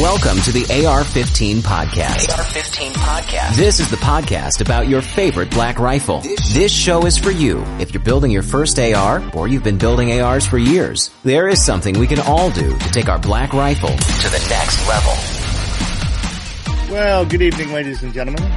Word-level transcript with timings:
Welcome 0.00 0.40
to 0.44 0.52
the 0.52 0.62
AR-15 0.62 1.56
podcast. 1.56 2.30
AR-15 2.30 2.92
podcast. 2.92 3.56
This 3.56 3.80
is 3.80 3.90
the 3.90 3.98
podcast 3.98 4.62
about 4.62 4.88
your 4.88 5.02
favorite 5.02 5.50
black 5.50 5.78
rifle. 5.78 6.22
This 6.54 6.72
show 6.72 7.04
is 7.04 7.18
for 7.18 7.30
you 7.30 7.62
if 7.78 7.92
you're 7.92 8.02
building 8.02 8.30
your 8.30 8.42
first 8.42 8.78
AR 8.78 9.22
or 9.34 9.46
you've 9.46 9.62
been 9.62 9.76
building 9.76 10.18
ARs 10.18 10.46
for 10.46 10.56
years. 10.56 11.10
There 11.22 11.48
is 11.48 11.62
something 11.62 11.98
we 11.98 12.06
can 12.06 12.18
all 12.20 12.50
do 12.50 12.78
to 12.78 12.90
take 12.92 13.10
our 13.10 13.18
black 13.18 13.52
rifle 13.52 13.90
to 13.90 13.94
the 14.30 14.46
next 14.48 14.88
level. 14.88 15.12
Well, 16.90 17.26
good 17.26 17.42
evening, 17.42 17.70
ladies 17.70 18.02
and 18.02 18.14
gentlemen. 18.14 18.50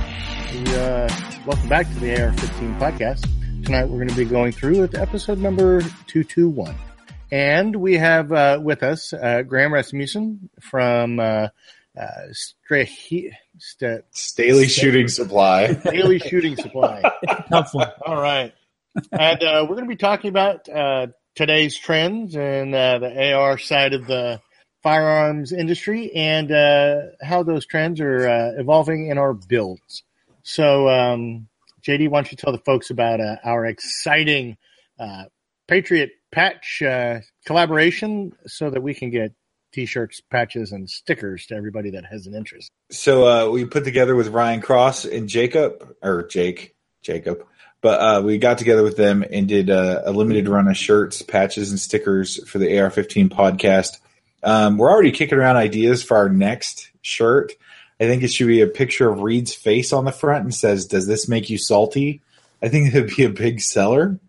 We, 0.53 0.75
uh, 0.77 1.09
welcome 1.45 1.67
back 1.67 1.89
to 1.89 1.99
the 1.99 2.23
AR-15 2.23 2.79
podcast. 2.79 3.65
Tonight 3.65 3.89
we're 3.89 3.97
going 3.97 4.07
to 4.07 4.15
be 4.15 4.23
going 4.23 4.53
through 4.53 4.79
with 4.79 4.95
episode 4.95 5.39
number 5.39 5.81
221. 5.81 6.73
And 7.33 7.77
we 7.77 7.97
have 7.97 8.31
uh, 8.31 8.59
with 8.61 8.83
us 8.83 9.11
uh, 9.11 9.41
Graham 9.41 9.73
Rasmussen 9.73 10.51
from 10.61 11.19
uh, 11.19 11.47
uh, 11.99 12.07
Strahe- 12.31 13.31
St- 13.57 14.03
Staley 14.11 14.67
Shooting 14.67 15.07
Supply. 15.07 15.73
Daily 15.73 16.19
Shooting 16.19 16.55
Supply. 16.55 17.01
Tough 17.49 17.73
one. 17.73 17.89
All 18.05 18.21
right. 18.21 18.53
And 19.11 19.43
uh, 19.43 19.65
we're 19.67 19.75
going 19.75 19.87
to 19.87 19.89
be 19.89 19.95
talking 19.95 20.29
about 20.29 20.69
uh, 20.69 21.07
today's 21.33 21.75
trends 21.75 22.35
and 22.35 22.75
uh, 22.75 22.99
the 22.99 23.33
AR 23.33 23.57
side 23.57 23.95
of 23.95 24.05
the 24.05 24.39
firearms 24.83 25.51
industry 25.51 26.13
and 26.13 26.51
uh, 26.51 26.97
how 27.23 27.41
those 27.41 27.65
trends 27.65 27.99
are 27.99 28.27
uh, 28.27 28.51
evolving 28.59 29.07
in 29.07 29.17
our 29.17 29.33
builds. 29.33 30.03
So, 30.43 30.87
um, 30.87 31.47
JD, 31.81 32.09
why 32.09 32.19
don't 32.19 32.31
you 32.31 32.37
tell 32.37 32.53
the 32.53 32.59
folks 32.59 32.91
about 32.91 33.21
uh, 33.21 33.37
our 33.43 33.65
exciting 33.65 34.55
uh, 34.99 35.23
Patriot 35.73 36.11
patch 36.31 36.83
uh, 36.83 37.19
collaboration 37.47 38.31
so 38.45 38.69
that 38.69 38.83
we 38.83 38.93
can 38.93 39.09
get 39.09 39.33
t-shirts, 39.71 40.21
patches, 40.21 40.71
and 40.71 40.87
stickers 40.87 41.47
to 41.47 41.55
everybody 41.55 41.89
that 41.89 42.05
has 42.05 42.27
an 42.27 42.35
interest. 42.35 42.69
So 42.91 43.27
uh, 43.27 43.49
we 43.49 43.65
put 43.65 43.83
together 43.83 44.13
with 44.13 44.27
Ryan 44.27 44.61
Cross 44.61 45.05
and 45.05 45.27
Jacob, 45.27 45.95
or 46.03 46.27
Jake, 46.27 46.75
Jacob, 47.01 47.43
but 47.81 47.99
uh, 47.99 48.21
we 48.21 48.37
got 48.37 48.59
together 48.59 48.83
with 48.83 48.97
them 48.97 49.25
and 49.31 49.47
did 49.47 49.71
a, 49.71 50.07
a 50.07 50.11
limited 50.11 50.47
run 50.47 50.67
of 50.67 50.77
shirts, 50.77 51.23
patches, 51.23 51.71
and 51.71 51.79
stickers 51.79 52.47
for 52.47 52.59
the 52.59 52.79
AR-15 52.79 53.29
podcast. 53.29 53.97
Um, 54.43 54.77
we're 54.77 54.91
already 54.91 55.11
kicking 55.11 55.39
around 55.39 55.55
ideas 55.55 56.03
for 56.03 56.17
our 56.17 56.29
next 56.29 56.91
shirt. 57.01 57.53
I 57.99 58.03
think 58.03 58.21
it 58.21 58.31
should 58.31 58.45
be 58.45 58.61
a 58.61 58.67
picture 58.67 59.09
of 59.09 59.21
Reed's 59.21 59.55
face 59.55 59.91
on 59.91 60.05
the 60.05 60.11
front 60.11 60.43
and 60.43 60.53
says, 60.53 60.85
"Does 60.85 61.07
this 61.07 61.27
make 61.27 61.49
you 61.49 61.57
salty?" 61.57 62.21
I 62.61 62.69
think 62.69 62.93
it 62.93 63.01
would 63.01 63.15
be 63.15 63.23
a 63.23 63.29
big 63.29 63.59
seller. 63.59 64.19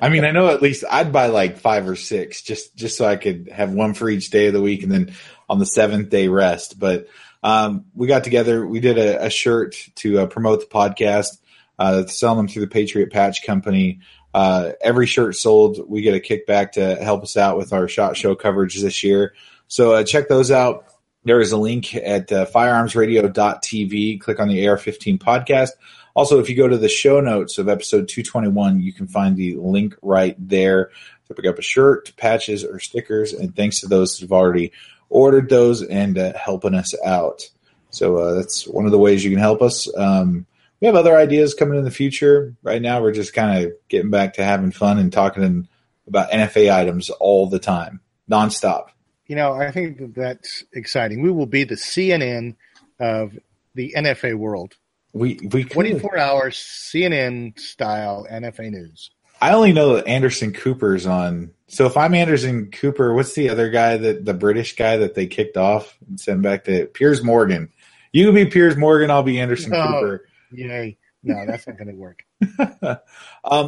I 0.00 0.08
mean, 0.08 0.24
I 0.24 0.30
know 0.30 0.48
at 0.48 0.62
least 0.62 0.84
I'd 0.90 1.12
buy 1.12 1.26
like 1.26 1.58
five 1.58 1.88
or 1.88 1.96
six 1.96 2.42
just 2.42 2.76
just 2.76 2.96
so 2.96 3.06
I 3.06 3.16
could 3.16 3.48
have 3.52 3.72
one 3.72 3.94
for 3.94 4.08
each 4.08 4.30
day 4.30 4.46
of 4.46 4.52
the 4.52 4.60
week, 4.60 4.82
and 4.82 4.92
then 4.92 5.14
on 5.48 5.58
the 5.58 5.66
seventh 5.66 6.10
day 6.10 6.28
rest. 6.28 6.78
But 6.78 7.08
um, 7.42 7.86
we 7.94 8.06
got 8.06 8.24
together, 8.24 8.66
we 8.66 8.80
did 8.80 8.98
a, 8.98 9.26
a 9.26 9.30
shirt 9.30 9.76
to 9.96 10.20
uh, 10.20 10.26
promote 10.26 10.60
the 10.60 10.66
podcast, 10.66 11.38
uh, 11.78 12.06
selling 12.06 12.38
them 12.38 12.48
through 12.48 12.62
the 12.62 12.68
Patriot 12.70 13.12
Patch 13.12 13.44
Company. 13.44 14.00
Uh, 14.34 14.72
every 14.80 15.06
shirt 15.06 15.36
sold, 15.36 15.88
we 15.88 16.02
get 16.02 16.14
a 16.14 16.20
kickback 16.20 16.72
to 16.72 16.96
help 16.96 17.22
us 17.22 17.36
out 17.36 17.56
with 17.56 17.72
our 17.72 17.88
shot 17.88 18.16
show 18.16 18.34
coverage 18.34 18.80
this 18.80 19.02
year. 19.02 19.34
So 19.68 19.92
uh, 19.92 20.04
check 20.04 20.28
those 20.28 20.50
out. 20.50 20.84
There 21.24 21.40
is 21.40 21.52
a 21.52 21.56
link 21.56 21.94
at 21.94 22.30
uh, 22.32 22.46
firearmsradio.tv. 22.46 24.20
Click 24.20 24.40
on 24.40 24.48
the 24.48 24.64
AR15 24.64 25.18
podcast. 25.18 25.70
Also, 26.14 26.38
if 26.38 26.48
you 26.48 26.56
go 26.56 26.68
to 26.68 26.78
the 26.78 26.88
show 26.88 27.20
notes 27.20 27.58
of 27.58 27.68
episode 27.68 28.08
221, 28.08 28.80
you 28.80 28.92
can 28.92 29.06
find 29.06 29.36
the 29.36 29.56
link 29.56 29.94
right 30.02 30.36
there 30.38 30.90
to 31.28 31.34
pick 31.34 31.46
up 31.46 31.58
a 31.58 31.62
shirt, 31.62 32.12
patches, 32.16 32.64
or 32.64 32.80
stickers. 32.80 33.32
And 33.32 33.54
thanks 33.54 33.80
to 33.80 33.86
those 33.86 34.18
who've 34.18 34.32
already 34.32 34.72
ordered 35.08 35.48
those 35.48 35.82
and 35.82 36.18
uh, 36.18 36.32
helping 36.36 36.74
us 36.74 36.94
out. 37.04 37.48
So 37.90 38.16
uh, 38.16 38.34
that's 38.34 38.66
one 38.66 38.84
of 38.84 38.92
the 38.92 38.98
ways 38.98 39.24
you 39.24 39.30
can 39.30 39.38
help 39.38 39.62
us. 39.62 39.88
Um, 39.96 40.46
we 40.80 40.86
have 40.86 40.94
other 40.94 41.16
ideas 41.16 41.54
coming 41.54 41.78
in 41.78 41.84
the 41.84 41.90
future. 41.90 42.54
Right 42.62 42.80
now, 42.80 43.02
we're 43.02 43.12
just 43.12 43.34
kind 43.34 43.64
of 43.64 43.72
getting 43.88 44.10
back 44.10 44.34
to 44.34 44.44
having 44.44 44.70
fun 44.70 44.98
and 44.98 45.12
talking 45.12 45.68
about 46.06 46.30
NFA 46.30 46.72
items 46.72 47.10
all 47.10 47.48
the 47.48 47.58
time, 47.58 48.00
nonstop. 48.30 48.88
You 49.26 49.36
know, 49.36 49.52
I 49.52 49.70
think 49.70 50.14
that's 50.14 50.64
exciting. 50.72 51.22
We 51.22 51.30
will 51.30 51.46
be 51.46 51.64
the 51.64 51.74
CNN 51.74 52.56
of 52.98 53.38
the 53.74 53.94
NFA 53.96 54.34
world. 54.34 54.76
We 55.12 55.38
we 55.52 55.64
could- 55.64 55.72
24 55.72 56.18
hours 56.18 56.56
CNN 56.56 57.58
style 57.58 58.26
NFA 58.30 58.70
news. 58.70 59.10
I 59.40 59.52
only 59.52 59.72
know 59.72 59.94
that 59.96 60.06
Anderson 60.08 60.52
Cooper's 60.52 61.06
on. 61.06 61.52
So 61.68 61.86
if 61.86 61.96
I'm 61.96 62.14
Anderson 62.14 62.70
Cooper, 62.72 63.14
what's 63.14 63.34
the 63.34 63.50
other 63.50 63.70
guy 63.70 63.96
that 63.96 64.24
the 64.24 64.34
British 64.34 64.74
guy 64.74 64.96
that 64.98 65.14
they 65.14 65.26
kicked 65.26 65.56
off 65.56 65.96
and 66.08 66.18
sent 66.18 66.42
back 66.42 66.64
to 66.64 66.86
Piers 66.86 67.22
Morgan? 67.22 67.68
You 68.12 68.26
can 68.26 68.34
be 68.34 68.46
Piers 68.46 68.76
Morgan. 68.76 69.10
I'll 69.10 69.22
be 69.22 69.38
Anderson 69.38 69.74
Oh. 69.74 69.86
Cooper. 69.86 70.28
Yay. 70.50 70.98
No, 71.22 71.46
that's 71.46 71.66
not 71.66 71.76
going 71.76 71.88
to 71.88 71.94
work. 71.94 72.24
um, 72.80 72.98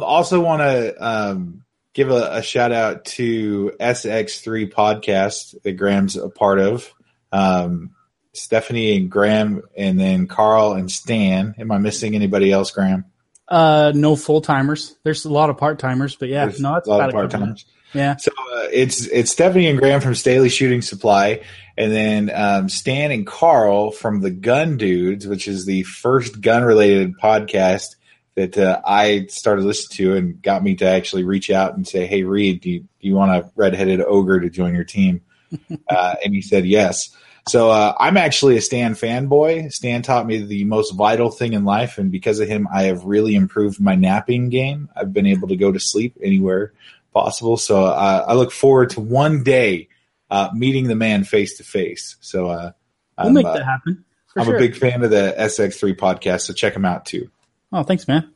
also 0.03 0.41
want 0.41 0.61
to 0.61 0.95
um, 1.05 1.63
give 1.93 2.09
a, 2.11 2.29
a 2.37 2.41
shout 2.41 2.71
out 2.71 3.05
to 3.05 3.71
SX3 3.79 4.73
podcast 4.73 5.61
that 5.63 5.73
Graham's 5.73 6.15
a 6.17 6.29
part 6.29 6.59
of. 6.59 6.91
Um, 7.31 7.91
Stephanie 8.33 8.97
and 8.97 9.09
Graham, 9.09 9.63
and 9.77 9.99
then 9.99 10.27
Carl 10.27 10.73
and 10.73 10.89
Stan. 10.89 11.55
Am 11.57 11.71
I 11.71 11.77
missing 11.77 12.15
anybody 12.15 12.51
else, 12.51 12.71
Graham? 12.71 13.05
Uh, 13.47 13.91
no 13.93 14.15
full 14.15 14.41
timers. 14.41 14.95
There's 15.03 15.25
a 15.25 15.29
lot 15.29 15.49
of 15.49 15.57
part 15.57 15.77
timers, 15.77 16.15
but 16.15 16.29
yeah, 16.29 16.45
There's 16.45 16.61
no, 16.61 16.75
it's 16.75 16.87
a 16.87 16.91
lot 16.91 17.09
of 17.09 17.13
part 17.13 17.31
timers. 17.31 17.65
Yeah, 17.93 18.15
So 18.15 18.31
uh, 18.31 18.67
it's 18.71 19.05
it's 19.07 19.31
Stephanie 19.31 19.67
and 19.67 19.77
Graham 19.77 19.99
from 19.99 20.15
Staley 20.15 20.47
Shooting 20.47 20.81
Supply, 20.81 21.41
and 21.77 21.91
then 21.91 22.31
um, 22.33 22.69
Stan 22.69 23.11
and 23.11 23.27
Carl 23.27 23.91
from 23.91 24.21
the 24.21 24.31
Gun 24.31 24.77
Dudes, 24.77 25.27
which 25.27 25.47
is 25.47 25.65
the 25.65 25.83
first 25.83 26.39
gun 26.39 26.63
related 26.63 27.17
podcast 27.17 27.95
that 28.35 28.57
uh, 28.57 28.81
I 28.85 29.25
started 29.27 29.65
listening 29.65 29.97
to 29.97 30.15
and 30.15 30.41
got 30.41 30.63
me 30.63 30.75
to 30.75 30.85
actually 30.85 31.25
reach 31.25 31.51
out 31.51 31.75
and 31.75 31.85
say, 31.85 32.05
"Hey, 32.05 32.23
Reed, 32.23 32.61
do 32.61 32.69
you, 32.69 32.79
do 32.79 32.87
you 33.01 33.15
want 33.15 33.31
a 33.31 33.51
redheaded 33.57 33.99
ogre 33.99 34.39
to 34.39 34.49
join 34.49 34.73
your 34.73 34.85
team?" 34.85 35.21
uh, 35.89 36.15
and 36.23 36.33
he 36.33 36.41
said 36.41 36.65
yes. 36.65 37.09
So 37.47 37.71
uh, 37.71 37.95
I'm 37.99 38.17
actually 38.17 38.57
a 38.57 38.61
Stan 38.61 38.93
fanboy. 38.93 39.71
Stan 39.71 40.03
taught 40.03 40.27
me 40.27 40.39
the 40.43 40.63
most 40.65 40.91
vital 40.91 41.31
thing 41.31 41.53
in 41.53 41.65
life, 41.65 41.97
and 41.97 42.11
because 42.11 42.39
of 42.39 42.47
him, 42.47 42.67
I 42.71 42.83
have 42.83 43.03
really 43.03 43.35
improved 43.35 43.79
my 43.79 43.95
napping 43.95 44.49
game. 44.49 44.89
I've 44.95 45.11
been 45.11 45.25
able 45.25 45.47
to 45.47 45.55
go 45.55 45.71
to 45.71 45.79
sleep 45.79 46.17
anywhere 46.21 46.73
possible. 47.13 47.57
So 47.57 47.83
uh, 47.83 48.25
I 48.27 48.33
look 48.33 48.51
forward 48.51 48.91
to 48.91 49.01
one 49.01 49.43
day 49.43 49.89
uh, 50.29 50.49
meeting 50.53 50.87
the 50.87 50.95
man 50.95 51.23
face 51.23 51.57
to 51.57 51.63
face. 51.63 52.15
So 52.21 52.49
uh, 52.49 52.71
we'll 53.17 53.27
I'm, 53.27 53.33
make 53.33 53.45
uh, 53.45 53.53
that 53.53 53.65
happen. 53.65 54.05
I'm 54.37 54.45
sure. 54.45 54.55
a 54.55 54.59
big 54.59 54.77
fan 54.77 55.03
of 55.03 55.09
the 55.09 55.35
SX3 55.37 55.97
podcast, 55.97 56.41
so 56.41 56.53
check 56.53 56.73
him 56.73 56.85
out 56.85 57.05
too. 57.05 57.29
oh, 57.73 57.83
thanks, 57.83 58.07
man. 58.07 58.31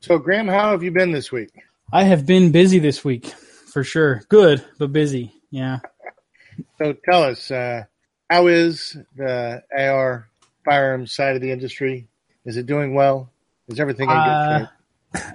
So, 0.00 0.18
Graham, 0.18 0.48
how 0.48 0.72
have 0.72 0.82
you 0.82 0.90
been 0.90 1.12
this 1.12 1.30
week? 1.30 1.50
I 1.92 2.02
have 2.04 2.26
been 2.26 2.50
busy 2.50 2.78
this 2.78 3.04
week, 3.04 3.26
for 3.26 3.84
sure. 3.84 4.22
Good, 4.28 4.64
but 4.78 4.92
busy. 4.92 5.32
Yeah. 5.50 5.78
So, 6.78 6.94
tell 7.08 7.22
us, 7.22 7.50
uh, 7.50 7.84
how 8.30 8.46
is 8.46 8.96
the 9.16 9.62
AR 9.76 10.28
firearms 10.64 11.12
side 11.12 11.34
of 11.36 11.42
the 11.42 11.50
industry? 11.50 12.08
Is 12.44 12.56
it 12.56 12.66
doing 12.66 12.94
well? 12.94 13.30
Is 13.68 13.80
everything 13.80 14.08
in 14.08 14.14
good 14.14 14.20
Uh, 14.20 14.58
shape? 14.58 14.68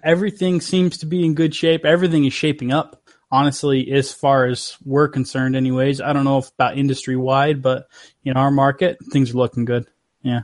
Everything 0.03 0.61
seems 0.61 0.99
to 0.99 1.05
be 1.05 1.25
in 1.25 1.33
good 1.33 1.55
shape. 1.55 1.85
Everything 1.85 2.25
is 2.25 2.33
shaping 2.33 2.71
up. 2.71 3.01
Honestly, 3.31 3.91
as 3.91 4.11
far 4.13 4.45
as 4.45 4.77
we're 4.85 5.07
concerned, 5.07 5.55
anyways. 5.55 5.99
I 5.99 6.13
don't 6.13 6.23
know 6.23 6.37
if 6.37 6.49
about 6.49 6.77
industry 6.77 7.15
wide, 7.15 7.63
but 7.63 7.87
in 8.23 8.37
our 8.37 8.51
market, 8.51 8.97
things 9.11 9.31
are 9.31 9.37
looking 9.37 9.65
good. 9.65 9.87
Yeah. 10.21 10.41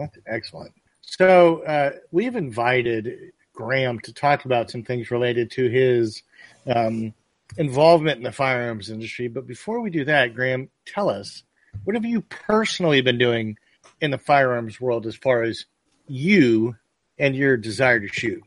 That's 0.00 0.18
excellent. 0.26 0.72
So 1.02 1.62
uh, 1.62 1.92
we've 2.10 2.34
invited 2.34 3.32
Graham 3.52 4.00
to 4.00 4.12
talk 4.12 4.44
about 4.44 4.72
some 4.72 4.82
things 4.82 5.12
related 5.12 5.52
to 5.52 5.68
his 5.68 6.24
um, 6.66 7.14
involvement 7.56 8.16
in 8.16 8.24
the 8.24 8.32
firearms 8.32 8.90
industry. 8.90 9.28
But 9.28 9.46
before 9.46 9.80
we 9.80 9.90
do 9.90 10.04
that, 10.06 10.34
Graham, 10.34 10.68
tell 10.84 11.08
us 11.08 11.44
what 11.84 11.96
have 11.96 12.04
you 12.04 12.22
personally 12.22 13.00
been 13.00 13.18
doing 13.18 13.56
in 14.00 14.10
the 14.10 14.18
firearms 14.18 14.80
world 14.80 15.06
as 15.06 15.16
far 15.16 15.42
as 15.42 15.64
you 16.06 16.76
and 17.18 17.34
your 17.34 17.56
desire 17.56 18.00
to 18.00 18.08
shoot? 18.08 18.42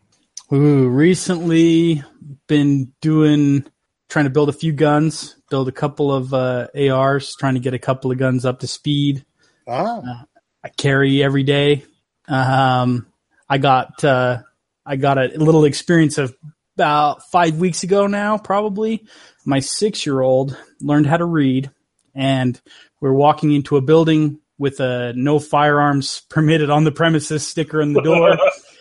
Ooh, 0.54 0.88
recently 0.88 2.04
been 2.48 2.94
doing 3.02 3.66
trying 4.10 4.26
to 4.26 4.32
build 4.32 4.50
a 4.50 4.54
few 4.54 4.72
guns, 4.72 5.36
build 5.50 5.68
a 5.68 5.72
couple 5.72 6.12
of 6.12 6.34
uh, 6.34 6.68
ARs, 6.76 7.34
trying 7.40 7.56
to 7.56 7.60
get 7.60 7.74
a 7.74 7.80
couple 7.80 8.12
of 8.12 8.18
guns 8.18 8.46
up 8.46 8.60
to 8.60 8.68
speed. 8.68 9.26
Ah, 9.68 10.26
I 10.64 10.70
carry 10.70 11.24
every 11.24 11.44
day. 11.44 11.84
Um, 12.28 13.08
I 13.50 13.58
got 13.58 14.04
uh, 14.04 14.44
I 14.86 14.96
got 14.96 15.18
a 15.18 15.28
little 15.38 15.66
experience 15.66 16.18
of 16.18 16.36
about 16.76 17.24
five 17.32 17.58
weeks 17.58 17.84
ago 17.84 18.08
now, 18.08 18.38
probably. 18.38 19.06
My 19.46 19.60
six 19.60 20.06
year 20.06 20.22
old 20.22 20.58
learned 20.80 21.08
how 21.08 21.18
to 21.18 21.26
read, 21.26 21.72
and 22.16 22.60
we're 23.02 23.14
walking 23.14 23.52
into 23.52 23.78
a 23.78 23.82
building 23.82 24.40
with 24.58 24.80
a 24.80 25.14
no 25.14 25.38
firearms 25.40 26.22
permitted 26.30 26.70
on 26.70 26.84
the 26.86 26.92
premises 26.92 27.46
sticker 27.48 27.82
on 27.82 27.94
the 27.94 28.02
door. 28.02 28.38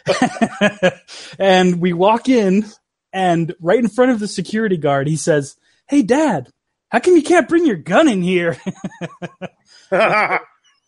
and 1.39 1.81
we 1.81 1.93
walk 1.93 2.29
in, 2.29 2.65
and 3.13 3.55
right 3.61 3.79
in 3.79 3.89
front 3.89 4.13
of 4.13 4.21
the 4.21 4.29
security 4.29 4.77
guard, 4.77 5.09
he 5.09 5.17
says, 5.17 5.57
Hey, 5.89 6.03
dad, 6.03 6.51
how 6.91 7.01
come 7.01 7.17
you 7.17 7.23
can't 7.23 7.49
bring 7.49 7.67
your 7.67 7.77
gun 7.77 8.09
in 8.09 8.23
here? 8.23 8.57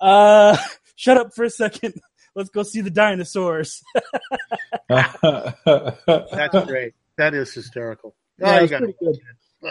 uh, 0.00 0.56
shut 0.96 1.16
up 1.16 1.34
for 1.34 1.44
a 1.44 1.50
second. 1.50 1.94
Let's 2.34 2.50
go 2.50 2.62
see 2.62 2.82
the 2.82 2.90
dinosaurs. 2.90 3.82
That's 4.88 6.66
great. 6.66 6.94
That 7.16 7.34
is 7.34 7.52
hysterical. 7.54 8.14
Oh, 8.42 8.46
Yeah, 8.46 8.60
you 8.60 8.68
got 8.68 8.78
pretty 8.78 8.94
good. 9.00 9.18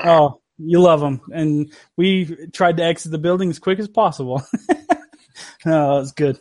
Oh, 0.04 0.42
you 0.58 0.80
love 0.80 1.00
them, 1.00 1.22
and 1.34 1.72
we 1.98 2.48
tried 2.54 2.78
to 2.78 2.84
exit 2.84 3.12
the 3.12 3.18
building 3.18 3.50
as 3.50 3.60
quick 3.60 3.80
as 3.80 3.88
possible. 3.88 4.42
oh, 5.66 6.00
was 6.00 6.12
good. 6.12 6.40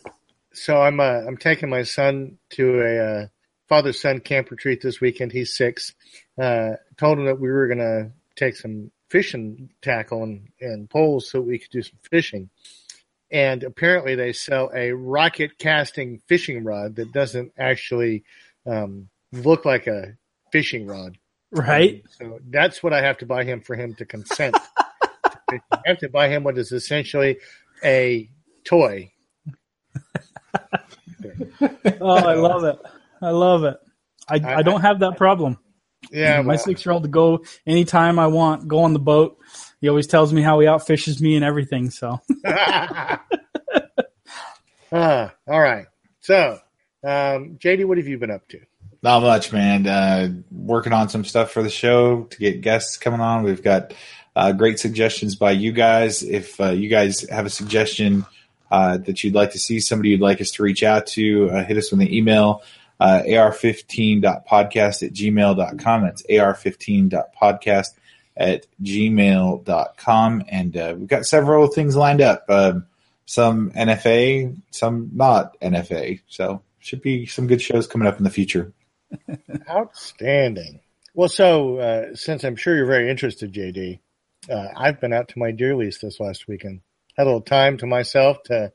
So 0.53 0.81
I'm 0.81 1.01
uh, 1.01 1.23
I'm 1.27 1.37
taking 1.37 1.69
my 1.69 1.83
son 1.83 2.39
to 2.51 2.81
a 2.81 2.99
uh, 2.99 3.27
father 3.69 3.93
son 3.93 4.21
camp 4.21 4.51
retreat 4.51 4.81
this 4.83 5.01
weekend. 5.01 5.33
He's 5.33 5.57
six. 5.57 5.95
Uh, 6.41 6.73
told 6.97 7.19
him 7.19 7.27
that 7.27 7.41
we 7.41 7.51
were 7.51 7.67
gonna 7.67 8.13
take 8.37 8.57
some 8.57 8.91
fishing 9.09 9.71
tackle 9.83 10.23
and, 10.23 10.49
and 10.61 10.91
poles 10.91 11.31
so 11.31 11.41
we 11.41 11.59
could 11.59 11.71
do 11.71 11.83
some 11.83 11.99
fishing. 12.11 12.51
And 13.31 13.63
apparently 13.65 14.15
they 14.15 14.33
sell 14.33 14.71
a 14.75 14.93
rocket 14.93 15.59
casting 15.59 16.21
fishing 16.27 16.63
rod 16.65 16.97
that 16.97 17.13
doesn't 17.13 17.53
actually 17.59 18.25
um, 18.67 19.09
look 19.33 19.65
like 19.65 19.87
a 19.87 20.17
fishing 20.53 20.87
rod. 20.87 21.19
Right? 21.55 22.05
So 22.11 22.41
that's 22.51 22.83
what 22.83 22.93
I 22.93 23.01
have 23.03 23.19
to 23.19 23.27
buy 23.27 23.45
him 23.45 23.61
for 23.61 23.77
him 23.77 23.95
to 23.95 24.05
consent. 24.05 24.57
to. 25.51 25.61
I 25.73 25.79
have 25.87 25.99
to 25.99 26.09
buy 26.09 26.29
him 26.29 26.45
what 26.45 26.59
is 26.59 26.73
essentially 26.73 27.39
a 27.85 28.29
toy. 28.65 29.13
Oh, 32.01 32.17
I 32.17 32.35
love 32.35 32.65
it. 32.65 32.79
I 33.23 33.31
love 33.31 33.65
it. 33.65 33.77
I, 34.29 34.41
I, 34.59 34.63
don't 34.63 34.83
have 34.83 35.01
that 35.01 35.17
problem. 35.17 35.59
Yeah, 36.11 36.43
my 36.43 36.55
well, 36.55 36.59
six 36.59 36.85
year 36.85 36.93
old 36.93 37.05
to 37.05 37.09
go 37.09 37.45
anytime 37.67 38.19
I 38.19 38.27
want, 38.27 38.69
go 38.69 38.81
on 38.81 38.93
the 38.93 38.99
boat. 38.99 39.39
He 39.81 39.89
always 39.89 40.07
tells 40.07 40.33
me 40.33 40.43
how 40.43 40.61
he 40.61 40.67
outfishes 40.67 41.21
me 41.21 41.37
and 41.37 41.45
everything. 41.45 41.91
So 41.91 42.21
Ah, 44.95 45.35
all 45.49 45.61
right. 45.61 45.87
So, 46.21 46.59
um, 47.03 47.59
JD, 47.59 47.85
what 47.85 47.99
have 47.99 48.07
you 48.07 48.17
been 48.17 48.31
up 48.31 48.47
to? 48.49 48.61
Not 49.05 49.21
much, 49.21 49.53
man. 49.53 49.87
Uh, 49.87 50.31
working 50.51 50.95
on 50.95 51.11
some 51.11 51.27
stuff 51.27 51.51
for 51.51 51.63
the 51.63 51.69
show 51.69 52.23
to 52.23 52.39
get 52.39 52.63
guests 52.63 52.97
coming 52.97 53.21
on. 53.21 53.43
We've 53.43 53.63
got 53.63 53.93
uh, 54.35 54.53
great 54.53 54.79
suggestions 54.79 55.37
by 55.37 55.51
you 55.51 55.73
guys. 55.73 56.23
If 56.23 56.59
uh, 56.59 56.71
you 56.71 56.89
guys 56.89 57.29
have 57.29 57.45
a 57.45 57.51
suggestion 57.51 58.25
uh, 58.71 58.97
that 58.97 59.23
you'd 59.23 59.35
like 59.35 59.53
to 59.53 59.59
see, 59.59 59.79
somebody 59.79 60.09
you'd 60.09 60.23
like 60.23 60.41
us 60.41 60.53
to 60.53 60.63
reach 60.63 60.83
out 60.83 61.07
to, 61.09 61.51
uh, 61.51 61.65
hit 61.65 61.77
us 61.77 61.91
with 61.91 62.01
an 62.01 62.11
email, 62.11 62.63
uh, 62.99 63.21
ar15.podcast 63.27 65.03
at 65.03 65.13
gmail.com. 65.13 66.03
That's 66.03 66.23
ar15.podcast 66.23 67.89
at 68.39 68.67
gmail.com. 68.83 70.45
And 70.49 70.77
uh, 70.79 70.95
we've 70.97 71.09
got 71.09 71.27
several 71.27 71.67
things 71.67 71.95
lined 71.95 72.23
up. 72.23 72.47
Um, 72.49 72.87
some 73.27 73.71
NFA, 73.73 74.59
some 74.71 75.11
not 75.13 75.61
NFA. 75.61 76.23
So 76.27 76.63
should 76.79 77.03
be 77.03 77.27
some 77.27 77.47
good 77.47 77.61
shows 77.61 77.87
coming 77.87 78.09
up 78.09 78.17
in 78.17 78.25
the 78.25 78.31
future. 78.31 78.73
Outstanding. 79.69 80.81
Well, 81.15 81.29
so 81.29 81.79
uh, 81.79 82.15
since 82.15 82.45
I'm 82.45 82.57
sure 82.57 82.77
you're 82.77 82.87
very 82.87 83.11
interested, 83.11 83.53
JD, 83.53 84.01
uh, 84.51 84.69
I've 84.77 85.01
been 85.01 85.13
out 85.13 85.29
to 85.29 85.39
my 85.39 85.53
deer 85.53 85.77
lease 85.77 86.01
this 86.01 86.21
last 86.21 86.49
weekend. 86.49 86.81
Had 87.17 87.25
a 87.25 87.27
little 87.27 87.41
time 87.41 87.79
to 87.79 87.87
myself 87.87 88.43
to 88.45 88.73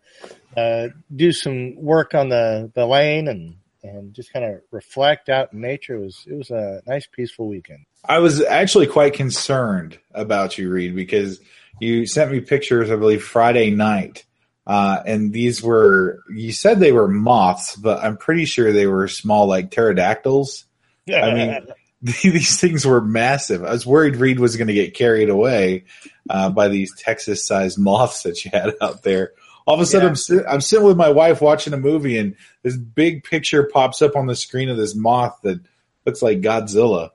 uh, 0.55 0.87
do 1.13 1.31
some 1.31 1.75
work 1.75 2.13
on 2.13 2.29
the, 2.29 2.71
the 2.73 2.85
lane 2.85 3.27
and 3.27 3.55
and 3.83 4.13
just 4.13 4.33
kind 4.33 4.45
of 4.45 4.61
reflect 4.71 5.29
out 5.29 5.53
in 5.53 5.61
nature. 5.61 5.95
It 5.95 5.99
was 5.99 6.25
it 6.27 6.33
was 6.33 6.51
a 6.51 6.81
nice 6.85 7.07
peaceful 7.07 7.47
weekend. 7.47 7.85
I 8.05 8.19
was 8.19 8.41
actually 8.41 8.87
quite 8.87 9.13
concerned 9.13 9.99
about 10.11 10.57
you, 10.57 10.69
Reed, 10.69 10.95
because 10.95 11.39
you 11.79 12.05
sent 12.05 12.31
me 12.31 12.41
pictures, 12.41 12.91
I 12.91 12.95
believe, 12.95 13.23
Friday 13.23 13.71
night. 13.71 14.25
Uh, 14.69 15.01
and 15.03 15.33
these 15.33 15.63
were, 15.63 16.19
you 16.29 16.51
said 16.51 16.79
they 16.79 16.91
were 16.91 17.07
moths, 17.07 17.75
but 17.75 18.03
I'm 18.03 18.17
pretty 18.17 18.45
sure 18.45 18.71
they 18.71 18.85
were 18.85 19.07
small, 19.07 19.47
like 19.47 19.71
pterodactyls. 19.71 20.65
Yeah. 21.07 21.25
I 21.25 21.33
mean, 21.33 21.67
these 22.03 22.61
things 22.61 22.85
were 22.85 23.01
massive. 23.01 23.63
I 23.63 23.71
was 23.71 23.83
worried 23.87 24.17
Reed 24.17 24.39
was 24.39 24.57
going 24.57 24.67
to 24.67 24.75
get 24.75 24.93
carried 24.93 25.31
away 25.31 25.85
uh, 26.29 26.51
by 26.51 26.67
these 26.67 26.93
Texas 26.95 27.47
sized 27.47 27.79
moths 27.79 28.21
that 28.21 28.45
you 28.45 28.51
had 28.53 28.75
out 28.79 29.01
there. 29.01 29.31
All 29.65 29.73
of 29.73 29.81
a 29.81 29.87
sudden, 29.87 30.03
Yeah. 30.05 30.09
I'm, 30.09 30.15
sit- 30.15 30.45
I'm 30.47 30.61
sitting 30.61 30.85
with 30.85 30.97
my 30.97 31.09
wife 31.09 31.41
watching 31.41 31.73
a 31.73 31.77
movie, 31.77 32.19
and 32.19 32.35
this 32.61 32.77
big 32.77 33.23
picture 33.23 33.63
pops 33.63 34.03
up 34.03 34.15
on 34.15 34.27
the 34.27 34.35
screen 34.35 34.69
of 34.69 34.77
this 34.77 34.93
moth 34.93 35.39
that 35.41 35.59
looks 36.05 36.21
like 36.21 36.41
Godzilla. 36.41 37.09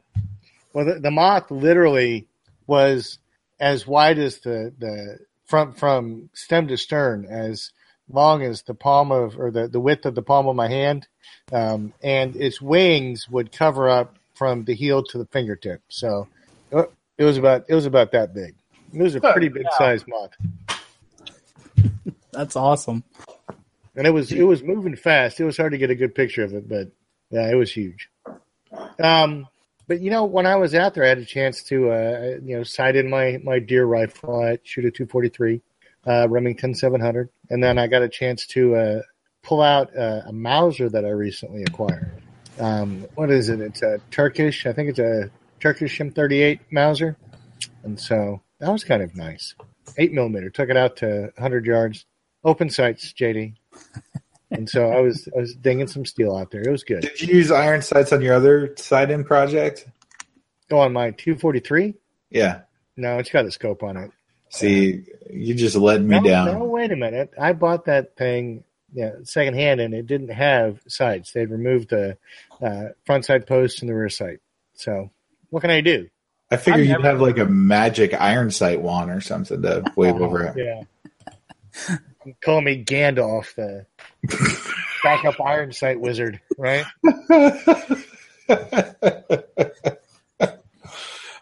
Well, 0.73 0.87
the, 0.87 0.95
the 0.99 1.11
moth 1.13 1.53
literally 1.53 2.27
was 2.67 3.19
as 3.61 3.87
wide 3.87 4.19
as 4.19 4.41
the 4.41 4.73
the 4.77 5.19
from 5.47 5.73
from 5.75 6.31
stem 6.35 6.69
to 6.69 6.77
stern, 6.77 7.27
as 7.27 7.71
long 8.11 8.43
as 8.43 8.63
the 8.63 8.75
palm 8.75 9.11
of 9.11 9.39
or 9.39 9.51
the 9.51 9.69
the 9.69 9.81
width 9.81 10.07
of 10.07 10.15
the 10.15 10.23
palm 10.23 10.47
of 10.47 10.57
my 10.57 10.69
hand, 10.69 11.07
um, 11.53 11.93
and 12.03 12.37
its 12.37 12.61
wings 12.61 13.29
would 13.29 13.53
cover 13.53 13.89
up 13.89 14.17
from 14.35 14.65
the 14.65 14.75
heel 14.75 15.03
to 15.03 15.19
the 15.19 15.27
fingertip. 15.27 15.83
So 15.89 16.29
uh, 16.73 16.85
it 17.19 17.25
was 17.25 17.37
about 17.37 17.65
it 17.69 17.75
was 17.75 17.87
about 17.87 18.13
that 18.13 18.35
big. 18.35 18.55
It 18.93 19.03
was 19.03 19.15
a 19.15 19.21
pretty 19.21 19.49
big 19.49 19.67
sized 19.77 20.07
moth, 20.07 20.31
that's 22.33 22.57
awesome. 22.57 23.03
and 23.97 24.07
it 24.07 24.11
was 24.11 24.33
it 24.33 24.43
was 24.43 24.63
moving 24.63 24.97
fast. 24.97 25.41
It 25.41 25.45
was 25.45 25.57
hard 25.57 25.73
to 25.73 25.79
get 25.79 25.91
a 25.91 25.95
good 25.95 26.15
picture 26.15 26.45
of 26.45 26.55
it, 26.55 26.69
but 26.69 26.91
yeah, 27.31 27.51
it 27.51 27.57
was 27.57 27.73
huge. 27.73 28.09
Um, 28.99 29.47
but 29.87 30.01
you 30.01 30.11
know, 30.11 30.25
when 30.25 30.47
I 30.47 30.57
was 30.57 30.75
out 30.75 30.95
there, 30.95 31.05
I 31.05 31.09
had 31.09 31.19
a 31.19 31.25
chance 31.25 31.63
to, 31.65 31.91
uh, 31.91 32.39
you 32.43 32.57
know, 32.57 32.63
sight 32.63 32.97
in 32.97 33.11
my, 33.11 33.41
my 33.43 33.59
deer 33.59 33.85
rifle 33.85 34.43
at 34.45 34.67
shoot 34.67 34.85
a 34.85 34.91
243, 34.91 35.61
uh, 36.07 36.29
Remington 36.29 36.75
700. 36.75 37.29
And 37.51 37.63
then 37.63 37.79
I 37.79 37.87
got 37.87 38.03
a 38.03 38.09
chance 38.09 38.47
to, 38.49 38.77
uh, 38.77 39.03
pull 39.43 39.61
out 39.61 39.95
uh, 39.97 40.23
a 40.27 40.33
Mauser 40.33 40.89
that 40.89 41.05
I 41.05 41.11
recently 41.11 41.63
acquired. 41.63 42.23
Um, 42.59 43.07
what 43.15 43.31
is 43.31 43.49
it? 43.49 43.61
It's 43.61 43.83
a 43.83 44.01
Turkish, 44.11 44.67
I 44.67 44.73
think 44.73 44.89
it's 44.89 44.99
a 44.99 45.31
Turkish 45.61 45.99
M38 45.99 46.61
Mauser. 46.71 47.17
And 47.83 48.01
so 48.01 48.41
that 48.59 48.71
was 48.71 48.85
kind 48.85 49.03
of 49.03 49.15
nice. 49.15 49.55
Eight 49.99 50.13
millimeter, 50.13 50.51
took 50.51 50.71
it 50.71 50.77
out 50.77 50.97
to 50.99 51.31
100 51.37 51.67
yards, 51.67 52.07
open 52.43 52.71
sights, 52.71 53.13
JD. 53.13 53.55
And 54.55 54.69
so 54.69 54.91
I 54.91 55.01
was, 55.01 55.29
I 55.37 55.41
was 55.41 55.55
dinging 55.55 55.89
some 55.89 56.07
steel 56.07 56.37
out 56.37 56.51
there. 56.51 56.63
It 56.63 56.71
was 56.71 56.85
good. 56.85 57.03
Did 57.03 57.21
you 57.21 57.37
use 57.37 57.51
iron 57.51 57.83
sights 57.83 58.13
on 58.13 58.23
your 58.23 58.35
other 58.35 58.75
side 58.77 59.11
in 59.11 59.25
project? 59.25 59.87
Go 60.71 60.79
on 60.79 60.93
my 60.93 61.11
243. 61.11 61.95
Yeah. 62.31 62.63
No, 62.97 63.19
it's 63.19 63.31
got 63.31 63.45
a 63.45 63.51
scope 63.51 63.83
on 63.83 63.97
it. 63.97 64.11
See, 64.51 65.05
you 65.31 65.55
just 65.55 65.75
letting 65.75 66.07
me 66.07 66.21
no, 66.21 66.23
down. 66.23 66.47
no, 66.47 66.65
wait 66.65 66.93
a 66.93 66.97
minute. 66.97 67.33
I 67.41 67.53
bought 67.53 67.87
that 67.87 68.17
thing 68.17 68.63
yeah, 68.93 69.11
secondhand, 69.25 69.81
and 69.81 69.93
it 69.93 70.07
didn't 70.07 70.29
have 70.29 70.81
sights. 70.87 71.33
They'd 71.33 71.51
removed 71.51 71.91
the 71.91 72.17
uh, 72.63 72.91
front 73.05 73.25
side 73.25 73.47
post 73.49 73.81
and 73.81 73.89
the 73.89 73.95
rear 73.95 74.09
sight. 74.09 74.39
So 74.75 75.11
what 75.51 75.61
can 75.61 75.71
I 75.71 75.81
do? 75.81 76.09
I 76.51 76.57
figure 76.57 76.83
I've 76.83 76.87
you'd 76.87 76.93
never- 76.93 77.09
have 77.09 77.21
like 77.21 77.39
a 77.39 77.47
magic 77.47 78.15
iron 78.15 78.53
sight 78.53 78.81
wand 78.81 79.11
or 79.11 79.21
something 79.21 79.63
to 79.63 79.85
wave 79.97 80.21
over 80.21 80.45
it. 80.45 80.55
Yeah. 81.89 81.97
Call 82.43 82.61
me 82.61 82.85
Gandalf, 82.85 83.55
the 83.55 83.87
backup 85.03 85.41
iron 85.41 85.73
sight 85.73 86.01
wizard, 86.01 86.41
right? 86.59 86.85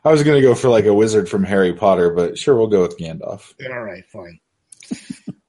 I 0.05 0.11
was 0.11 0.25
going 0.25 0.41
to 0.41 0.47
go 0.47 0.55
for 0.55 0.69
like 0.69 0.85
a 0.85 0.95
wizard 0.95 1.29
from 1.29 1.45
Harry 1.45 1.73
Potter, 1.73 2.11
but 2.11 2.37
sure, 2.37 2.57
we'll 2.57 2.67
go 2.67 2.83
with 2.83 2.99
Gandalf. 2.99 3.55
All 3.71 3.81
right, 3.81 4.05
fine. 4.07 4.41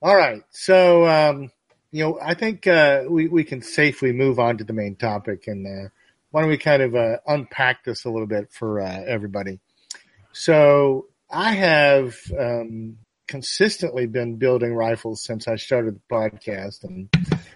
All 0.02 0.16
right. 0.16 0.44
So, 0.52 1.08
um, 1.08 1.50
you 1.92 2.04
know, 2.04 2.20
I 2.22 2.34
think 2.34 2.68
uh, 2.68 3.04
we, 3.10 3.28
we 3.28 3.44
can 3.44 3.62
safely 3.62 4.12
move 4.12 4.40
on 4.40 4.58
to 4.58 4.63
the 4.63 4.74
main 4.74 4.96
topic. 4.96 5.48
And 5.48 5.66
uh, 5.66 5.90
why 6.32 6.42
don't 6.42 6.50
we 6.50 6.58
kind 6.58 6.84
of 6.84 6.96
uh, 6.96 7.18
unpack 7.25 7.84
this 7.84 8.06
a 8.06 8.10
little 8.10 8.28
bit 8.28 8.52
for 8.52 8.82
uh, 8.82 9.04
everybody? 9.08 9.60
So, 10.34 11.08
I 11.32 11.54
have 11.54 12.16
um, 12.38 12.98
consistently 13.27 14.06
been 14.06 14.38
building 14.38 14.74
rifles 14.74 15.24
since 15.24 15.48
I 15.48 15.56
started 15.56 15.96
the 15.96 16.15
podcast. 16.15 16.84
And 16.84 17.10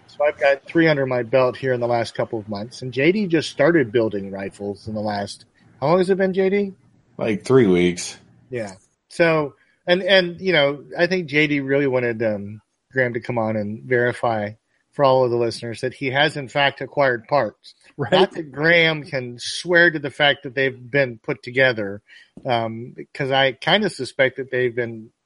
so 0.06 0.24
I've 0.26 0.38
got 0.38 0.64
three 0.64 0.88
under 0.88 1.06
my 1.06 1.22
belt 1.22 1.56
here 1.56 1.72
in 1.72 1.80
the 1.80 1.86
last 1.86 2.14
couple 2.14 2.38
of 2.38 2.48
months. 2.48 2.82
And 2.82 2.92
JD 2.92 3.28
just 3.28 3.50
started 3.50 3.92
building 3.92 4.30
rifles 4.30 4.88
in 4.88 4.94
the 4.94 5.00
last, 5.00 5.44
how 5.80 5.88
long 5.88 5.98
has 5.98 6.10
it 6.10 6.18
been, 6.18 6.32
JD? 6.32 6.74
Like 7.16 7.44
three 7.44 7.66
weeks. 7.66 8.18
Yeah. 8.50 8.74
So, 9.08 9.54
and 9.86 10.02
and 10.02 10.40
you 10.40 10.52
know, 10.52 10.84
I 10.96 11.06
think 11.06 11.28
JD 11.28 11.66
really 11.66 11.86
wanted 11.86 12.22
um, 12.22 12.60
Graham 12.92 13.14
to 13.14 13.20
come 13.20 13.38
on 13.38 13.56
and 13.56 13.82
verify 13.82 14.52
for 14.92 15.04
all 15.04 15.24
of 15.24 15.30
the 15.30 15.36
listeners 15.36 15.82
that 15.82 15.94
he 15.94 16.10
has 16.10 16.36
in 16.36 16.48
fact 16.48 16.80
acquired 16.80 17.26
parts. 17.28 17.74
Right? 17.96 18.12
Not 18.12 18.32
that 18.32 18.52
Graham 18.52 19.02
can 19.02 19.38
swear 19.40 19.90
to 19.90 19.98
the 19.98 20.10
fact 20.10 20.44
that 20.44 20.54
they've 20.54 20.90
been 20.90 21.18
put 21.18 21.42
together, 21.42 22.00
um, 22.46 22.92
because 22.96 23.32
I 23.32 23.52
kind 23.52 23.84
of 23.84 23.92
suspect 23.92 24.36
that 24.36 24.52
they've 24.52 24.74
been 24.74 25.10
just 25.10 25.17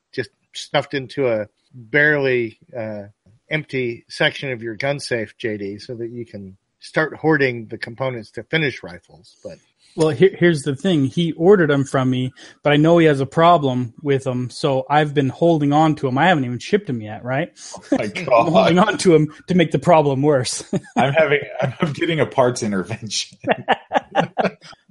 stuffed 0.54 0.94
into 0.94 1.28
a 1.28 1.49
barely 1.75 2.59
uh, 2.76 3.04
empty 3.50 4.04
section 4.09 4.50
of 4.50 4.62
your 4.62 4.75
gun 4.75 5.00
safe, 5.00 5.37
JD, 5.38 5.82
so 5.82 5.94
that 5.94 6.11
you 6.11 6.25
can 6.25 6.56
start 6.80 7.14
hoarding 7.14 7.66
the 7.66 7.78
components 7.78 8.30
to 8.32 8.42
finish 8.44 8.82
rifles. 8.82 9.37
But 9.44 9.59
Well, 9.94 10.09
here, 10.09 10.35
here's 10.37 10.62
the 10.62 10.75
thing. 10.75 11.04
He 11.04 11.32
ordered 11.32 11.71
them 11.71 11.85
from 11.85 12.11
me, 12.11 12.32
but 12.62 12.73
I 12.73 12.76
know 12.76 12.99
he 12.99 13.06
has 13.06 13.21
a 13.21 13.26
problem 13.26 13.94
with 14.02 14.25
them, 14.25 14.50
so 14.50 14.85
I've 14.90 15.14
been 15.14 15.28
holding 15.28 15.73
on 15.73 15.94
to 15.97 16.06
them. 16.06 16.18
I 16.18 16.26
haven't 16.28 16.44
even 16.44 16.59
shipped 16.59 16.87
them 16.87 17.00
yet, 17.00 17.25
right? 17.25 17.52
Oh 17.92 17.97
my 17.97 18.04
I'm 18.14 18.52
holding 18.52 18.78
on 18.78 18.99
to 18.99 19.12
them 19.12 19.35
to 19.47 19.54
make 19.54 19.71
the 19.71 19.78
problem 19.78 20.23
worse. 20.23 20.64
I'm 20.97 21.12
having 21.12 21.40
I'm 21.61 21.92
getting 21.92 22.21
a 22.21 22.26
parts 22.26 22.62
intervention. 22.62 23.38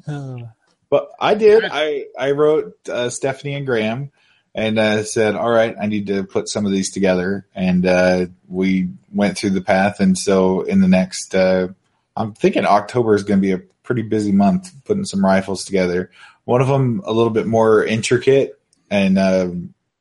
But 0.89 1.09
I 1.21 1.35
did. 1.35 1.63
I 1.63 2.07
I 2.19 2.31
wrote 2.31 2.73
uh, 2.89 3.09
Stephanie 3.09 3.55
and 3.55 3.65
Graham 3.65 4.11
and 4.53 4.77
uh, 4.77 5.03
said, 5.03 5.35
"All 5.35 5.49
right, 5.49 5.75
I 5.79 5.87
need 5.87 6.07
to 6.07 6.23
put 6.23 6.49
some 6.49 6.65
of 6.65 6.71
these 6.71 6.91
together." 6.91 7.47
And 7.55 7.85
uh, 7.85 8.25
we 8.47 8.89
went 9.13 9.37
through 9.37 9.51
the 9.51 9.61
path. 9.61 9.99
And 9.99 10.17
so 10.17 10.61
in 10.61 10.81
the 10.81 10.87
next, 10.87 11.33
uh, 11.35 11.69
I'm 12.15 12.33
thinking 12.33 12.65
October 12.65 13.15
is 13.15 13.23
going 13.23 13.39
to 13.39 13.47
be 13.47 13.53
a 13.53 13.61
pretty 13.83 14.01
busy 14.01 14.31
month 14.31 14.71
putting 14.85 15.05
some 15.05 15.23
rifles 15.23 15.65
together. 15.65 16.11
One 16.45 16.61
of 16.61 16.67
them 16.67 17.01
a 17.05 17.13
little 17.13 17.31
bit 17.31 17.47
more 17.47 17.83
intricate 17.83 18.59
and 18.89 19.17
uh, 19.17 19.49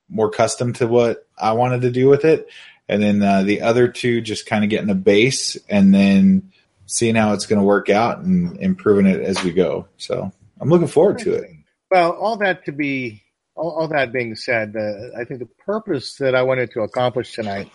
more 0.08 0.30
custom 0.30 0.72
to 0.74 0.86
what 0.86 1.26
I 1.38 1.52
wanted 1.52 1.82
to 1.82 1.90
do 1.90 2.08
with 2.08 2.24
it, 2.24 2.48
and 2.88 3.02
then 3.02 3.22
uh, 3.22 3.42
the 3.42 3.62
other 3.62 3.88
two 3.88 4.20
just 4.20 4.46
kind 4.46 4.64
of 4.64 4.70
getting 4.70 4.90
a 4.90 4.94
base 4.94 5.56
and 5.68 5.94
then 5.94 6.50
seeing 6.86 7.14
how 7.14 7.32
it's 7.34 7.46
going 7.46 7.60
to 7.60 7.64
work 7.64 7.88
out 7.88 8.18
and 8.18 8.56
improving 8.58 9.06
it 9.06 9.20
as 9.20 9.42
we 9.44 9.52
go. 9.52 9.86
So 9.96 10.32
I'm 10.60 10.68
looking 10.68 10.88
forward 10.88 11.20
to 11.20 11.34
it. 11.34 11.50
Well, 11.90 12.12
all 12.12 12.36
that 12.38 12.64
to 12.64 12.72
be, 12.72 13.22
all, 13.60 13.76
all 13.80 13.88
that 13.88 14.12
being 14.12 14.34
said, 14.34 14.74
I 15.18 15.24
think 15.24 15.40
the 15.40 15.48
purpose 15.64 16.14
that 16.16 16.34
I 16.34 16.42
wanted 16.42 16.70
to 16.72 16.80
accomplish 16.80 17.34
tonight 17.34 17.70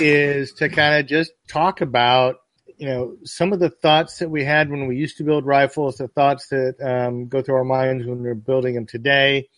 is 0.00 0.52
to 0.54 0.68
kind 0.68 1.00
of 1.00 1.06
just 1.06 1.32
talk 1.48 1.80
about, 1.80 2.36
you 2.78 2.86
know, 2.86 3.16
some 3.24 3.52
of 3.52 3.58
the 3.58 3.70
thoughts 3.70 4.18
that 4.18 4.30
we 4.30 4.44
had 4.44 4.70
when 4.70 4.86
we 4.86 4.96
used 4.96 5.16
to 5.18 5.24
build 5.24 5.44
rifles, 5.44 5.96
the 5.96 6.08
thoughts 6.08 6.48
that 6.48 6.76
um, 6.80 7.26
go 7.26 7.42
through 7.42 7.56
our 7.56 7.64
minds 7.64 8.06
when 8.06 8.22
we're 8.22 8.34
building 8.34 8.74
them 8.74 8.86
today, 8.86 9.48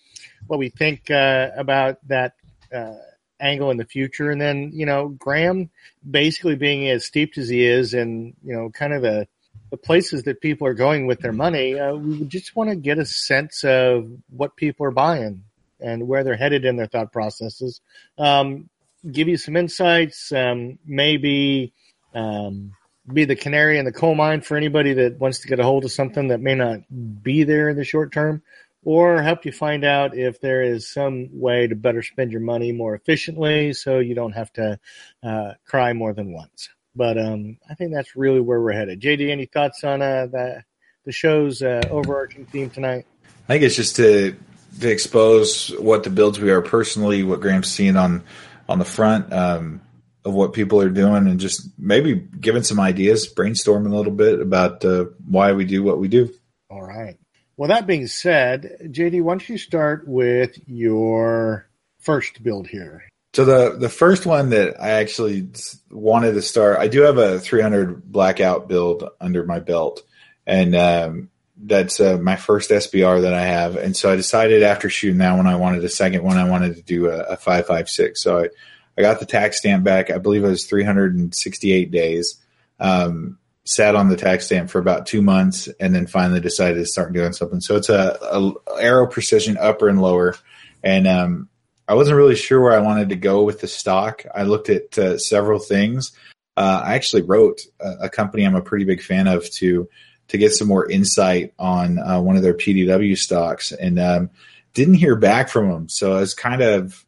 what 0.46 0.58
we 0.58 0.70
think 0.70 1.10
uh, 1.10 1.50
about 1.56 1.98
that 2.08 2.32
uh, 2.72 2.94
angle 3.38 3.70
in 3.70 3.76
the 3.76 3.84
future, 3.84 4.30
and 4.30 4.40
then 4.40 4.70
you 4.72 4.86
know, 4.86 5.08
Graham 5.08 5.70
basically 6.08 6.56
being 6.56 6.88
as 6.88 7.04
steeped 7.04 7.36
as 7.36 7.48
he 7.48 7.66
is, 7.66 7.92
and 7.92 8.34
you 8.42 8.54
know, 8.54 8.70
kind 8.70 8.94
of 8.94 9.02
the 9.02 9.28
the 9.70 9.76
places 9.76 10.22
that 10.24 10.40
people 10.40 10.66
are 10.66 10.74
going 10.74 11.06
with 11.06 11.20
their 11.20 11.32
money, 11.32 11.78
uh, 11.78 11.94
we 11.94 12.24
just 12.24 12.56
want 12.56 12.70
to 12.70 12.76
get 12.76 12.98
a 12.98 13.04
sense 13.04 13.64
of 13.64 14.10
what 14.30 14.56
people 14.56 14.86
are 14.86 14.90
buying 14.90 15.44
and 15.80 16.08
where 16.08 16.24
they're 16.24 16.36
headed 16.36 16.64
in 16.64 16.76
their 16.76 16.86
thought 16.86 17.12
processes. 17.12 17.80
Um, 18.16 18.68
give 19.10 19.28
you 19.28 19.36
some 19.36 19.56
insights, 19.56 20.32
um, 20.32 20.78
maybe 20.84 21.72
um, 22.14 22.72
be 23.12 23.24
the 23.24 23.36
canary 23.36 23.78
in 23.78 23.84
the 23.84 23.92
coal 23.92 24.14
mine 24.14 24.40
for 24.40 24.56
anybody 24.56 24.94
that 24.94 25.18
wants 25.18 25.40
to 25.40 25.48
get 25.48 25.60
a 25.60 25.64
hold 25.64 25.84
of 25.84 25.92
something 25.92 26.28
that 26.28 26.40
may 26.40 26.54
not 26.54 26.80
be 27.22 27.44
there 27.44 27.68
in 27.68 27.76
the 27.76 27.84
short 27.84 28.12
term, 28.12 28.42
or 28.84 29.22
help 29.22 29.44
you 29.44 29.52
find 29.52 29.84
out 29.84 30.16
if 30.16 30.40
there 30.40 30.62
is 30.62 30.88
some 30.88 31.28
way 31.32 31.66
to 31.66 31.74
better 31.74 32.02
spend 32.02 32.32
your 32.32 32.40
money 32.40 32.72
more 32.72 32.94
efficiently 32.94 33.72
so 33.72 33.98
you 33.98 34.14
don't 34.14 34.32
have 34.32 34.52
to 34.52 34.78
uh, 35.22 35.52
cry 35.66 35.92
more 35.92 36.12
than 36.12 36.32
once. 36.32 36.70
But 36.94 37.18
um, 37.18 37.58
I 37.68 37.74
think 37.74 37.92
that's 37.92 38.16
really 38.16 38.40
where 38.40 38.60
we're 38.60 38.72
headed. 38.72 39.00
JD, 39.00 39.30
any 39.30 39.46
thoughts 39.46 39.84
on 39.84 40.02
uh, 40.02 40.26
the 40.26 40.64
the 41.04 41.12
show's 41.12 41.62
uh, 41.62 41.80
overarching 41.90 42.44
theme 42.46 42.70
tonight? 42.70 43.06
I 43.44 43.52
think 43.52 43.62
it's 43.62 43.76
just 43.76 43.96
to 43.96 44.36
to 44.80 44.90
expose 44.90 45.70
what 45.78 46.04
the 46.04 46.10
builds 46.10 46.38
we 46.38 46.50
are 46.50 46.62
personally, 46.62 47.22
what 47.22 47.40
Graham's 47.40 47.68
seeing 47.68 47.96
on 47.96 48.24
on 48.68 48.78
the 48.78 48.84
front 48.84 49.32
um, 49.32 49.80
of 50.24 50.34
what 50.34 50.52
people 50.52 50.80
are 50.80 50.90
doing, 50.90 51.26
and 51.26 51.40
just 51.40 51.68
maybe 51.78 52.14
giving 52.14 52.62
some 52.62 52.80
ideas, 52.80 53.32
brainstorming 53.32 53.92
a 53.92 53.96
little 53.96 54.12
bit 54.12 54.40
about 54.40 54.84
uh, 54.84 55.06
why 55.26 55.52
we 55.52 55.64
do 55.64 55.82
what 55.82 55.98
we 55.98 56.08
do. 56.08 56.32
All 56.70 56.82
right. 56.82 57.16
Well, 57.56 57.68
that 57.70 57.86
being 57.86 58.06
said, 58.06 58.78
JD, 58.82 59.22
why 59.22 59.32
don't 59.32 59.48
you 59.48 59.58
start 59.58 60.06
with 60.06 60.58
your 60.68 61.68
first 61.98 62.42
build 62.42 62.68
here? 62.68 63.02
So 63.34 63.44
the 63.44 63.76
the 63.78 63.88
first 63.88 64.26
one 64.26 64.50
that 64.50 64.80
I 64.80 64.90
actually 64.90 65.48
wanted 65.90 66.32
to 66.32 66.42
start, 66.42 66.78
I 66.78 66.88
do 66.88 67.02
have 67.02 67.18
a 67.18 67.38
300 67.38 68.10
blackout 68.10 68.68
build 68.68 69.08
under 69.20 69.44
my 69.44 69.60
belt, 69.60 70.02
and 70.46 70.74
um, 70.74 71.30
that's 71.56 72.00
uh, 72.00 72.18
my 72.18 72.36
first 72.36 72.70
SBR 72.70 73.22
that 73.22 73.34
I 73.34 73.44
have. 73.44 73.76
And 73.76 73.96
so 73.96 74.10
I 74.10 74.16
decided 74.16 74.62
after 74.62 74.88
shooting 74.88 75.18
that 75.18 75.36
one, 75.36 75.46
I 75.46 75.56
wanted 75.56 75.84
a 75.84 75.88
second 75.88 76.22
one. 76.22 76.38
I 76.38 76.48
wanted 76.48 76.76
to 76.76 76.82
do 76.82 77.08
a, 77.08 77.18
a 77.18 77.36
556. 77.36 78.22
So 78.22 78.40
I, 78.40 78.48
I 78.96 79.02
got 79.02 79.20
the 79.20 79.26
tax 79.26 79.58
stamp 79.58 79.84
back. 79.84 80.10
I 80.10 80.18
believe 80.18 80.44
it 80.44 80.48
was 80.48 80.66
368 80.66 81.90
days. 81.90 82.36
Um, 82.80 83.38
sat 83.64 83.94
on 83.94 84.08
the 84.08 84.16
tax 84.16 84.46
stamp 84.46 84.70
for 84.70 84.78
about 84.78 85.06
two 85.06 85.20
months, 85.20 85.68
and 85.78 85.94
then 85.94 86.06
finally 86.06 86.40
decided 86.40 86.78
to 86.78 86.86
start 86.86 87.12
doing 87.12 87.32
something. 87.32 87.60
So 87.60 87.76
it's 87.76 87.90
a, 87.90 88.18
a 88.22 88.52
Aero 88.80 89.06
Precision 89.06 89.58
upper 89.58 89.88
and 89.88 90.00
lower, 90.00 90.34
and 90.82 91.06
um, 91.06 91.48
I 91.88 91.94
wasn't 91.94 92.18
really 92.18 92.36
sure 92.36 92.60
where 92.60 92.74
I 92.74 92.80
wanted 92.80 93.08
to 93.08 93.16
go 93.16 93.42
with 93.42 93.60
the 93.60 93.66
stock. 93.66 94.24
I 94.34 94.42
looked 94.42 94.68
at 94.68 94.98
uh, 94.98 95.18
several 95.18 95.58
things. 95.58 96.12
Uh, 96.56 96.82
I 96.84 96.94
actually 96.94 97.22
wrote 97.22 97.62
a, 97.80 97.92
a, 98.02 98.08
company 98.10 98.44
I'm 98.44 98.56
a 98.56 98.60
pretty 98.60 98.84
big 98.84 99.00
fan 99.00 99.26
of 99.26 99.48
to 99.52 99.88
to 100.28 100.38
get 100.38 100.52
some 100.52 100.68
more 100.68 100.90
insight 100.90 101.54
on 101.58 101.98
uh, 101.98 102.20
one 102.20 102.36
of 102.36 102.42
their 102.42 102.54
PDW 102.54 103.16
stocks, 103.16 103.72
and 103.72 103.98
um, 103.98 104.30
didn't 104.74 104.94
hear 104.94 105.16
back 105.16 105.48
from 105.48 105.70
them. 105.70 105.88
So 105.88 106.14
I 106.14 106.20
was 106.20 106.34
kind 106.34 106.60
of 106.60 107.06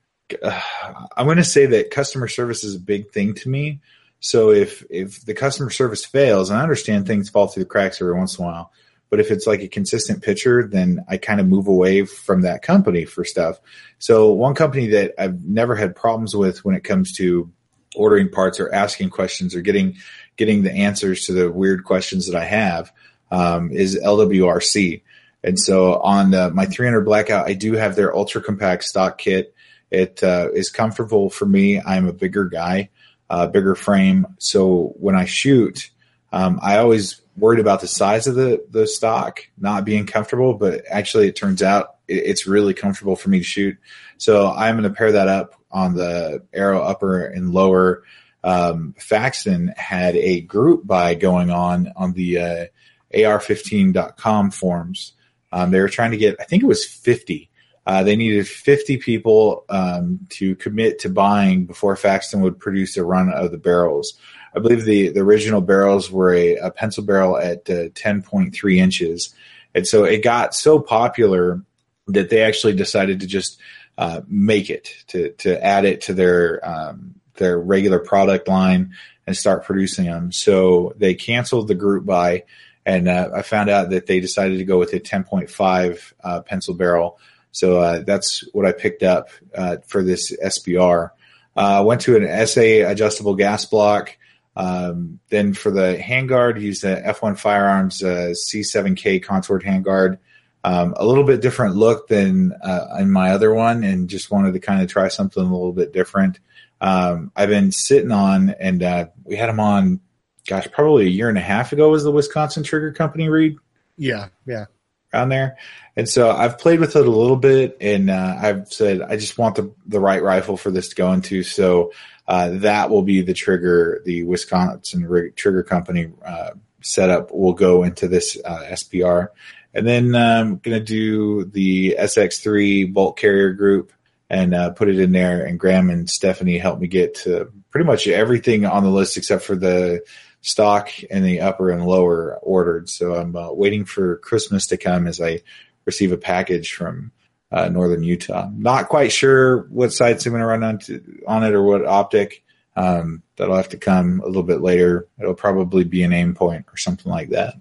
I'm 1.17 1.27
going 1.27 1.37
to 1.37 1.45
say 1.45 1.67
that 1.67 1.91
customer 1.91 2.29
service 2.29 2.65
is 2.65 2.77
a 2.77 2.81
big 2.81 3.11
thing 3.11 3.35
to 3.35 3.49
me. 3.49 3.81
So 4.21 4.51
if 4.51 4.85
if 4.91 5.25
the 5.25 5.35
customer 5.35 5.71
service 5.71 6.05
fails, 6.05 6.51
and 6.51 6.59
I 6.59 6.63
understand 6.63 7.07
things 7.07 7.29
fall 7.29 7.49
through 7.49 7.65
the 7.65 7.69
cracks 7.69 8.01
every 8.01 8.15
once 8.15 8.39
in 8.39 8.45
a 8.45 8.49
while, 8.49 8.73
but 9.11 9.21
if 9.21 9.31
it's 9.31 9.47
like 9.47 9.61
a 9.61 9.69
consistent 9.69 10.23
pitcher, 10.23 10.67
then 10.67 11.05
I 11.09 11.17
kind 11.17 11.41
of 11.41 11.49
move 11.49 11.67
away 11.67 12.07
from 12.07 12.43
that 12.43 12.63
company 12.63 13.05
for 13.05 13.25
stuff. 13.25 13.59
So 13.99 14.31
one 14.33 14.55
company 14.55 14.87
that 14.89 15.15
I've 15.19 15.45
never 15.45 15.75
had 15.75 15.97
problems 15.97 16.35
with 16.35 16.65
when 16.65 16.77
it 16.77 16.85
comes 16.85 17.13
to 17.17 17.51
ordering 17.97 18.31
parts 18.31 18.61
or 18.61 18.73
asking 18.73 19.11
questions 19.11 19.55
or 19.55 19.61
getting 19.61 19.97
getting 20.37 20.63
the 20.63 20.73
answers 20.73 21.27
to 21.27 21.33
the 21.33 21.51
weird 21.51 21.85
questions 21.85 22.27
that 22.27 22.41
I 22.41 22.45
have 22.45 22.93
um, 23.31 23.71
is 23.73 23.99
LWRC. 23.99 25.03
And 25.43 25.59
so 25.59 25.95
on 26.01 26.33
uh, 26.33 26.51
my 26.51 26.67
300 26.67 27.03
blackout, 27.03 27.47
I 27.47 27.55
do 27.55 27.73
have 27.73 27.97
their 27.97 28.15
ultra 28.15 28.41
compact 28.41 28.85
stock 28.85 29.19
kit. 29.19 29.55
It 29.91 30.23
uh, 30.23 30.49
is 30.55 30.71
comfortable 30.71 31.31
for 31.31 31.47
me. 31.47 31.81
I'm 31.81 32.07
a 32.07 32.13
bigger 32.13 32.45
guy, 32.45 32.91
uh, 33.29 33.49
bigger 33.49 33.75
frame. 33.75 34.27
So 34.39 34.95
when 34.99 35.17
I 35.17 35.25
shoot, 35.25 35.91
um, 36.33 36.61
I 36.63 36.79
always 36.79 37.21
worried 37.37 37.61
about 37.61 37.81
the 37.81 37.89
size 37.89 38.27
of 38.27 38.35
the, 38.35 38.65
the 38.71 38.87
stock 38.87 39.47
not 39.59 39.85
being 39.85 40.07
comfortable, 40.07 40.55
but 40.55 40.85
actually 40.89 41.29
it 41.29 41.37
turns 41.37 41.63
out 41.63 41.97
it, 42.07 42.25
it's 42.25 42.47
really 42.47 42.75
comfortable 42.75 43.17
for 43.17 43.31
me 43.31 43.39
to 43.39 43.45
shoot. 43.45 43.77
So 44.19 44.51
I'm 44.51 44.77
going 44.77 44.89
to 44.89 44.97
pair 44.97 45.13
that 45.13 45.29
up 45.29 45.55
on 45.71 45.95
the 45.95 46.45
Aero 46.53 46.83
upper 46.83 47.25
and 47.25 47.53
lower. 47.53 48.05
Um, 48.43 48.95
Faxon 48.99 49.73
had 49.77 50.17
a 50.17 50.41
group 50.41 50.87
buy 50.87 51.15
going 51.15 51.51
on 51.51 51.93
on 51.97 52.13
the 52.13 52.39
uh, 52.39 52.67
AR15.com 53.15 54.51
forums. 54.51 55.13
Um, 55.53 55.71
they 55.71 55.81
were 55.81 55.89
trying 55.89 56.13
to 56.13 56.17
get, 56.17 56.37
I 56.41 56.45
think 56.45 56.63
it 56.63 56.67
was 56.67 56.85
50. 56.85 57.51
Uh, 57.87 58.03
they 58.03 58.15
needed 58.15 58.47
50 58.47 58.99
people 58.99 59.65
um, 59.69 60.21
to 60.31 60.55
commit 60.57 61.01
to 61.01 61.09
buying 61.09 61.67
before 61.67 61.97
Faxon 61.97 62.43
would 62.43 62.61
produce 62.61 62.97
a 62.97 63.05
run 63.05 63.33
of 63.33 63.51
the 63.51 63.59
barrels. 63.59 64.19
I 64.55 64.61
believe 64.61 64.85
the, 64.85 65.11
the 65.11 65.21
original 65.21 65.61
barrels 65.61 66.11
were 66.11 66.35
a, 66.35 66.57
a 66.57 66.71
pencil 66.71 67.05
barrel 67.05 67.37
at 67.37 67.69
uh, 67.71 67.91
10.3 67.91 68.77
inches. 68.77 69.35
And 69.75 69.87
so 69.87 70.05
it 70.05 70.25
got 70.25 70.55
so 70.55 70.81
popular 70.81 71.63
that 72.09 72.31
they 72.31 72.43
actually 72.43 72.75
decided 72.75 73.21
to 73.21 73.27
just 73.27 73.61
uh, 73.97 74.23
make 74.27 74.71
it, 74.71 75.05
to, 75.09 75.31
to 75.33 75.65
add 75.65 75.85
it 75.85 76.03
to 76.03 76.15
their, 76.15 76.67
um, 76.69 77.15
their 77.35 77.59
regular 77.59 77.99
product 77.99 78.49
line 78.49 78.95
and 79.27 79.37
start 79.37 79.65
producing 79.65 80.07
them. 80.07 80.33
So 80.33 80.95
they 80.97 81.15
canceled 81.15 81.69
the 81.69 81.75
group 81.75 82.05
buy. 82.05 82.45
And 82.85 83.09
uh, 83.09 83.31
I 83.35 83.43
found 83.43 83.71
out 83.71 83.91
that 83.91 84.07
they 84.07 84.19
decided 84.19 84.59
to 84.59 84.65
go 84.65 84.79
with 84.79 84.93
a 84.93 85.01
10.5 85.01 86.13
uh, 86.25 86.41
pencil 86.43 86.75
barrel. 86.75 87.19
So 87.53 87.79
uh, 87.79 88.03
that's 88.07 88.45
what 88.53 88.67
I 88.67 88.73
picked 88.73 89.03
up 89.03 89.29
uh, 89.55 89.77
for 89.87 90.03
this 90.03 90.37
SBR. 90.37 91.11
Uh, 91.57 91.83
went 91.87 92.01
to 92.03 92.17
an 92.17 92.47
SA 92.47 92.89
adjustable 92.91 93.35
gas 93.35 93.65
block. 93.65 94.17
Um, 94.61 95.21
then 95.31 95.55
for 95.55 95.71
the 95.71 95.99
handguard, 95.99 96.61
used 96.61 96.83
the 96.83 97.03
F1 97.07 97.39
Firearms 97.39 98.03
uh, 98.03 98.35
C7K 98.35 99.23
contoured 99.23 99.63
handguard. 99.63 100.19
Um, 100.63 100.93
a 100.99 101.07
little 101.07 101.25
bit 101.25 101.41
different 101.41 101.77
look 101.77 102.09
than 102.09 102.53
uh, 102.63 102.97
in 102.99 103.11
my 103.11 103.31
other 103.31 103.55
one, 103.55 103.83
and 103.85 104.11
just 104.11 104.31
wanted 104.31 104.53
to 104.53 104.61
kind 104.61 104.83
of 104.83 104.89
try 104.89 105.09
something 105.09 105.43
a 105.43 105.51
little 105.51 105.73
bit 105.73 105.95
different. 105.95 106.41
Um, 106.83 107.33
I've 107.35 107.49
been 107.49 107.73
sitting 107.73 108.13
on, 108.13 108.51
and 108.61 108.83
uh, 108.83 109.07
we 109.25 109.37
had 109.37 109.49
them 109.49 109.61
on, 109.61 110.01
gosh, 110.47 110.69
probably 110.71 111.07
a 111.07 111.11
year 111.11 111.31
and 111.31 111.39
a 111.39 111.43
half 111.43 111.73
ago. 111.73 111.89
Was 111.89 112.05
the 112.05 112.11
Wisconsin 112.11 112.63
Trigger 112.63 112.93
Company 112.93 113.31
Reed? 113.31 113.57
Yeah, 113.97 114.29
yeah, 114.47 114.67
around 115.15 115.31
there. 115.31 115.57
And 115.97 116.07
so 116.07 116.31
I've 116.31 116.59
played 116.59 116.81
with 116.81 116.97
it 116.97 117.07
a 117.07 117.11
little 117.11 117.37
bit, 117.37 117.79
and 117.81 118.11
uh, 118.11 118.37
I've 118.39 118.71
said 118.71 119.01
I 119.01 119.17
just 119.17 119.39
want 119.39 119.55
the 119.55 119.73
the 119.87 120.01
right 120.01 120.23
rifle 120.23 120.59
for 120.59 120.71
this 120.71 120.91
to 120.91 120.95
go 120.95 121.13
into. 121.15 121.43
So 121.43 121.93
uh, 122.31 122.51
that 122.59 122.91
will 122.91 123.03
be 123.03 123.23
the 123.23 123.35
trigger, 123.35 124.03
the 124.05 124.23
Wisconsin 124.23 125.33
Trigger 125.35 125.65
Company 125.65 126.13
uh, 126.25 126.51
setup 126.81 127.33
will 127.33 127.55
go 127.55 127.83
into 127.83 128.07
this 128.07 128.39
uh, 128.45 128.69
SBR. 128.71 129.31
And 129.75 129.85
then 129.85 130.15
I'm 130.15 130.47
um, 130.47 130.57
going 130.59 130.79
to 130.79 130.85
do 130.85 131.45
the 131.47 131.97
SX3 131.99 132.93
bolt 132.93 133.19
carrier 133.19 133.53
group 133.53 133.93
and 134.29 134.55
uh, 134.55 134.71
put 134.71 134.89
it 134.89 135.01
in 135.01 135.11
there. 135.11 135.45
And 135.45 135.59
Graham 135.59 135.91
and 135.91 136.09
Stephanie 136.09 136.59
helped 136.59 136.81
me 136.81 136.87
get 136.87 137.17
to 137.17 137.51
pretty 137.71 137.85
much 137.85 138.07
everything 138.07 138.65
on 138.65 138.85
the 138.85 138.91
list 138.91 139.17
except 139.17 139.43
for 139.43 139.57
the 139.57 140.05
stock 140.41 140.89
and 141.11 141.25
the 141.25 141.41
upper 141.41 141.71
and 141.71 141.85
lower 141.85 142.39
ordered. 142.43 142.89
So 142.89 143.17
I'm 143.17 143.35
uh, 143.35 143.51
waiting 143.53 143.85
for 143.85 144.19
Christmas 144.19 144.69
to 144.69 144.77
come 144.77 145.09
as 145.09 145.21
I 145.21 145.41
receive 145.85 146.13
a 146.13 146.17
package 146.17 146.75
from 146.75 147.11
uh, 147.53 147.69
northern 147.69 148.03
Utah. 148.03 148.49
Not 148.53 148.89
quite 148.89 149.13
sure 149.13 149.63
what 149.71 149.93
sights 149.93 150.27
I'm 150.27 150.33
going 150.33 150.41
to 150.41 150.47
run 150.47 150.63
on, 150.63 150.79
to, 150.81 151.23
on 151.27 151.45
it 151.45 151.53
or 151.53 151.63
what 151.63 151.85
optic. 151.85 152.45
Um, 152.77 153.23
that'll 153.37 153.57
have 153.57 153.71
to 153.71 153.77
come 153.77 154.21
a 154.21 154.27
little 154.27 154.43
bit 154.43 154.61
later. 154.61 155.09
It'll 155.19 155.35
probably 155.35 155.85
be 155.85 156.03
an 156.03 156.13
Aimpoint 156.13 156.65
or 156.73 156.77
something 156.77 157.11
like 157.11 157.31
that. 157.31 157.55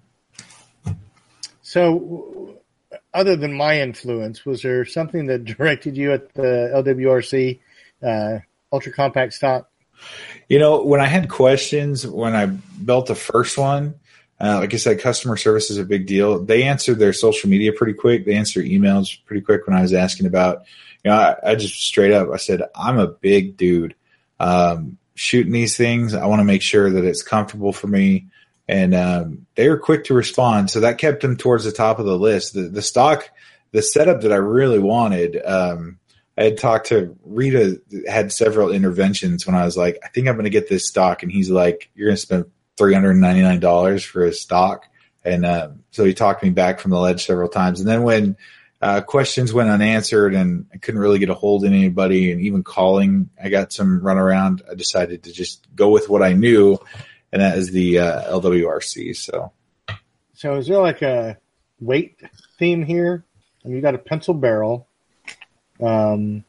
So, 1.62 2.60
other 3.14 3.36
than 3.36 3.54
my 3.54 3.82
influence, 3.82 4.46
was 4.46 4.62
there 4.62 4.86
something 4.86 5.28
that 5.28 5.46
directed 5.46 5.98
you 5.98 6.14
at 6.14 6.34
the 6.34 6.72
LWRC 6.76 7.60
uh, 8.04 8.40
ultra 8.72 8.92
compact 8.92 9.34
stock? 9.34 9.70
You 10.48 10.60
know, 10.60 10.84
when 10.84 11.02
I 11.02 11.08
had 11.08 11.30
questions 11.30 12.08
when 12.08 12.36
I 12.36 12.46
built 12.46 13.08
the 13.08 13.16
first 13.16 13.58
one, 13.58 13.99
uh, 14.42 14.60
like 14.60 14.74
I 14.74 14.78
said, 14.78 15.00
customer 15.00 15.36
service 15.36 15.70
is 15.70 15.78
a 15.78 15.84
big 15.84 16.06
deal. 16.06 16.44
They 16.44 16.64
answered 16.64 17.00
their 17.00 17.14
social 17.14 17.50
media 17.50 17.74
pretty 17.74 17.94
quick. 17.94 18.26
They 18.26 18.36
answered 18.36 18.66
emails 18.66 19.18
pretty 19.26 19.42
quick 19.42 19.68
when 19.68 19.76
I 19.76 19.82
was 19.82 19.94
asking 19.94 20.28
about, 20.28 20.64
you 21.04 21.12
know, 21.12 21.18
I, 21.18 21.52
I 21.52 21.56
just 21.56 21.76
straight 21.76 22.14
up, 22.14 22.30
I 22.34 22.38
said, 22.38 22.62
I'm 22.74 23.00
a 23.00 23.08
big 23.08 23.58
dude. 23.58 23.96
Um, 24.40 24.98
shooting 25.14 25.52
these 25.52 25.76
things, 25.76 26.14
I 26.14 26.26
want 26.28 26.40
to 26.40 26.46
make 26.46 26.62
sure 26.62 26.90
that 26.90 27.04
it's 27.04 27.24
comfortable 27.24 27.74
for 27.74 27.88
me. 27.88 28.28
And 28.70 28.96
um, 28.96 29.46
they 29.56 29.68
were 29.68 29.78
quick 29.78 30.06
to 30.06 30.14
respond. 30.14 30.70
So 30.70 30.82
that 30.82 31.00
kept 31.00 31.22
them 31.22 31.36
towards 31.36 31.66
the 31.66 31.72
top 31.74 32.00
of 32.00 32.06
the 32.06 32.18
list. 32.18 32.54
The, 32.54 32.70
the 32.70 32.82
stock, 32.82 33.30
the 33.72 33.82
setup 33.82 34.22
that 34.22 34.32
I 34.32 34.38
really 34.38 34.80
wanted, 34.80 35.42
um, 35.44 36.00
I 36.38 36.44
had 36.44 36.58
talked 36.58 36.88
to 36.88 37.18
Rita, 37.26 37.82
had 38.08 38.32
several 38.32 38.72
interventions 38.72 39.46
when 39.46 39.56
I 39.56 39.66
was 39.66 39.76
like, 39.76 40.00
I 40.02 40.08
think 40.08 40.30
I'm 40.30 40.36
going 40.36 40.46
to 40.46 40.50
get 40.50 40.70
this 40.70 40.88
stock. 40.88 41.24
And 41.24 41.32
he's 41.32 41.50
like, 41.50 41.90
You're 41.94 42.08
going 42.08 42.16
to 42.16 42.22
spend 42.22 42.46
$399 42.80 44.06
for 44.06 44.24
his 44.24 44.42
stock. 44.42 44.86
And 45.24 45.46
uh, 45.46 45.70
so 45.92 46.06
he 46.06 46.14
talked 46.14 46.44
me 46.44 46.50
back 46.50 46.80
from 46.80 46.92
the 46.92 47.00
ledge 47.00 47.26
several 47.26 47.50
times. 47.50 47.80
And 47.80 47.90
then 47.90 48.04
when 48.04 48.38
uh, 48.82 49.02
questions 49.02 49.54
went 49.54 49.70
unanswered 49.70 50.34
and 50.34 50.68
I 50.74 50.78
couldn't 50.78 51.02
really 51.02 51.20
get 51.20 51.30
a 51.30 51.34
hold 51.34 51.66
of 51.66 51.72
anybody, 51.72 52.32
and 52.32 52.42
even 52.42 52.64
calling, 52.64 53.30
I 53.42 53.50
got 53.50 53.74
some 53.74 54.02
runaround. 54.02 54.62
I 54.70 54.76
decided 54.76 55.24
to 55.24 55.34
just 55.34 55.68
go 55.76 55.90
with 55.90 56.10
what 56.10 56.24
I 56.24 56.34
knew, 56.34 56.78
and 57.32 57.42
that 57.42 57.58
is 57.58 57.72
the 57.72 58.00
uh, 58.00 58.40
LWRC. 58.40 59.16
So, 59.18 59.52
so 60.34 60.56
is 60.56 60.68
there 60.68 60.80
like 60.80 61.02
a 61.02 61.38
weight 61.82 62.22
theme 62.58 62.86
here? 62.86 63.26
I 63.64 63.68
mean, 63.68 63.78
you 63.78 63.82
got 63.82 63.96
a 63.96 64.00
pencil 64.00 64.34
barrel. 64.34 64.88
Um, 65.82 66.46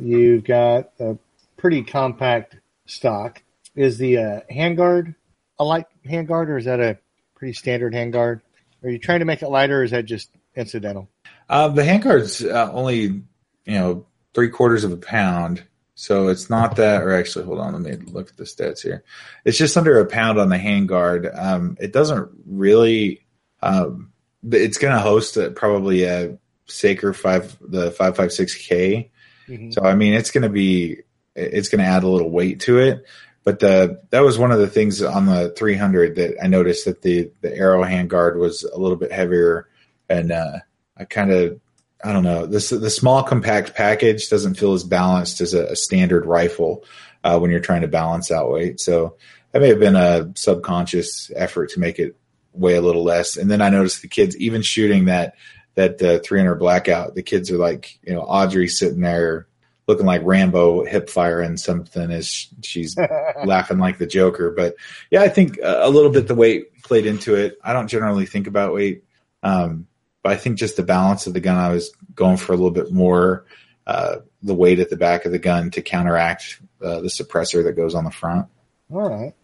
you've 0.00 0.44
got 0.44 0.92
a 0.98 1.18
pretty 1.58 1.82
compact 1.82 2.56
stock. 2.86 3.42
Is 3.74 3.98
the 3.98 4.16
uh, 4.16 4.40
handguard 4.50 5.14
a 5.58 5.64
light 5.64 5.86
handguard, 6.06 6.48
or 6.48 6.58
is 6.58 6.66
that 6.66 6.80
a 6.80 6.98
pretty 7.34 7.54
standard 7.54 7.92
handguard? 7.92 8.40
Are 8.82 8.90
you 8.90 8.98
trying 8.98 9.20
to 9.20 9.24
make 9.24 9.42
it 9.42 9.48
lighter, 9.48 9.80
or 9.80 9.84
is 9.84 9.90
that 9.90 10.04
just 10.04 10.30
incidental? 10.54 11.08
Uh, 11.48 11.68
the 11.68 11.82
handguard's 11.82 12.44
uh, 12.44 12.70
only 12.72 13.02
you 13.02 13.24
know 13.66 14.06
three 14.34 14.48
quarters 14.48 14.84
of 14.84 14.92
a 14.92 14.96
pound, 14.96 15.62
so 15.94 16.28
it's 16.28 16.50
not 16.50 16.76
that. 16.76 17.02
Or 17.02 17.12
actually, 17.12 17.44
hold 17.44 17.58
on, 17.58 17.72
let 17.72 17.82
me 17.82 18.06
look 18.12 18.30
at 18.30 18.36
the 18.36 18.44
stats 18.44 18.82
here. 18.82 19.04
It's 19.44 19.58
just 19.58 19.76
under 19.76 19.98
a 20.00 20.06
pound 20.06 20.38
on 20.38 20.48
the 20.48 20.58
handguard. 20.58 21.36
Um, 21.38 21.76
it 21.80 21.92
doesn't 21.92 22.30
really. 22.46 23.26
Um, 23.62 24.12
it's 24.48 24.78
going 24.78 24.94
to 24.94 25.00
host 25.00 25.36
a, 25.36 25.50
probably 25.50 26.04
a 26.04 26.38
Saker 26.66 27.12
five 27.12 27.56
the 27.60 27.90
five 27.90 28.16
five 28.16 28.32
six 28.32 28.54
K. 28.54 29.10
Mm-hmm. 29.48 29.70
So 29.70 29.82
I 29.82 29.94
mean, 29.94 30.14
it's 30.14 30.30
going 30.30 30.42
to 30.42 30.48
be 30.48 31.02
it's 31.34 31.68
going 31.68 31.82
to 31.82 31.88
add 31.88 32.02
a 32.02 32.08
little 32.08 32.30
weight 32.30 32.60
to 32.60 32.78
it. 32.78 33.04
But 33.46 33.60
that 33.60 34.24
was 34.24 34.40
one 34.40 34.50
of 34.50 34.58
the 34.58 34.66
things 34.66 35.00
on 35.00 35.26
the 35.26 35.50
300 35.50 36.16
that 36.16 36.34
I 36.42 36.48
noticed 36.48 36.84
that 36.86 37.02
the, 37.02 37.30
the 37.42 37.56
Aero 37.56 37.84
handguard 37.84 38.36
was 38.36 38.64
a 38.64 38.76
little 38.76 38.96
bit 38.96 39.12
heavier. 39.12 39.68
And 40.08 40.32
uh, 40.32 40.58
I 40.96 41.04
kind 41.04 41.30
of, 41.30 41.60
I 42.02 42.12
don't 42.12 42.24
know, 42.24 42.46
this 42.46 42.70
the 42.70 42.90
small 42.90 43.22
compact 43.22 43.76
package 43.76 44.28
doesn't 44.28 44.56
feel 44.56 44.72
as 44.72 44.82
balanced 44.82 45.40
as 45.40 45.54
a, 45.54 45.66
a 45.66 45.76
standard 45.76 46.26
rifle 46.26 46.82
uh, 47.22 47.38
when 47.38 47.52
you're 47.52 47.60
trying 47.60 47.82
to 47.82 47.88
balance 47.88 48.32
out 48.32 48.50
weight. 48.50 48.80
So 48.80 49.16
that 49.52 49.62
may 49.62 49.68
have 49.68 49.78
been 49.78 49.94
a 49.94 50.32
subconscious 50.34 51.30
effort 51.36 51.70
to 51.70 51.78
make 51.78 52.00
it 52.00 52.16
weigh 52.52 52.74
a 52.74 52.82
little 52.82 53.04
less. 53.04 53.36
And 53.36 53.48
then 53.48 53.62
I 53.62 53.68
noticed 53.68 54.02
the 54.02 54.08
kids 54.08 54.36
even 54.38 54.62
shooting 54.62 55.04
that 55.04 55.36
that 55.76 56.02
uh, 56.02 56.18
300 56.18 56.56
blackout. 56.56 57.14
The 57.14 57.22
kids 57.22 57.52
are 57.52 57.58
like, 57.58 58.00
you 58.02 58.12
know, 58.12 58.22
Audrey 58.22 58.66
sitting 58.66 59.02
there 59.02 59.46
looking 59.86 60.06
like 60.06 60.22
Rambo 60.24 60.84
hip 60.84 61.08
firing 61.08 61.56
something 61.56 62.10
as 62.10 62.48
she's 62.62 62.96
laughing 63.44 63.78
like 63.78 63.98
the 63.98 64.06
Joker. 64.06 64.50
But 64.50 64.76
yeah, 65.10 65.22
I 65.22 65.28
think 65.28 65.58
a 65.62 65.88
little 65.88 66.10
bit 66.10 66.26
the 66.26 66.34
weight 66.34 66.82
played 66.82 67.06
into 67.06 67.34
it. 67.34 67.58
I 67.62 67.72
don't 67.72 67.88
generally 67.88 68.26
think 68.26 68.46
about 68.46 68.74
weight, 68.74 69.04
um, 69.42 69.86
but 70.22 70.32
I 70.32 70.36
think 70.36 70.58
just 70.58 70.76
the 70.76 70.82
balance 70.82 71.26
of 71.26 71.34
the 71.34 71.40
gun, 71.40 71.56
I 71.56 71.72
was 71.72 71.92
going 72.14 72.36
for 72.36 72.52
a 72.52 72.56
little 72.56 72.70
bit 72.70 72.92
more 72.92 73.44
uh, 73.86 74.16
the 74.42 74.54
weight 74.54 74.80
at 74.80 74.90
the 74.90 74.96
back 74.96 75.24
of 75.24 75.32
the 75.32 75.38
gun 75.38 75.70
to 75.70 75.82
counteract 75.82 76.60
uh, 76.82 77.00
the 77.00 77.08
suppressor 77.08 77.62
that 77.64 77.74
goes 77.74 77.94
on 77.94 78.04
the 78.04 78.10
front. 78.10 78.48
All 78.90 79.08
right. 79.08 79.34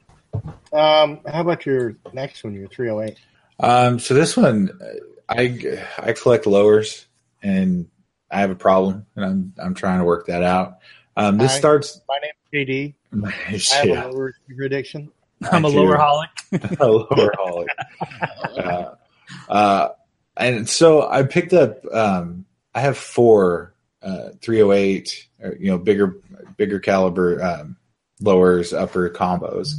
Um, 0.73 1.21
how 1.27 1.43
about 1.43 1.67
your 1.67 1.97
next 2.13 2.43
one, 2.43 2.55
your 2.55 2.69
308? 2.69 3.19
Um, 3.61 3.99
so 3.99 4.15
this 4.15 4.37
one, 4.37 4.79
I 5.29 5.83
I 5.99 6.13
collect 6.13 6.47
lowers, 6.47 7.07
and 7.43 7.89
I 8.33 8.41
have 8.41 8.51
a 8.51 8.57
problem, 8.57 9.07
and 9.15 9.25
I'm 9.25 9.55
I'm 9.63 9.75
trying 9.75 9.99
to 9.99 10.05
work 10.05 10.27
that 10.27 10.43
out. 10.43 10.79
Um, 11.17 11.37
this 11.37 11.53
Hi, 11.53 11.59
starts. 11.59 12.01
My 12.09 12.19
name 12.23 12.65
is 12.67 12.69
JD. 12.69 12.95
I 13.27 13.77
have 13.77 13.87
yeah. 13.87 14.07
a 14.07 14.09
lower 14.09 14.35
addiction. 14.65 15.11
I'm 15.51 15.65
a 15.65 15.69
lower 15.69 15.99
holic. 15.99 16.29
a 16.81 16.87
lower 16.87 17.33
holic. 17.39 17.67
uh, 18.57 18.95
uh, 19.51 19.89
and 20.37 20.69
so 20.69 21.09
I 21.09 21.25
picked 21.25 21.53
up. 21.53 21.85
Um, 21.93 22.47
I 22.75 22.81
have 22.81 22.97
four 22.97 23.75
uh, 24.03 24.31
308, 24.41 25.29
or, 25.43 25.55
you 25.57 25.71
know, 25.71 25.79
bigger 25.79 26.17
bigger 26.57 26.81
caliber 26.81 27.43
um, 27.43 27.77
lowers, 28.21 28.73
upper 28.73 29.11
combos, 29.11 29.75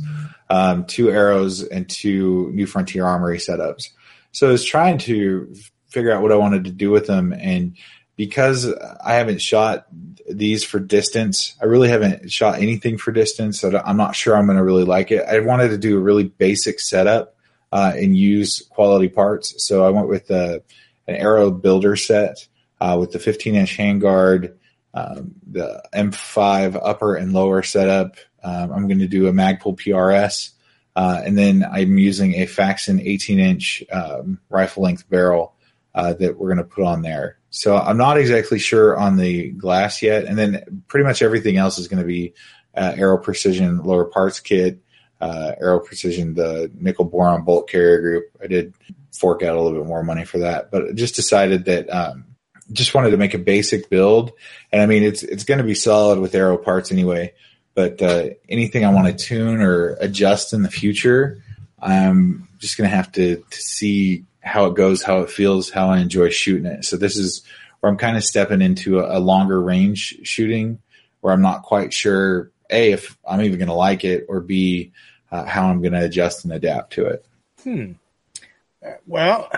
um, 0.49 0.85
two 0.85 1.07
Aeros, 1.07 1.67
and 1.69 1.89
two 1.89 2.51
New 2.53 2.67
Frontier 2.67 3.05
Armory 3.05 3.39
setups. 3.39 3.89
So 4.31 4.47
I 4.47 4.51
was 4.51 4.65
trying 4.65 4.99
to 4.99 5.53
figure 5.87 6.11
out 6.11 6.21
what 6.21 6.31
I 6.31 6.35
wanted 6.35 6.65
to 6.65 6.71
do 6.71 6.91
with 6.91 7.07
them, 7.07 7.33
and 7.33 7.77
because 8.15 8.71
I 9.03 9.15
haven't 9.15 9.41
shot 9.41 9.87
these 10.29 10.63
for 10.63 10.79
distance, 10.79 11.55
I 11.61 11.65
really 11.65 11.89
haven't 11.89 12.31
shot 12.31 12.59
anything 12.59 12.97
for 12.97 13.11
distance. 13.11 13.59
So 13.59 13.81
I'm 13.83 13.97
not 13.97 14.15
sure 14.15 14.35
I'm 14.35 14.45
going 14.45 14.57
to 14.57 14.63
really 14.63 14.85
like 14.85 15.11
it. 15.11 15.25
I 15.27 15.39
wanted 15.39 15.69
to 15.69 15.77
do 15.77 15.97
a 15.97 16.01
really 16.01 16.25
basic 16.25 16.79
setup 16.79 17.35
uh, 17.71 17.93
and 17.95 18.15
use 18.15 18.65
quality 18.69 19.09
parts. 19.09 19.55
So 19.65 19.85
I 19.85 19.89
went 19.89 20.07
with 20.07 20.29
uh, 20.29 20.59
an 21.07 21.15
Aero 21.15 21.51
Builder 21.51 21.95
set 21.95 22.47
uh, 22.79 22.97
with 22.99 23.11
the 23.11 23.19
15 23.19 23.55
inch 23.55 23.77
handguard, 23.77 24.55
um, 24.93 25.33
the 25.49 25.83
M5 25.93 26.79
upper 26.81 27.15
and 27.15 27.33
lower 27.33 27.63
setup. 27.63 28.17
Um, 28.43 28.71
I'm 28.71 28.87
going 28.87 28.99
to 28.99 29.07
do 29.07 29.27
a 29.27 29.33
Magpul 29.33 29.77
PRS. 29.77 30.51
Uh, 30.95 31.21
and 31.25 31.35
then 31.35 31.65
I'm 31.69 31.97
using 31.97 32.35
a 32.35 32.45
Faxon 32.45 32.99
18 32.99 33.39
inch 33.39 33.83
um, 33.91 34.39
rifle 34.49 34.83
length 34.83 35.09
barrel 35.09 35.55
uh, 35.95 36.13
that 36.13 36.37
we're 36.37 36.53
going 36.53 36.57
to 36.57 36.63
put 36.63 36.83
on 36.83 37.01
there. 37.01 37.39
So 37.55 37.77
I'm 37.77 37.97
not 37.97 38.17
exactly 38.17 38.57
sure 38.57 38.97
on 38.97 39.15
the 39.15 39.51
glass 39.51 40.01
yet. 40.01 40.25
And 40.25 40.35
then 40.39 40.83
pretty 40.87 41.05
much 41.05 41.21
everything 41.21 41.57
else 41.57 41.77
is 41.77 41.87
going 41.87 42.01
to 42.01 42.07
be 42.07 42.33
uh, 42.73 42.95
Aero 42.97 43.19
Precision 43.19 43.83
lower 43.83 44.05
parts 44.05 44.39
kit, 44.39 44.79
uh, 45.21 45.51
Aero 45.61 45.79
Precision, 45.79 46.33
the 46.33 46.71
nickel 46.73 47.05
boron 47.05 47.43
bolt 47.43 47.69
carrier 47.69 48.01
group. 48.01 48.25
I 48.41 48.47
did 48.47 48.73
fork 49.11 49.43
out 49.43 49.55
a 49.55 49.61
little 49.61 49.77
bit 49.77 49.87
more 49.87 50.03
money 50.03 50.25
for 50.25 50.39
that, 50.39 50.71
but 50.71 50.95
just 50.95 51.13
decided 51.13 51.65
that 51.65 51.87
um, 51.91 52.25
just 52.71 52.95
wanted 52.95 53.11
to 53.11 53.17
make 53.17 53.35
a 53.35 53.37
basic 53.37 53.87
build. 53.87 54.31
And 54.71 54.81
I 54.81 54.87
mean, 54.87 55.03
it's 55.03 55.21
it's 55.21 55.43
going 55.43 55.59
to 55.59 55.63
be 55.63 55.75
solid 55.75 56.17
with 56.17 56.33
Aero 56.33 56.57
parts 56.57 56.91
anyway. 56.91 57.35
But 57.75 58.01
uh, 58.01 58.29
anything 58.49 58.83
I 58.83 58.91
want 58.91 59.07
to 59.07 59.25
tune 59.25 59.61
or 59.61 59.89
adjust 59.99 60.53
in 60.53 60.63
the 60.63 60.71
future, 60.71 61.43
I'm 61.79 62.47
just 62.57 62.79
going 62.79 62.89
to 62.89 62.95
have 62.95 63.11
to 63.11 63.35
to 63.47 63.61
see 63.61 64.25
how 64.43 64.65
it 64.65 64.75
goes, 64.75 65.01
how 65.01 65.21
it 65.21 65.29
feels, 65.29 65.69
how 65.69 65.89
I 65.89 65.99
enjoy 65.99 66.29
shooting 66.29 66.65
it. 66.65 66.85
So 66.85 66.97
this 66.97 67.17
is 67.17 67.43
where 67.79 67.91
I'm 67.91 67.97
kind 67.97 68.17
of 68.17 68.23
stepping 68.23 68.61
into 68.61 68.99
a, 68.99 69.17
a 69.17 69.19
longer 69.19 69.61
range 69.61 70.19
shooting 70.23 70.79
where 71.21 71.33
I'm 71.33 71.41
not 71.41 71.63
quite 71.63 71.93
sure 71.93 72.51
a 72.69 72.91
if 72.91 73.17
I'm 73.27 73.41
even 73.41 73.59
going 73.59 73.69
to 73.69 73.73
like 73.73 74.03
it 74.03 74.25
or 74.27 74.41
b 74.41 74.91
uh, 75.31 75.45
how 75.45 75.67
I'm 75.67 75.81
going 75.81 75.93
to 75.93 76.05
adjust 76.05 76.43
and 76.43 76.53
adapt 76.53 76.93
to 76.93 77.05
it. 77.07 77.25
Hmm. 77.63 77.93
Well, 79.07 79.49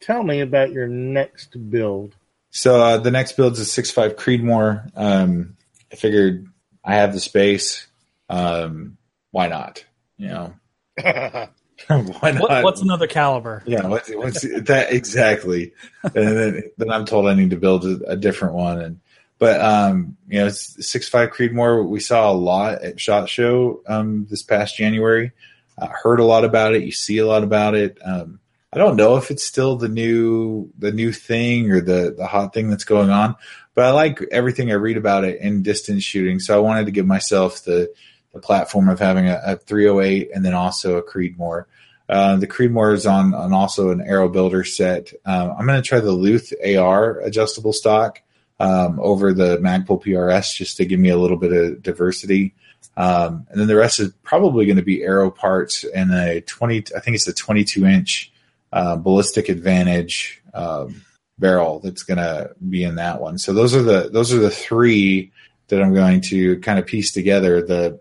tell 0.00 0.22
me 0.22 0.40
about 0.40 0.72
your 0.72 0.88
next 0.88 1.70
build. 1.70 2.14
So 2.50 2.82
uh, 2.82 2.98
the 2.98 3.10
next 3.10 3.32
build 3.32 3.54
is 3.54 3.60
a 3.60 3.64
six 3.64 3.90
five 3.90 4.16
Creedmoor. 4.16 4.90
Um, 4.94 5.56
I 5.90 5.96
figured 5.96 6.46
I 6.84 6.96
have 6.96 7.12
the 7.12 7.20
space. 7.20 7.86
Um, 8.28 8.98
why 9.30 9.48
not? 9.48 9.84
You 10.18 10.28
know. 10.28 10.54
Why 12.20 12.32
not? 12.32 12.40
What, 12.40 12.64
what's 12.64 12.82
another 12.82 13.06
caliber? 13.06 13.62
Yeah, 13.66 13.86
what's, 13.86 14.10
what's 14.10 14.42
that 14.42 14.92
exactly? 14.92 15.72
and 16.02 16.12
then, 16.14 16.62
then 16.76 16.90
I'm 16.90 17.04
told 17.04 17.26
I 17.26 17.34
need 17.34 17.50
to 17.50 17.56
build 17.56 17.84
a, 17.84 18.12
a 18.12 18.16
different 18.16 18.54
one. 18.54 18.80
And 18.80 19.00
but 19.38 19.60
um, 19.60 20.16
you 20.28 20.40
know, 20.40 20.46
it's 20.46 20.86
six 20.86 21.08
five 21.08 21.30
Creedmoor. 21.30 21.86
We 21.86 22.00
saw 22.00 22.30
a 22.30 22.34
lot 22.34 22.82
at 22.82 23.00
Shot 23.00 23.28
Show 23.28 23.82
um, 23.86 24.26
this 24.30 24.42
past 24.42 24.76
January. 24.76 25.32
I 25.78 25.86
heard 25.86 26.20
a 26.20 26.24
lot 26.24 26.44
about 26.44 26.74
it. 26.74 26.84
You 26.84 26.92
see 26.92 27.18
a 27.18 27.26
lot 27.26 27.42
about 27.42 27.74
it. 27.74 27.98
Um, 28.04 28.38
I 28.72 28.78
don't 28.78 28.96
know 28.96 29.16
if 29.16 29.30
it's 29.30 29.44
still 29.44 29.76
the 29.76 29.88
new 29.88 30.70
the 30.78 30.92
new 30.92 31.12
thing 31.12 31.70
or 31.70 31.80
the 31.80 32.14
the 32.16 32.26
hot 32.26 32.54
thing 32.54 32.70
that's 32.70 32.84
going 32.84 33.10
on, 33.10 33.36
but 33.74 33.84
I 33.84 33.90
like 33.90 34.22
everything 34.30 34.70
I 34.70 34.74
read 34.74 34.96
about 34.96 35.24
it 35.24 35.40
in 35.40 35.62
distance 35.62 36.04
shooting. 36.04 36.38
So 36.38 36.56
I 36.56 36.60
wanted 36.60 36.86
to 36.86 36.92
give 36.92 37.06
myself 37.06 37.64
the 37.64 37.92
the 38.32 38.40
platform 38.40 38.88
of 38.88 38.98
having 38.98 39.28
a, 39.28 39.40
a 39.44 39.56
308 39.56 40.30
and 40.34 40.44
then 40.44 40.54
also 40.54 40.96
a 40.96 41.02
Creedmoor. 41.02 41.64
Uh, 42.08 42.36
the 42.36 42.46
Creedmoor 42.46 42.94
is 42.94 43.06
on, 43.06 43.34
on 43.34 43.52
also 43.52 43.90
an 43.90 44.00
Aero 44.02 44.28
Builder 44.28 44.64
set. 44.64 45.12
Um, 45.24 45.54
I'm 45.58 45.66
going 45.66 45.80
to 45.80 45.88
try 45.88 46.00
the 46.00 46.12
Luth 46.12 46.52
AR 46.64 47.20
adjustable 47.20 47.72
stock 47.72 48.20
um, 48.60 49.00
over 49.00 49.32
the 49.32 49.58
Magpul 49.58 50.02
PRS 50.02 50.56
just 50.56 50.76
to 50.76 50.84
give 50.84 51.00
me 51.00 51.08
a 51.08 51.18
little 51.18 51.36
bit 51.36 51.52
of 51.52 51.82
diversity. 51.82 52.54
Um, 52.96 53.46
and 53.50 53.60
then 53.60 53.68
the 53.68 53.76
rest 53.76 54.00
is 54.00 54.12
probably 54.22 54.66
going 54.66 54.76
to 54.76 54.82
be 54.82 55.02
aero 55.02 55.30
parts 55.30 55.84
and 55.84 56.12
a 56.12 56.42
20, 56.42 56.84
I 56.94 57.00
think 57.00 57.14
it's 57.14 57.28
a 57.28 57.32
22 57.32 57.86
inch 57.86 58.32
uh, 58.72 58.96
ballistic 58.96 59.48
advantage 59.48 60.42
um, 60.54 61.02
barrel 61.38 61.80
that's 61.80 62.02
going 62.02 62.18
to 62.18 62.54
be 62.68 62.84
in 62.84 62.96
that 62.96 63.20
one. 63.20 63.38
So 63.38 63.52
those 63.52 63.74
are 63.74 63.82
the 63.82 64.10
those 64.10 64.32
are 64.32 64.38
the 64.38 64.50
three 64.50 65.32
that 65.68 65.82
I'm 65.82 65.94
going 65.94 66.20
to 66.22 66.58
kind 66.60 66.78
of 66.78 66.86
piece 66.86 67.12
together. 67.12 67.62
The 67.62 68.00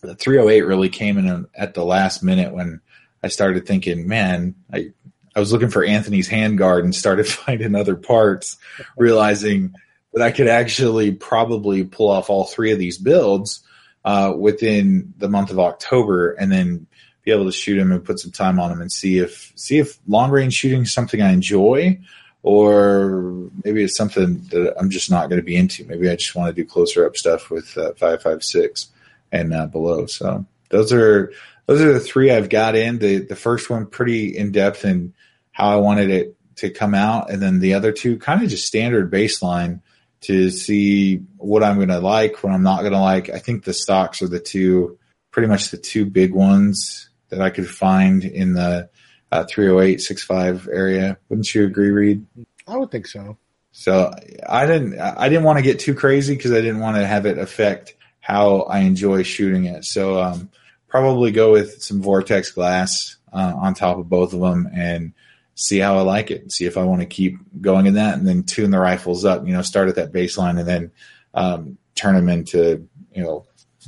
the 0.00 0.14
308 0.14 0.62
really 0.62 0.88
came 0.88 1.18
in 1.18 1.46
at 1.54 1.74
the 1.74 1.84
last 1.84 2.22
minute 2.22 2.52
when 2.52 2.80
I 3.22 3.28
started 3.28 3.66
thinking, 3.66 4.06
man, 4.06 4.54
I 4.72 4.92
I 5.34 5.40
was 5.40 5.52
looking 5.52 5.70
for 5.70 5.84
Anthony's 5.84 6.28
handguard 6.28 6.82
and 6.82 6.94
started 6.94 7.26
finding 7.28 7.74
other 7.74 7.96
parts, 7.96 8.56
realizing 8.96 9.74
that 10.12 10.22
I 10.22 10.30
could 10.30 10.48
actually 10.48 11.12
probably 11.12 11.84
pull 11.84 12.10
off 12.10 12.30
all 12.30 12.44
three 12.44 12.72
of 12.72 12.78
these 12.78 12.98
builds 12.98 13.62
uh, 14.04 14.32
within 14.36 15.14
the 15.18 15.28
month 15.28 15.50
of 15.50 15.58
October, 15.60 16.32
and 16.32 16.50
then 16.50 16.86
be 17.24 17.30
able 17.30 17.44
to 17.44 17.52
shoot 17.52 17.76
them 17.76 17.92
and 17.92 18.04
put 18.04 18.18
some 18.18 18.32
time 18.32 18.58
on 18.58 18.70
them 18.70 18.80
and 18.80 18.90
see 18.90 19.18
if 19.18 19.52
see 19.54 19.78
if 19.78 19.98
long 20.06 20.30
range 20.30 20.54
shooting 20.54 20.82
is 20.82 20.92
something 20.92 21.20
I 21.20 21.32
enjoy, 21.32 22.00
or 22.42 23.50
maybe 23.64 23.84
it's 23.84 23.96
something 23.96 24.40
that 24.50 24.74
I'm 24.78 24.90
just 24.90 25.10
not 25.10 25.28
going 25.28 25.40
to 25.40 25.44
be 25.44 25.56
into. 25.56 25.84
Maybe 25.84 26.08
I 26.08 26.16
just 26.16 26.34
want 26.34 26.48
to 26.48 26.62
do 26.62 26.68
closer 26.68 27.06
up 27.06 27.16
stuff 27.16 27.50
with 27.50 27.76
uh, 27.76 27.92
five 27.94 28.22
five 28.22 28.42
six 28.42 28.88
and 29.32 29.52
uh, 29.52 29.66
below. 29.66 30.06
So 30.06 30.46
those 30.70 30.92
are 30.92 31.32
those 31.66 31.80
are 31.80 31.92
the 31.92 32.00
three 32.00 32.30
I've 32.30 32.48
got 32.48 32.74
in. 32.74 32.98
The 32.98 33.18
the 33.18 33.36
first 33.36 33.70
one 33.70 33.86
pretty 33.86 34.36
in 34.36 34.52
depth 34.52 34.84
in 34.84 35.14
how 35.52 35.70
I 35.70 35.76
wanted 35.76 36.10
it 36.10 36.36
to 36.56 36.70
come 36.70 36.94
out, 36.94 37.30
and 37.30 37.40
then 37.40 37.60
the 37.60 37.74
other 37.74 37.92
two 37.92 38.18
kind 38.18 38.42
of 38.42 38.48
just 38.48 38.66
standard 38.66 39.10
baseline 39.10 39.80
to 40.20 40.50
see 40.50 41.16
what 41.36 41.62
I'm 41.62 41.76
going 41.76 41.88
to 41.88 42.00
like, 42.00 42.42
what 42.42 42.52
I'm 42.52 42.62
not 42.62 42.80
going 42.80 42.92
to 42.92 43.00
like. 43.00 43.30
I 43.30 43.38
think 43.38 43.64
the 43.64 43.72
stocks 43.72 44.20
are 44.22 44.28
the 44.28 44.40
two, 44.40 44.98
pretty 45.30 45.48
much 45.48 45.70
the 45.70 45.76
two 45.76 46.06
big 46.06 46.34
ones 46.34 47.10
that 47.28 47.40
I 47.40 47.50
could 47.50 47.68
find 47.68 48.24
in 48.24 48.54
the 48.54 48.90
uh, 49.30 49.44
308 49.44 50.00
65 50.00 50.68
area. 50.72 51.18
Wouldn't 51.28 51.54
you 51.54 51.64
agree, 51.64 51.90
Reed? 51.90 52.26
I 52.66 52.76
would 52.76 52.90
think 52.90 53.06
so. 53.06 53.38
So 53.72 54.12
I 54.48 54.66
didn't, 54.66 54.98
I 54.98 55.28
didn't 55.28 55.44
want 55.44 55.58
to 55.58 55.62
get 55.62 55.78
too 55.78 55.94
crazy 55.94 56.34
because 56.34 56.52
I 56.52 56.60
didn't 56.60 56.80
want 56.80 56.96
to 56.96 57.06
have 57.06 57.26
it 57.26 57.38
affect 57.38 57.94
how 58.28 58.60
I 58.60 58.80
enjoy 58.80 59.22
shooting 59.22 59.64
it. 59.64 59.86
So 59.86 60.20
um, 60.20 60.50
probably 60.86 61.30
go 61.30 61.50
with 61.50 61.82
some 61.82 62.02
Vortex 62.02 62.50
glass 62.50 63.16
uh, 63.32 63.54
on 63.56 63.72
top 63.72 63.96
of 63.96 64.10
both 64.10 64.34
of 64.34 64.40
them 64.40 64.68
and 64.72 65.14
see 65.54 65.78
how 65.78 65.96
I 65.96 66.02
like 66.02 66.30
it, 66.30 66.52
see 66.52 66.66
if 66.66 66.76
I 66.76 66.84
want 66.84 67.00
to 67.00 67.06
keep 67.06 67.38
going 67.62 67.86
in 67.86 67.94
that, 67.94 68.18
and 68.18 68.28
then 68.28 68.42
tune 68.42 68.70
the 68.70 68.78
rifles 68.78 69.24
up. 69.24 69.46
You 69.46 69.54
know, 69.54 69.62
start 69.62 69.88
at 69.88 69.94
that 69.94 70.12
baseline 70.12 70.58
and 70.58 70.68
then 70.68 70.90
um, 71.32 71.78
turn 71.94 72.16
them 72.16 72.28
into 72.28 72.86
you 73.14 73.22
know 73.22 73.46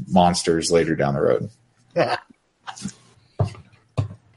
monsters 0.09 0.70
later 0.70 0.96
down 0.96 1.14
the 1.14 1.20
road. 1.20 1.50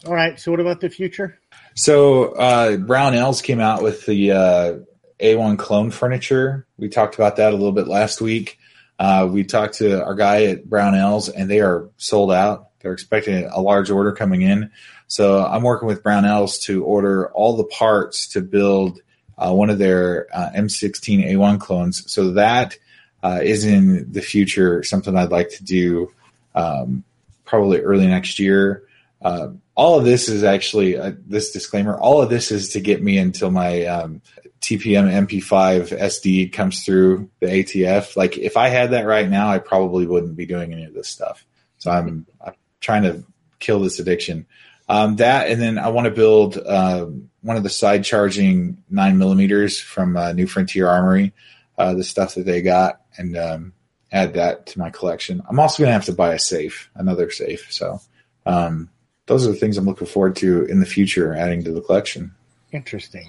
All 0.05 0.13
right. 0.13 0.37
So, 0.37 0.51
what 0.51 0.59
about 0.59 0.81
the 0.81 0.89
future? 0.89 1.39
So, 1.75 2.33
uh, 2.33 2.75
Brownells 2.75 3.41
came 3.41 3.61
out 3.61 3.81
with 3.81 4.05
the 4.05 4.31
uh, 4.31 4.73
A1 5.21 5.57
clone 5.57 5.91
furniture. 5.91 6.67
We 6.77 6.89
talked 6.89 7.15
about 7.15 7.37
that 7.37 7.53
a 7.53 7.55
little 7.55 7.71
bit 7.71 7.87
last 7.87 8.19
week. 8.19 8.59
Uh, 9.03 9.25
we 9.25 9.43
talked 9.43 9.73
to 9.73 10.01
our 10.01 10.15
guy 10.15 10.45
at 10.45 10.65
Brownells, 10.65 11.29
and 11.35 11.51
they 11.51 11.59
are 11.59 11.89
sold 11.97 12.31
out. 12.31 12.69
They're 12.79 12.93
expecting 12.93 13.43
a 13.43 13.59
large 13.59 13.91
order 13.91 14.13
coming 14.13 14.43
in. 14.43 14.71
So 15.07 15.43
I'm 15.45 15.61
working 15.61 15.89
with 15.89 16.03
Brownells 16.03 16.61
to 16.63 16.85
order 16.85 17.29
all 17.33 17.57
the 17.57 17.65
parts 17.65 18.29
to 18.29 18.39
build 18.39 19.01
uh, 19.37 19.51
one 19.51 19.69
of 19.69 19.77
their 19.77 20.29
uh, 20.33 20.51
M16 20.55 21.33
A1 21.33 21.59
clones. 21.59 22.09
So 22.09 22.31
that 22.31 22.77
uh, 23.21 23.41
is 23.43 23.65
in 23.65 24.09
the 24.09 24.21
future 24.21 24.83
something 24.83 25.17
I'd 25.17 25.31
like 25.31 25.49
to 25.49 25.65
do 25.65 26.09
um, 26.55 27.03
probably 27.43 27.81
early 27.81 28.07
next 28.07 28.39
year. 28.39 28.87
Uh, 29.21 29.49
all 29.75 29.99
of 29.99 30.05
this 30.05 30.29
is 30.29 30.45
actually 30.45 30.97
uh, 30.97 31.11
this 31.27 31.51
disclaimer. 31.51 31.97
All 31.97 32.21
of 32.21 32.29
this 32.29 32.51
is 32.51 32.69
to 32.69 32.79
get 32.79 33.03
me 33.03 33.17
until 33.17 33.51
my 33.51 33.85
um, 33.85 34.21
TPM 34.63 35.27
MP5 35.27 35.97
SD 35.99 36.53
comes 36.53 36.83
through 36.83 37.29
the 37.41 37.47
ATF. 37.47 38.15
Like 38.15 38.37
if 38.37 38.55
I 38.55 38.69
had 38.69 38.91
that 38.91 39.05
right 39.05 39.29
now, 39.29 39.49
I 39.49 39.59
probably 39.59 40.07
wouldn't 40.07 40.37
be 40.37 40.45
doing 40.45 40.71
any 40.71 40.85
of 40.85 40.93
this 40.93 41.09
stuff. 41.09 41.45
So 41.79 41.91
I'm, 41.91 42.25
I'm 42.39 42.53
trying 42.79 43.03
to 43.03 43.25
kill 43.59 43.81
this 43.81 43.99
addiction. 43.99 44.45
Um, 44.87 45.17
that 45.17 45.49
and 45.49 45.61
then 45.61 45.77
I 45.77 45.89
want 45.89 46.05
to 46.05 46.11
build 46.11 46.57
um, 46.65 47.29
one 47.41 47.57
of 47.57 47.63
the 47.63 47.69
side 47.69 48.03
charging 48.03 48.83
nine 48.89 49.17
millimeters 49.17 49.79
from 49.79 50.15
uh, 50.15 50.31
New 50.33 50.47
Frontier 50.47 50.87
Armory, 50.87 51.33
uh, 51.77 51.93
the 51.93 52.03
stuff 52.03 52.35
that 52.35 52.45
they 52.45 52.61
got, 52.61 53.01
and 53.17 53.37
um, 53.37 53.73
add 54.11 54.33
that 54.35 54.67
to 54.67 54.79
my 54.79 54.89
collection. 54.89 55.41
I'm 55.49 55.59
also 55.59 55.83
going 55.83 55.89
to 55.89 55.93
have 55.93 56.05
to 56.05 56.13
buy 56.13 56.33
a 56.33 56.39
safe, 56.39 56.89
another 56.95 57.31
safe. 57.31 57.67
So 57.71 57.99
um, 58.45 58.89
those 59.25 59.45
are 59.45 59.51
the 59.51 59.57
things 59.57 59.77
I'm 59.77 59.85
looking 59.85 60.07
forward 60.07 60.37
to 60.37 60.65
in 60.65 60.79
the 60.79 60.85
future, 60.85 61.33
adding 61.33 61.63
to 61.65 61.71
the 61.71 61.81
collection. 61.81 62.33
Interesting. 62.71 63.27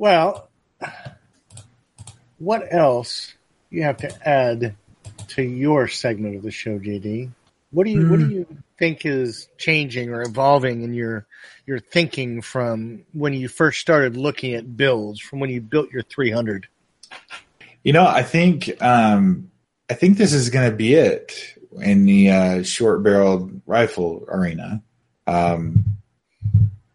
Well, 0.00 0.48
what 2.38 2.72
else 2.72 3.34
you 3.68 3.82
have 3.82 3.98
to 3.98 4.26
add 4.26 4.74
to 5.28 5.42
your 5.42 5.88
segment 5.88 6.36
of 6.36 6.42
the 6.42 6.50
show, 6.50 6.78
JD? 6.78 7.30
What 7.70 7.84
do 7.84 7.90
you 7.90 7.98
mm. 7.98 8.10
What 8.10 8.18
do 8.20 8.24
hmm. 8.24 8.32
you 8.32 8.46
think 8.78 9.04
is 9.04 9.50
changing 9.58 10.08
or 10.08 10.22
evolving 10.22 10.84
in 10.84 10.94
your 10.94 11.26
your 11.66 11.80
thinking 11.80 12.40
from 12.40 13.04
when 13.12 13.34
you 13.34 13.46
first 13.46 13.82
started 13.82 14.16
looking 14.16 14.54
at 14.54 14.74
builds, 14.74 15.20
from 15.20 15.38
when 15.38 15.50
you 15.50 15.60
built 15.60 15.90
your 15.90 16.02
300? 16.02 16.66
You 17.82 17.92
know, 17.92 18.06
I 18.06 18.22
think 18.22 18.82
um, 18.82 19.50
I 19.90 19.92
think 19.92 20.16
this 20.16 20.32
is 20.32 20.48
going 20.48 20.70
to 20.70 20.74
be 20.74 20.94
it 20.94 21.58
in 21.78 22.06
the 22.06 22.30
uh, 22.30 22.62
short 22.62 23.02
barreled 23.02 23.60
rifle 23.66 24.24
arena. 24.28 24.82
Um, 25.26 25.99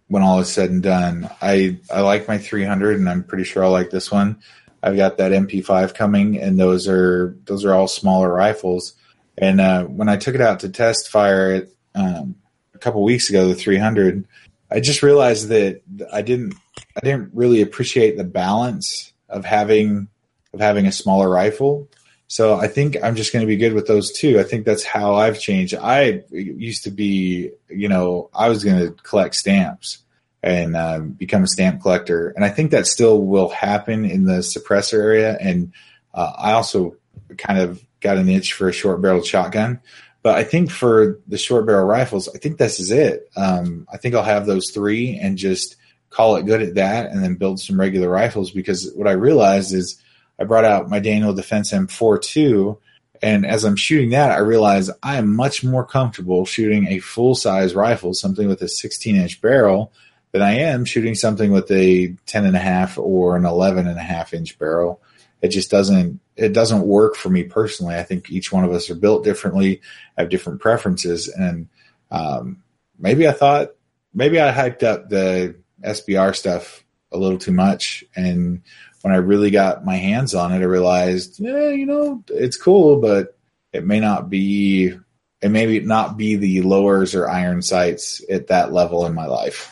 when 0.08 0.22
all 0.22 0.39
is 0.39 0.52
said 0.52 0.70
and 0.70 0.84
done, 0.84 1.30
I 1.41 1.80
I 1.91 2.02
like 2.02 2.28
my 2.28 2.38
300, 2.38 3.00
and 3.00 3.10
I'm 3.10 3.24
pretty 3.24 3.44
sure 3.44 3.63
I'll 3.63 3.72
like 3.72 3.89
this 3.89 4.12
one. 4.12 4.39
I've 4.84 4.96
got 4.96 5.18
that 5.18 5.32
MP5 5.32 5.96
coming, 5.96 6.39
and 6.39 6.60
those 6.60 6.88
are 6.88 7.36
those 7.46 7.65
are 7.65 7.74
all 7.74 7.88
smaller 7.88 8.32
rifles. 8.32 8.94
And 9.38 9.60
uh, 9.60 9.86
when 9.86 10.10
I 10.10 10.18
took 10.18 10.36
it 10.36 10.41
out 10.41 10.62
to 10.62 10.70
test 10.70 11.10
fire 11.10 11.54
it 11.54 11.76
um, 11.96 12.36
a 12.74 12.78
couple 12.78 13.04
weeks 13.04 13.30
ago, 13.30 13.48
the 13.48 13.56
300, 13.56 14.26
I 14.72 14.80
just 14.80 15.04
realized 15.04 15.50
that 15.50 15.82
I 16.13 16.22
didn't 16.22 16.56
I 16.96 17.00
didn't 17.02 17.32
really 17.34 17.62
appreciate 17.62 18.18
the 18.18 18.24
balance 18.24 19.12
of 19.28 19.44
having 19.44 20.08
of 20.54 20.60
having 20.60 20.86
a 20.86 20.91
smaller 20.91 21.30
rifle. 21.30 21.89
So 22.28 22.56
I 22.56 22.68
think 22.68 22.98
I'm 23.04 23.16
just 23.16 23.32
going 23.32 23.42
to 23.42 23.48
be 23.48 23.58
good 23.58 23.74
with 23.74 23.88
those 23.88 24.12
two. 24.12 24.40
I 24.40 24.44
think 24.44 24.66
that's 24.66 24.84
how 24.84 25.16
I've 25.16 25.40
changed. 25.40 25.76
I 25.76 26.24
used 26.32 26.84
to 26.86 26.92
be, 26.92 27.52
you 27.70 27.88
know, 27.88 28.30
I 28.34 28.50
was 28.50 28.64
going 28.64 28.80
to 28.80 28.92
collect 29.04 29.36
stamps 29.36 30.00
and 30.42 30.76
uh, 30.76 31.00
become 31.00 31.44
a 31.44 31.48
stamp 31.48 31.82
collector, 31.82 32.30
and 32.30 32.46
I 32.46 32.50
think 32.50 32.72
that 32.72 32.88
still 32.88 33.22
will 33.22 33.50
happen 33.50 34.06
in 34.06 34.26
the 34.26 34.40
suppressor 34.40 35.00
area. 35.00 35.38
And 35.40 35.74
uh, 36.14 36.34
I 36.38 36.52
also 36.54 36.98
kind 37.38 37.60
of 37.60 37.84
got 38.00 38.18
an 38.18 38.30
itch 38.30 38.54
for 38.54 38.70
a 38.70 38.74
short 38.74 39.02
barreled 39.02 39.26
shotgun. 39.26 39.82
But 40.22 40.38
I 40.38 40.44
think 40.44 40.72
for 40.72 41.20
the 41.28 41.38
short 41.38 41.68
barrel 41.68 41.86
rifles, 41.86 42.28
I 42.34 42.40
think 42.40 42.58
this 42.58 42.80
is 42.80 42.92
it. 42.92 43.30
Um, 43.36 43.88
I 43.92 43.98
think 43.98 44.16
I'll 44.16 44.24
have 44.24 44.48
those 44.48 44.72
three 44.72 45.20
and 45.20 45.38
just 45.38 45.76
call 46.10 46.36
it 46.36 46.46
good 46.46 46.62
at 46.62 46.76
that 46.76 47.12
and 47.12 47.24
then 47.24 47.36
build 47.36 47.60
some 47.60 47.80
regular 47.80 48.10
rifles 48.10 48.50
because 48.50 48.92
what 48.96 49.08
I 49.08 49.12
realized 49.12 49.74
is 49.74 50.02
I 50.39 50.43
brought 50.43 50.65
out 50.65 50.89
my 50.89 51.00
Daniel 51.00 51.34
Defense 51.34 51.71
M4 51.71 52.21
2 52.21 52.78
and 53.21 53.45
as 53.45 53.63
I'm 53.63 53.78
shooting 53.78 54.10
that, 54.10 54.32
I 54.32 54.39
realize 54.39 54.91
I 55.02 55.15
am 55.15 55.34
much 55.34 55.63
more 55.63 55.86
comfortable 55.86 56.45
shooting 56.45 56.88
a 56.88 57.00
full 57.00 57.34
size 57.34 57.74
rifle, 57.74 58.13
something 58.13 58.48
with 58.48 58.62
a 58.62 58.67
16 58.67 59.15
inch 59.15 59.41
barrel, 59.41 59.93
than 60.34 60.41
I 60.41 60.58
am 60.60 60.84
shooting 60.84 61.15
something 61.15 61.52
with 61.52 61.71
a 61.71 62.13
10 62.26 62.45
and 62.45 62.58
a 62.58 62.60
half 62.60 62.98
or 62.98 63.38
an 63.38 63.45
11 63.45 63.88
and 63.88 63.98
a 63.98 64.04
half 64.04 64.34
inch 64.34 64.60
barrel 64.60 65.02
it 65.45 65.50
just 65.50 65.69
doesn't 65.69 66.19
it 66.36 66.54
doesn't 66.54 66.82
work 66.82 67.15
for 67.15 67.30
me 67.30 67.43
personally. 67.43 67.95
I 67.95 68.04
think 68.04 68.30
each 68.30 68.52
one 68.52 68.65
of 68.65 68.71
us 68.71 68.89
are 68.89 68.95
built 68.95 69.24
differently, 69.24 69.82
have 70.17 70.30
different 70.30 70.60
preferences, 70.60 71.30
and 71.30 71.69
um, 72.12 72.63
maybe 72.98 73.28
I 73.28 73.32
thought 73.32 73.76
maybe 74.13 74.41
I 74.41 74.52
hyped 74.52 74.84
up 74.84 75.10
the 75.10 75.56
SBR 75.82 76.36
stuff 76.36 76.84
a 77.12 77.17
little 77.17 77.38
too 77.38 77.52
much, 77.52 78.04
and 78.15 78.63
when 79.06 79.13
I 79.13 79.18
really 79.18 79.52
got 79.52 79.86
my 79.86 79.98
hands 79.98 80.34
on 80.34 80.52
it, 80.52 80.62
I 80.62 80.63
realized, 80.63 81.39
yeah, 81.39 81.70
you 81.70 81.86
know, 81.86 82.24
it's 82.28 82.58
cool, 82.58 83.00
but 83.00 83.38
it 83.72 83.86
may 83.86 84.00
not 84.00 84.32
be, 84.32 84.98
it 85.44 85.50
may 85.50 85.78
not 85.78 86.18
be 86.18 86.38
the 86.38 86.63
lowers 86.63 87.13
or 87.13 87.30
iron 87.30 87.62
sights 87.62 88.26
at 88.32 88.48
that 88.48 88.74
level 88.74 89.06
in 89.06 89.13
my 89.13 89.28
life. 89.28 89.72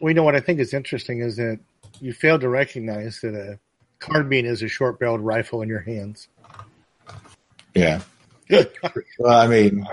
Well, 0.00 0.10
you 0.10 0.14
know 0.14 0.22
what 0.22 0.36
I 0.36 0.40
think 0.40 0.60
is 0.60 0.74
interesting 0.74 1.20
is 1.20 1.36
that 1.36 1.60
you 1.98 2.12
failed 2.12 2.42
to 2.42 2.50
recognize 2.50 3.22
that 3.22 3.34
a 3.34 3.58
carbine 4.00 4.44
is 4.44 4.62
a 4.62 4.68
short 4.68 4.98
barreled 4.98 5.22
rifle 5.22 5.62
in 5.62 5.70
your 5.70 5.80
hands. 5.80 6.28
Yeah. 7.74 8.02
well, 9.18 9.34
I 9.34 9.46
mean, 9.46 9.88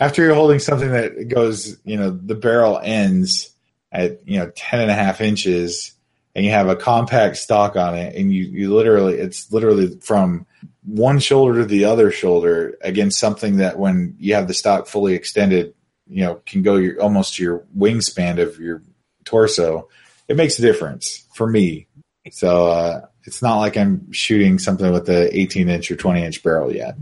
after 0.00 0.24
you're 0.24 0.34
holding 0.34 0.58
something 0.58 0.90
that 0.90 1.28
goes, 1.28 1.78
you 1.84 1.96
know, 1.96 2.10
the 2.10 2.34
barrel 2.34 2.80
ends 2.82 3.54
at, 3.92 4.26
you 4.26 4.40
know, 4.40 4.50
10 4.56 4.80
and 4.80 4.90
a 4.90 4.94
half 4.94 5.20
inches 5.20 5.92
and 6.34 6.44
you 6.44 6.50
have 6.50 6.68
a 6.68 6.76
compact 6.76 7.36
stock 7.36 7.76
on 7.76 7.94
it 7.96 8.14
and 8.14 8.32
you, 8.32 8.44
you 8.44 8.74
literally, 8.74 9.14
it's 9.14 9.52
literally 9.52 9.98
from 10.00 10.46
one 10.84 11.18
shoulder 11.18 11.60
to 11.60 11.66
the 11.66 11.84
other 11.84 12.10
shoulder 12.10 12.76
against 12.82 13.18
something 13.18 13.56
that 13.56 13.78
when 13.78 14.16
you 14.18 14.34
have 14.34 14.48
the 14.48 14.54
stock 14.54 14.86
fully 14.86 15.14
extended, 15.14 15.74
you 16.08 16.24
know, 16.24 16.40
can 16.46 16.62
go 16.62 16.76
your, 16.76 17.00
almost 17.00 17.36
to 17.36 17.42
your 17.42 17.64
wingspan 17.76 18.40
of 18.40 18.58
your 18.58 18.82
torso. 19.24 19.88
It 20.28 20.36
makes 20.36 20.58
a 20.58 20.62
difference 20.62 21.26
for 21.34 21.46
me. 21.46 21.86
So, 22.30 22.68
uh, 22.68 23.06
it's 23.24 23.42
not 23.42 23.58
like 23.58 23.76
I'm 23.76 24.10
shooting 24.12 24.58
something 24.58 24.90
with 24.90 25.08
a 25.08 25.36
18 25.36 25.68
inch 25.68 25.90
or 25.90 25.96
20 25.96 26.24
inch 26.24 26.42
barrel 26.42 26.74
yet. 26.74 26.96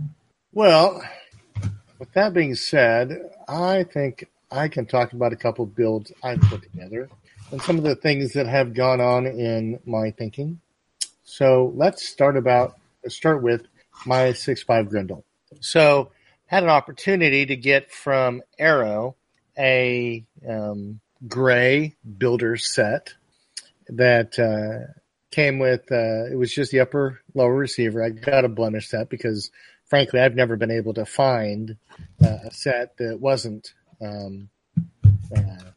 Well, 0.53 1.03
with 1.99 2.13
that 2.13 2.35
being 2.35 2.55
said, 2.55 3.31
I 3.49 3.85
think 3.85 4.29
I 4.51 4.69
can 4.69 4.87
talk 4.87 5.13
about 5.13 5.33
a 5.33 5.37
couple 5.37 5.67
builds 5.67 6.13
I've 6.23 6.41
put 6.41 6.63
together 6.63 7.09
and 7.51 7.63
some 7.63 7.79
of 7.79 7.85
the 7.85 7.97
things 7.97 8.33
that 8.33 8.47
have 8.47 8.75
gone 8.75 9.01
on 9.01 9.27
in 9.27 9.81
my 9.85 10.11
thinking. 10.11 10.61
So 11.25 11.73
let's 11.75 12.07
start 12.07 12.37
about 12.37 12.77
start 13.07 13.43
with 13.43 13.67
my 14.07 14.33
six 14.33 14.63
five 14.63 14.89
Grendel. 14.89 15.25
So 15.61 16.11
had 16.47 16.63
an 16.63 16.71
opportunity 16.71 17.47
to 17.47 17.57
get 17.57 17.91
from 17.91 18.43
Aero 18.59 19.17
a 19.59 20.25
um, 20.49 21.01
gray 21.27 21.97
builder 22.17 22.57
set 22.57 23.15
that 23.89 24.39
uh, 24.39 24.93
came 25.31 25.59
with 25.59 25.91
uh, 25.91 26.27
it 26.31 26.37
was 26.37 26.53
just 26.53 26.71
the 26.71 26.81
upper 26.81 27.21
lower 27.35 27.55
receiver. 27.55 28.03
I 28.03 28.11
got 28.11 28.45
a 28.45 28.49
blemish 28.49 28.89
set 28.89 29.09
because 29.09 29.51
frankly 29.87 30.21
I've 30.21 30.35
never 30.35 30.57
been 30.57 30.71
able 30.71 30.95
to 30.95 31.05
find 31.05 31.77
uh, 32.23 32.39
a 32.45 32.51
set 32.51 32.97
that 32.99 33.19
wasn't 33.21 33.73
um, 34.01 34.49
uh, 35.35 35.71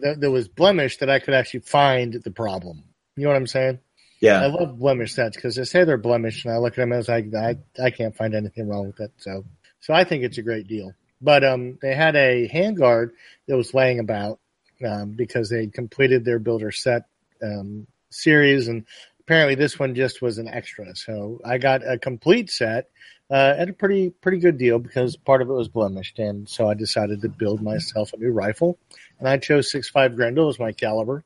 that, 0.00 0.20
that 0.20 0.30
was 0.30 0.48
blemish 0.48 0.98
that 0.98 1.10
I 1.10 1.18
could 1.18 1.34
actually 1.34 1.60
find 1.60 2.14
the 2.14 2.30
problem. 2.30 2.84
You 3.16 3.24
know 3.24 3.30
what 3.30 3.36
I'm 3.36 3.46
saying? 3.46 3.80
Yeah. 4.20 4.42
I 4.42 4.46
love 4.46 4.78
blemish 4.78 5.14
sets 5.14 5.36
because 5.36 5.54
they 5.54 5.64
say 5.64 5.84
they're 5.84 5.96
blemished, 5.96 6.44
and 6.44 6.54
I 6.54 6.58
look 6.58 6.72
at 6.72 6.76
them 6.76 6.92
as 6.92 7.08
I, 7.08 7.18
I 7.36 7.56
I 7.82 7.90
can't 7.90 8.16
find 8.16 8.34
anything 8.34 8.68
wrong 8.68 8.88
with 8.88 9.00
it. 9.00 9.12
So 9.18 9.44
so 9.80 9.94
I 9.94 10.04
think 10.04 10.24
it's 10.24 10.38
a 10.38 10.42
great 10.42 10.66
deal. 10.66 10.92
But 11.20 11.44
um, 11.44 11.78
they 11.82 11.94
had 11.94 12.16
a 12.16 12.48
handguard 12.48 13.10
that 13.46 13.56
was 13.56 13.74
laying 13.74 13.98
about 13.98 14.38
um, 14.86 15.12
because 15.12 15.50
they 15.50 15.66
completed 15.66 16.24
their 16.24 16.38
builder 16.38 16.70
set 16.70 17.04
um, 17.42 17.86
series, 18.10 18.68
and 18.68 18.84
apparently 19.20 19.54
this 19.54 19.78
one 19.78 19.94
just 19.94 20.22
was 20.22 20.38
an 20.38 20.48
extra. 20.48 20.94
So 20.96 21.40
I 21.44 21.58
got 21.58 21.86
a 21.86 21.98
complete 21.98 22.50
set 22.50 22.90
uh, 23.30 23.54
at 23.58 23.68
a 23.68 23.72
pretty 23.72 24.10
pretty 24.10 24.38
good 24.38 24.58
deal 24.58 24.78
because 24.78 25.16
part 25.16 25.42
of 25.42 25.50
it 25.50 25.54
was 25.54 25.68
blemished, 25.68 26.18
and 26.18 26.48
so 26.48 26.68
I 26.68 26.74
decided 26.74 27.22
to 27.22 27.28
build 27.28 27.62
myself 27.62 28.12
a 28.12 28.16
new 28.16 28.30
rifle, 28.30 28.78
and 29.18 29.28
I 29.28 29.38
chose 29.38 29.70
six 29.70 29.88
five 29.88 30.16
Grendel 30.16 30.48
as 30.48 30.58
my 30.58 30.72
caliber. 30.72 31.24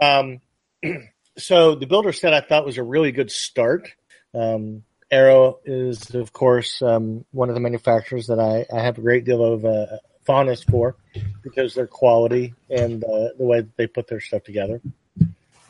Um, 0.00 0.40
so 1.38 1.74
the 1.74 1.86
builder 1.86 2.12
set 2.12 2.34
I 2.34 2.40
thought 2.40 2.66
was 2.66 2.78
a 2.78 2.82
really 2.82 3.12
good 3.12 3.30
start. 3.30 3.90
Um, 4.34 4.84
Aero 5.10 5.58
is 5.64 6.14
of 6.14 6.32
course 6.32 6.82
um, 6.82 7.24
one 7.30 7.48
of 7.48 7.54
the 7.54 7.60
manufacturers 7.60 8.26
that 8.26 8.38
I, 8.38 8.66
I 8.74 8.82
have 8.82 8.98
a 8.98 9.02
great 9.02 9.24
deal 9.24 9.42
of 9.42 9.64
uh, 9.64 9.86
fondness 10.24 10.62
for 10.62 10.96
because 11.42 11.74
their 11.74 11.86
quality 11.86 12.54
and 12.68 13.02
uh, 13.02 13.28
the 13.38 13.44
way 13.44 13.66
they 13.76 13.86
put 13.86 14.06
their 14.06 14.20
stuff 14.20 14.44
together. 14.44 14.82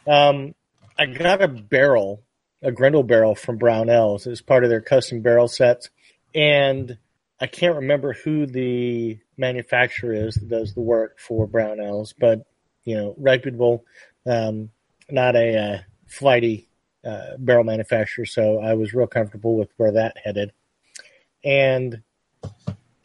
Um, 0.07 0.55
I 0.99 1.07
got 1.07 1.43
a 1.43 1.49
barrel, 1.49 2.25
a 2.63 2.73
Grendel 2.73 3.05
barrel 3.05 3.37
from 3.37 3.59
Brownells 3.59 4.27
as 4.27 4.41
part 4.41 4.65
of 4.65 4.71
their 4.71 4.81
custom 4.81 5.21
barrel 5.21 5.47
sets, 5.47 5.91
and 6.35 6.99
I 7.41 7.47
can't 7.47 7.77
remember 7.77 8.15
who 8.15 8.47
the 8.47 9.19
manufacturer 9.39 10.13
is 10.13 10.35
that 10.35 10.49
does 10.49 10.75
the 10.75 10.81
work 10.81 11.19
for 11.19 11.47
Brownells, 11.47 12.15
but 12.19 12.47
you 12.85 12.97
know, 12.97 13.15
reputable, 13.19 13.85
um, 14.27 14.71
not 15.11 15.37
a 15.37 15.57
uh, 15.57 15.79
flighty 16.07 16.69
uh, 17.05 17.37
barrel 17.39 17.65
manufacturer. 17.65 18.25
So 18.25 18.61
I 18.61 18.75
was 18.75 18.95
real 18.95 19.07
comfortable 19.07 19.57
with 19.57 19.71
where 19.77 19.93
that 19.93 20.17
headed, 20.23 20.53
and 21.45 22.03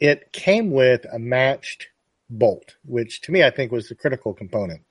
it 0.00 0.32
came 0.32 0.70
with 0.70 1.06
a 1.12 1.18
matched 1.18 1.88
bolt, 2.30 2.76
which 2.84 3.20
to 3.22 3.32
me 3.32 3.44
I 3.44 3.50
think 3.50 3.72
was 3.72 3.88
the 3.88 3.94
critical 3.94 4.34
component 4.34 4.82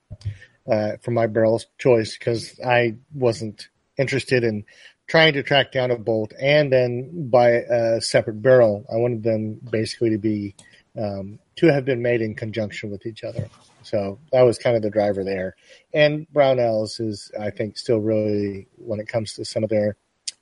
uh, 0.72 0.94
for 1.02 1.12
my 1.12 1.28
barrel 1.28 1.62
choice 1.78 2.18
because 2.18 2.60
I 2.66 2.96
wasn't 3.14 3.70
interested 3.98 4.44
in 4.44 4.66
trying 5.08 5.34
to 5.34 5.44
track 5.44 5.72
down 5.72 5.92
a 5.92 5.98
bolt 5.98 6.34
and 6.40 6.72
then 6.72 7.30
buy 7.30 7.50
a 7.50 8.02
separate 8.02 8.42
barrel. 8.42 8.86
I 8.92 8.98
wanted 8.98 9.24
them 9.24 9.60
basically 9.70 10.12
to 10.12 10.18
be 10.18 10.56
um, 10.98 11.40
to 11.56 11.68
have 11.68 11.86
been 11.86 12.02
made 12.02 12.22
in 12.22 12.36
conjunction 12.36 12.92
with 12.92 13.06
each 13.06 13.24
other. 13.24 13.50
So 13.84 14.20
that 14.32 14.42
was 14.42 14.58
kind 14.58 14.76
of 14.76 14.82
the 14.82 14.90
driver 14.90 15.24
there. 15.24 15.56
And 15.94 16.28
Brownells 16.34 17.02
is, 17.02 17.32
I 17.40 17.50
think, 17.50 17.78
still 17.78 18.00
really 18.00 18.68
when 18.78 19.00
it 19.00 19.08
comes 19.08 19.34
to 19.34 19.46
some 19.46 19.64
of 19.64 19.70
their 19.70 19.98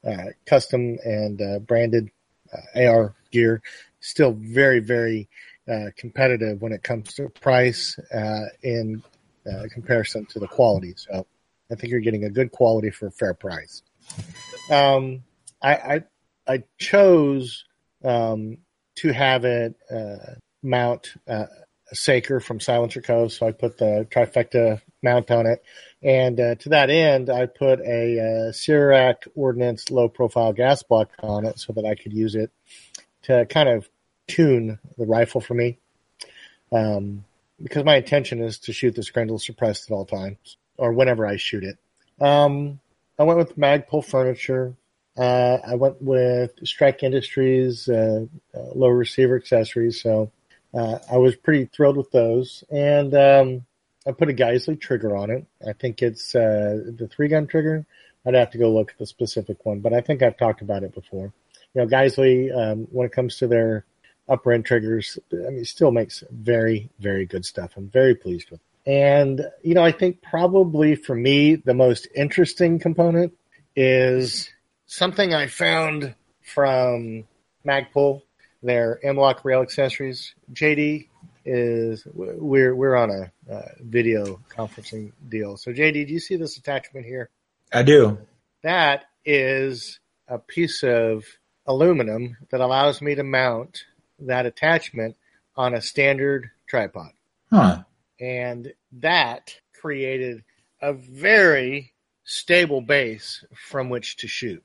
uh, 0.06 0.32
custom 0.46 0.98
and 1.04 1.42
uh, 1.42 1.60
branded 1.60 2.10
uh, 2.54 2.86
AR 2.86 3.16
gear, 3.32 3.62
still 4.00 4.34
very, 4.34 4.80
very 4.80 5.30
uh, 5.72 5.88
competitive 5.96 6.62
when 6.62 6.72
it 6.72 6.84
comes 6.84 7.14
to 7.14 7.30
price 7.30 7.98
uh, 8.14 8.46
in 8.64 9.02
uh, 9.52 9.64
comparison 9.72 10.26
to 10.28 10.40
the 10.40 10.48
quality. 10.48 10.94
So 10.96 11.26
I 11.72 11.76
think 11.76 11.92
you're 11.92 12.02
getting 12.02 12.26
a 12.26 12.30
good 12.30 12.52
quality 12.52 12.90
for 12.90 13.08
a 13.08 13.12
fair 13.12 13.34
price. 13.34 13.84
Um, 14.70 15.24
I, 15.62 15.76
I, 15.76 16.04
I 16.48 16.64
chose 16.78 17.66
um, 18.04 18.58
to 18.96 19.12
have 19.12 19.46
it 19.46 19.76
uh, 19.90 20.36
mount 20.64 21.14
uh, 21.28 21.46
a 21.92 21.96
Saker 21.96 22.40
from 22.40 22.60
SilencerCo, 22.60 23.30
so 23.30 23.48
I 23.48 23.52
put 23.52 23.78
the 23.78 24.08
trifecta 24.10 24.82
mount 25.04 25.30
on 25.30 25.46
it. 25.46 25.64
And 26.02 26.40
uh, 26.40 26.56
to 26.56 26.70
that 26.70 26.90
end, 26.90 27.30
I 27.30 27.46
put 27.46 27.80
a 27.82 28.20
uh, 28.20 28.52
Syrac 28.52 29.28
Ordnance 29.36 29.92
low 29.92 30.08
profile 30.08 30.54
gas 30.54 30.84
block 30.84 31.12
on 31.22 31.46
it 31.46 31.60
so 31.60 31.74
that 31.74 31.86
I 31.86 31.96
could 31.96 32.14
use 32.14 32.36
it 32.36 32.52
to 33.24 33.46
kind 33.46 33.70
of 33.70 33.90
tune 34.28 34.80
the 34.98 35.06
rifle 35.06 35.42
for 35.42 35.54
me. 35.54 35.78
Um, 36.72 37.26
because 37.62 37.84
my 37.84 37.98
intention 37.98 38.42
is 38.42 38.58
to 38.60 38.74
shoot 38.74 38.96
this 38.96 39.12
Grendel 39.12 39.38
suppressed 39.38 39.92
at 39.92 39.94
all 39.94 40.06
times 40.06 40.58
or 40.78 40.94
whenever 40.94 41.28
I 41.28 41.36
shoot 41.36 41.64
it. 41.64 41.78
Um, 42.20 42.80
I 43.20 43.24
went 43.24 43.38
with 43.38 43.58
Magpul 43.58 44.04
Furniture. 44.04 44.76
Uh, 45.22 45.60
I 45.68 45.76
went 45.76 46.02
with 46.02 46.52
Strike 46.64 47.04
Industries 47.04 47.88
uh, 47.88 48.26
uh, 48.56 48.60
low 48.74 48.88
receiver 48.88 49.36
accessories. 49.36 50.02
So 50.02 50.32
uh, 50.74 50.98
I 51.12 51.18
was 51.18 51.36
pretty 51.36 51.66
thrilled 51.66 51.98
with 51.98 52.10
those. 52.10 52.64
And 52.72 53.14
um, 53.14 53.66
I 54.08 54.14
put 54.14 54.32
a 54.32 54.34
Geissele 54.34 54.82
trigger 54.82 55.16
on 55.16 55.30
it. 55.30 55.46
I 55.68 55.74
think 55.74 56.02
it's 56.02 56.34
uh, 56.34 56.82
the 56.98 57.08
three 57.08 57.28
gun 57.28 57.46
trigger. 57.46 57.86
I'd 58.26 58.34
have 58.34 58.50
to 58.52 58.58
go 58.58 58.72
look 58.72 58.90
at 58.90 58.98
the 58.98 59.06
specific 59.06 59.64
one, 59.64 59.80
but 59.82 59.94
I 59.94 60.02
think 60.02 60.24
I've 60.24 60.38
talked 60.38 60.64
about 60.64 60.82
it 60.82 60.96
before. 60.96 61.32
You 61.76 61.82
know, 61.82 61.88
Geissele, 61.88 62.56
um, 62.56 62.88
when 62.92 63.06
it 63.06 63.12
comes 63.12 63.38
to 63.38 63.48
their 63.48 63.86
upper 64.28 64.54
end 64.54 64.66
triggers. 64.66 65.20
I 65.32 65.52
mean, 65.52 65.66
still 65.66 65.92
makes 65.92 66.24
very, 66.32 66.90
very 67.00 67.28
good 67.28 67.46
stuff. 67.46 67.74
I'm 67.78 67.90
very 67.90 68.16
pleased 68.16 68.50
with. 68.50 68.60
It. 68.86 68.92
And 68.92 69.46
you 69.62 69.76
know, 69.76 69.84
I 69.84 69.92
think 69.92 70.24
probably 70.24 70.96
for 70.96 71.16
me 71.16 71.58
the 71.58 71.76
most 71.76 72.08
interesting 72.16 72.80
component 72.80 73.34
is 73.76 74.50
something 74.92 75.34
I 75.34 75.48
found 75.48 76.14
from 76.42 77.24
Magpul, 77.66 78.24
their 78.62 79.00
M-LOK 79.04 79.46
rail 79.46 79.62
accessories. 79.62 80.36
JD 80.54 81.08
is 81.46 82.06
we're 82.14 82.76
we're 82.76 82.96
on 82.96 83.10
a 83.10 83.52
uh, 83.52 83.70
video 83.80 84.40
conferencing 84.50 85.12
deal. 85.28 85.58
So 85.58 85.72
JD, 85.72 86.08
do 86.08 86.14
you 86.14 86.20
see 86.20 86.36
this 86.36 86.58
attachment 86.58 87.06
here? 87.06 87.30
I 87.74 87.84
do. 87.84 88.20
That 88.64 89.06
is 89.26 90.00
a 90.28 90.38
piece 90.38 90.84
of 90.84 91.24
aluminum 91.66 92.38
that 92.52 92.62
allows 92.62 93.02
me 93.02 93.16
to 93.16 93.24
mount 93.24 93.86
that 94.20 94.46
attachment 94.46 95.16
on 95.56 95.74
a 95.74 95.82
standard 95.82 96.52
tripod. 96.68 97.12
Huh. 97.50 97.84
And 98.20 98.74
that 98.92 99.56
created 99.80 100.44
a 100.82 100.94
very 100.94 101.94
stable 102.24 102.82
base 102.82 103.44
from 103.56 103.90
which 103.90 104.18
to 104.18 104.28
shoot. 104.28 104.64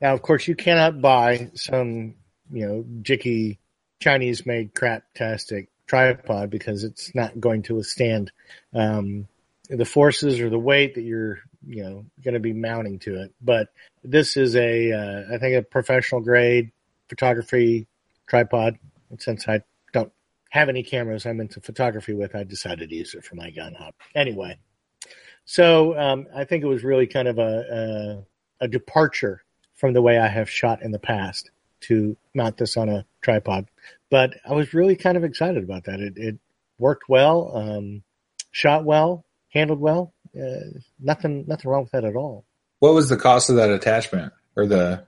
Now, 0.00 0.14
of 0.14 0.22
course, 0.22 0.46
you 0.46 0.54
cannot 0.54 1.00
buy 1.00 1.50
some, 1.54 2.14
you 2.50 2.66
know, 2.66 2.84
jicky 3.02 3.58
Chinese 4.00 4.44
made 4.44 4.74
crap 4.74 5.04
tastic 5.14 5.68
tripod 5.86 6.50
because 6.50 6.84
it's 6.84 7.14
not 7.14 7.38
going 7.38 7.62
to 7.62 7.76
withstand 7.76 8.32
um, 8.74 9.28
the 9.68 9.84
forces 9.84 10.40
or 10.40 10.50
the 10.50 10.58
weight 10.58 10.94
that 10.94 11.02
you're 11.02 11.38
you 11.66 11.82
know 11.82 12.04
going 12.22 12.34
to 12.34 12.40
be 12.40 12.52
mounting 12.52 12.98
to 13.00 13.22
it. 13.22 13.34
But 13.40 13.68
this 14.02 14.36
is 14.36 14.56
a 14.56 14.92
uh, 14.92 15.34
I 15.34 15.38
think 15.38 15.56
a 15.56 15.62
professional 15.62 16.20
grade 16.20 16.72
photography 17.08 17.86
tripod. 18.26 18.78
And 19.10 19.20
since 19.20 19.48
I 19.48 19.60
don't 19.92 20.12
have 20.50 20.68
any 20.68 20.82
cameras 20.82 21.26
I'm 21.26 21.40
into 21.40 21.60
photography 21.60 22.14
with, 22.14 22.34
I 22.34 22.44
decided 22.44 22.90
to 22.90 22.96
use 22.96 23.14
it 23.14 23.24
for 23.24 23.36
my 23.36 23.50
gun 23.50 23.74
hop. 23.74 23.94
Anyway, 24.14 24.58
so 25.44 25.98
um, 25.98 26.26
I 26.34 26.44
think 26.44 26.64
it 26.64 26.68
was 26.68 26.84
really 26.84 27.06
kind 27.06 27.28
of 27.28 27.38
a, 27.38 28.24
a, 28.60 28.64
a 28.64 28.68
departure 28.68 29.43
from 29.74 29.92
the 29.92 30.02
way 30.02 30.18
I 30.18 30.28
have 30.28 30.48
shot 30.48 30.82
in 30.82 30.92
the 30.92 30.98
past 30.98 31.50
to 31.82 32.16
mount 32.34 32.56
this 32.56 32.76
on 32.76 32.88
a 32.88 33.04
tripod. 33.20 33.66
But 34.10 34.34
I 34.48 34.54
was 34.54 34.74
really 34.74 34.96
kind 34.96 35.16
of 35.16 35.24
excited 35.24 35.62
about 35.62 35.84
that. 35.84 36.00
It, 36.00 36.14
it 36.16 36.38
worked 36.78 37.08
well, 37.08 37.50
um, 37.54 38.02
shot 38.50 38.84
well, 38.84 39.24
handled 39.50 39.80
well. 39.80 40.12
Uh, 40.34 40.78
nothing, 41.00 41.44
nothing 41.46 41.70
wrong 41.70 41.82
with 41.82 41.92
that 41.92 42.04
at 42.04 42.16
all. 42.16 42.44
What 42.78 42.94
was 42.94 43.08
the 43.08 43.16
cost 43.16 43.50
of 43.50 43.56
that 43.56 43.70
attachment 43.70 44.32
or 44.56 44.66
the? 44.66 45.04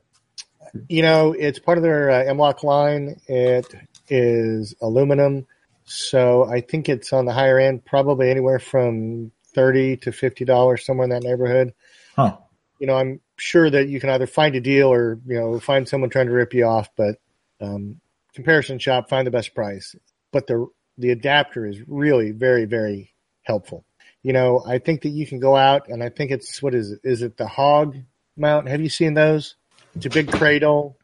You 0.89 1.03
know, 1.03 1.33
it's 1.33 1.59
part 1.59 1.79
of 1.79 1.83
their 1.83 2.11
uh, 2.11 2.25
M-LOK 2.25 2.63
line. 2.63 3.21
It 3.27 3.73
is 4.09 4.75
aluminum, 4.81 5.47
so 5.85 6.45
I 6.45 6.61
think 6.61 6.89
it's 6.89 7.13
on 7.13 7.25
the 7.25 7.33
higher 7.33 7.59
end, 7.59 7.85
probably 7.85 8.31
anywhere 8.31 8.59
from 8.59 9.33
thirty 9.55 9.97
to 9.99 10.13
fifty 10.13 10.45
dollars, 10.45 10.85
somewhere 10.85 11.05
in 11.05 11.11
that 11.11 11.23
neighborhood. 11.23 11.73
Huh. 12.15 12.37
You 12.79 12.89
know, 12.89 12.95
I'm 12.97 13.21
sure 13.37 13.69
that 13.69 13.89
you 13.89 14.01
can 14.01 14.11
either 14.11 14.27
find 14.27 14.55
a 14.55 14.61
deal 14.61 14.93
or 14.93 15.19
you 15.27 15.39
know 15.39 15.61
find 15.61 15.89
someone 15.89 16.11
trying 16.11 16.27
to 16.27 16.33
rip 16.33 16.55
you 16.55 16.65
off, 16.65 16.89
but 16.97 17.17
um, 17.61 18.01
comparison 18.35 18.79
shop, 18.79 19.09
find 19.09 19.27
the 19.27 19.31
best 19.31 19.55
price. 19.55 19.95
But 20.33 20.47
the 20.47 20.67
the 20.99 21.11
adapter 21.11 21.67
is 21.67 21.81
really 21.87 22.31
very 22.31 22.65
very 22.65 23.15
helpful. 23.43 23.85
You 24.23 24.33
know, 24.33 24.63
I 24.67 24.79
think 24.79 25.03
that 25.03 25.11
you 25.11 25.27
can 25.27 25.39
go 25.39 25.57
out 25.57 25.89
and 25.89 26.03
I 26.03 26.09
think 26.09 26.31
it's 26.31 26.63
what 26.63 26.75
is 26.75 26.93
it? 26.93 27.01
Is 27.05 27.23
it 27.23 27.37
the 27.37 27.47
hog 27.47 27.97
mount? 28.37 28.69
Have 28.69 28.81
you 28.81 28.89
seen 28.89 29.15
those? 29.15 29.55
It's 29.95 30.07
a 30.07 30.11
big 30.11 30.31
cradle, 30.31 30.99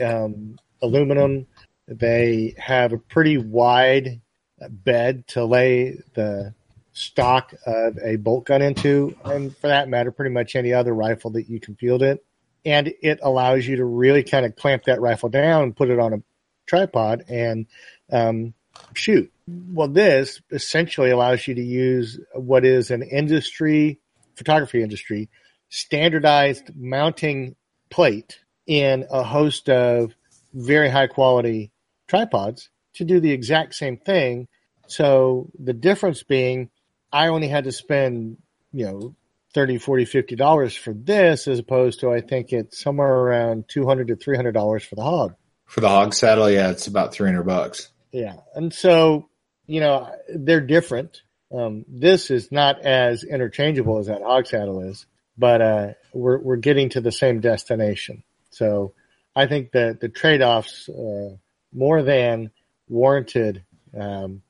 um, 0.00 0.58
aluminum. 0.80 1.46
They 1.86 2.54
have 2.58 2.92
a 2.92 2.98
pretty 2.98 3.38
wide 3.38 4.20
bed 4.68 5.26
to 5.28 5.44
lay 5.44 5.98
the 6.14 6.54
stock 6.92 7.54
of 7.66 7.98
a 7.98 8.16
bolt 8.16 8.46
gun 8.46 8.62
into, 8.62 9.16
and 9.24 9.56
for 9.56 9.68
that 9.68 9.88
matter, 9.88 10.10
pretty 10.10 10.32
much 10.32 10.56
any 10.56 10.72
other 10.72 10.94
rifle 10.94 11.30
that 11.32 11.48
you 11.48 11.58
can 11.60 11.74
field 11.74 12.02
it. 12.02 12.24
And 12.64 12.92
it 13.02 13.18
allows 13.22 13.66
you 13.66 13.76
to 13.76 13.84
really 13.84 14.22
kind 14.22 14.46
of 14.46 14.56
clamp 14.56 14.84
that 14.84 15.00
rifle 15.00 15.28
down 15.28 15.64
and 15.64 15.76
put 15.76 15.90
it 15.90 15.98
on 15.98 16.12
a 16.12 16.22
tripod 16.66 17.24
and 17.28 17.66
um, 18.10 18.54
shoot. 18.94 19.32
Well, 19.48 19.88
this 19.88 20.40
essentially 20.50 21.10
allows 21.10 21.46
you 21.48 21.54
to 21.54 21.62
use 21.62 22.20
what 22.34 22.64
is 22.64 22.90
an 22.90 23.02
industry, 23.02 23.98
photography 24.36 24.82
industry, 24.82 25.28
standardized 25.70 26.70
mounting 26.76 27.56
plate 27.90 28.38
in 28.66 29.06
a 29.10 29.22
host 29.22 29.68
of 29.68 30.14
very 30.54 30.88
high 30.88 31.06
quality 31.06 31.72
tripods 32.06 32.70
to 32.94 33.04
do 33.04 33.20
the 33.20 33.32
exact 33.32 33.74
same 33.74 33.96
thing. 33.96 34.46
So 34.86 35.50
the 35.58 35.72
difference 35.72 36.22
being 36.22 36.70
I 37.12 37.28
only 37.28 37.48
had 37.48 37.64
to 37.64 37.72
spend, 37.72 38.38
you 38.72 38.86
know, 38.86 39.16
30, 39.54 39.78
40, 39.78 40.04
50 40.06 40.36
dollars 40.36 40.74
for 40.74 40.94
this 40.94 41.46
as 41.46 41.58
opposed 41.58 42.00
to 42.00 42.10
I 42.10 42.20
think 42.20 42.52
it's 42.52 42.80
somewhere 42.80 43.12
around 43.12 43.68
200 43.68 44.08
to 44.08 44.16
300 44.16 44.52
dollars 44.52 44.84
for 44.84 44.94
the 44.94 45.02
hog. 45.02 45.34
For 45.66 45.80
the 45.80 45.88
hog 45.88 46.14
saddle, 46.14 46.50
yeah, 46.50 46.70
it's 46.70 46.86
about 46.86 47.14
300 47.14 47.42
bucks. 47.44 47.90
Yeah. 48.12 48.36
And 48.54 48.72
so, 48.72 49.28
you 49.66 49.80
know, 49.80 50.10
they're 50.34 50.60
different. 50.60 51.22
Um, 51.52 51.84
this 51.88 52.30
is 52.30 52.50
not 52.50 52.80
as 52.82 53.24
interchangeable 53.24 53.98
as 53.98 54.06
that 54.06 54.22
hog 54.22 54.46
saddle 54.46 54.80
is, 54.80 55.06
but 55.36 55.60
uh, 55.60 55.88
we're 56.12 56.38
we're 56.38 56.56
getting 56.56 56.90
to 56.90 57.00
the 57.00 57.12
same 57.12 57.40
destination. 57.40 58.22
So 58.50 58.94
I 59.34 59.46
think 59.46 59.72
that 59.72 60.00
the 60.00 60.08
trade-offs 60.08 60.88
uh, 60.88 61.36
more 61.72 62.02
than 62.02 62.50
warranted 62.88 63.64
um, 63.98 64.42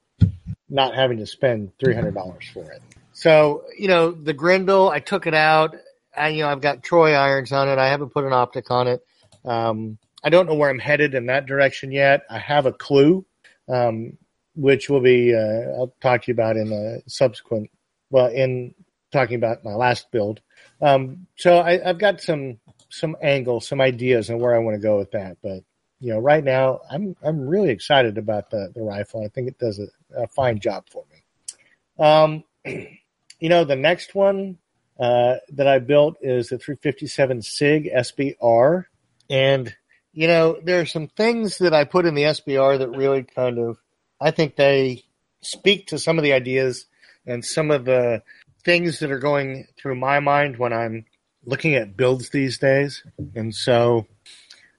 not 0.72 0.94
having 0.94 1.18
to 1.18 1.26
spend 1.26 1.72
three 1.78 1.94
hundred 1.94 2.14
dollars 2.14 2.48
for 2.52 2.70
it. 2.72 2.82
So 3.12 3.64
you 3.78 3.88
know 3.88 4.10
the 4.10 4.32
Grendel, 4.32 4.88
I 4.88 5.00
took 5.00 5.26
it 5.26 5.34
out. 5.34 5.76
I, 6.16 6.28
you 6.28 6.42
know 6.42 6.48
I've 6.48 6.60
got 6.60 6.82
Troy 6.82 7.12
irons 7.12 7.52
on 7.52 7.68
it. 7.68 7.78
I 7.78 7.88
haven't 7.88 8.10
put 8.10 8.24
an 8.24 8.32
optic 8.32 8.70
on 8.70 8.88
it. 8.88 9.04
Um, 9.44 9.98
I 10.24 10.30
don't 10.30 10.46
know 10.46 10.54
where 10.54 10.70
I'm 10.70 10.78
headed 10.78 11.14
in 11.14 11.26
that 11.26 11.46
direction 11.46 11.92
yet. 11.92 12.22
I 12.30 12.38
have 12.38 12.66
a 12.66 12.72
clue, 12.72 13.24
um, 13.68 14.16
which 14.54 14.88
will 14.88 15.00
be 15.00 15.34
uh, 15.34 15.78
I'll 15.78 15.94
talk 16.00 16.22
to 16.22 16.28
you 16.28 16.34
about 16.34 16.56
in 16.56 16.72
a 16.72 17.08
subsequent. 17.08 17.70
Well, 18.10 18.26
in 18.26 18.74
talking 19.12 19.36
about 19.36 19.64
my 19.64 19.74
last 19.74 20.10
build. 20.10 20.40
Um, 20.80 21.26
so 21.36 21.58
I, 21.58 21.88
I've 21.88 21.98
got 21.98 22.20
some 22.20 22.58
some 22.88 23.16
angles, 23.22 23.68
some 23.68 23.80
ideas 23.80 24.30
on 24.30 24.38
where 24.38 24.54
I 24.54 24.58
want 24.58 24.74
to 24.74 24.82
go 24.82 24.98
with 24.98 25.12
that. 25.12 25.36
But 25.42 25.62
you 26.00 26.12
know, 26.12 26.18
right 26.18 26.42
now 26.42 26.80
I'm 26.90 27.14
I'm 27.22 27.46
really 27.46 27.70
excited 27.70 28.18
about 28.18 28.50
the 28.50 28.72
the 28.74 28.82
rifle. 28.82 29.24
I 29.24 29.28
think 29.28 29.48
it 29.48 29.58
does 29.58 29.78
a, 29.78 29.86
a 30.16 30.26
fine 30.28 30.58
job 30.58 30.84
for 30.90 31.04
me. 31.10 32.04
Um, 32.04 32.44
you 33.40 33.48
know, 33.48 33.64
the 33.64 33.76
next 33.76 34.14
one 34.14 34.58
uh, 34.98 35.36
that 35.50 35.66
I 35.66 35.78
built 35.78 36.16
is 36.20 36.48
the 36.48 36.58
357 36.58 37.42
SIG 37.42 37.90
SBR, 37.94 38.84
and 39.30 39.74
you 40.12 40.28
know, 40.28 40.58
there 40.62 40.80
are 40.80 40.86
some 40.86 41.08
things 41.08 41.58
that 41.58 41.72
I 41.72 41.84
put 41.84 42.04
in 42.04 42.14
the 42.14 42.24
SBR 42.24 42.78
that 42.78 42.90
really 42.90 43.22
kind 43.22 43.58
of 43.58 43.78
I 44.20 44.30
think 44.30 44.56
they 44.56 45.04
speak 45.40 45.88
to 45.88 45.98
some 45.98 46.18
of 46.18 46.22
the 46.22 46.32
ideas 46.32 46.86
and 47.26 47.44
some 47.44 47.70
of 47.70 47.84
the 47.84 48.22
things 48.64 49.00
that 49.00 49.10
are 49.10 49.18
going 49.18 49.66
through 49.76 49.96
my 49.96 50.20
mind 50.20 50.56
when 50.58 50.72
I'm 50.72 51.04
looking 51.44 51.74
at 51.74 51.96
builds 51.96 52.30
these 52.30 52.58
days. 52.58 53.02
And 53.34 53.54
so 53.54 54.06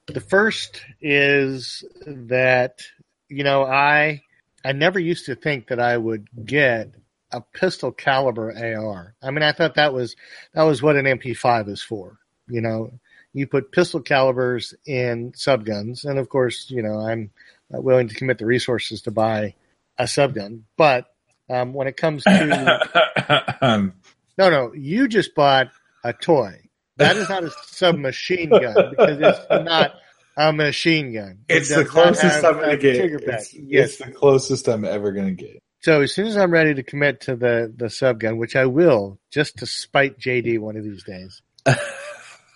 the 0.06 0.20
first 0.20 0.80
is 1.00 1.84
that, 2.06 2.80
you 3.28 3.44
know, 3.44 3.64
I 3.64 4.22
I 4.64 4.72
never 4.72 4.98
used 4.98 5.26
to 5.26 5.34
think 5.34 5.68
that 5.68 5.80
I 5.80 5.96
would 5.96 6.28
get 6.44 6.94
a 7.30 7.40
pistol 7.40 7.92
caliber 7.92 8.52
AR. 8.52 9.14
I 9.22 9.30
mean, 9.30 9.42
I 9.42 9.52
thought 9.52 9.74
that 9.74 9.92
was 9.92 10.16
that 10.54 10.62
was 10.62 10.82
what 10.82 10.96
an 10.96 11.04
MP5 11.04 11.68
is 11.68 11.82
for. 11.82 12.18
You 12.48 12.60
know, 12.60 12.92
you 13.32 13.46
put 13.46 13.72
pistol 13.72 14.00
calibers 14.00 14.74
in 14.86 15.32
subguns, 15.32 16.04
and 16.04 16.18
of 16.18 16.28
course, 16.28 16.70
you 16.70 16.82
know, 16.82 17.00
I'm 17.00 17.30
willing 17.70 18.08
to 18.08 18.14
commit 18.14 18.38
the 18.38 18.46
resources 18.46 19.02
to 19.02 19.10
buy 19.10 19.54
a 19.98 20.04
subgun. 20.04 20.62
But 20.76 21.06
um, 21.50 21.74
when 21.74 21.88
it 21.88 21.96
comes 21.96 22.24
to 22.24 23.92
no, 24.38 24.50
no, 24.50 24.72
you 24.72 25.08
just 25.08 25.34
bought 25.34 25.70
a 26.04 26.12
toy. 26.12 26.60
That 26.96 27.16
is 27.16 27.28
not 27.28 27.42
a 27.42 27.50
submachine 27.64 28.50
gun 28.50 28.90
because 28.90 29.18
it's 29.20 29.64
not 29.64 29.94
a 30.36 30.52
machine 30.52 31.12
gun. 31.12 31.44
It 31.48 31.58
it's 31.58 31.74
the 31.74 31.84
closest 31.84 32.44
I'm 32.44 32.54
going 32.54 32.70
to 32.70 32.76
get. 32.76 32.96
It's, 32.96 33.54
yes. 33.54 33.88
it's 33.90 33.98
the 33.98 34.12
closest 34.12 34.68
I'm 34.68 34.84
ever 34.84 35.12
going 35.12 35.36
to 35.36 35.42
get. 35.42 35.62
So 35.80 36.00
as 36.00 36.12
soon 36.14 36.26
as 36.26 36.36
I'm 36.36 36.50
ready 36.50 36.74
to 36.74 36.82
commit 36.82 37.22
to 37.22 37.36
the 37.36 37.72
the 37.74 37.90
sub 37.90 38.20
gun, 38.20 38.38
which 38.38 38.56
I 38.56 38.66
will, 38.66 39.18
just 39.30 39.58
to 39.58 39.66
spite 39.66 40.18
JD 40.18 40.58
one 40.58 40.76
of 40.76 40.84
these 40.84 41.04
days. 41.04 41.42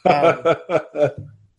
um, 0.05 0.41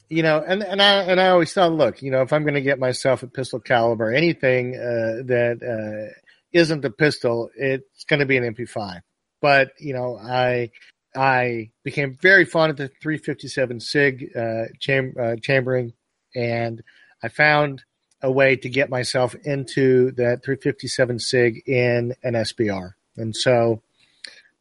you 0.10 0.24
know, 0.24 0.44
and 0.46 0.64
and 0.64 0.82
I 0.82 1.04
and 1.04 1.22
I 1.22 1.30
always 1.30 1.54
thought, 1.54 1.72
look, 1.72 2.02
you 2.02 2.10
know, 2.10 2.24
if 2.24 2.34
I'm 2.34 2.42
going 2.42 2.56
to 2.56 2.62
get 2.62 2.80
myself 2.80 3.22
a 3.22 3.28
pistol 3.28 3.60
caliber, 3.60 4.12
anything 4.12 4.76
uh, 4.76 5.24
that 5.28 5.60
uh, 5.62 6.14
isn't 6.52 6.82
the 6.82 6.90
pistol, 6.90 7.50
it's 7.56 8.04
going 8.06 8.20
to 8.20 8.26
be 8.26 8.38
an 8.38 8.56
MP5. 8.56 9.02
But 9.40 9.72
you 9.78 9.94
know, 9.94 10.18
I 10.18 10.72
I 11.16 11.70
became 11.84 12.18
very 12.20 12.46
fond 12.46 12.72
of 12.72 12.78
the 12.78 12.88
357 12.88 13.80
SIG 13.80 14.32
uh, 14.36 14.64
cham- 14.80 15.14
uh, 15.20 15.36
chambering, 15.42 15.94
and 16.36 16.84
I 17.24 17.30
found 17.30 17.84
a 18.22 18.32
way 18.32 18.56
to 18.58 18.70
get 18.70 18.90
myself 18.90 19.36
into 19.44 20.12
that 20.12 20.44
357 20.44 21.20
SIG 21.20 21.64
in 21.68 22.16
an 22.24 22.34
SBR. 22.34 22.94
And 23.16 23.36
so, 23.36 23.82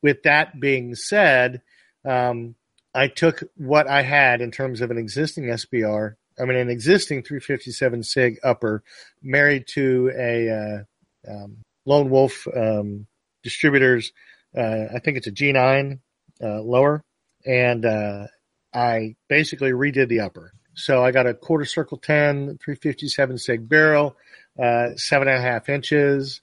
with 0.03 0.23
that 0.23 0.61
being 0.61 0.95
said, 0.95 1.63
um, 2.05 2.55
I 2.95 3.09
took 3.09 3.43
what 3.57 3.89
I 3.89 4.03
had 4.03 4.41
in 4.41 4.51
terms 4.51 4.81
of 4.81 4.91
an 4.91 4.99
existing 4.99 5.45
SBR, 5.45 6.15
I 6.41 6.45
mean, 6.45 6.57
an 6.57 6.71
existing 6.71 7.23
357 7.23 8.03
SIG 8.03 8.39
upper, 8.43 8.83
married 9.23 9.67
to 9.75 10.13
a 10.17 10.51
uh, 10.51 11.33
um, 11.33 11.59
Lone 11.85 12.11
Wolf 12.11 12.47
um, 12.57 13.07
distributors. 13.43 14.13
Uh, 14.57 14.87
I 14.95 15.01
think 15.01 15.17
it's 15.17 15.27
a 15.27 15.33
G9 15.33 15.99
uh, 16.43 16.63
lower, 16.63 17.05
and 17.45 17.85
uh, 17.85 18.27
I 18.73 19.17
basically 19.29 19.73
redid 19.73 20.09
the 20.09 20.21
upper. 20.21 20.53
So 20.79 21.05
I 21.05 21.11
got 21.11 21.27
a 21.27 21.35
quarter 21.35 21.65
circle 21.65 21.99
10, 21.99 22.59
357 22.63 23.39
SIG 23.39 23.69
barrel, 23.69 24.17
uh, 24.57 24.95
seven 24.95 25.27
and 25.27 25.39
a 25.39 25.41
half 25.41 25.69
inches. 25.69 26.41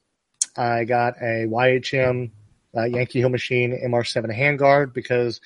I 0.58 0.84
got 0.84 1.16
a 1.22 1.48
YHM 1.48 2.32
uh, 2.76 2.84
Yankee 2.84 3.20
Hill 3.20 3.30
Machine 3.30 3.72
MR7 3.88 4.38
handguard 4.38 4.94
because 4.94 5.40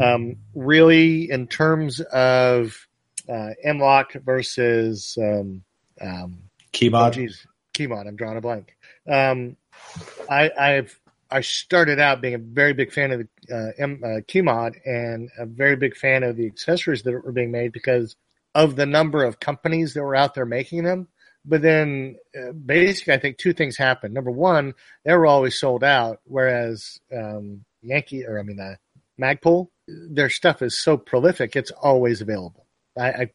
um, 0.00 0.36
really, 0.54 1.28
in 1.28 1.48
terms 1.48 2.00
of 2.00 2.86
uh, 3.28 3.50
M-LOK 3.64 4.12
versus 4.24 5.18
um, 5.20 5.64
um, 6.00 6.38
Keymod, 6.72 7.08
oh, 7.08 7.10
geez, 7.10 7.44
Keymod, 7.74 8.06
I'm 8.06 8.14
drawing 8.14 8.36
a 8.36 8.40
blank. 8.40 8.76
Um, 9.08 9.56
I, 10.30 10.52
I've 10.56 11.00
I 11.28 11.40
started 11.40 11.98
out 11.98 12.20
being 12.20 12.34
a 12.34 12.38
very 12.38 12.72
big 12.74 12.92
fan 12.92 13.10
of 13.10 13.18
the 13.18 13.54
uh, 13.54 13.72
M, 13.76 14.00
uh, 14.04 14.20
Keymod 14.28 14.76
and 14.86 15.30
a 15.36 15.46
very 15.46 15.74
big 15.74 15.96
fan 15.96 16.22
of 16.22 16.36
the 16.36 16.46
accessories 16.46 17.02
that 17.02 17.12
were 17.12 17.32
being 17.32 17.50
made 17.50 17.72
because 17.72 18.14
of 18.56 18.74
the 18.74 18.86
number 18.86 19.22
of 19.22 19.38
companies 19.38 19.92
that 19.92 20.02
were 20.02 20.16
out 20.16 20.32
there 20.34 20.46
making 20.46 20.82
them. 20.82 21.08
But 21.44 21.60
then, 21.60 22.16
uh, 22.36 22.52
basically, 22.52 23.12
I 23.12 23.18
think 23.18 23.36
two 23.36 23.52
things 23.52 23.76
happened. 23.76 24.14
Number 24.14 24.30
one, 24.30 24.72
they 25.04 25.12
were 25.14 25.26
always 25.26 25.60
sold 25.60 25.84
out, 25.84 26.20
whereas 26.24 26.98
um, 27.14 27.64
Yankee, 27.82 28.24
or 28.24 28.40
I 28.40 28.42
mean, 28.42 28.58
uh, 28.58 28.76
Magpul, 29.20 29.68
their 29.86 30.30
stuff 30.30 30.62
is 30.62 30.76
so 30.76 30.96
prolific; 30.96 31.54
it's 31.54 31.70
always 31.70 32.22
available. 32.22 32.66
I, 32.98 33.08
I, 33.08 33.30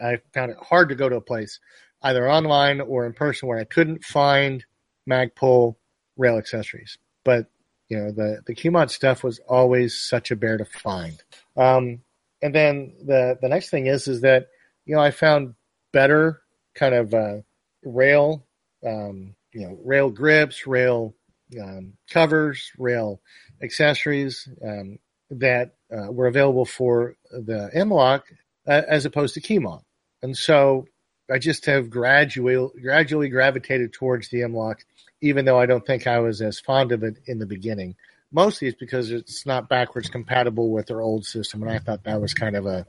I 0.00 0.18
found 0.34 0.52
it 0.52 0.58
hard 0.60 0.90
to 0.90 0.94
go 0.94 1.08
to 1.08 1.16
a 1.16 1.22
place, 1.22 1.58
either 2.02 2.30
online 2.30 2.82
or 2.82 3.06
in 3.06 3.14
person, 3.14 3.48
where 3.48 3.58
I 3.58 3.64
couldn't 3.64 4.04
find 4.04 4.64
Magpul 5.08 5.76
rail 6.18 6.36
accessories. 6.36 6.98
But 7.24 7.46
you 7.88 7.98
know, 7.98 8.12
the 8.12 8.42
the 8.46 8.54
Keymod 8.54 8.90
stuff 8.90 9.24
was 9.24 9.40
always 9.48 10.00
such 10.00 10.30
a 10.30 10.36
bear 10.36 10.58
to 10.58 10.66
find. 10.66 11.20
Um, 11.56 12.02
and 12.42 12.54
then 12.54 12.92
the 13.02 13.38
the 13.40 13.48
next 13.48 13.70
thing 13.70 13.86
is 13.86 14.06
is 14.06 14.20
that 14.20 14.48
you 14.86 14.94
know 14.94 15.02
I 15.02 15.10
found 15.10 15.54
better 15.92 16.42
kind 16.74 16.94
of 16.94 17.14
uh, 17.14 17.36
rail, 17.84 18.46
um, 18.86 19.34
you 19.52 19.62
know, 19.62 19.78
rail 19.84 20.10
grips, 20.10 20.66
rail 20.66 21.14
um, 21.60 21.94
covers, 22.10 22.70
rail 22.78 23.20
accessories 23.62 24.48
um, 24.64 24.98
that 25.30 25.74
uh, 25.90 26.10
were 26.12 26.26
available 26.26 26.64
for 26.64 27.16
the 27.30 27.70
M-LOK 27.72 28.24
uh, 28.66 28.82
as 28.88 29.04
opposed 29.04 29.34
to 29.34 29.40
Keymod. 29.40 29.82
And 30.22 30.36
so 30.36 30.86
I 31.30 31.38
just 31.38 31.66
have 31.66 31.90
gradually 31.90 32.68
gradually 32.80 33.28
gravitated 33.28 33.92
towards 33.92 34.28
the 34.28 34.42
M-LOK, 34.42 34.84
even 35.20 35.44
though 35.44 35.58
I 35.58 35.66
don't 35.66 35.86
think 35.86 36.06
I 36.06 36.18
was 36.20 36.40
as 36.42 36.60
fond 36.60 36.92
of 36.92 37.02
it 37.02 37.18
in 37.26 37.38
the 37.38 37.46
beginning. 37.46 37.96
Mostly 38.32 38.68
it's 38.68 38.78
because 38.78 39.10
it's 39.12 39.46
not 39.46 39.68
backwards 39.68 40.08
compatible 40.10 40.70
with 40.70 40.86
their 40.86 41.00
old 41.00 41.24
system, 41.24 41.62
and 41.62 41.70
I 41.70 41.78
thought 41.78 42.04
that 42.04 42.20
was 42.20 42.34
kind 42.34 42.56
of 42.56 42.66
a 42.66 42.84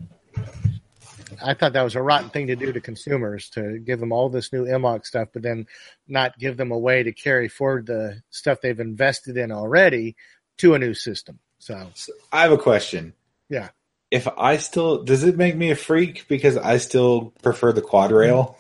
I 1.44 1.54
thought 1.54 1.74
that 1.74 1.84
was 1.84 1.96
a 1.96 2.02
rotten 2.02 2.30
thing 2.30 2.48
to 2.48 2.56
do 2.56 2.72
to 2.72 2.82
consumers 2.82 3.50
to 3.52 3.80
give 3.80 4.00
them 4.00 4.12
all 4.12 4.30
this 4.30 4.54
new 4.54 4.66
M-LOK 4.66 5.06
stuff, 5.06 5.30
but 5.34 5.42
then 5.42 5.68
not 6.08 6.38
give 6.38 6.58
them 6.58 6.72
a 6.72 6.78
way 6.78 7.04
to 7.04 7.12
carry 7.12 7.48
forward 7.48 7.86
the 7.86 8.22
stuff 8.30 8.62
they've 8.62 8.80
invested 8.80 9.38
in 9.38 9.52
already 9.52 10.16
to 10.58 10.74
a 10.74 10.80
new 10.80 10.94
system. 10.94 11.40
So, 11.60 11.90
so 11.96 12.14
I 12.32 12.44
have 12.44 12.52
a 12.52 12.58
question. 12.58 13.14
Yeah. 13.50 13.70
If 14.10 14.28
I 14.38 14.58
still 14.58 15.04
does 15.04 15.24
it 15.24 15.36
make 15.36 15.56
me 15.56 15.72
a 15.72 15.76
freak 15.76 16.28
because 16.28 16.56
I 16.56 16.78
still 16.78 17.34
prefer 17.42 17.74
the 17.74 17.82
quad 17.82 18.12
rail? 18.12 18.58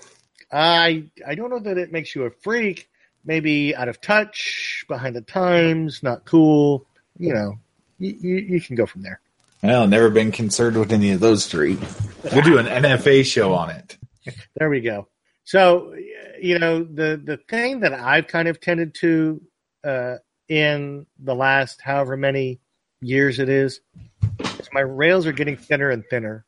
I 0.51 1.05
I 1.25 1.35
don't 1.35 1.49
know 1.49 1.59
that 1.59 1.77
it 1.77 1.91
makes 1.91 2.15
you 2.15 2.23
a 2.23 2.31
freak. 2.31 2.89
Maybe 3.23 3.75
out 3.75 3.89
of 3.89 3.99
touch, 3.99 4.85
behind 4.87 5.15
the 5.15 5.21
times, 5.21 6.01
not 6.03 6.25
cool. 6.25 6.85
You 7.17 7.33
know, 7.33 7.59
you, 7.97 8.17
you, 8.19 8.35
you 8.35 8.61
can 8.61 8.75
go 8.75 8.85
from 8.85 9.01
there. 9.01 9.19
Well, 9.63 9.87
never 9.87 10.09
been 10.09 10.31
concerned 10.31 10.77
with 10.77 10.91
any 10.91 11.11
of 11.11 11.19
those 11.19 11.47
three. 11.47 11.77
We'll 12.31 12.43
do 12.43 12.57
an 12.57 12.67
NFA 12.67 13.25
show 13.25 13.53
on 13.53 13.71
it. 13.71 13.97
There 14.55 14.69
we 14.69 14.81
go. 14.81 15.07
So, 15.45 15.95
you 16.39 16.59
know, 16.59 16.83
the 16.83 17.21
the 17.23 17.37
thing 17.49 17.79
that 17.79 17.93
I've 17.93 18.27
kind 18.27 18.47
of 18.47 18.59
tended 18.59 18.93
to 18.95 19.41
uh, 19.83 20.15
in 20.49 21.05
the 21.19 21.33
last 21.33 21.81
however 21.81 22.17
many 22.17 22.59
years 23.01 23.39
it 23.39 23.49
is, 23.49 23.79
is 24.59 24.69
my 24.73 24.81
rails 24.81 25.25
are 25.25 25.31
getting 25.31 25.57
thinner 25.57 25.89
and 25.89 26.03
thinner. 26.09 26.45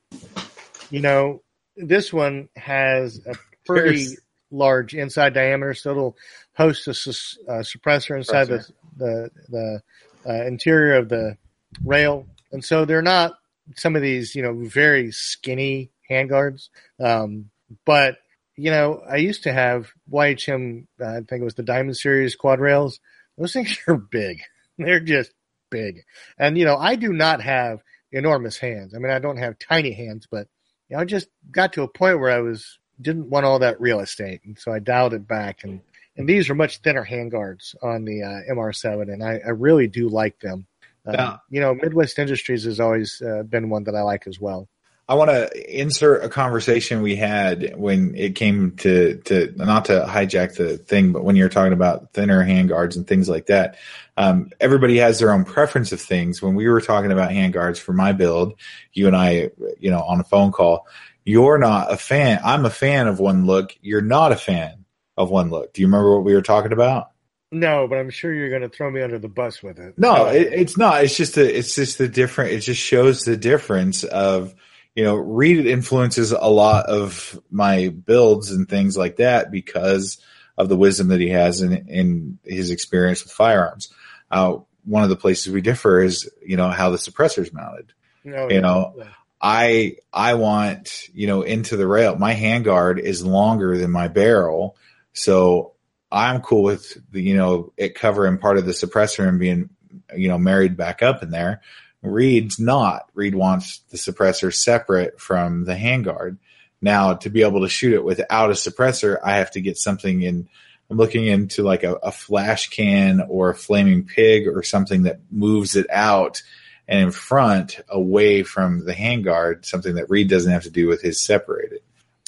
You 0.89 1.01
know, 1.01 1.41
this 1.78 2.12
one 2.12 2.49
has 2.55 3.22
a 3.26 3.36
pretty 3.66 4.05
There's... 4.05 4.20
large 4.51 4.93
inside 4.93 5.34
diameter, 5.34 5.74
so 5.74 5.91
it'll 5.91 6.18
host 6.55 6.88
a, 6.88 6.93
su- 6.93 7.41
a 7.47 7.60
suppressor 7.60 8.18
inside 8.18 8.49
suppressor. 8.49 8.72
the 8.97 9.32
the, 9.47 9.82
the 10.26 10.30
uh, 10.30 10.45
interior 10.45 10.95
of 10.95 11.10
the 11.10 11.38
rail 11.86 12.28
and 12.51 12.63
so 12.63 12.85
they're 12.85 13.01
not 13.01 13.37
some 13.75 13.95
of 13.95 14.01
these, 14.01 14.35
you 14.35 14.41
know, 14.41 14.53
very 14.53 15.11
skinny 15.11 15.91
handguards. 16.09 16.69
Um, 16.99 17.49
but, 17.85 18.17
you 18.55 18.71
know, 18.71 19.03
I 19.09 19.17
used 19.17 19.43
to 19.43 19.53
have 19.53 19.91
YHM, 20.11 20.87
uh, 20.99 21.05
I 21.05 21.15
think 21.15 21.41
it 21.41 21.43
was 21.43 21.55
the 21.55 21.63
Diamond 21.63 21.97
Series 21.97 22.35
quad 22.35 22.59
rails. 22.59 22.99
Those 23.37 23.53
things 23.53 23.77
are 23.87 23.97
big. 23.97 24.41
They're 24.77 24.99
just 24.99 25.31
big. 25.69 26.03
And, 26.37 26.57
you 26.57 26.65
know, 26.65 26.77
I 26.77 26.95
do 26.95 27.13
not 27.13 27.41
have 27.41 27.81
enormous 28.11 28.57
hands. 28.57 28.95
I 28.95 28.97
mean, 28.97 29.11
I 29.11 29.19
don't 29.19 29.37
have 29.37 29.59
tiny 29.59 29.91
hands, 29.91 30.27
but, 30.29 30.47
you 30.89 30.95
know, 30.95 31.01
I 31.01 31.05
just 31.05 31.27
got 31.51 31.73
to 31.73 31.83
a 31.83 31.87
point 31.87 32.19
where 32.19 32.31
I 32.31 32.39
was, 32.39 32.79
didn't 32.99 33.29
want 33.29 33.45
all 33.45 33.59
that 33.59 33.79
real 33.79 33.99
estate. 33.99 34.41
And 34.45 34.57
so 34.57 34.73
I 34.73 34.79
dialed 34.79 35.13
it 35.13 35.27
back 35.27 35.63
and, 35.63 35.81
and 36.19 36.27
these 36.27 36.49
are 36.49 36.55
much 36.55 36.79
thinner 36.79 37.05
handguards 37.05 37.75
on 37.81 38.03
the 38.03 38.23
uh, 38.23 38.53
MR7, 38.53 39.03
and 39.03 39.23
I, 39.23 39.39
I 39.45 39.51
really 39.51 39.87
do 39.87 40.09
like 40.09 40.37
them. 40.41 40.67
Yeah. 41.14 41.38
You 41.49 41.62
know, 41.62 41.74
Midwest 41.74 42.20
Industries 42.20 42.66
has 42.66 42.80
always 42.80 43.22
uh, 43.22 43.43
been 43.43 43.70
one 43.70 43.84
that 43.86 43.95
I 43.95 44.01
like 44.01 44.28
as 44.28 44.39
well. 44.39 44.68
I 45.10 45.16
want 45.16 45.32
to 45.32 45.80
insert 45.82 46.24
a 46.24 46.30
conversation 46.30 47.01
we 47.01 47.16
had 47.16 47.74
when 47.76 48.14
it 48.16 48.36
came 48.36 48.76
to, 48.78 49.16
to 49.26 49.51
not 49.55 49.86
to 49.86 50.05
hijack 50.07 50.55
the 50.55 50.78
thing, 50.78 51.14
but 51.14 51.24
when 51.24 51.36
you're 51.36 51.49
talking 51.49 51.74
about 51.74 52.14
thinner 52.14 52.45
handguards 52.45 52.95
and 52.95 53.07
things 53.07 53.28
like 53.28 53.47
that. 53.47 53.76
Um, 54.18 54.51
everybody 54.60 54.97
has 54.97 55.18
their 55.18 55.32
own 55.32 55.45
preference 55.45 55.91
of 55.91 55.99
things. 55.99 56.43
When 56.43 56.53
we 56.53 56.68
were 56.68 56.80
talking 56.80 57.12
about 57.12 57.32
handguards 57.32 57.80
for 57.80 57.91
my 57.91 58.12
build, 58.12 58.53
you 58.93 59.07
and 59.07 59.16
I, 59.16 59.49
you 59.80 59.89
know, 59.89 60.01
on 60.03 60.20
a 60.20 60.24
phone 60.24 60.51
call, 60.51 60.86
you're 61.26 61.57
not 61.57 61.91
a 61.91 61.97
fan. 61.97 62.39
I'm 62.43 62.66
a 62.66 62.70
fan 62.70 63.07
of 63.07 63.20
one 63.20 63.47
look. 63.47 63.76
You're 63.82 64.01
not 64.01 64.32
a 64.32 64.38
fan 64.38 64.86
of 65.18 65.32
one 65.32 65.49
look. 65.49 65.74
Do 65.74 65.82
you 65.82 65.88
remember 65.88 66.16
what 66.16 66.24
we 66.24 66.36
were 66.36 66.43
talking 66.43 66.72
about? 66.72 67.10
No, 67.51 67.87
but 67.87 67.97
I'm 67.97 68.11
sure 68.11 68.33
you're 68.33 68.49
going 68.49 68.61
to 68.61 68.69
throw 68.69 68.91
me 68.91 69.01
under 69.01 69.17
the 69.17 69.27
bus 69.27 69.63
with 69.63 69.79
it. 69.79 69.97
No, 69.97 70.27
it, 70.27 70.53
it's 70.53 70.77
not. 70.77 71.03
It's 71.03 71.17
just 71.17 71.35
a, 71.37 71.57
it's 71.57 71.73
just 71.73 71.97
the 71.97 72.07
different. 72.07 72.51
It 72.51 72.59
just 72.59 72.81
shows 72.81 73.23
the 73.23 73.37
difference 73.37 74.03
of 74.03 74.53
you 74.95 75.03
know 75.03 75.15
Reed 75.15 75.65
influences 75.65 76.31
a 76.31 76.47
lot 76.47 76.85
of 76.85 77.39
my 77.49 77.89
builds 77.89 78.51
and 78.51 78.69
things 78.69 78.95
like 78.95 79.15
that 79.15 79.49
because 79.49 80.21
of 80.57 80.69
the 80.69 80.77
wisdom 80.77 81.07
that 81.07 81.19
he 81.19 81.29
has 81.29 81.61
in 81.61 81.87
in 81.87 82.39
his 82.43 82.69
experience 82.69 83.23
with 83.23 83.33
firearms. 83.33 83.91
Uh, 84.29 84.57
one 84.85 85.03
of 85.03 85.09
the 85.09 85.15
places 85.15 85.51
we 85.51 85.61
differ 85.61 86.01
is 86.01 86.29
you 86.45 86.55
know 86.55 86.69
how 86.69 86.91
the 86.91 86.97
suppressor's 86.97 87.51
mounted. 87.51 87.93
Oh, 88.27 88.47
you 88.47 88.55
yeah, 88.55 88.59
know. 88.59 88.93
Yeah. 88.95 89.05
I 89.41 89.95
I 90.13 90.35
want 90.35 91.09
you 91.15 91.25
know 91.25 91.41
into 91.41 91.77
the 91.77 91.87
rail. 91.87 92.15
My 92.15 92.35
handguard 92.35 92.99
is 92.99 93.25
longer 93.25 93.75
than 93.77 93.89
my 93.89 94.07
barrel, 94.07 94.77
so 95.13 95.73
I'm 96.12 96.41
cool 96.41 96.64
with 96.64 96.97
the, 97.12 97.22
you 97.22 97.36
know, 97.36 97.74
it 97.78 97.95
covering 97.95 98.38
part 98.38 98.57
of 98.57 98.66
the 98.66 98.72
suppressor 98.72 99.28
and 99.28 99.39
being, 99.39 99.70
you 100.16 100.28
know, 100.28 100.38
married 100.38 100.76
back 100.76 101.03
up 101.03 101.22
in 101.22 101.30
there. 101.30 101.62
Reed's 102.01 102.60
not. 102.60 103.10
Reed 103.14 103.36
wants 103.36 103.80
the 103.89 103.97
suppressor 103.97 104.53
separate 104.53 105.20
from 105.20 105.66
the 105.66 105.76
handguard. 105.76 106.38
Now, 106.82 107.16
to 107.16 107.30
be 107.30 107.43
able 107.43 107.62
to 107.62 107.70
shoot 107.70 107.93
it 107.93 108.03
without 108.03 108.49
a 108.49 108.53
suppressor, 108.53 109.18
I 109.24 109.36
have 109.38 109.51
to 109.51 109.62
get 109.62 109.78
something 109.78 110.22
in. 110.22 110.47
I'm 110.89 110.97
looking 110.97 111.28
into 111.28 111.62
like 111.62 111.84
a, 111.84 111.93
a 111.95 112.12
flash 112.12 112.70
can 112.70 113.22
or 113.28 113.49
a 113.49 113.55
flaming 113.55 114.05
pig 114.05 114.47
or 114.47 114.64
something 114.64 115.03
that 115.03 115.20
moves 115.30 115.76
it 115.76 115.86
out 115.91 116.41
and 116.88 117.01
in 117.01 117.12
front 117.12 117.80
away 117.88 118.41
from 118.41 118.84
the 118.84 118.93
handguard, 118.93 119.66
something 119.66 119.95
that 119.95 120.10
Reed 120.10 120.30
doesn't 120.30 120.51
have 120.51 120.64
to 120.64 120.72
do 120.72 120.88
with 120.88 121.03
his 121.03 121.24
separated. 121.24 121.82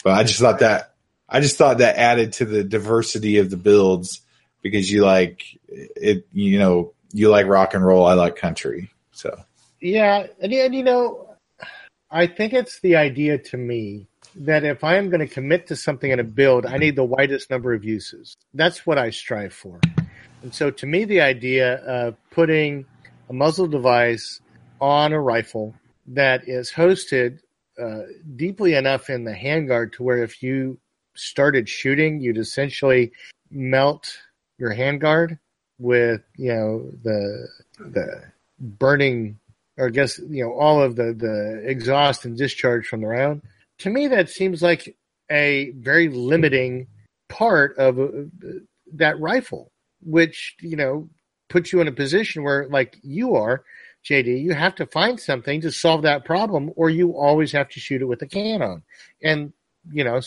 But 0.04 0.14
I 0.14 0.24
just 0.24 0.40
thought 0.40 0.60
that 0.60 0.91
I 1.32 1.40
just 1.40 1.58
thought 1.58 1.78
that 1.78 1.96
added 1.96 2.34
to 2.34 2.46
the 2.46 2.64
diversity 2.64 3.38
of 3.38 3.50
the 3.50 3.58
builds 3.58 4.22
because 4.62 4.92
you 4.92 5.06
like 5.06 5.44
it, 5.70 6.28
you 6.34 6.60
know, 6.60 6.94
you 7.14 7.30
like 7.30 7.48
rock 7.48 7.74
and 7.74 7.86
roll. 7.86 8.06
I 8.06 8.14
like 8.14 8.36
country. 8.36 8.92
So 9.14 9.42
yeah, 9.80 10.28
and, 10.42 10.52
and 10.52 10.76
you 10.76 10.84
know, 10.84 11.30
I 12.12 12.28
think 12.28 12.52
it's 12.52 12.82
the 12.82 12.98
idea 12.98 13.38
to 13.38 13.58
me 13.58 14.08
that 14.36 14.66
if 14.66 14.84
I 14.84 14.98
am 14.98 15.10
going 15.10 15.26
to 15.26 15.34
commit 15.34 15.68
to 15.68 15.76
something 15.78 16.12
in 16.12 16.20
a 16.20 16.24
build, 16.24 16.66
I 16.66 16.78
need 16.78 16.98
the 16.98 17.06
widest 17.06 17.50
number 17.50 17.74
of 17.74 17.84
uses. 17.84 18.36
That's 18.54 18.86
what 18.86 18.98
I 18.98 19.10
strive 19.10 19.54
for. 19.54 19.80
And 20.44 20.54
so 20.54 20.70
to 20.70 20.86
me, 20.86 21.06
the 21.06 21.22
idea 21.22 21.76
of 21.86 22.16
putting 22.32 22.86
a 23.30 23.34
muzzle 23.34 23.68
device 23.68 24.42
on 24.82 25.14
a 25.14 25.22
rifle 25.22 25.76
that 26.08 26.48
is 26.48 26.72
hosted 26.72 27.40
uh, 27.82 28.02
deeply 28.36 28.74
enough 28.74 29.10
in 29.10 29.24
the 29.24 29.34
handguard 29.34 29.94
to 29.94 30.04
where 30.04 30.24
if 30.24 30.44
you 30.44 30.80
started 31.16 31.68
shooting, 31.68 32.20
you'd 32.20 32.38
essentially 32.38 33.12
melt 33.50 34.18
your 34.58 34.74
handguard 34.74 35.38
with 35.80 36.22
you 36.38 36.54
know 36.54 36.92
the 37.04 37.48
the 37.80 38.24
burning 38.60 39.40
or 39.78 39.88
I 39.88 39.90
guess 39.90 40.20
you 40.20 40.44
know 40.44 40.54
all 40.54 40.82
of 40.82 40.96
the 40.96 41.14
the 41.14 41.64
exhaust 41.66 42.26
and 42.26 42.38
discharge 42.38 42.88
from 42.88 43.02
the 43.02 43.08
round. 43.08 43.42
To 43.80 43.90
me, 43.90 44.08
that 44.08 44.30
seems 44.30 44.62
like 44.62 44.96
a 45.32 45.72
very 45.72 46.10
limiting 46.10 46.88
part 47.30 47.78
of 47.78 48.00
uh, 48.00 48.08
that 48.94 49.20
rifle, 49.20 49.72
which 50.02 50.56
you 50.62 50.76
know 50.76 51.10
puts 51.50 51.74
you 51.74 51.82
in 51.82 51.88
a 51.88 51.92
position 51.92 52.44
where, 52.44 52.68
like 52.70 52.98
you 53.02 53.36
are, 53.36 53.64
JD, 54.06 54.42
you 54.42 54.54
have 54.54 54.76
to 54.76 54.86
find 54.86 55.20
something 55.20 55.62
to 55.62 55.72
solve 55.72 56.04
that 56.04 56.26
problem, 56.26 56.72
or 56.76 56.90
you 56.90 57.12
always 57.12 57.52
have 57.52 57.70
to 57.70 57.80
shoot 57.80 58.02
it 58.02 58.06
with 58.06 58.22
a 58.22 58.28
can 58.28 58.62
on. 58.62 58.84
And 59.24 59.54
you 59.92 60.04
know, 60.04 60.22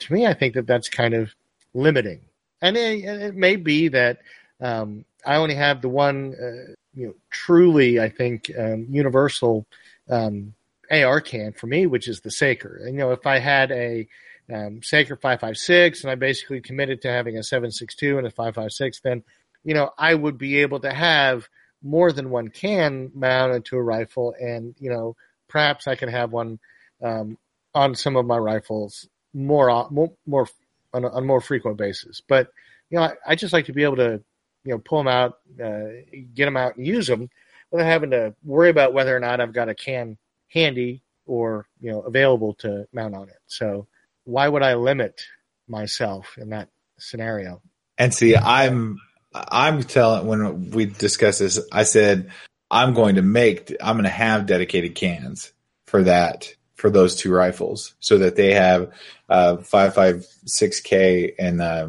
to 0.00 0.12
me, 0.12 0.26
I 0.26 0.34
think 0.34 0.54
that 0.54 0.66
that's 0.66 0.88
kind 0.88 1.14
of 1.14 1.34
limiting. 1.74 2.20
and 2.60 2.76
it, 2.76 3.04
it 3.04 3.34
may 3.34 3.56
be 3.56 3.88
that 3.88 4.18
um, 4.60 5.04
I 5.24 5.36
only 5.36 5.54
have 5.54 5.82
the 5.82 5.88
one, 5.88 6.34
uh, 6.34 6.72
you 6.94 7.06
know, 7.08 7.14
truly 7.30 8.00
I 8.00 8.08
think 8.08 8.50
um, 8.58 8.86
universal 8.90 9.66
um, 10.08 10.54
AR 10.90 11.20
can 11.20 11.52
for 11.52 11.66
me, 11.66 11.86
which 11.86 12.08
is 12.08 12.20
the 12.20 12.30
Saker. 12.30 12.80
And, 12.84 12.94
you 12.94 13.00
know, 13.00 13.12
if 13.12 13.26
I 13.26 13.38
had 13.38 13.70
a 13.70 14.08
um, 14.52 14.82
Saker 14.82 15.16
556 15.16 16.02
and 16.02 16.10
I 16.10 16.14
basically 16.14 16.60
committed 16.60 17.02
to 17.02 17.10
having 17.10 17.36
a 17.36 17.42
762 17.42 18.18
and 18.18 18.26
a 18.26 18.30
556, 18.30 19.00
then, 19.00 19.22
you 19.64 19.74
know, 19.74 19.90
I 19.98 20.14
would 20.14 20.38
be 20.38 20.58
able 20.58 20.80
to 20.80 20.92
have 20.92 21.48
more 21.82 22.10
than 22.10 22.30
one 22.30 22.48
can 22.48 23.12
mounted 23.14 23.66
to 23.66 23.76
a 23.76 23.82
rifle 23.82 24.34
and, 24.40 24.74
you 24.78 24.90
know, 24.90 25.14
perhaps 25.48 25.86
I 25.86 25.94
can 25.94 26.08
have 26.08 26.32
one 26.32 26.58
um, 27.02 27.38
on 27.74 27.94
some 27.94 28.16
of 28.16 28.26
my 28.26 28.38
rifles 28.38 29.08
more, 29.38 29.88
more, 29.90 30.12
more 30.26 30.48
on 30.92 31.04
a, 31.04 31.08
on 31.08 31.22
a 31.22 31.26
more 31.26 31.40
frequent 31.40 31.76
basis. 31.76 32.20
But, 32.26 32.48
you 32.90 32.98
know, 32.98 33.04
I, 33.04 33.12
I 33.26 33.34
just 33.34 33.52
like 33.52 33.66
to 33.66 33.72
be 33.72 33.84
able 33.84 33.96
to, 33.96 34.22
you 34.64 34.72
know, 34.72 34.78
pull 34.78 34.98
them 34.98 35.08
out, 35.08 35.38
uh, 35.62 36.02
get 36.34 36.44
them 36.44 36.56
out 36.56 36.76
and 36.76 36.86
use 36.86 37.06
them 37.06 37.30
without 37.70 37.86
having 37.86 38.10
to 38.10 38.34
worry 38.44 38.70
about 38.70 38.92
whether 38.92 39.16
or 39.16 39.20
not 39.20 39.40
I've 39.40 39.52
got 39.52 39.68
a 39.68 39.74
can 39.74 40.16
handy 40.48 41.02
or 41.26 41.66
you 41.80 41.90
know 41.90 42.00
available 42.00 42.54
to 42.54 42.88
mount 42.92 43.14
on 43.14 43.28
it. 43.28 43.38
So 43.46 43.86
why 44.24 44.48
would 44.48 44.62
I 44.62 44.74
limit 44.74 45.20
myself 45.68 46.36
in 46.38 46.50
that 46.50 46.68
scenario? 46.98 47.62
And 47.96 48.12
see, 48.12 48.36
I'm 48.36 48.98
I'm 49.34 49.82
telling 49.82 50.26
when 50.26 50.70
we 50.70 50.86
discussed 50.86 51.38
this, 51.38 51.60
I 51.70 51.84
said 51.84 52.30
I'm 52.70 52.94
going 52.94 53.16
to 53.16 53.22
make 53.22 53.74
I'm 53.80 53.96
going 53.96 54.04
to 54.04 54.10
have 54.10 54.46
dedicated 54.46 54.94
cans 54.94 55.52
for 55.86 56.02
that 56.02 56.52
for 56.78 56.90
those 56.90 57.14
two 57.14 57.30
rifles 57.30 57.94
so 58.00 58.18
that 58.18 58.36
they 58.36 58.54
have 58.54 58.90
uh 59.28 59.56
556k 59.56 61.34
and 61.38 61.60
uh, 61.60 61.88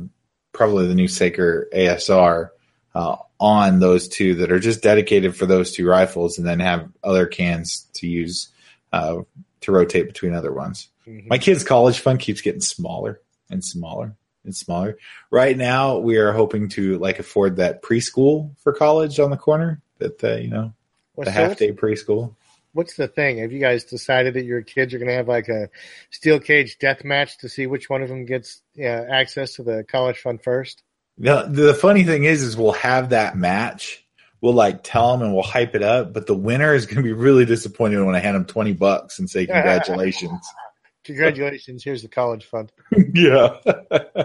probably 0.52 0.88
the 0.88 0.96
new 0.96 1.08
Saker 1.08 1.70
ASR 1.74 2.50
uh, 2.94 3.16
on 3.40 3.80
those 3.80 4.10
two 4.10 4.36
that 4.36 4.52
are 4.52 4.60
just 4.60 4.82
dedicated 4.84 5.36
for 5.36 5.46
those 5.46 5.72
two 5.72 5.88
rifles, 5.88 6.38
and 6.38 6.46
then 6.46 6.60
have 6.60 6.90
other 7.04 7.26
cans 7.26 7.88
to 7.94 8.08
use 8.08 8.50
uh, 8.92 9.22
to 9.62 9.72
rotate 9.72 10.08
between 10.08 10.34
other 10.34 10.52
ones. 10.52 10.90
Mm-hmm. 11.08 11.30
My 11.30 11.38
kids' 11.38 11.64
college 11.64 12.00
fund 12.00 12.20
keeps 12.20 12.42
getting 12.42 12.62
smaller 12.62 13.22
and 13.50 13.64
smaller 13.64 14.16
and 14.44 14.56
smaller. 14.56 14.98
Right 15.32 15.56
now, 15.56 16.00
we 16.00 16.18
are 16.18 16.34
hoping 16.34 16.70
to 16.70 16.98
like 16.98 17.20
afford 17.20 17.58
that 17.58 17.82
preschool 17.82 18.58
for 18.58 18.74
college 18.74 19.20
on 19.20 19.30
the 19.30 19.38
corner. 19.38 19.82
That 20.00 20.22
uh, 20.24 20.36
you 20.36 20.50
know, 20.50 20.74
the 21.18 21.26
so 21.26 21.32
half 21.32 21.58
day 21.58 21.72
preschool. 21.72 22.36
What's 22.74 22.96
the 22.96 23.08
thing? 23.08 23.40
Have 23.40 23.52
you 23.52 23.60
guys 23.60 23.84
decided 23.84 24.36
that 24.36 24.46
your 24.46 24.62
kids 24.62 24.94
are 24.94 25.00
going 25.00 25.10
to 25.10 25.16
have 25.16 25.28
like 25.28 25.50
a 25.50 25.70
steel 26.12 26.40
cage 26.40 26.78
death 26.78 27.04
match 27.04 27.38
to 27.40 27.50
see 27.50 27.66
which 27.66 27.90
one 27.90 28.04
of 28.04 28.10
them 28.10 28.26
gets 28.26 28.62
uh, 28.78 28.84
access 28.84 29.56
to 29.56 29.64
the 29.64 29.84
college 29.88 30.20
fund 30.20 30.42
first? 30.42 30.84
The, 31.18 31.48
the 31.50 31.74
funny 31.74 32.04
thing 32.04 32.24
is, 32.24 32.44
is 32.44 32.56
we'll 32.56 32.72
have 32.74 33.10
that 33.10 33.36
match. 33.36 34.06
We'll 34.42 34.54
like 34.54 34.84
tell 34.84 35.12
them 35.12 35.26
and 35.26 35.34
we'll 35.34 35.44
hype 35.44 35.76
it 35.76 35.84
up, 35.84 36.14
but 36.14 36.28
the 36.28 36.36
winner 36.36 36.74
is 36.74 36.86
going 36.86 36.98
to 36.98 37.04
be 37.04 37.12
really 37.12 37.44
disappointed 37.44 38.02
when 38.04 38.16
I 38.16 38.20
hand 38.20 38.36
them 38.36 38.46
20 38.46 38.74
bucks 38.74 39.20
and 39.20 39.30
say, 39.30 39.46
congratulations. 39.46 40.48
congratulations. 41.04 41.84
Here's 41.84 42.04
the 42.04 42.08
college 42.08 42.46
fund. 42.46 42.72
yeah. 43.14 43.58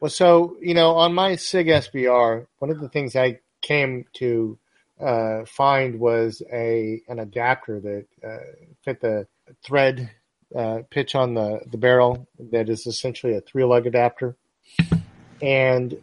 well, 0.00 0.10
so, 0.10 0.56
you 0.60 0.74
know, 0.74 0.96
on 0.96 1.14
my 1.14 1.36
SIG 1.36 1.68
SBR, 1.68 2.46
one 2.58 2.70
of 2.70 2.80
the 2.80 2.90
things 2.90 3.16
I 3.16 3.40
came 3.62 4.04
to 4.14 4.58
uh, 5.00 5.44
find 5.44 5.98
was 6.00 6.42
a, 6.52 7.00
an 7.08 7.18
adapter 7.18 7.80
that 7.80 8.06
uh, 8.26 8.38
fit 8.84 9.00
the 9.00 9.26
thread 9.64 10.10
uh, 10.54 10.80
pitch 10.90 11.14
on 11.14 11.34
the, 11.34 11.60
the 11.70 11.78
barrel 11.78 12.28
that 12.38 12.68
is 12.68 12.86
essentially 12.86 13.34
a 13.34 13.40
three 13.40 13.64
lug 13.64 13.86
adapter 13.86 14.36
and 15.42 16.00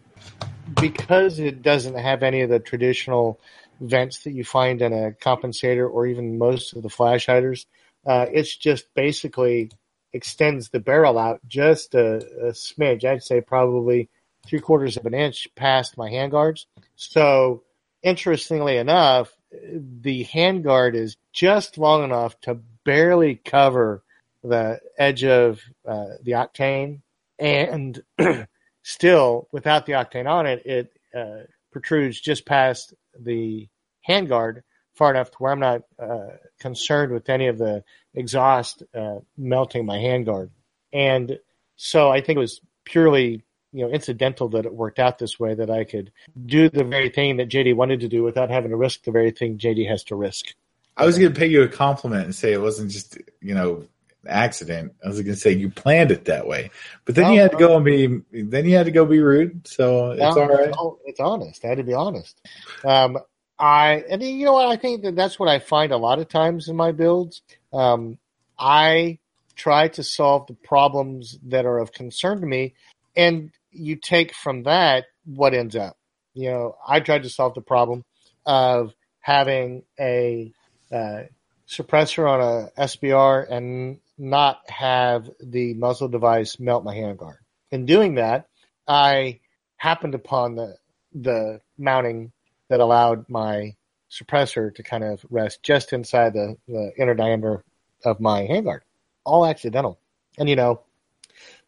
because 0.79 1.39
it 1.39 1.61
doesn't 1.61 1.95
have 1.95 2.23
any 2.23 2.41
of 2.41 2.49
the 2.49 2.59
traditional 2.59 3.39
vents 3.79 4.23
that 4.23 4.31
you 4.31 4.43
find 4.43 4.81
in 4.81 4.93
a 4.93 5.11
compensator 5.11 5.89
or 5.89 6.05
even 6.05 6.37
most 6.37 6.73
of 6.73 6.83
the 6.83 6.89
flash 6.89 7.25
hiders, 7.25 7.65
uh, 8.05 8.25
it's 8.31 8.55
just 8.55 8.85
basically 8.93 9.71
extends 10.13 10.69
the 10.69 10.79
barrel 10.79 11.17
out 11.17 11.39
just 11.47 11.95
a, 11.95 12.17
a, 12.17 12.51
smidge. 12.51 13.03
I'd 13.03 13.23
say 13.23 13.41
probably 13.41 14.09
three 14.45 14.59
quarters 14.59 14.97
of 14.97 15.05
an 15.05 15.13
inch 15.13 15.47
past 15.55 15.97
my 15.97 16.09
handguards. 16.09 16.65
So, 16.95 17.63
interestingly 18.03 18.77
enough, 18.77 19.33
the 19.51 20.25
handguard 20.25 20.95
is 20.95 21.17
just 21.31 21.77
long 21.77 22.03
enough 22.03 22.39
to 22.41 22.55
barely 22.83 23.35
cover 23.35 24.03
the 24.43 24.79
edge 24.97 25.23
of 25.23 25.61
uh, 25.87 26.07
the 26.21 26.31
octane 26.31 27.01
and 27.39 28.03
still 28.83 29.47
without 29.51 29.85
the 29.85 29.93
octane 29.93 30.27
on 30.27 30.45
it, 30.45 30.65
it 30.65 30.93
uh, 31.15 31.43
protrudes 31.71 32.19
just 32.19 32.45
past 32.45 32.93
the 33.17 33.67
handguard 34.07 34.61
far 34.95 35.11
enough 35.11 35.31
to 35.31 35.37
where 35.37 35.51
I'm 35.51 35.59
not 35.59 35.81
uh, 35.97 36.27
concerned 36.59 37.11
with 37.11 37.29
any 37.29 37.47
of 37.47 37.57
the 37.57 37.83
exhaust 38.13 38.83
uh, 38.93 39.19
melting 39.37 39.85
my 39.85 39.97
handguard. 39.97 40.49
And 40.91 41.39
so 41.75 42.11
I 42.11 42.21
think 42.21 42.37
it 42.37 42.39
was 42.39 42.61
purely 42.85 43.43
you 43.73 43.85
know 43.85 43.91
incidental 43.91 44.49
that 44.49 44.65
it 44.65 44.73
worked 44.73 44.99
out 44.99 45.17
this 45.17 45.39
way 45.39 45.55
that 45.55 45.69
I 45.69 45.83
could 45.83 46.11
do 46.45 46.69
the 46.69 46.83
very 46.83 47.09
thing 47.09 47.37
that 47.37 47.49
JD 47.49 47.75
wanted 47.75 48.01
to 48.01 48.07
do 48.07 48.23
without 48.23 48.49
having 48.49 48.71
to 48.71 48.77
risk 48.77 49.03
the 49.03 49.11
very 49.11 49.31
thing 49.31 49.57
JD 49.57 49.89
has 49.89 50.03
to 50.05 50.15
risk. 50.15 50.53
I 50.95 51.05
was 51.05 51.17
going 51.17 51.33
to 51.33 51.39
pay 51.39 51.47
you 51.47 51.63
a 51.63 51.67
compliment 51.67 52.25
and 52.25 52.35
say 52.35 52.53
it 52.53 52.61
wasn't 52.61 52.91
just 52.91 53.17
you 53.41 53.55
know 53.55 53.85
accident. 54.27 54.93
I 55.03 55.07
was 55.07 55.21
going 55.21 55.33
to 55.33 55.39
say 55.39 55.51
you 55.51 55.69
planned 55.69 56.11
it 56.11 56.25
that 56.25 56.47
way, 56.47 56.71
but 57.05 57.15
then 57.15 57.33
you 57.33 57.41
had 57.41 57.51
to 57.51 57.57
go 57.57 57.75
and 57.75 57.85
be 57.85 58.21
then 58.31 58.65
you 58.65 58.75
had 58.75 58.85
to 58.85 58.91
go 58.91 59.05
be 59.05 59.19
rude. 59.19 59.67
So 59.67 60.11
it's 60.11 60.21
all 60.21 60.47
right. 60.47 60.73
It's 61.05 61.19
honest. 61.19 61.65
I 61.65 61.69
had 61.69 61.77
to 61.77 61.83
be 61.83 61.93
honest. 61.93 62.39
Um, 62.85 63.17
I 63.59 64.03
and 64.09 64.21
you 64.21 64.45
know 64.45 64.53
what 64.53 64.67
I 64.67 64.75
think 64.75 65.03
that 65.03 65.15
that's 65.15 65.39
what 65.39 65.49
I 65.49 65.59
find 65.59 65.91
a 65.91 65.97
lot 65.97 66.19
of 66.19 66.27
times 66.27 66.67
in 66.67 66.75
my 66.75 66.91
builds. 66.91 67.41
Um, 67.71 68.17
I 68.57 69.19
try 69.55 69.87
to 69.89 70.03
solve 70.03 70.47
the 70.47 70.53
problems 70.53 71.37
that 71.43 71.65
are 71.65 71.77
of 71.79 71.91
concern 71.91 72.41
to 72.41 72.47
me, 72.47 72.75
and 73.15 73.51
you 73.73 73.95
take 73.95 74.33
from 74.33 74.63
that 74.63 75.05
what 75.25 75.53
ends 75.53 75.75
up. 75.75 75.97
You 76.33 76.51
know, 76.51 76.75
I 76.87 76.99
tried 76.99 77.23
to 77.23 77.29
solve 77.29 77.53
the 77.53 77.61
problem 77.61 78.03
of 78.45 78.93
having 79.19 79.83
a 79.99 80.51
uh, 80.91 81.23
suppressor 81.67 82.29
on 82.29 82.41
a 82.41 82.81
SBR 82.81 83.49
and 83.49 83.99
not 84.17 84.69
have 84.69 85.29
the 85.41 85.73
muzzle 85.73 86.07
device 86.07 86.59
melt 86.59 86.83
my 86.83 86.95
handguard. 86.95 87.37
In 87.71 87.85
doing 87.85 88.15
that, 88.15 88.47
I 88.87 89.39
happened 89.77 90.15
upon 90.15 90.55
the 90.55 90.77
the 91.13 91.61
mounting 91.77 92.31
that 92.69 92.79
allowed 92.79 93.29
my 93.29 93.75
suppressor 94.09 94.73
to 94.75 94.83
kind 94.83 95.03
of 95.03 95.25
rest 95.29 95.61
just 95.63 95.93
inside 95.93 96.33
the, 96.33 96.55
the 96.67 96.91
inner 96.97 97.13
diameter 97.13 97.63
of 98.05 98.19
my 98.19 98.41
handguard. 98.47 98.81
All 99.23 99.45
accidental. 99.45 99.99
And 100.37 100.49
you 100.49 100.55
know, 100.55 100.81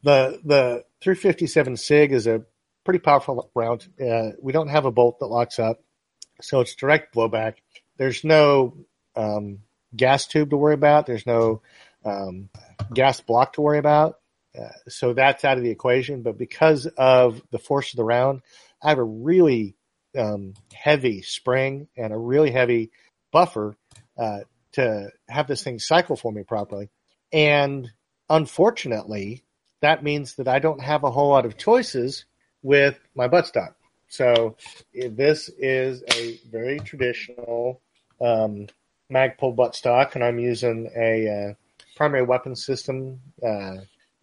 the 0.04 0.40
the 0.44 0.84
357 1.06 1.78
SIG 1.78 2.12
is 2.14 2.26
a 2.26 2.42
pretty 2.84 2.98
powerful 2.98 3.52
round. 3.54 3.88
Uh, 4.02 4.32
we 4.42 4.52
don't 4.52 4.70
have 4.70 4.86
a 4.86 4.92
bolt 4.92 5.20
that 5.20 5.28
locks 5.28 5.60
up, 5.60 5.80
so 6.42 6.62
it's 6.62 6.74
direct 6.74 7.14
blowback. 7.14 7.58
There's 7.98 8.24
no 8.24 8.76
um, 9.16 9.60
gas 9.96 10.26
tube 10.26 10.50
to 10.50 10.58
worry 10.58 10.74
about. 10.74 11.06
There's 11.06 11.28
no 11.28 11.62
um, 12.04 12.50
gas 12.92 13.22
block 13.22 13.54
to 13.54 13.62
worry 13.62 13.78
about. 13.78 14.16
Uh, 14.60 14.70
so 14.88 15.14
that's 15.14 15.46
out 15.46 15.60
of 15.60 15.64
the 15.64 15.70
equation. 15.70 16.24
But 16.24 16.40
because 16.40 16.88
of 16.88 17.40
the 17.52 17.60
force 17.60 17.94
of 17.94 17.98
the 17.98 18.04
round, 18.04 18.42
I 18.82 18.90
have 18.90 18.98
a 18.98 19.04
really 19.04 19.76
um, 20.18 20.56
heavy 20.74 21.22
spring 21.22 21.88
and 21.96 22.14
a 22.14 22.18
really 22.18 22.50
heavy 22.50 22.90
buffer 23.32 23.76
uh, 24.18 24.40
to 24.72 25.12
have 25.30 25.46
this 25.46 25.62
thing 25.62 25.78
cycle 25.78 26.16
for 26.16 26.32
me 26.32 26.42
properly. 26.42 26.90
And 27.32 27.92
unfortunately, 28.28 29.45
that 29.86 30.04
means 30.04 30.34
that 30.36 30.48
I 30.48 30.58
don't 30.58 30.82
have 30.82 31.04
a 31.04 31.12
whole 31.12 31.30
lot 31.30 31.46
of 31.46 31.58
choices 31.58 32.26
with 32.64 32.98
my 33.14 33.28
buttstock. 33.28 33.76
So 34.08 34.58
this 34.94 35.50
is 35.60 36.04
a 36.16 36.40
very 36.50 36.80
traditional 36.80 37.82
um, 38.20 38.68
Magpul 39.12 39.56
buttstock, 39.56 40.16
and 40.16 40.24
I'm 40.24 40.40
using 40.40 40.90
a 40.98 41.30
uh, 41.30 41.54
primary 41.96 42.24
weapon 42.24 42.56
system, 42.56 43.22
uh, 43.44 43.76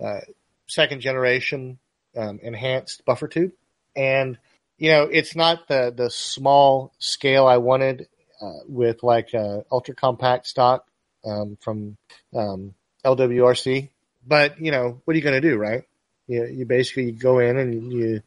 uh, 0.05 0.21
second 0.67 1.01
generation 1.01 1.79
um, 2.17 2.41
enhanced 2.43 3.05
buffer 3.05 3.29
tube, 3.29 3.53
and 3.95 4.39
you 4.79 4.91
know 4.91 5.05
it's 5.05 5.37
not 5.37 5.69
the 5.69 5.95
the 5.97 6.11
small 6.11 6.93
scale 6.99 7.47
I 7.47 7.59
wanted 7.59 8.09
uh, 8.41 8.65
with 8.67 9.05
like 9.05 9.31
ultra 9.71 9.95
compact 9.95 10.49
stock 10.49 10.85
um, 11.25 11.57
from 11.61 11.97
um, 12.35 12.75
LWRC, 13.05 13.91
but 14.27 14.61
you 14.61 14.71
know 14.71 15.01
what 15.05 15.15
are 15.15 15.17
you 15.17 15.23
going 15.23 15.41
to 15.41 15.49
do, 15.49 15.57
right? 15.57 15.85
You 16.27 16.47
you 16.47 16.65
basically 16.67 17.13
go 17.13 17.39
in 17.39 17.59
and 17.59 17.93
you 17.93 18.23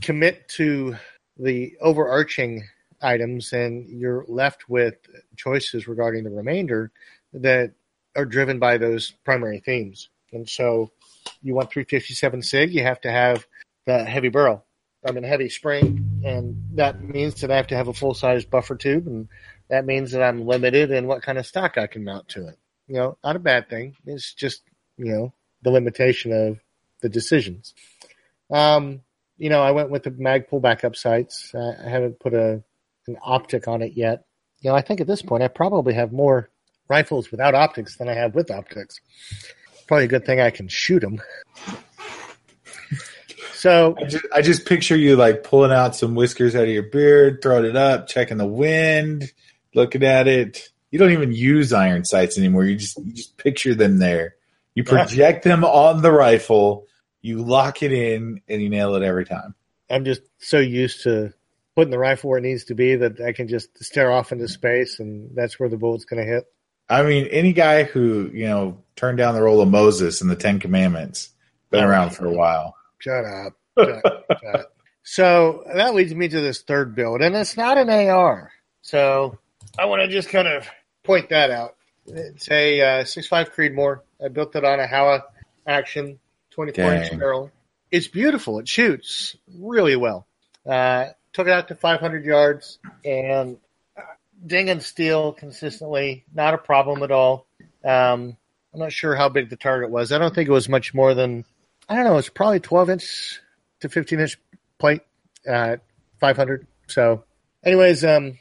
commit 0.00 0.48
to 0.50 0.96
the 1.36 1.76
overarching 1.80 2.64
items 3.00 3.52
and 3.52 3.88
you're 3.88 4.24
left 4.28 4.68
with 4.68 4.94
choices 5.36 5.88
regarding 5.88 6.24
the 6.24 6.30
remainder 6.30 6.90
that 7.32 7.72
are 8.14 8.24
driven 8.24 8.58
by 8.58 8.76
those 8.76 9.12
primary 9.24 9.60
themes. 9.60 10.08
And 10.32 10.48
so 10.48 10.90
you 11.42 11.54
want 11.54 11.72
357 11.72 12.42
SIG, 12.42 12.72
you 12.72 12.82
have 12.82 13.00
to 13.02 13.10
have 13.10 13.46
the 13.86 14.04
heavy 14.04 14.28
barrel. 14.28 14.64
I'm 15.04 15.16
in 15.16 15.24
heavy 15.24 15.48
spring, 15.48 16.22
and 16.24 16.62
that 16.74 17.02
means 17.02 17.40
that 17.40 17.50
I 17.50 17.56
have 17.56 17.66
to 17.68 17.76
have 17.76 17.88
a 17.88 17.92
full 17.92 18.14
size 18.14 18.44
buffer 18.44 18.76
tube, 18.76 19.08
and 19.08 19.28
that 19.68 19.84
means 19.84 20.12
that 20.12 20.22
I'm 20.22 20.46
limited 20.46 20.92
in 20.92 21.08
what 21.08 21.22
kind 21.22 21.38
of 21.38 21.46
stock 21.46 21.76
I 21.76 21.88
can 21.88 22.04
mount 22.04 22.28
to 22.28 22.46
it. 22.46 22.56
You 22.86 22.94
know, 22.94 23.18
not 23.24 23.34
a 23.34 23.40
bad 23.40 23.68
thing. 23.68 23.96
It's 24.06 24.32
just 24.32 24.62
you 25.02 25.12
know 25.12 25.32
the 25.62 25.70
limitation 25.70 26.32
of 26.32 26.58
the 27.00 27.08
decisions. 27.08 27.74
Um, 28.50 29.00
you 29.38 29.48
know, 29.48 29.62
I 29.62 29.72
went 29.72 29.90
with 29.90 30.04
the 30.04 30.10
Magpul 30.10 30.62
backup 30.62 30.96
sights. 30.96 31.52
I, 31.54 31.86
I 31.86 31.88
haven't 31.88 32.20
put 32.20 32.34
a 32.34 32.62
an 33.06 33.16
optic 33.22 33.66
on 33.66 33.82
it 33.82 33.94
yet. 33.94 34.24
You 34.60 34.70
know, 34.70 34.76
I 34.76 34.82
think 34.82 35.00
at 35.00 35.06
this 35.06 35.22
point 35.22 35.42
I 35.42 35.48
probably 35.48 35.94
have 35.94 36.12
more 36.12 36.50
rifles 36.88 37.30
without 37.30 37.54
optics 37.54 37.96
than 37.96 38.08
I 38.08 38.14
have 38.14 38.34
with 38.34 38.50
optics. 38.50 39.00
Probably 39.88 40.04
a 40.04 40.08
good 40.08 40.24
thing 40.24 40.40
I 40.40 40.50
can 40.50 40.68
shoot 40.68 41.00
them. 41.00 41.20
so 43.54 43.96
I 43.98 44.04
just, 44.04 44.24
I 44.34 44.42
just 44.42 44.66
picture 44.66 44.96
you 44.96 45.16
like 45.16 45.42
pulling 45.42 45.72
out 45.72 45.96
some 45.96 46.14
whiskers 46.14 46.54
out 46.54 46.64
of 46.64 46.68
your 46.68 46.84
beard, 46.84 47.40
throwing 47.42 47.64
it 47.64 47.76
up, 47.76 48.06
checking 48.06 48.36
the 48.36 48.46
wind, 48.46 49.32
looking 49.74 50.04
at 50.04 50.28
it. 50.28 50.68
You 50.90 50.98
don't 50.98 51.12
even 51.12 51.32
use 51.32 51.72
iron 51.72 52.04
sights 52.04 52.38
anymore. 52.38 52.64
You 52.64 52.76
just 52.76 52.98
you 52.98 53.12
just 53.12 53.36
picture 53.38 53.74
them 53.74 53.98
there. 53.98 54.36
You 54.74 54.84
project 54.84 55.44
them 55.44 55.64
on 55.64 56.02
the 56.02 56.12
rifle, 56.12 56.86
you 57.20 57.42
lock 57.42 57.82
it 57.82 57.92
in, 57.92 58.40
and 58.48 58.62
you 58.62 58.68
nail 58.68 58.94
it 58.94 59.02
every 59.02 59.26
time. 59.26 59.54
I'm 59.90 60.04
just 60.04 60.22
so 60.38 60.58
used 60.58 61.02
to 61.02 61.34
putting 61.74 61.90
the 61.90 61.98
rifle 61.98 62.30
where 62.30 62.38
it 62.38 62.42
needs 62.42 62.64
to 62.64 62.74
be 62.74 62.96
that 62.96 63.20
I 63.20 63.32
can 63.32 63.48
just 63.48 63.82
stare 63.82 64.10
off 64.10 64.32
into 64.32 64.48
space 64.48 65.00
and 65.00 65.30
that's 65.34 65.58
where 65.58 65.68
the 65.68 65.76
bullet's 65.76 66.04
going 66.04 66.24
to 66.24 66.30
hit. 66.30 66.44
I 66.88 67.02
mean, 67.02 67.26
any 67.26 67.52
guy 67.52 67.84
who 67.84 68.30
you 68.32 68.46
know 68.46 68.82
turned 68.96 69.18
down 69.18 69.34
the 69.34 69.42
role 69.42 69.60
of 69.60 69.68
Moses 69.68 70.20
in 70.20 70.28
the 70.28 70.36
Ten 70.36 70.60
Commandments 70.60 71.30
been 71.70 71.84
around 71.84 72.10
for 72.10 72.26
a 72.26 72.32
while. 72.32 72.76
Shut 72.98 73.24
up. 73.24 73.54
Shut 73.78 74.04
up, 74.04 74.24
shut 74.42 74.60
up. 74.60 74.72
So 75.02 75.64
that 75.74 75.94
leads 75.94 76.14
me 76.14 76.28
to 76.28 76.40
this 76.40 76.62
third 76.62 76.94
build, 76.94 77.22
and 77.22 77.34
it's 77.34 77.56
not 77.56 77.78
an 77.78 77.88
AR. 77.88 78.52
So 78.82 79.38
I 79.78 79.86
want 79.86 80.02
to 80.02 80.08
just 80.08 80.28
kind 80.28 80.46
of 80.46 80.68
point 81.02 81.30
that 81.30 81.50
out. 81.50 81.76
It's 82.06 82.50
a 82.50 82.80
uh, 82.80 83.04
6.5 83.04 83.52
Creedmoor. 83.52 84.00
I 84.24 84.28
built 84.28 84.54
it 84.56 84.64
on 84.64 84.80
a 84.80 84.86
Howa 84.86 85.24
Action 85.66 86.18
24 86.50 86.84
inch 86.94 87.18
barrel. 87.18 87.50
It's 87.90 88.08
beautiful. 88.08 88.58
It 88.58 88.68
shoots 88.68 89.36
really 89.58 89.96
well. 89.96 90.26
Uh, 90.66 91.06
took 91.32 91.46
it 91.46 91.52
out 91.52 91.68
to 91.68 91.74
500 91.74 92.24
yards 92.24 92.78
and 93.04 93.58
uh, 93.96 94.02
dinging 94.46 94.80
steel 94.80 95.32
consistently. 95.32 96.24
Not 96.34 96.54
a 96.54 96.58
problem 96.58 97.02
at 97.02 97.10
all. 97.10 97.46
Um, 97.84 98.36
I'm 98.72 98.80
not 98.80 98.92
sure 98.92 99.14
how 99.14 99.28
big 99.28 99.50
the 99.50 99.56
target 99.56 99.90
was. 99.90 100.12
I 100.12 100.18
don't 100.18 100.34
think 100.34 100.48
it 100.48 100.52
was 100.52 100.68
much 100.68 100.94
more 100.94 101.14
than, 101.14 101.44
I 101.88 101.96
don't 101.96 102.04
know, 102.04 102.18
it's 102.18 102.28
probably 102.28 102.60
12 102.60 102.90
inch 102.90 103.40
to 103.80 103.88
15 103.88 104.20
inch 104.20 104.38
plate 104.78 105.02
at 105.46 105.82
500. 106.20 106.66
So, 106.86 107.24
anyways, 107.64 108.04
um, 108.04 108.38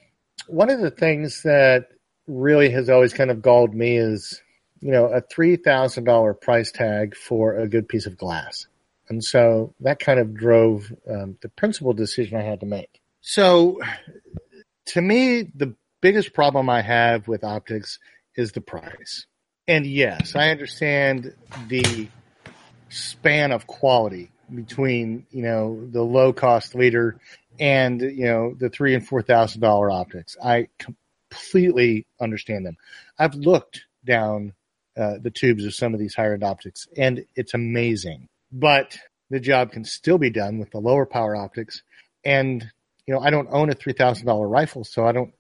one 0.48 0.70
of 0.70 0.80
the 0.80 0.92
things 0.92 1.44
that 1.44 1.90
really 2.28 2.70
has 2.70 2.90
always 2.90 3.14
kind 3.14 3.32
of 3.32 3.42
galled 3.42 3.74
me 3.74 3.98
is, 3.98 4.42
you 4.82 4.92
know, 4.92 5.06
a 5.06 5.22
$3,000 5.22 6.42
price 6.42 6.72
tag 6.72 7.16
for 7.16 7.56
a 7.56 7.68
good 7.68 7.88
piece 7.88 8.06
of 8.08 8.18
glass. 8.18 8.68
And 9.08 9.24
so 9.24 9.74
that 9.82 10.00
kind 10.00 10.20
of 10.20 10.34
drove 10.34 10.92
um, 11.10 11.38
the 11.42 11.50
principal 11.50 11.94
decision 11.94 12.38
I 12.38 12.44
had 12.44 12.62
to 12.62 12.66
make. 12.66 13.02
So 13.22 13.80
to 14.88 15.02
me, 15.02 15.44
the 15.56 15.76
biggest 16.02 16.34
problem 16.34 16.70
I 16.70 16.82
have 16.82 17.28
with 17.28 17.44
optics 17.44 18.00
is 18.36 18.52
the 18.52 18.62
price. 18.62 19.26
And 19.68 19.86
yes, 19.86 20.36
I 20.36 20.50
understand 20.50 21.34
the 21.68 22.08
span 22.90 23.52
of 23.52 23.68
quality 23.68 24.32
between, 24.54 25.26
you 25.30 25.44
know, 25.44 25.88
the 25.92 26.02
low 26.02 26.34
cost 26.34 26.74
leader 26.76 27.20
and, 27.60 28.02
you 28.02 28.26
know, 28.26 28.56
the 28.58 28.70
three 28.70 28.96
and 28.96 29.08
four 29.08 29.22
thousand 29.22 29.62
dollar 29.62 29.92
optics. 29.92 30.36
I 30.44 30.68
completely 30.78 32.08
understand 32.20 32.66
them. 32.66 32.78
I've 33.20 33.36
looked 33.36 33.86
down 34.04 34.54
uh, 34.98 35.16
the 35.22 35.32
tubes 35.32 35.66
of 35.66 35.74
some 35.74 35.94
of 35.94 36.00
these 36.00 36.16
higher 36.16 36.34
end 36.34 36.44
optics 36.44 36.88
and 36.98 37.26
it's 37.36 37.54
amazing. 37.54 38.28
But 38.52 38.98
the 39.30 39.40
job 39.40 39.72
can 39.72 39.86
still 39.86 40.18
be 40.18 40.30
done 40.30 40.60
with 40.60 40.72
the 40.72 40.80
lower 40.80 41.06
power 41.06 41.36
optics. 41.36 41.82
And, 42.24 42.70
you 43.08 43.14
know, 43.14 43.22
I 43.22 43.30
don't 43.30 43.48
own 43.50 43.70
a 43.70 43.76
$3,000 43.76 44.50
rifle, 44.50 44.84
so 44.84 45.08
I 45.08 45.14
don't 45.14 45.34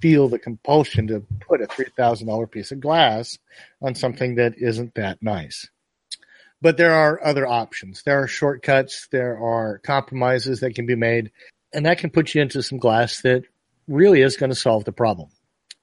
feel 0.00 0.28
the 0.28 0.40
compulsion 0.40 1.06
to 1.06 1.24
put 1.48 1.62
a 1.62 1.66
$3,000 1.66 2.50
piece 2.50 2.72
of 2.72 2.80
glass 2.80 3.38
on 3.80 3.94
something 3.94 4.34
that 4.34 4.54
isn't 4.58 4.94
that 4.96 5.22
nice. 5.22 5.68
But 6.60 6.76
there 6.76 6.92
are 6.92 7.24
other 7.24 7.46
options. 7.46 8.02
There 8.02 8.20
are 8.20 8.26
shortcuts. 8.26 9.06
There 9.12 9.38
are 9.38 9.78
compromises 9.78 10.60
that 10.60 10.74
can 10.74 10.86
be 10.86 10.96
made, 10.96 11.30
and 11.72 11.86
that 11.86 11.98
can 11.98 12.10
put 12.10 12.34
you 12.34 12.42
into 12.42 12.62
some 12.62 12.78
glass 12.78 13.22
that 13.22 13.44
really 13.86 14.22
is 14.22 14.36
going 14.36 14.50
to 14.50 14.56
solve 14.56 14.84
the 14.84 14.92
problem. 14.92 15.28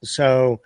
So, 0.04 0.60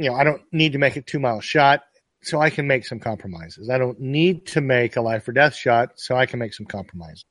you 0.00 0.10
know, 0.10 0.16
I 0.16 0.24
don't 0.24 0.42
need 0.50 0.72
to 0.72 0.78
make 0.78 0.96
a 0.96 1.02
two 1.02 1.20
mile 1.20 1.40
shot, 1.40 1.82
so 2.22 2.40
I 2.40 2.50
can 2.50 2.66
make 2.66 2.86
some 2.86 3.00
compromises. 3.00 3.68
I 3.70 3.78
don't 3.78 4.00
need 4.00 4.46
to 4.48 4.60
make 4.60 4.96
a 4.96 5.02
life 5.02 5.28
or 5.28 5.32
death 5.32 5.54
shot, 5.54 5.92
so 5.96 6.16
I 6.16 6.26
can 6.26 6.38
make 6.38 6.54
some 6.54 6.66
compromises. 6.66 7.24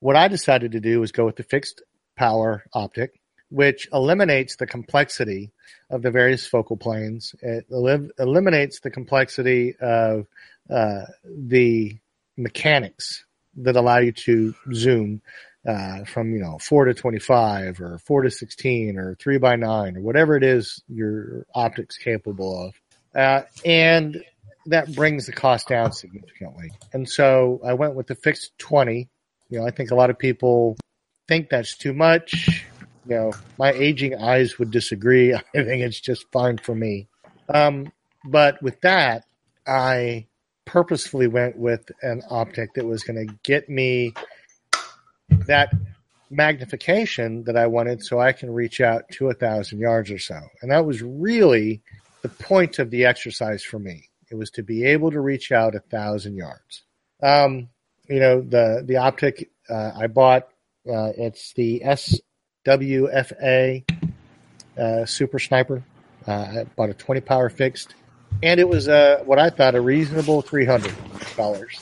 What 0.00 0.16
I 0.16 0.28
decided 0.28 0.72
to 0.72 0.80
do 0.80 1.00
was 1.00 1.12
go 1.12 1.24
with 1.24 1.36
the 1.36 1.42
fixed 1.42 1.82
power 2.16 2.64
optic, 2.72 3.20
which 3.50 3.88
eliminates 3.92 4.56
the 4.56 4.66
complexity 4.66 5.50
of 5.90 6.02
the 6.02 6.10
various 6.10 6.46
focal 6.46 6.76
planes. 6.76 7.34
It 7.42 7.66
elim- 7.70 8.10
eliminates 8.18 8.80
the 8.80 8.90
complexity 8.90 9.74
of 9.80 10.26
uh, 10.70 11.02
the 11.24 11.98
mechanics 12.36 13.24
that 13.56 13.76
allow 13.76 13.98
you 13.98 14.12
to 14.12 14.54
zoom 14.74 15.22
uh, 15.66 16.04
from 16.04 16.32
you 16.32 16.40
know 16.40 16.58
four 16.58 16.84
to 16.84 16.94
twenty 16.94 17.18
five 17.18 17.80
or 17.80 17.98
four 17.98 18.22
to 18.22 18.30
sixteen 18.30 18.98
or 18.98 19.16
three 19.16 19.38
by 19.38 19.56
nine 19.56 19.96
or 19.96 20.00
whatever 20.00 20.36
it 20.36 20.44
is 20.44 20.82
your 20.88 21.46
optics 21.54 21.96
capable 21.96 22.66
of, 22.66 22.74
uh, 23.14 23.42
and 23.64 24.22
that 24.66 24.94
brings 24.94 25.26
the 25.26 25.32
cost 25.32 25.68
down 25.68 25.92
significantly. 25.92 26.70
And 26.92 27.08
so 27.08 27.60
I 27.64 27.74
went 27.74 27.94
with 27.94 28.06
the 28.06 28.14
fixed 28.14 28.56
twenty. 28.58 29.08
You 29.48 29.60
know, 29.60 29.66
I 29.66 29.70
think 29.70 29.90
a 29.90 29.94
lot 29.94 30.10
of 30.10 30.18
people 30.18 30.76
think 31.28 31.48
that's 31.48 31.76
too 31.76 31.92
much. 31.92 32.64
You 33.08 33.14
know, 33.14 33.32
my 33.58 33.72
aging 33.72 34.16
eyes 34.16 34.58
would 34.58 34.70
disagree. 34.70 35.34
I 35.34 35.40
think 35.52 35.82
it's 35.82 36.00
just 36.00 36.30
fine 36.32 36.58
for 36.58 36.74
me. 36.74 37.08
Um, 37.48 37.92
but 38.24 38.60
with 38.62 38.80
that, 38.80 39.24
I 39.66 40.26
purposefully 40.64 41.28
went 41.28 41.56
with 41.56 41.90
an 42.02 42.22
optic 42.28 42.74
that 42.74 42.84
was 42.84 43.04
going 43.04 43.26
to 43.26 43.34
get 43.44 43.68
me 43.68 44.12
that 45.46 45.72
magnification 46.30 47.44
that 47.44 47.56
I 47.56 47.66
wanted 47.66 48.04
so 48.04 48.20
I 48.20 48.32
can 48.32 48.52
reach 48.52 48.80
out 48.80 49.08
to 49.12 49.28
a 49.28 49.34
thousand 49.34 49.78
yards 49.78 50.10
or 50.10 50.18
so. 50.18 50.40
And 50.60 50.70
that 50.70 50.84
was 50.84 51.02
really 51.02 51.82
the 52.22 52.28
point 52.28 52.78
of 52.78 52.90
the 52.90 53.04
exercise 53.04 53.62
for 53.62 53.78
me. 53.78 54.08
It 54.30 54.34
was 54.34 54.50
to 54.52 54.62
be 54.62 54.84
able 54.84 55.10
to 55.12 55.20
reach 55.20 55.52
out 55.52 55.74
a 55.74 55.80
thousand 55.80 56.36
yards. 56.36 56.82
Um, 57.22 57.68
you 58.08 58.18
know, 58.18 58.40
the, 58.40 58.82
the 58.84 58.96
optic, 58.96 59.50
uh, 59.70 59.92
I 59.96 60.08
bought, 60.08 60.48
uh, 60.88 61.12
it's 61.16 61.52
the 61.54 61.82
SWFA, 62.66 63.84
uh, 64.78 65.06
Super 65.06 65.38
Sniper. 65.38 65.82
Uh, 66.26 66.32
I 66.32 66.64
bought 66.76 66.90
a 66.90 66.94
20 66.94 67.20
power 67.20 67.48
fixed 67.48 67.94
and 68.42 68.60
it 68.60 68.68
was 68.68 68.88
uh, 68.88 69.22
what 69.24 69.38
I 69.38 69.50
thought 69.50 69.74
a 69.74 69.80
reasonable 69.80 70.42
three 70.42 70.64
hundred 70.64 70.94
dollars. 71.36 71.78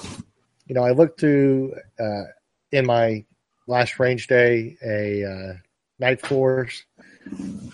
You 0.66 0.74
know, 0.74 0.82
I 0.82 0.92
looked 0.92 1.20
to 1.20 1.74
uh, 1.98 2.24
in 2.72 2.86
my 2.86 3.24
last 3.66 3.98
range 3.98 4.26
day 4.26 4.76
a 4.84 5.24
uh, 5.24 5.52
Nightforce 6.00 6.82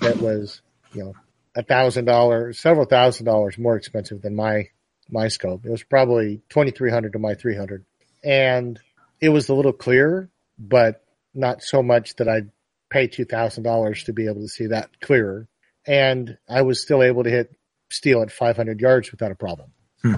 that 0.01 0.19
was 0.19 0.61
you 0.93 1.05
know 1.05 1.15
a 1.57 1.63
thousand 1.63 2.05
dollars, 2.05 2.61
several 2.61 2.87
thousand 2.87 3.27
dollars 3.27 3.59
more 3.59 3.77
expensive 3.77 4.23
than 4.23 4.35
my 4.37 4.69
my 5.11 5.29
scope. 5.29 5.65
It 5.65 5.71
was 5.71 5.83
probably 5.83 6.43
twenty 6.49 6.71
three 6.71 6.91
hundred 6.91 7.15
to 7.15 7.19
my 7.19 7.35
three 7.35 7.57
hundred, 7.57 7.85
and 8.23 8.79
it 9.21 9.31
was 9.31 9.49
a 9.49 9.55
little 9.55 9.73
clearer, 9.73 10.29
but 10.59 11.05
not 11.35 11.63
so 11.63 11.83
much 11.83 12.17
that 12.17 12.29
I'd 12.29 12.51
pay 12.91 13.07
two 13.07 13.25
thousand 13.25 13.63
dollars 13.63 14.05
to 14.05 14.13
be 14.13 14.27
able 14.27 14.43
to 14.43 14.49
see 14.49 14.67
that 14.67 15.01
clearer. 15.01 15.49
And 15.87 16.37
I 16.49 16.63
was 16.63 16.83
still 16.83 17.03
able 17.03 17.25
to 17.25 17.31
hit 17.31 17.57
steel 17.91 18.23
at 18.23 18.31
500 18.31 18.81
yards 18.81 19.11
without 19.11 19.33
a 19.33 19.35
problem. 19.35 19.73
Hmm. 20.03 20.15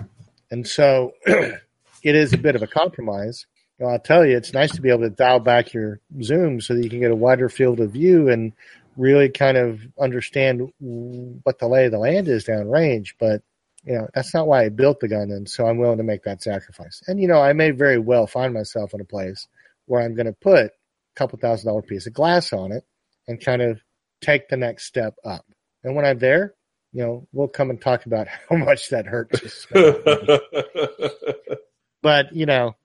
And 0.50 0.66
so 0.66 1.12
it 1.26 1.60
is 2.02 2.32
a 2.32 2.38
bit 2.38 2.54
of 2.54 2.62
a 2.62 2.66
compromise. 2.66 3.46
I'll 3.86 3.98
tell 3.98 4.24
you, 4.24 4.36
it's 4.36 4.52
nice 4.52 4.72
to 4.72 4.82
be 4.82 4.90
able 4.90 5.02
to 5.02 5.10
dial 5.10 5.40
back 5.40 5.72
your 5.72 6.00
zoom 6.22 6.60
so 6.60 6.74
that 6.74 6.84
you 6.84 6.90
can 6.90 7.00
get 7.00 7.10
a 7.10 7.16
wider 7.16 7.48
field 7.48 7.80
of 7.80 7.92
view 7.92 8.28
and 8.28 8.52
really 8.96 9.30
kind 9.30 9.56
of 9.56 9.80
understand 9.98 10.72
what 10.78 11.58
the 11.58 11.68
lay 11.68 11.86
of 11.86 11.92
the 11.92 11.98
land 11.98 12.28
is 12.28 12.44
downrange. 12.44 13.14
But, 13.18 13.42
you 13.84 13.94
know, 13.94 14.08
that's 14.14 14.34
not 14.34 14.46
why 14.46 14.64
I 14.64 14.68
built 14.68 15.00
the 15.00 15.08
gun. 15.08 15.30
And 15.30 15.48
so 15.48 15.66
I'm 15.66 15.78
willing 15.78 15.98
to 15.98 16.04
make 16.04 16.24
that 16.24 16.42
sacrifice. 16.42 17.02
And, 17.06 17.20
you 17.20 17.28
know, 17.28 17.40
I 17.40 17.52
may 17.52 17.70
very 17.70 17.98
well 17.98 18.26
find 18.26 18.52
myself 18.52 18.94
in 18.94 19.00
a 19.00 19.04
place 19.04 19.48
where 19.86 20.02
I'm 20.02 20.14
going 20.14 20.26
to 20.26 20.32
put 20.32 20.66
a 20.66 20.70
couple 21.16 21.38
thousand 21.38 21.68
dollar 21.68 21.82
piece 21.82 22.06
of 22.06 22.12
glass 22.12 22.52
on 22.52 22.72
it 22.72 22.84
and 23.26 23.40
kind 23.40 23.62
of 23.62 23.80
take 24.20 24.48
the 24.48 24.56
next 24.56 24.84
step 24.84 25.14
up. 25.24 25.44
And 25.82 25.96
when 25.96 26.04
I'm 26.04 26.18
there, 26.18 26.54
you 26.92 27.02
know, 27.02 27.26
we'll 27.32 27.48
come 27.48 27.70
and 27.70 27.80
talk 27.80 28.06
about 28.06 28.28
how 28.48 28.56
much 28.56 28.90
that 28.90 29.06
hurts. 29.06 29.66
but 32.02 32.34
you 32.34 32.46
know, 32.46 32.76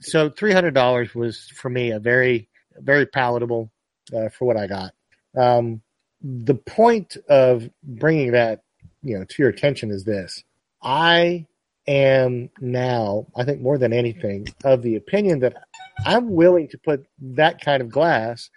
so 0.00 0.30
three 0.30 0.52
hundred 0.52 0.74
dollars 0.74 1.14
was 1.14 1.48
for 1.54 1.68
me 1.68 1.90
a 1.90 1.98
very 1.98 2.48
very 2.76 3.06
palatable 3.06 3.70
uh, 4.14 4.28
for 4.28 4.44
what 4.44 4.56
I 4.56 4.66
got. 4.66 4.92
Um, 5.36 5.82
the 6.22 6.54
point 6.54 7.16
of 7.28 7.68
bringing 7.82 8.32
that 8.32 8.62
you 9.02 9.18
know 9.18 9.24
to 9.24 9.34
your 9.38 9.50
attention 9.50 9.90
is 9.90 10.04
this: 10.04 10.42
I 10.82 11.46
am 11.86 12.50
now, 12.60 13.26
I 13.36 13.44
think 13.44 13.60
more 13.60 13.78
than 13.78 13.92
anything, 13.92 14.46
of 14.64 14.82
the 14.82 14.96
opinion 14.96 15.40
that 15.40 15.56
I'm 16.04 16.30
willing 16.30 16.68
to 16.68 16.78
put 16.78 17.04
that 17.20 17.60
kind 17.60 17.82
of 17.82 17.90
glass 17.90 18.50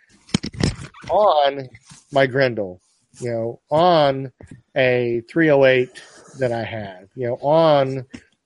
on 1.09 1.69
my 2.11 2.27
Grendel, 2.27 2.79
you 3.19 3.31
know, 3.31 3.61
on 3.69 4.31
a 4.75 5.21
308 5.29 5.89
that 6.39 6.51
I 6.51 6.63
have, 6.63 7.09
you 7.15 7.27
know, 7.27 7.35
on 7.35 8.05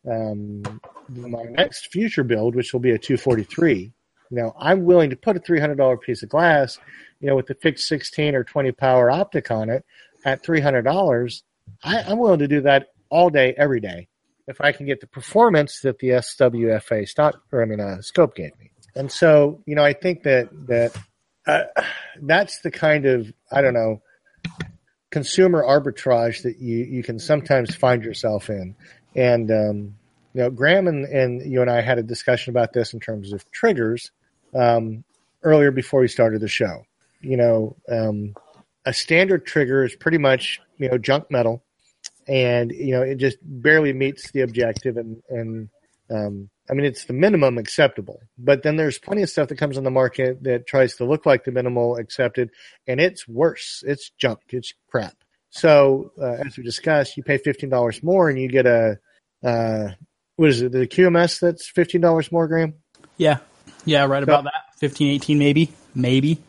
um, 0.10 0.82
my 1.10 1.44
next 1.44 1.88
future 1.92 2.24
build, 2.24 2.56
which 2.56 2.74
will 2.74 2.80
be 2.80 2.92
a 2.92 2.98
243. 2.98 3.92
You 4.30 4.38
know, 4.38 4.54
I'm 4.60 4.84
willing 4.84 5.10
to 5.10 5.16
put 5.16 5.38
a 5.38 5.40
$300 5.40 6.02
piece 6.02 6.24
of 6.24 6.30
glass, 6.30 6.80
you 7.20 7.28
know, 7.28 7.36
with 7.36 7.48
the 7.48 7.56
fixed 7.56 7.88
16 7.88 8.36
or 8.36 8.44
20 8.44 8.72
power 8.74 9.10
optic 9.10 9.52
on 9.52 9.70
it 9.70 9.86
at 10.26 10.44
$300. 10.44 11.42
I, 11.84 12.00
I'm 12.02 12.18
willing 12.18 12.40
to 12.40 12.48
do 12.48 12.62
that 12.62 12.88
all 13.10 13.30
day, 13.30 13.54
every 13.58 13.80
day, 13.80 14.08
if 14.48 14.60
I 14.60 14.72
can 14.72 14.86
get 14.86 15.00
the 15.00 15.08
performance 15.08 15.82
that 15.82 16.00
the 16.00 16.10
SWFA 16.10 17.08
stock, 17.08 17.42
or 17.52 17.62
I 17.62 17.66
mean, 17.66 17.80
uh, 17.80 18.02
scope 18.02 18.36
gave 18.36 18.58
me. 18.60 18.72
And 18.96 19.12
so, 19.12 19.62
you 19.66 19.76
know, 19.76 19.84
I 19.84 19.94
think 19.94 20.24
that 20.24 20.50
that 20.68 20.98
uh, 21.46 21.64
that's 22.22 22.60
the 22.62 22.72
kind 22.72 23.06
of 23.06 23.32
I 23.52 23.62
don't 23.62 23.74
know 23.74 24.02
consumer 25.12 25.64
arbitrage 25.64 26.44
that 26.44 26.60
you 26.60 26.78
you 26.78 27.04
can 27.04 27.20
sometimes 27.20 27.76
find 27.76 28.04
yourself 28.04 28.50
in. 28.50 28.76
And 29.16 29.52
um, 29.52 29.96
you 30.38 30.44
know, 30.44 30.52
Graham 30.52 30.88
and, 30.88 31.06
and 31.06 31.52
you 31.52 31.62
and 31.62 31.70
I 31.70 31.82
had 31.82 31.98
a 31.98 32.04
discussion 32.04 32.52
about 32.52 32.72
this 32.72 32.94
in 32.94 33.00
terms 33.00 33.34
of 33.34 33.50
triggers 33.50 34.12
um, 34.54 35.04
earlier 35.42 35.72
before 35.72 36.02
we 36.02 36.08
started 36.08 36.42
the 36.42 36.48
show. 36.48 36.86
You 37.22 37.38
know, 37.38 37.76
um, 37.90 38.36
a 38.86 38.94
standard 38.94 39.48
trigger 39.48 39.84
is 39.84 39.96
pretty 39.96 40.20
much 40.20 40.62
you 40.78 40.90
know 40.90 41.00
junk 41.00 41.32
metal, 41.32 41.64
and 42.28 42.72
you 42.72 42.92
know 42.92 43.02
it 43.02 43.16
just 43.16 43.40
barely 43.42 43.94
meets 43.94 44.30
the 44.30 44.42
objective, 44.42 44.98
and 44.98 45.24
and 45.28 45.70
um, 46.12 46.50
I 46.70 46.74
mean 46.74 46.86
it's 46.86 47.06
the 47.06 47.14
minimum 47.14 47.58
acceptable. 47.58 48.22
But 48.38 48.62
then 48.62 48.76
there's 48.76 49.00
plenty 49.00 49.24
of 49.24 49.32
stuff 49.32 49.48
that 49.48 49.58
comes 49.58 49.76
on 49.76 49.86
the 49.86 49.90
market 49.90 50.44
that 50.44 50.68
tries 50.68 50.98
to 50.98 51.06
look 51.06 51.26
like 51.26 51.46
the 51.46 51.52
minimal 51.52 51.96
accepted, 51.96 52.52
and 52.86 53.02
it's 53.02 53.28
worse. 53.28 53.84
It's 53.88 54.12
junk. 54.20 54.42
It's 54.50 54.72
crap. 54.92 55.16
So 55.50 56.12
uh, 56.22 56.44
as 56.46 56.58
we 56.58 56.64
discussed, 56.64 57.18
you 57.18 57.24
pay 57.24 57.40
fifteen 57.40 57.72
dollars 57.72 58.04
more, 58.04 58.30
and 58.30 58.40
you 58.40 58.48
get 58.50 58.68
a 58.68 59.00
uh, 59.44 59.90
what 60.38 60.50
is 60.50 60.62
it? 60.62 60.72
The 60.72 60.88
QMS 60.88 61.42
that's 61.42 61.68
fifteen 61.68 62.02
dollars 62.02 62.32
more, 62.32 62.48
Graham. 62.48 62.76
Yeah, 63.18 63.40
yeah, 63.86 64.06
right 64.06 64.24
about 64.24 64.46
that. 64.46 64.54
15, 64.78 65.10
18 65.10 65.40
maybe, 65.40 65.74
maybe. 65.96 66.40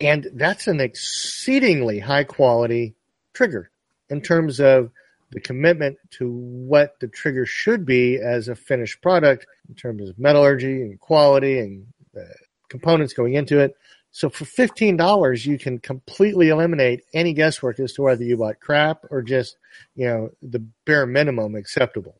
And 0.00 0.26
that's 0.34 0.66
an 0.66 0.80
exceedingly 0.80 2.00
high 2.00 2.24
quality 2.24 2.94
trigger 3.32 3.70
in 4.10 4.20
terms 4.20 4.60
of 4.60 4.90
the 5.30 5.40
commitment 5.40 5.98
to 6.10 6.30
what 6.30 6.98
the 7.00 7.06
trigger 7.08 7.46
should 7.46 7.86
be 7.86 8.16
as 8.16 8.48
a 8.48 8.56
finished 8.56 9.00
product 9.02 9.46
in 9.68 9.74
terms 9.74 10.08
of 10.08 10.18
metallurgy 10.18 10.82
and 10.82 10.98
quality 10.98 11.58
and 11.58 11.86
the 12.12 12.26
components 12.68 13.12
going 13.12 13.34
into 13.34 13.60
it. 13.60 13.76
So 14.10 14.30
for 14.30 14.46
fifteen 14.46 14.96
dollars, 14.96 15.46
you 15.46 15.58
can 15.58 15.78
completely 15.78 16.48
eliminate 16.48 17.04
any 17.14 17.34
guesswork 17.34 17.78
as 17.78 17.92
to 17.92 18.02
whether 18.02 18.24
you 18.24 18.38
bought 18.38 18.58
crap 18.58 19.04
or 19.10 19.22
just 19.22 19.56
you 19.94 20.06
know 20.06 20.30
the 20.42 20.60
bare 20.86 21.06
minimum 21.06 21.54
acceptable. 21.54 22.16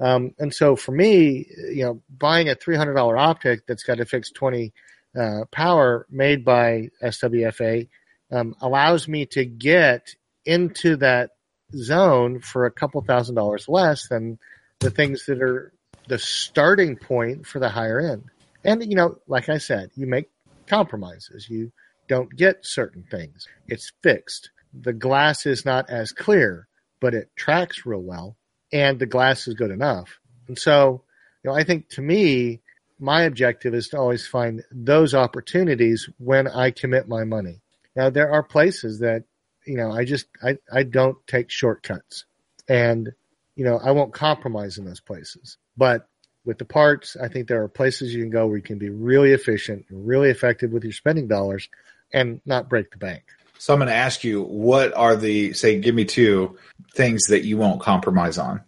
Um, 0.00 0.34
and 0.38 0.52
so 0.52 0.76
for 0.76 0.92
me, 0.92 1.46
you 1.70 1.84
know, 1.84 2.02
buying 2.08 2.48
a 2.48 2.54
three 2.54 2.76
hundred 2.76 2.94
dollar 2.94 3.16
optic 3.16 3.66
that's 3.66 3.84
got 3.84 4.00
a 4.00 4.04
fixed 4.04 4.34
twenty 4.34 4.72
uh, 5.18 5.44
power 5.50 6.06
made 6.10 6.44
by 6.44 6.90
SWFA 7.02 7.88
um, 8.32 8.56
allows 8.60 9.06
me 9.06 9.26
to 9.26 9.44
get 9.44 10.14
into 10.44 10.96
that 10.96 11.30
zone 11.74 12.40
for 12.40 12.66
a 12.66 12.70
couple 12.70 13.00
thousand 13.02 13.36
dollars 13.36 13.68
less 13.68 14.08
than 14.08 14.38
the 14.80 14.90
things 14.90 15.26
that 15.26 15.40
are 15.40 15.72
the 16.08 16.18
starting 16.18 16.96
point 16.96 17.46
for 17.46 17.58
the 17.58 17.68
higher 17.68 18.00
end. 18.00 18.24
And 18.64 18.84
you 18.84 18.96
know, 18.96 19.18
like 19.26 19.48
I 19.48 19.58
said, 19.58 19.90
you 19.94 20.06
make 20.06 20.30
compromises. 20.66 21.48
You 21.48 21.72
don't 22.08 22.34
get 22.34 22.66
certain 22.66 23.04
things. 23.10 23.46
It's 23.68 23.92
fixed. 24.02 24.50
The 24.72 24.92
glass 24.92 25.46
is 25.46 25.64
not 25.64 25.88
as 25.88 26.12
clear, 26.12 26.66
but 27.00 27.14
it 27.14 27.30
tracks 27.36 27.86
real 27.86 28.02
well 28.02 28.36
and 28.74 28.98
the 28.98 29.06
glass 29.06 29.46
is 29.46 29.54
good 29.54 29.70
enough. 29.70 30.18
And 30.48 30.58
so, 30.58 31.02
you 31.42 31.50
know, 31.50 31.56
I 31.56 31.62
think 31.62 31.88
to 31.90 32.02
me, 32.02 32.60
my 32.98 33.22
objective 33.22 33.72
is 33.72 33.88
to 33.88 33.98
always 33.98 34.26
find 34.26 34.64
those 34.72 35.14
opportunities 35.14 36.10
when 36.18 36.48
I 36.48 36.72
commit 36.72 37.08
my 37.08 37.24
money. 37.24 37.60
Now, 37.94 38.10
there 38.10 38.32
are 38.32 38.42
places 38.42 38.98
that, 38.98 39.24
you 39.64 39.76
know, 39.76 39.92
I 39.92 40.04
just, 40.04 40.26
I, 40.42 40.58
I 40.70 40.82
don't 40.82 41.16
take 41.28 41.50
shortcuts 41.50 42.24
and, 42.68 43.12
you 43.54 43.64
know, 43.64 43.78
I 43.78 43.92
won't 43.92 44.12
compromise 44.12 44.76
in 44.76 44.84
those 44.84 45.00
places. 45.00 45.56
But 45.76 46.08
with 46.44 46.58
the 46.58 46.64
parts, 46.64 47.16
I 47.16 47.28
think 47.28 47.46
there 47.46 47.62
are 47.62 47.68
places 47.68 48.12
you 48.12 48.22
can 48.22 48.30
go 48.30 48.46
where 48.46 48.56
you 48.56 48.62
can 48.62 48.78
be 48.78 48.90
really 48.90 49.32
efficient 49.32 49.86
and 49.88 50.06
really 50.06 50.30
effective 50.30 50.72
with 50.72 50.82
your 50.82 50.92
spending 50.92 51.28
dollars 51.28 51.68
and 52.12 52.40
not 52.44 52.68
break 52.68 52.90
the 52.90 52.98
bank. 52.98 53.22
So 53.58 53.72
I'm 53.72 53.78
going 53.78 53.88
to 53.88 53.94
ask 53.94 54.24
you, 54.24 54.42
what 54.42 54.94
are 54.94 55.16
the 55.16 55.52
say? 55.52 55.78
Give 55.78 55.94
me 55.94 56.04
two 56.04 56.58
things 56.94 57.24
that 57.28 57.44
you 57.44 57.56
won't 57.56 57.80
compromise 57.80 58.38
on. 58.38 58.60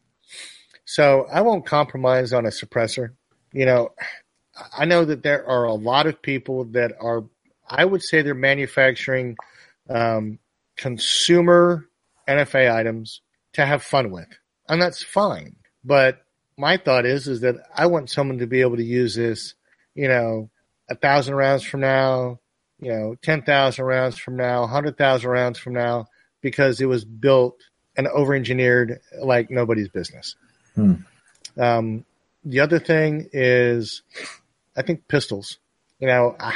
So 0.84 1.26
I 1.32 1.42
won't 1.42 1.66
compromise 1.66 2.32
on 2.32 2.46
a 2.46 2.50
suppressor. 2.50 3.10
You 3.52 3.66
know, 3.66 3.90
I 4.76 4.84
know 4.84 5.04
that 5.04 5.22
there 5.22 5.46
are 5.46 5.64
a 5.64 5.74
lot 5.74 6.06
of 6.06 6.22
people 6.22 6.64
that 6.66 6.92
are, 7.00 7.24
I 7.68 7.84
would 7.84 8.02
say, 8.02 8.22
they're 8.22 8.34
manufacturing 8.34 9.36
um, 9.90 10.38
consumer 10.76 11.88
NFA 12.28 12.72
items 12.72 13.20
to 13.54 13.66
have 13.66 13.82
fun 13.82 14.10
with, 14.10 14.28
and 14.68 14.80
that's 14.80 15.02
fine. 15.02 15.56
But 15.84 16.22
my 16.56 16.76
thought 16.76 17.04
is, 17.06 17.26
is 17.26 17.40
that 17.40 17.56
I 17.74 17.86
want 17.86 18.10
someone 18.10 18.38
to 18.38 18.46
be 18.46 18.60
able 18.60 18.76
to 18.76 18.84
use 18.84 19.14
this, 19.14 19.54
you 19.94 20.08
know, 20.08 20.50
a 20.88 20.94
thousand 20.94 21.34
rounds 21.34 21.64
from 21.64 21.80
now, 21.80 22.40
you 22.80 22.92
know, 22.92 23.16
10,000 23.22 23.84
rounds 23.84 24.18
from 24.18 24.36
now, 24.36 24.60
100,000 24.60 25.28
rounds 25.28 25.58
from 25.58 25.74
now, 25.74 26.06
because 26.40 26.80
it 26.80 26.86
was 26.86 27.04
built 27.04 27.58
and 27.96 28.06
over 28.08 28.34
engineered 28.34 29.00
like 29.22 29.50
nobody's 29.50 29.88
business. 29.88 30.36
Hmm. 30.74 30.94
Um, 31.58 32.04
the 32.44 32.60
other 32.60 32.78
thing 32.78 33.28
is, 33.32 34.02
I 34.76 34.82
think 34.82 35.08
pistols. 35.08 35.58
You 35.98 36.08
know, 36.08 36.36
I, 36.38 36.54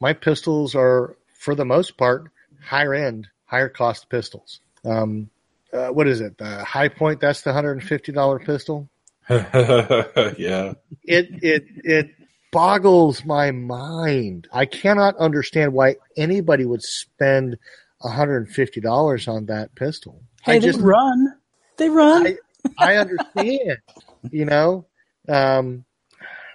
my 0.00 0.12
pistols 0.12 0.74
are, 0.74 1.16
for 1.34 1.54
the 1.54 1.64
most 1.64 1.96
part, 1.96 2.30
higher 2.64 2.94
end, 2.94 3.28
higher 3.44 3.68
cost 3.68 4.08
pistols. 4.08 4.60
Um, 4.84 5.30
uh, 5.72 5.88
what 5.88 6.06
is 6.06 6.20
it? 6.20 6.38
The 6.38 6.64
Hi-Point, 6.64 7.20
that's 7.20 7.42
the 7.42 7.50
$150 7.50 8.44
pistol. 8.44 8.88
yeah. 9.28 10.74
It, 11.04 11.28
it, 11.42 11.64
it 11.84 12.10
boggles 12.50 13.24
my 13.24 13.50
mind. 13.50 14.48
I 14.52 14.66
cannot 14.66 15.16
understand 15.16 15.72
why 15.72 15.96
anybody 16.16 16.64
would 16.64 16.82
spend 16.82 17.58
$150 18.02 19.28
on 19.28 19.46
that 19.46 19.74
pistol. 19.74 20.22
Hey, 20.42 20.56
I 20.56 20.58
they 20.58 20.66
just 20.66 20.80
run. 20.80 21.34
They 21.76 21.88
run. 21.88 22.26
I, 22.26 22.36
I 22.78 22.96
understand, 22.96 23.78
you 24.30 24.44
know. 24.44 24.86
Um, 25.28 25.84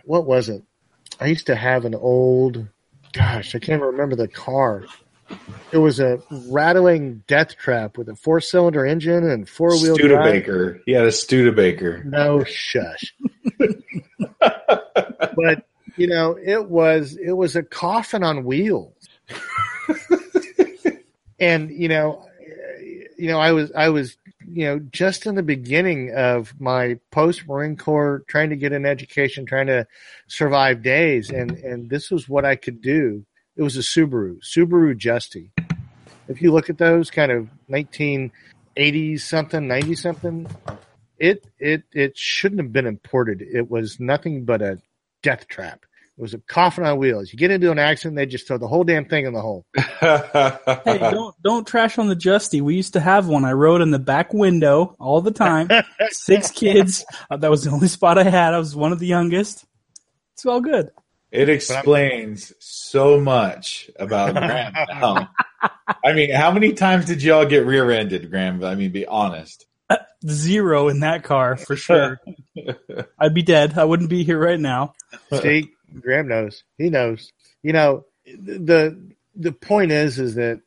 what 0.05 0.25
was 0.25 0.49
it? 0.49 0.63
I 1.19 1.27
used 1.27 1.47
to 1.47 1.55
have 1.55 1.85
an 1.85 1.95
old, 1.95 2.67
gosh, 3.13 3.55
I 3.55 3.59
can't 3.59 3.81
remember 3.81 4.15
the 4.15 4.27
car. 4.27 4.85
It 5.71 5.77
was 5.77 5.99
a 5.99 6.21
rattling 6.49 7.23
death 7.27 7.55
trap 7.57 7.97
with 7.97 8.09
a 8.09 8.15
four 8.15 8.41
cylinder 8.41 8.85
engine 8.85 9.29
and 9.29 9.47
four 9.47 9.69
wheel 9.69 9.95
drive. 9.95 10.11
Studebaker. 10.11 10.81
He 10.85 10.91
had 10.91 11.05
a 11.05 11.11
Studebaker. 11.11 12.03
No 12.03 12.43
shush. 12.43 13.15
but 14.39 15.65
you 15.95 16.07
know, 16.07 16.37
it 16.41 16.69
was 16.69 17.15
it 17.15 17.33
was 17.33 17.55
a 17.55 17.63
coffin 17.63 18.23
on 18.23 18.43
wheels. 18.43 18.93
and 21.39 21.71
you 21.71 21.87
know, 21.87 22.25
you 23.17 23.27
know, 23.27 23.39
I 23.39 23.51
was 23.51 23.71
I 23.75 23.89
was 23.89 24.17
you 24.45 24.65
know 24.65 24.79
just 24.79 25.25
in 25.25 25.35
the 25.35 25.43
beginning 25.43 26.13
of 26.15 26.59
my 26.59 26.99
post 27.11 27.47
Marine 27.47 27.77
Corps, 27.77 28.23
trying 28.27 28.49
to 28.49 28.55
get 28.55 28.73
an 28.73 28.85
education, 28.85 29.45
trying 29.45 29.67
to 29.67 29.87
survive 30.27 30.83
days, 30.83 31.29
and 31.29 31.51
and 31.51 31.89
this 31.89 32.09
was 32.09 32.27
what 32.27 32.45
I 32.45 32.55
could 32.55 32.81
do. 32.81 33.25
It 33.55 33.61
was 33.61 33.77
a 33.77 33.81
Subaru, 33.81 34.39
Subaru 34.41 34.97
Justy. 34.97 35.51
If 36.27 36.41
you 36.41 36.51
look 36.51 36.69
at 36.69 36.79
those, 36.79 37.11
kind 37.11 37.31
of 37.31 37.49
nineteen 37.67 38.31
eighties 38.77 39.23
something, 39.23 39.67
ninety 39.67 39.95
something, 39.95 40.47
it 41.19 41.45
it 41.59 41.83
it 41.93 42.17
shouldn't 42.17 42.61
have 42.61 42.73
been 42.73 42.87
imported. 42.87 43.41
It 43.41 43.69
was 43.69 43.99
nothing 43.99 44.45
but 44.45 44.61
a 44.61 44.79
death 45.23 45.47
trap. 45.47 45.85
It 46.15 46.21
was 46.21 46.35
a 46.35 46.37
coffin 46.37 46.85
on 46.85 46.99
wheels. 46.99 47.33
You 47.33 47.39
get 47.39 47.49
into 47.49 47.71
an 47.71 47.79
accident, 47.79 48.17
they 48.17 48.27
just 48.27 48.47
throw 48.47 48.59
the 48.59 48.67
whole 48.67 48.83
damn 48.83 49.05
thing 49.05 49.25
in 49.25 49.33
the 49.33 49.41
hole. 49.41 49.65
hey, 49.75 50.99
don't 50.99 51.35
don't 51.43 51.65
trash 51.65 51.97
on 51.97 52.07
the 52.07 52.15
Justy. 52.15 52.61
We 52.61 52.75
used 52.75 52.93
to 52.93 52.99
have 52.99 53.27
one. 53.27 53.45
I 53.45 53.53
rode 53.53 53.81
in 53.81 53.89
the 53.89 53.97
back 53.97 54.31
window 54.31 54.95
all 54.99 55.21
the 55.21 55.31
time. 55.31 55.69
Six 56.11 56.51
kids. 56.51 57.03
Uh, 57.31 57.37
that 57.37 57.49
was 57.49 57.63
the 57.63 57.71
only 57.71 57.87
spot 57.87 58.19
I 58.19 58.25
had. 58.25 58.53
I 58.53 58.59
was 58.59 58.75
one 58.75 58.91
of 58.91 58.99
the 58.99 59.07
youngest. 59.07 59.65
It's 60.35 60.45
all 60.45 60.61
good. 60.61 60.91
It 61.31 61.49
explains 61.49 62.53
so 62.59 63.19
much 63.19 63.89
about 63.97 64.35
Graham. 64.35 64.73
now. 64.73 65.31
I 66.05 66.13
mean, 66.13 66.29
how 66.31 66.51
many 66.51 66.73
times 66.73 67.05
did 67.05 67.23
y'all 67.23 67.45
get 67.45 67.65
rear-ended, 67.65 68.29
Graham? 68.29 68.63
I 68.63 68.75
mean, 68.75 68.91
be 68.91 69.07
honest. 69.07 69.65
Zero 70.27 70.89
in 70.89 70.99
that 70.99 71.23
car 71.23 71.57
for 71.57 71.75
sure. 71.75 72.19
I'd 73.19 73.33
be 73.33 73.43
dead. 73.43 73.77
I 73.77 73.83
wouldn't 73.85 74.09
be 74.09 74.23
here 74.23 74.39
right 74.39 74.59
now. 74.59 74.93
See, 75.41 75.71
Graham 75.99 76.27
knows. 76.27 76.63
He 76.77 76.89
knows. 76.89 77.31
You 77.61 77.73
know, 77.73 78.05
the 78.25 78.97
the 79.35 79.51
point 79.51 79.91
is, 79.91 80.19
is 80.19 80.35
that 80.35 80.61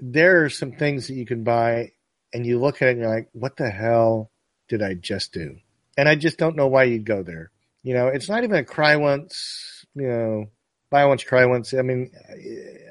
there 0.00 0.44
are 0.44 0.50
some 0.50 0.72
things 0.72 1.08
that 1.08 1.14
you 1.14 1.26
can 1.26 1.44
buy, 1.44 1.92
and 2.32 2.46
you 2.46 2.58
look 2.58 2.82
at 2.82 2.88
it 2.88 2.92
and 2.92 3.00
you're 3.00 3.14
like, 3.14 3.28
"What 3.32 3.56
the 3.56 3.70
hell 3.70 4.30
did 4.68 4.82
I 4.82 4.94
just 4.94 5.32
do?" 5.32 5.56
And 5.96 6.08
I 6.08 6.14
just 6.14 6.38
don't 6.38 6.56
know 6.56 6.68
why 6.68 6.84
you'd 6.84 7.04
go 7.04 7.22
there. 7.22 7.50
You 7.82 7.94
know, 7.94 8.08
it's 8.08 8.28
not 8.28 8.44
even 8.44 8.56
a 8.56 8.64
cry 8.64 8.96
once. 8.96 9.84
You 9.94 10.08
know, 10.08 10.46
buy 10.90 11.04
once, 11.06 11.24
cry 11.24 11.46
once. 11.46 11.74
I 11.74 11.82
mean, 11.82 12.12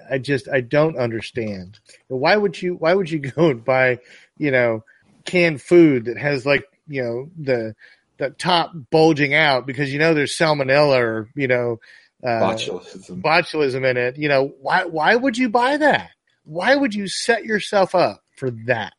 I 0.09 0.17
just 0.17 0.49
I 0.49 0.61
don't 0.61 0.97
understand. 0.97 1.79
Why 2.07 2.35
would 2.35 2.61
you? 2.61 2.75
Why 2.75 2.93
would 2.93 3.09
you 3.09 3.19
go 3.35 3.49
and 3.49 3.63
buy? 3.63 3.99
You 4.37 4.51
know, 4.51 4.83
canned 5.25 5.61
food 5.61 6.05
that 6.05 6.17
has 6.17 6.45
like 6.45 6.65
you 6.87 7.03
know 7.03 7.29
the 7.37 7.75
the 8.19 8.29
top 8.29 8.73
bulging 8.91 9.33
out 9.33 9.65
because 9.65 9.91
you 9.91 9.97
know 9.97 10.13
there's 10.13 10.37
salmonella 10.37 10.99
or 10.99 11.29
you 11.35 11.47
know 11.47 11.77
uh, 12.23 12.53
Botulism. 12.53 13.21
botulism 13.21 13.89
in 13.89 13.97
it. 13.97 14.17
You 14.17 14.29
know 14.29 14.51
why? 14.61 14.85
Why 14.85 15.15
would 15.15 15.37
you 15.37 15.49
buy 15.49 15.77
that? 15.77 16.11
Why 16.43 16.75
would 16.75 16.93
you 16.93 17.07
set 17.07 17.45
yourself 17.45 17.95
up 17.95 18.21
for 18.35 18.51
that? 18.67 18.93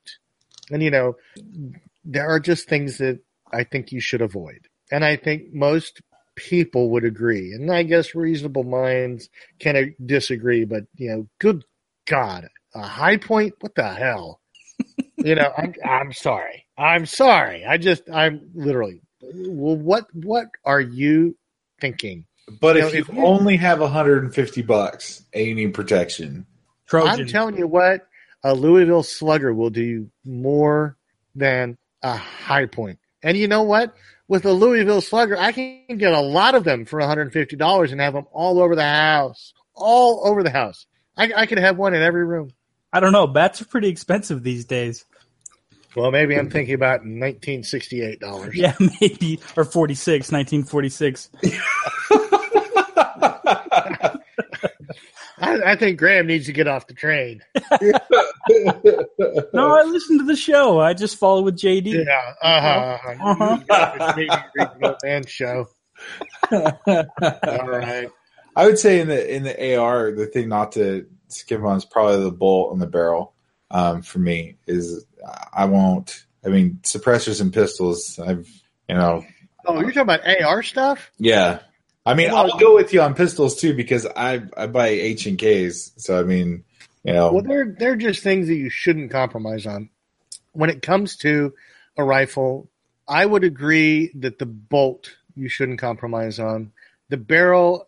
And 0.71 0.83
you 0.83 0.91
know 0.91 1.17
there 2.05 2.29
are 2.29 2.41
just 2.41 2.69
things 2.69 2.99
that 2.99 3.21
I 3.53 3.65
think 3.65 3.93
you 3.93 4.01
should 4.01 4.23
avoid, 4.23 4.67
and 4.91 5.05
I 5.05 5.17
think 5.17 5.53
most 5.53 6.01
people 6.35 6.91
would 6.91 7.05
agree. 7.05 7.53
And 7.53 7.71
I 7.71 7.83
guess 7.83 8.15
reasonable 8.15 8.65
minds 8.65 9.29
can 9.59 9.95
disagree, 10.05 10.65
but 10.65 10.85
you 10.97 11.11
know, 11.11 11.29
good 11.39 11.65
God, 12.07 12.49
a 12.75 12.83
Hi-Point? 12.83 13.55
What 13.61 13.75
the 13.75 13.89
hell? 13.93 14.41
you 15.19 15.35
know, 15.35 15.53
I'm 15.57 15.75
I'm 15.87 16.13
sorry. 16.13 16.67
I'm 16.79 17.05
sorry. 17.07 17.67
I 17.67 17.77
just 17.77 18.09
I'm 18.11 18.51
literally. 18.55 19.03
Well, 19.33 19.77
what 19.77 20.07
what 20.15 20.47
are 20.65 20.81
you 20.81 21.37
thinking? 21.81 22.27
But 22.61 22.77
You 22.77 22.83
know, 22.83 22.89
if 22.89 22.95
you 22.95 23.01
if 23.01 23.09
you- 23.09 23.25
only 23.25 23.57
have 23.57 23.81
150 23.81 24.63
bucks 24.63 25.23
and 25.33 25.47
you 25.47 25.55
need 25.55 25.75
protection, 25.75 26.47
Trojan. 26.87 27.21
I'm 27.21 27.27
telling 27.27 27.57
you 27.57 27.67
what, 27.67 28.07
a 28.43 28.55
Louisville 28.55 29.03
Slugger 29.03 29.55
will 29.55 29.71
do 29.71 30.11
more 30.25 30.97
than 31.35 31.79
a 32.03 32.17
Hi-Point. 32.17 32.99
And 33.23 33.37
you 33.37 33.47
know 33.49 33.63
what? 33.63 33.95
With 34.27 34.45
a 34.47 34.53
Louisville 34.53 35.01
Slugger, 35.01 35.37
I 35.39 35.53
can 35.53 35.99
get 35.99 36.13
a 36.13 36.21
lot 36.21 36.55
of 36.55 36.65
them 36.65 36.85
for 36.85 37.01
$150 37.01 37.93
and 37.93 38.01
have 38.01 38.15
them 38.15 38.27
all 38.33 38.61
over 38.61 38.75
the 38.75 38.83
house, 38.83 39.53
all 39.75 40.27
over 40.27 40.43
the 40.43 40.51
house. 40.51 40.87
I, 41.17 41.33
I 41.37 41.47
could 41.47 41.59
have 41.59 41.77
one 41.77 41.95
in 41.95 42.03
every 42.03 42.25
room. 42.25 42.53
I 42.93 43.01
don't 43.01 43.13
know. 43.13 43.27
Bats 43.27 43.61
are 43.61 43.67
pretty 43.67 43.89
expensive 43.89 44.43
these 44.43 44.65
days. 44.65 45.05
Well, 45.97 46.11
maybe 46.11 46.37
I'm 46.37 46.51
thinking 46.51 46.75
about 46.75 47.03
$1968. 47.03 48.55
Yeah, 48.55 48.75
maybe 49.01 49.41
or 49.57 49.65
46, 49.65 50.31
1946. 50.31 51.31
I, 55.43 55.73
I 55.73 55.77
think 55.77 55.99
Graham 55.99 56.27
needs 56.27 56.47
to 56.47 56.53
get 56.53 56.69
off 56.69 56.87
the 56.87 56.95
train. 56.95 57.43
No, 59.53 59.77
I 59.77 59.83
listened 59.85 60.21
to 60.21 60.27
the 60.27 60.35
show. 60.35 60.81
I 60.81 60.93
just 60.93 61.17
follow 61.17 61.43
with 61.43 61.57
JD. 61.57 62.05
Yeah, 62.05 62.33
uh 62.43 62.99
huh. 62.99 63.59
Uh-huh. 63.71 64.97
Man 65.05 65.25
show. 65.25 65.69
All 66.51 67.69
right. 67.69 68.11
I 68.57 68.67
would 68.67 68.79
say 68.79 69.01
in 69.01 69.09
the 69.09 69.35
in 69.35 69.45
the 69.45 69.77
AR, 69.77 70.11
the 70.11 70.27
thing 70.27 70.49
not 70.49 70.73
to 70.73 71.07
skip 71.29 71.63
on 71.63 71.77
is 71.77 71.85
probably 71.85 72.25
the 72.25 72.33
bolt 72.33 72.73
and 72.73 72.83
the 72.83 72.87
barrel. 72.87 73.35
Um, 73.71 74.03
for 74.03 74.19
me, 74.19 74.57
is 74.67 75.05
I 75.53 75.65
won't. 75.67 76.25
I 76.45 76.49
mean, 76.49 76.81
suppressors 76.83 77.41
and 77.41 77.53
pistols. 77.53 78.19
I've 78.19 78.49
you 78.89 78.95
know, 78.97 79.25
Oh, 79.67 79.75
you're 79.75 79.93
talking 79.93 80.03
about 80.03 80.27
AR 80.27 80.63
stuff? 80.63 81.11
yeah. 81.19 81.61
I 82.07 82.15
mean, 82.15 82.33
Well- 82.33 82.51
I'll 82.53 82.59
go 82.59 82.75
with 82.75 82.93
you 82.95 83.03
on 83.03 83.15
pistols 83.15 83.61
too 83.61 83.75
because 83.75 84.07
I 84.07 84.43
I 84.57 84.67
buy 84.67 84.89
H 84.89 85.27
and 85.27 85.39
Ks. 85.39 85.93
So 85.97 86.19
I 86.19 86.23
mean, 86.25 86.65
you 87.05 87.13
know, 87.13 87.33
Well, 87.33 87.43
they're 87.43 87.77
they're 87.79 87.97
just 87.97 88.23
things 88.23 88.49
that 88.49 88.55
you 88.57 88.71
shouldn't 88.71 89.11
compromise 89.11 89.67
on. 89.67 89.91
When 90.53 90.71
it 90.71 90.83
comes 90.83 91.17
to 91.19 91.55
a 91.97 92.03
rifle, 92.05 92.69
I 93.07 93.25
would 93.27 93.45
agree 93.45 94.11
that 94.17 94.39
the 94.39 94.47
bolt 94.47 95.17
you 95.37 95.49
shouldn't 95.49 95.79
compromise 95.79 96.39
on. 96.41 96.73
The 97.11 97.17
barrel, 97.17 97.87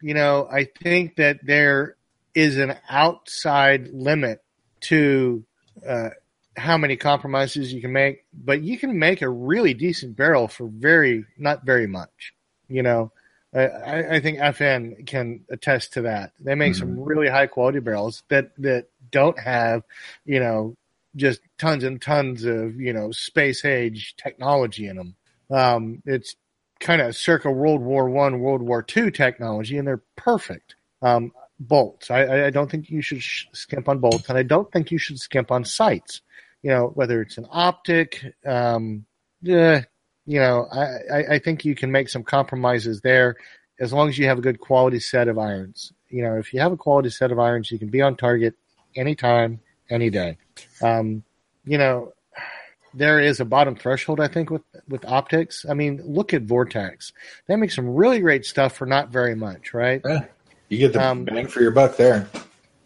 you 0.00 0.14
know, 0.14 0.48
I 0.50 0.64
think 0.82 1.16
that 1.16 1.40
there 1.44 1.96
is 2.34 2.56
an 2.58 2.76
outside 2.88 3.88
limit 3.92 4.42
to 4.82 5.44
uh, 5.86 6.10
how 6.56 6.76
many 6.76 6.96
compromises 6.96 7.72
you 7.72 7.80
can 7.80 7.92
make, 7.92 8.24
but 8.32 8.62
you 8.62 8.78
can 8.78 8.98
make 8.98 9.22
a 9.22 9.28
really 9.28 9.74
decent 9.74 10.16
barrel 10.16 10.48
for 10.48 10.66
very 10.68 11.24
not 11.38 11.64
very 11.64 11.86
much. 11.86 12.34
You 12.68 12.82
know, 12.82 13.12
I, 13.54 14.16
I 14.16 14.20
think 14.20 14.38
FN 14.38 15.06
can 15.06 15.44
attest 15.50 15.94
to 15.94 16.02
that. 16.02 16.32
They 16.40 16.54
make 16.54 16.74
some 16.74 16.98
really 16.98 17.28
high 17.28 17.46
quality 17.46 17.80
barrels 17.80 18.22
that 18.28 18.50
that 18.58 18.86
don't 19.10 19.38
have, 19.38 19.82
you 20.24 20.40
know, 20.40 20.76
just 21.16 21.40
tons 21.58 21.82
and 21.84 22.00
tons 22.00 22.44
of 22.44 22.80
you 22.80 22.92
know 22.92 23.10
space 23.12 23.64
age 23.64 24.14
technology 24.16 24.86
in 24.86 24.96
them. 24.96 25.16
Um, 25.50 26.02
it's 26.06 26.36
kind 26.78 27.02
of 27.02 27.16
circa 27.16 27.50
World 27.50 27.80
War 27.80 28.08
One, 28.08 28.40
World 28.40 28.62
War 28.62 28.82
Two 28.82 29.10
technology, 29.10 29.78
and 29.78 29.86
they're 29.86 30.02
perfect. 30.16 30.76
Um, 31.02 31.32
bolts. 31.58 32.10
I- 32.10 32.24
I, 32.24 32.46
I 32.46 32.50
don't 32.50 32.70
think 32.70 32.88
you 32.90 33.02
should 33.02 33.22
sh- 33.22 33.46
skimp 33.52 33.88
on 33.88 33.98
bolts, 33.98 34.28
and 34.28 34.38
I 34.38 34.42
don't 34.42 34.70
think 34.72 34.90
you 34.90 34.98
should 34.98 35.18
skimp 35.20 35.50
on 35.50 35.64
sights. 35.64 36.22
You 36.62 36.70
know, 36.70 36.86
whether 36.94 37.22
it's 37.22 37.38
an 37.38 37.46
optic, 37.50 38.22
um, 38.46 39.06
yeah, 39.40 39.82
you 40.26 40.38
know, 40.38 40.66
I, 40.70 40.84
I, 41.12 41.34
I 41.34 41.38
think 41.38 41.64
you 41.64 41.74
can 41.74 41.90
make 41.90 42.08
some 42.08 42.22
compromises 42.22 43.00
there 43.00 43.36
as 43.80 43.92
long 43.92 44.08
as 44.08 44.18
you 44.18 44.26
have 44.26 44.38
a 44.38 44.42
good 44.42 44.60
quality 44.60 45.00
set 45.00 45.26
of 45.26 45.38
irons. 45.38 45.92
You 46.08 46.22
know, 46.22 46.36
if 46.36 46.52
you 46.52 46.60
have 46.60 46.72
a 46.72 46.76
quality 46.76 47.10
set 47.10 47.32
of 47.32 47.38
irons, 47.38 47.70
you 47.70 47.78
can 47.78 47.88
be 47.88 48.02
on 48.02 48.16
target 48.16 48.54
anytime, 48.94 49.60
any 49.88 50.10
day. 50.10 50.36
Um, 50.82 51.24
you 51.64 51.78
know, 51.78 52.12
there 52.94 53.20
is 53.20 53.40
a 53.40 53.44
bottom 53.44 53.76
threshold, 53.76 54.20
I 54.20 54.28
think, 54.28 54.50
with 54.50 54.62
with 54.88 55.04
optics. 55.04 55.64
I 55.68 55.74
mean, 55.74 56.02
look 56.04 56.34
at 56.34 56.42
Vortex; 56.42 57.12
they 57.46 57.56
make 57.56 57.70
some 57.70 57.88
really 57.88 58.20
great 58.20 58.44
stuff 58.44 58.74
for 58.74 58.86
not 58.86 59.10
very 59.10 59.34
much, 59.34 59.72
right? 59.72 60.02
you 60.68 60.78
get 60.78 60.92
the 60.92 61.04
um, 61.04 61.24
bang 61.24 61.46
for 61.46 61.60
your 61.60 61.70
buck 61.70 61.96
there. 61.96 62.28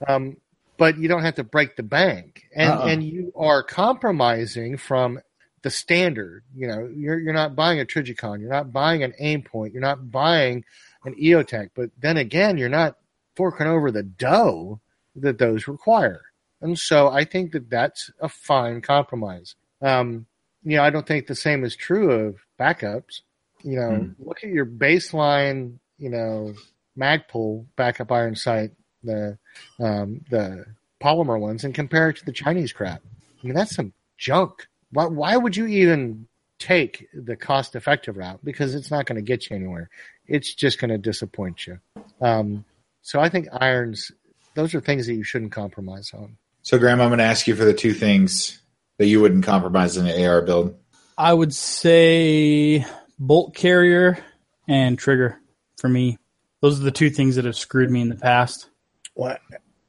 um, 0.07 0.37
but 0.77 0.99
you 0.99 1.09
don't 1.09 1.23
have 1.23 1.37
to 1.37 1.45
break 1.45 1.77
the 1.77 1.83
bank, 1.83 2.45
and 2.55 2.71
Uh-uh. 2.71 2.87
and 2.87 3.03
you 3.05 3.33
are 3.37 3.63
compromising 3.63 4.77
from 4.77 5.21
the 5.63 5.71
standard. 5.71 6.45
You 6.55 6.67
know, 6.69 6.91
you're 6.95 7.19
you're 7.19 7.33
not 7.33 7.55
buying 7.57 7.81
a 7.81 7.85
Trijicon, 7.85 8.41
you're 8.41 8.51
not 8.51 8.73
buying 8.73 9.03
an 9.03 9.15
Aimpoint, 9.21 9.73
you're 9.73 9.81
not 9.81 10.11
buying 10.11 10.65
an 11.05 11.15
EOTech, 11.15 11.71
but 11.75 11.91
then 11.99 12.17
again, 12.17 12.59
you're 12.59 12.69
not 12.69 12.97
forking 13.37 13.67
over 13.67 13.91
the 13.91 14.03
dough 14.03 14.81
that 15.17 15.39
those 15.39 15.69
require, 15.69 16.23
and 16.61 16.79
so 16.79 17.09
I 17.09 17.25
think 17.25 17.53
that 17.53 17.71
that's 17.71 18.11
a 18.21 18.29
fine 18.29 18.81
compromise. 18.81 19.55
Um, 19.81 20.27
you 20.63 20.77
know, 20.77 20.83
I 20.83 20.91
don't 20.91 21.07
think 21.07 21.27
the 21.27 21.35
same 21.35 21.63
is 21.65 21.77
true 21.77 22.11
of 22.11 22.37
backups. 22.59 23.21
You 23.63 23.77
know, 23.77 23.97
Hmm. 23.97 24.13
look 24.29 24.43
at 24.43 24.51
your 24.51 24.67
baseline, 24.67 25.79
you 25.99 26.11
know, 26.11 26.55
Magpul 26.99 27.67
backup 27.77 28.13
iron 28.13 28.37
sight, 28.37 28.71
the 29.05 29.39
um, 29.79 30.25
the 30.31 30.67
polymer 31.03 31.39
ones, 31.39 31.65
and 31.65 31.75
compare 31.75 32.09
it 32.09 32.17
to 32.17 32.25
the 32.25 32.33
Chinese 32.33 32.73
crap. 32.73 33.03
I 33.43 33.47
mean, 33.47 33.55
that's 33.55 33.75
some 33.75 33.93
junk. 34.19 34.67
Why, 34.91 35.07
why 35.07 35.37
would 35.37 35.57
you 35.57 35.67
even 35.67 36.27
take 36.59 37.07
the 37.13 37.37
cost 37.37 37.77
effective 37.77 38.17
route? 38.17 38.41
Because 38.43 38.75
it's 38.75 38.91
not 38.91 39.07
going 39.07 39.17
to 39.17 39.23
get 39.23 39.51
you 39.51 39.57
anywhere. 39.57 39.91
It's 40.27 40.55
just 40.55 40.79
going 40.79 40.91
to 40.91 40.99
disappoint 40.99 41.67
you. 41.67 41.79
Um, 42.21 42.65
so 43.03 43.21
I 43.21 43.29
think 43.29 43.49
irons, 43.53 44.11
those 44.55 44.75
are 44.75 44.81
things 44.81 45.07
that 45.07 45.15
you 45.15 45.25
shouldn't 45.25 45.53
compromise 45.53 46.13
on. 46.15 46.37
So, 46.63 46.79
Graham, 46.79 47.01
I'm 47.01 47.11
going 47.11 47.19
to 47.19 47.25
ask 47.25 47.47
you 47.47 47.55
for 47.55 47.65
the 47.65 47.75
two 47.75 47.93
things 47.93 48.59
that 48.97 49.07
you 49.07 49.21
wouldn't 49.21 49.45
compromise 49.45 49.99
in 49.99 50.07
an 50.07 50.25
AR 50.25 50.41
build. 50.41 50.75
I 51.19 51.35
would 51.35 51.55
say 51.55 52.87
bolt 53.19 53.55
carrier 53.55 54.19
and 54.67 54.99
trigger 54.99 55.39
for 55.77 55.89
me. 55.89 56.19
Those 56.61 56.81
are 56.81 56.85
the 56.85 56.91
two 56.91 57.11
things 57.11 57.37
that 57.37 57.45
have 57.45 57.57
screwed 57.57 57.91
me 57.91 58.01
in 58.01 58.09
the 58.09 58.15
past. 58.15 58.71
What? 59.15 59.41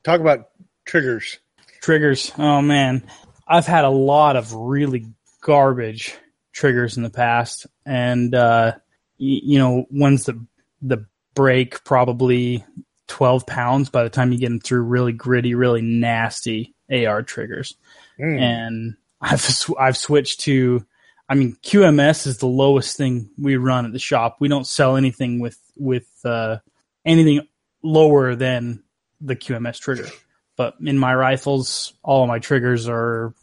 Talk 0.03 0.21
about 0.21 0.49
triggers. 0.85 1.39
Triggers. 1.81 2.31
Oh 2.37 2.61
man, 2.61 3.03
I've 3.47 3.65
had 3.65 3.85
a 3.85 3.89
lot 3.89 4.35
of 4.35 4.53
really 4.53 5.05
garbage 5.41 6.15
triggers 6.51 6.97
in 6.97 7.03
the 7.03 7.09
past, 7.09 7.67
and 7.85 8.33
uh, 8.33 8.71
y- 9.19 9.41
you 9.43 9.59
know 9.59 9.85
ones 9.91 10.25
that 10.25 10.39
the 10.81 11.05
break 11.35 11.83
probably 11.83 12.63
twelve 13.07 13.45
pounds 13.45 13.89
by 13.89 14.03
the 14.03 14.09
time 14.09 14.31
you 14.31 14.39
get 14.39 14.49
them 14.49 14.59
through 14.59 14.81
really 14.81 15.11
gritty, 15.13 15.53
really 15.53 15.81
nasty 15.81 16.73
AR 16.91 17.21
triggers. 17.23 17.75
Mm. 18.19 18.39
And 18.39 18.95
I've 19.21 19.41
sw- 19.41 19.77
I've 19.79 19.97
switched 19.97 20.41
to, 20.41 20.85
I 21.29 21.35
mean 21.35 21.57
QMS 21.63 22.25
is 22.27 22.37
the 22.37 22.47
lowest 22.47 22.97
thing 22.97 23.29
we 23.37 23.57
run 23.57 23.85
at 23.85 23.91
the 23.91 23.99
shop. 23.99 24.37
We 24.39 24.47
don't 24.47 24.67
sell 24.67 24.95
anything 24.97 25.39
with 25.39 25.59
with 25.77 26.07
uh, 26.23 26.57
anything 27.05 27.47
lower 27.83 28.35
than 28.35 28.81
the 29.25 29.35
QMS 29.35 29.79
trigger. 29.79 30.07
But 30.57 30.75
in 30.83 30.97
my 30.97 31.13
rifles, 31.13 31.93
all 32.03 32.23
of 32.23 32.27
my 32.29 32.39
triggers 32.39 32.87
are 32.87 33.33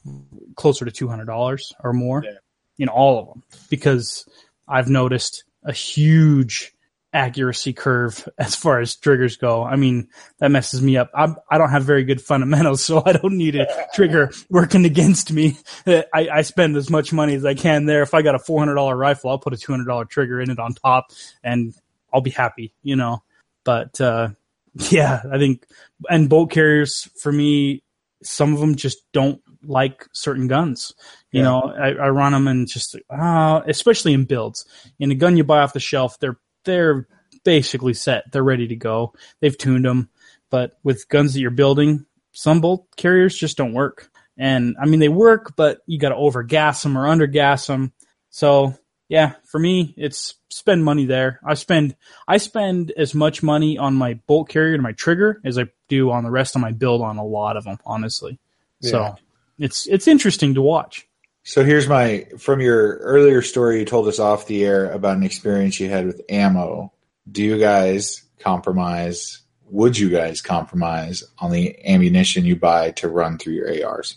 closer 0.57 0.85
to 0.85 0.91
two 0.91 1.09
hundred 1.09 1.27
dollars 1.27 1.73
or 1.85 1.93
more 1.93 2.23
Yeah. 2.25 2.39
in 2.79 2.89
all 2.89 3.19
of 3.21 3.29
them 3.29 3.43
because 3.69 4.27
I've 4.67 4.89
noticed 4.89 5.45
a 5.65 5.73
huge 5.73 6.73
accuracy 7.15 7.75
curve 7.75 8.27
as 8.39 8.55
far 8.55 8.81
as 8.81 8.97
triggers 8.97 9.37
go. 9.37 9.63
I 9.63 9.77
mean, 9.77 10.09
that 10.39 10.51
messes 10.51 10.81
me 10.81 10.97
up. 10.97 11.11
I'm, 11.15 11.37
I 11.51 11.59
don't 11.59 11.69
have 11.69 11.85
very 11.85 12.05
good 12.05 12.23
fundamentals, 12.23 12.83
so 12.85 13.03
I 13.05 13.13
don't 13.13 13.37
need 13.37 13.57
a 13.57 13.67
trigger 13.95 14.31
working 14.49 14.87
against 14.87 15.31
me. 15.33 15.59
I, 15.87 16.05
I 16.15 16.41
spend 16.43 16.75
as 16.79 16.89
much 16.89 17.13
money 17.13 17.35
as 17.35 17.45
I 17.45 17.53
can 17.55 17.85
there. 17.85 18.01
If 18.03 18.15
I 18.15 18.23
got 18.23 18.35
a 18.35 18.39
$400 18.39 18.97
rifle, 18.99 19.29
I'll 19.29 19.39
put 19.39 19.53
a 19.53 19.57
$200 19.59 20.09
trigger 20.09 20.41
in 20.41 20.51
it 20.51 20.59
on 20.59 20.73
top 20.73 21.11
and 21.45 21.75
I'll 22.15 22.23
be 22.23 22.31
happy, 22.31 22.73
you 22.83 22.97
know. 22.97 23.23
But, 23.65 24.01
uh, 24.01 24.31
yeah, 24.75 25.23
I 25.31 25.39
think, 25.39 25.67
and 26.09 26.29
bolt 26.29 26.51
carriers 26.51 27.09
for 27.21 27.33
me, 27.33 27.83
some 28.23 28.55
of 28.55 28.61
them 28.61 28.75
just 28.77 28.99
don't 29.13 29.41
like 29.65 30.07
certain 30.13 30.47
guns. 30.49 30.95
You 31.31 31.41
Yeah. 31.41 31.45
know, 31.45 31.61
I, 31.77 31.89
I 31.91 32.09
run 32.11 32.33
them 32.33 32.49
and 32.49 32.69
just, 32.69 32.97
uh, 33.11 33.63
especially 33.67 34.13
in 34.13 34.25
builds. 34.25 34.65
In 34.99 35.11
a 35.11 35.15
gun 35.15 35.37
you 35.37 35.45
buy 35.45 35.61
off 35.61 35.73
the 35.73 35.81
shelf, 35.81 36.19
they're 36.21 36.39
they're 36.65 37.09
basically 37.45 37.95
set. 37.95 38.31
They're 38.31 38.45
ready 38.45 38.69
to 38.69 38.77
go. 38.77 39.15
They've 39.41 39.57
tuned 39.57 39.85
them. 39.85 40.09
But 40.51 40.75
with 40.85 41.09
guns 41.09 41.35
that 41.35 41.41
you're 41.41 41.51
building, 41.51 42.07
some 42.33 42.61
bolt 42.61 42.87
carriers 42.97 43.37
just 43.37 43.57
don't 43.57 43.73
work. 43.73 44.11
And 44.39 44.77
I 44.81 44.87
mean, 44.87 45.01
they 45.01 45.09
work, 45.09 45.55
but 45.57 45.81
you 45.87 45.99
got 45.99 46.11
to 46.11 46.15
over 46.17 46.43
gas 46.43 46.83
them 46.83 46.97
or 46.97 47.09
under 47.09 47.27
gas 47.27 47.67
them. 47.67 47.93
So 48.31 48.75
yeah, 49.13 49.35
for 49.45 49.59
me, 49.59 49.93
it's 49.99 50.37
spend 50.49 50.87
money 50.87 51.05
there. 51.05 51.39
I 51.47 51.53
spend 51.53 51.97
I 52.27 52.39
spend 52.39 52.95
as 52.97 53.15
much 53.15 53.43
money 53.43 53.77
on 53.77 53.93
my 53.93 54.15
bolt 54.27 54.49
carrier 54.49 54.73
and 54.73 54.83
my 54.83 54.93
trigger 54.93 55.39
as 55.45 55.59
I 55.59 55.67
do 55.89 56.11
on 56.11 56.25
the 56.25 56.31
rest 56.31 56.57
of 56.57 56.63
my 56.63 56.73
build 56.73 57.03
on 57.03 57.19
a 57.19 57.25
lot 57.25 57.59
of 57.59 57.65
them, 57.65 57.77
honestly. 57.85 58.39
Yeah. 58.81 58.91
So 58.91 59.17
it's 59.59 59.87
it's 59.87 60.09
interesting 60.09 60.55
to 60.55 60.63
watch. 60.63 61.07
So 61.43 61.63
here's 61.63 61.87
my 61.87 62.27
from 62.39 62.63
your 62.63 62.97
earlier 63.01 63.43
story 63.43 63.81
you 63.81 63.85
told 63.85 64.09
us 64.09 64.19
off 64.19 64.47
the 64.47 64.65
air 64.65 64.91
about 64.91 65.19
an 65.19 65.25
experience 65.25 65.79
you 65.79 65.91
had 65.91 66.07
with 66.07 66.23
ammo. 66.31 66.91
Do 67.31 67.43
you 67.43 67.59
guys 67.59 68.23
compromise? 68.39 69.43
Would 69.67 69.99
you 69.99 70.09
guys 70.09 70.41
compromise 70.41 71.23
on 71.39 71.51
the 71.51 71.79
ammunition 71.87 72.47
you 72.47 72.57
buy 72.57 72.93
to 72.93 73.09
run 73.09 73.37
through 73.37 73.57
your 73.57 73.87
ARs? 73.87 74.17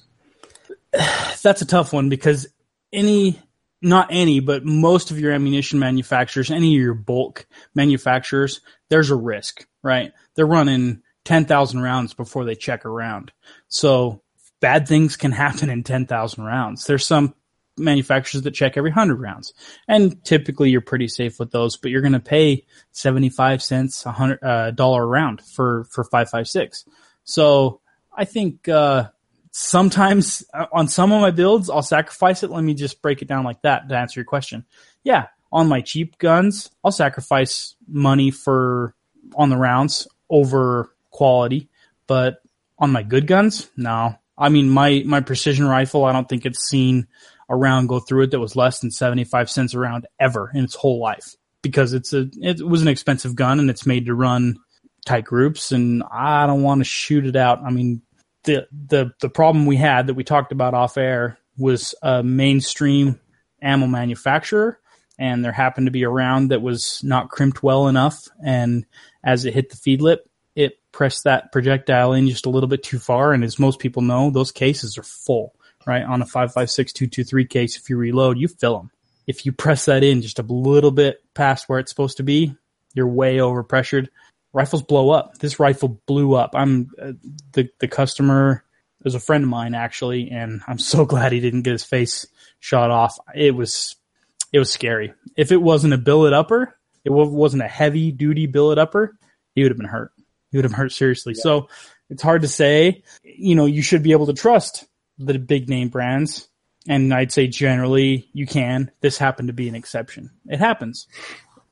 that's 1.43 1.61
a 1.61 1.65
tough 1.65 1.91
one 1.91 2.07
because 2.07 2.47
any 2.93 3.41
not 3.85 4.07
any 4.09 4.39
but 4.39 4.65
most 4.65 5.11
of 5.11 5.19
your 5.19 5.31
ammunition 5.31 5.79
manufacturers 5.79 6.51
any 6.51 6.75
of 6.75 6.81
your 6.81 6.93
bulk 6.93 7.45
manufacturers 7.73 8.61
there's 8.89 9.11
a 9.11 9.15
risk 9.15 9.65
right? 9.85 10.13
They're 10.33 10.47
running 10.47 11.03
10,000 11.23 11.79
rounds 11.79 12.13
before 12.13 12.43
they 12.43 12.55
check 12.55 12.85
around. 12.85 13.31
So 13.69 14.23
bad 14.59 14.87
things 14.87 15.15
can 15.15 15.31
happen 15.31 15.69
in 15.69 15.83
10,000 15.83 16.43
rounds. 16.43 16.85
There's 16.85 17.05
some 17.05 17.35
manufacturers 17.77 18.43
that 18.43 18.51
check 18.51 18.77
every 18.77 18.89
100 18.89 19.19
rounds 19.19 19.53
and 19.85 20.23
typically 20.23 20.69
you're 20.69 20.79
pretty 20.79 21.09
safe 21.09 21.37
with 21.39 21.51
those 21.51 21.75
but 21.75 21.91
you're 21.91 21.99
going 21.99 22.13
to 22.13 22.21
pay 22.21 22.65
75 22.93 23.61
cents 23.61 24.05
a 24.05 24.13
hundred 24.13 24.41
uh, 24.41 24.71
dollar 24.71 25.03
a 25.03 25.05
round 25.05 25.41
for 25.41 25.83
for 25.91 26.05
556 26.05 26.85
so 27.25 27.81
i 28.15 28.23
think 28.23 28.69
uh 28.69 29.09
sometimes 29.57 30.43
uh, 30.53 30.65
on 30.73 30.85
some 30.89 31.13
of 31.13 31.21
my 31.21 31.31
builds 31.31 31.69
I'll 31.69 31.81
sacrifice 31.81 32.43
it. 32.43 32.51
Let 32.51 32.63
me 32.63 32.73
just 32.73 33.01
break 33.01 33.21
it 33.21 33.27
down 33.29 33.45
like 33.45 33.61
that 33.61 33.87
to 33.87 33.95
answer 33.95 34.19
your 34.19 34.25
question. 34.25 34.65
Yeah, 35.03 35.27
on 35.49 35.69
my 35.69 35.79
cheap 35.79 36.17
guns, 36.17 36.69
I'll 36.83 36.91
sacrifice 36.91 37.75
money 37.87 38.31
for 38.31 38.93
on 39.35 39.49
the 39.49 39.55
rounds 39.55 40.09
over 40.29 40.93
quality, 41.09 41.69
but 42.05 42.41
on 42.77 42.91
my 42.91 43.01
good 43.01 43.27
guns, 43.27 43.69
no. 43.77 44.15
I 44.37 44.49
mean 44.49 44.69
my 44.69 45.03
my 45.05 45.21
precision 45.21 45.65
rifle, 45.65 46.03
I 46.03 46.11
don't 46.11 46.27
think 46.27 46.45
it's 46.45 46.67
seen 46.67 47.07
a 47.47 47.55
round 47.55 47.87
go 47.87 48.01
through 48.01 48.23
it 48.23 48.31
that 48.31 48.39
was 48.41 48.57
less 48.57 48.79
than 48.79 48.91
75 48.91 49.49
cents 49.49 49.73
a 49.73 49.79
round 49.79 50.05
ever 50.19 50.51
in 50.53 50.65
its 50.65 50.75
whole 50.75 50.99
life 50.99 51.35
because 51.61 51.93
it's 51.93 52.11
a 52.11 52.29
it 52.41 52.61
was 52.61 52.81
an 52.81 52.89
expensive 52.89 53.35
gun 53.35 53.59
and 53.59 53.69
it's 53.69 53.85
made 53.85 54.07
to 54.07 54.15
run 54.15 54.57
tight 55.05 55.23
groups 55.23 55.71
and 55.71 56.03
I 56.11 56.45
don't 56.45 56.63
want 56.63 56.81
to 56.81 56.85
shoot 56.85 57.25
it 57.25 57.37
out. 57.37 57.63
I 57.63 57.69
mean, 57.69 58.01
the 58.45 58.67
the 58.71 59.11
the 59.19 59.29
problem 59.29 59.65
we 59.65 59.75
had 59.75 60.07
that 60.07 60.13
we 60.13 60.23
talked 60.23 60.51
about 60.51 60.73
off 60.73 60.97
air 60.97 61.37
was 61.57 61.95
a 62.01 62.23
mainstream 62.23 63.19
ammo 63.61 63.87
manufacturer 63.87 64.79
and 65.17 65.43
there 65.43 65.51
happened 65.51 65.87
to 65.87 65.91
be 65.91 66.03
a 66.03 66.09
round 66.09 66.51
that 66.51 66.61
was 66.61 67.01
not 67.03 67.29
crimped 67.29 67.63
well 67.63 67.87
enough 67.87 68.27
and 68.43 68.85
as 69.23 69.45
it 69.45 69.53
hit 69.53 69.69
the 69.69 69.77
feed 69.77 70.01
lip 70.01 70.29
it 70.55 70.79
pressed 70.91 71.25
that 71.25 71.51
projectile 71.51 72.13
in 72.13 72.27
just 72.27 72.45
a 72.45 72.49
little 72.49 72.69
bit 72.69 72.83
too 72.83 72.99
far 72.99 73.33
and 73.33 73.43
as 73.43 73.59
most 73.59 73.79
people 73.79 74.01
know 74.01 74.29
those 74.29 74.51
cases 74.51 74.97
are 74.97 75.03
full 75.03 75.55
right? 75.85 76.03
On 76.03 76.21
a 76.21 76.25
556223 76.25 77.45
case 77.45 77.77
if 77.77 77.89
you 77.89 77.97
reload 77.97 78.37
you 78.37 78.47
fill 78.47 78.77
them 78.77 78.91
if 79.27 79.45
you 79.45 79.51
press 79.51 79.85
that 79.85 80.03
in 80.03 80.21
just 80.21 80.39
a 80.39 80.43
little 80.43 80.91
bit 80.91 81.23
past 81.33 81.67
where 81.67 81.79
it's 81.79 81.91
supposed 81.91 82.17
to 82.17 82.23
be 82.23 82.55
you're 82.93 83.07
way 83.07 83.39
over 83.39 83.63
pressured 83.63 84.09
rifles 84.55 84.81
blow 84.81 85.09
up. 85.11 85.37
This 85.37 85.59
rifle 85.59 86.01
blew 86.07 86.33
up. 86.33 86.51
I'm 86.55 86.89
uh, 86.99 87.11
the 87.51 87.69
the 87.79 87.87
customer 87.87 88.63
is 89.03 89.13
a 89.13 89.19
friend 89.19 89.43
of 89.43 89.49
mine 89.49 89.75
actually, 89.75 90.31
and 90.31 90.61
I'm 90.65 90.79
so 90.79 91.05
glad 91.13 91.33
he 91.33 91.41
didn't 91.41 91.63
get 91.63 91.73
his 91.73 91.83
face 91.83 92.25
shot 92.59 92.89
off. 92.89 93.19
It 93.35 93.53
was 93.53 93.95
it 94.51 94.59
was 94.59 94.71
scary. 94.71 95.13
If 95.35 95.51
it 95.51 95.61
wasn't 95.61 95.93
a 95.93 95.97
billet 95.97 96.33
upper, 96.33 96.75
it 97.03 97.11
wa- 97.11 97.25
wasn't 97.25 97.63
a 97.63 97.67
heavy 97.67 98.11
duty 98.11 98.47
billet 98.47 98.79
upper, 98.79 99.17
he 99.53 99.61
would 99.61 99.71
have 99.71 99.77
been 99.77 99.87
hurt. 99.87 100.11
He 100.51 100.57
would 100.57 100.65
have 100.65 100.73
hurt 100.73 100.93
seriously. 100.93 101.33
So 101.33 101.67
it's 102.09 102.23
hard 102.23 102.43
to 102.43 102.47
say. 102.47 103.03
You 103.23 103.55
know, 103.55 103.65
you 103.65 103.81
should 103.81 104.03
be 104.03 104.13
able 104.13 104.27
to 104.27 104.33
trust 104.33 104.85
the 105.17 105.37
big 105.37 105.69
name 105.69 105.89
brands. 105.89 106.47
And 106.87 107.13
I'd 107.13 107.31
say 107.31 107.47
generally 107.47 108.29
you 108.31 108.45
can. 108.47 108.91
This 109.01 109.17
happened 109.17 109.47
to 109.47 109.53
be 109.53 109.67
an 109.67 109.75
exception. 109.75 110.29
It 110.45 110.59
happens. 110.59 111.07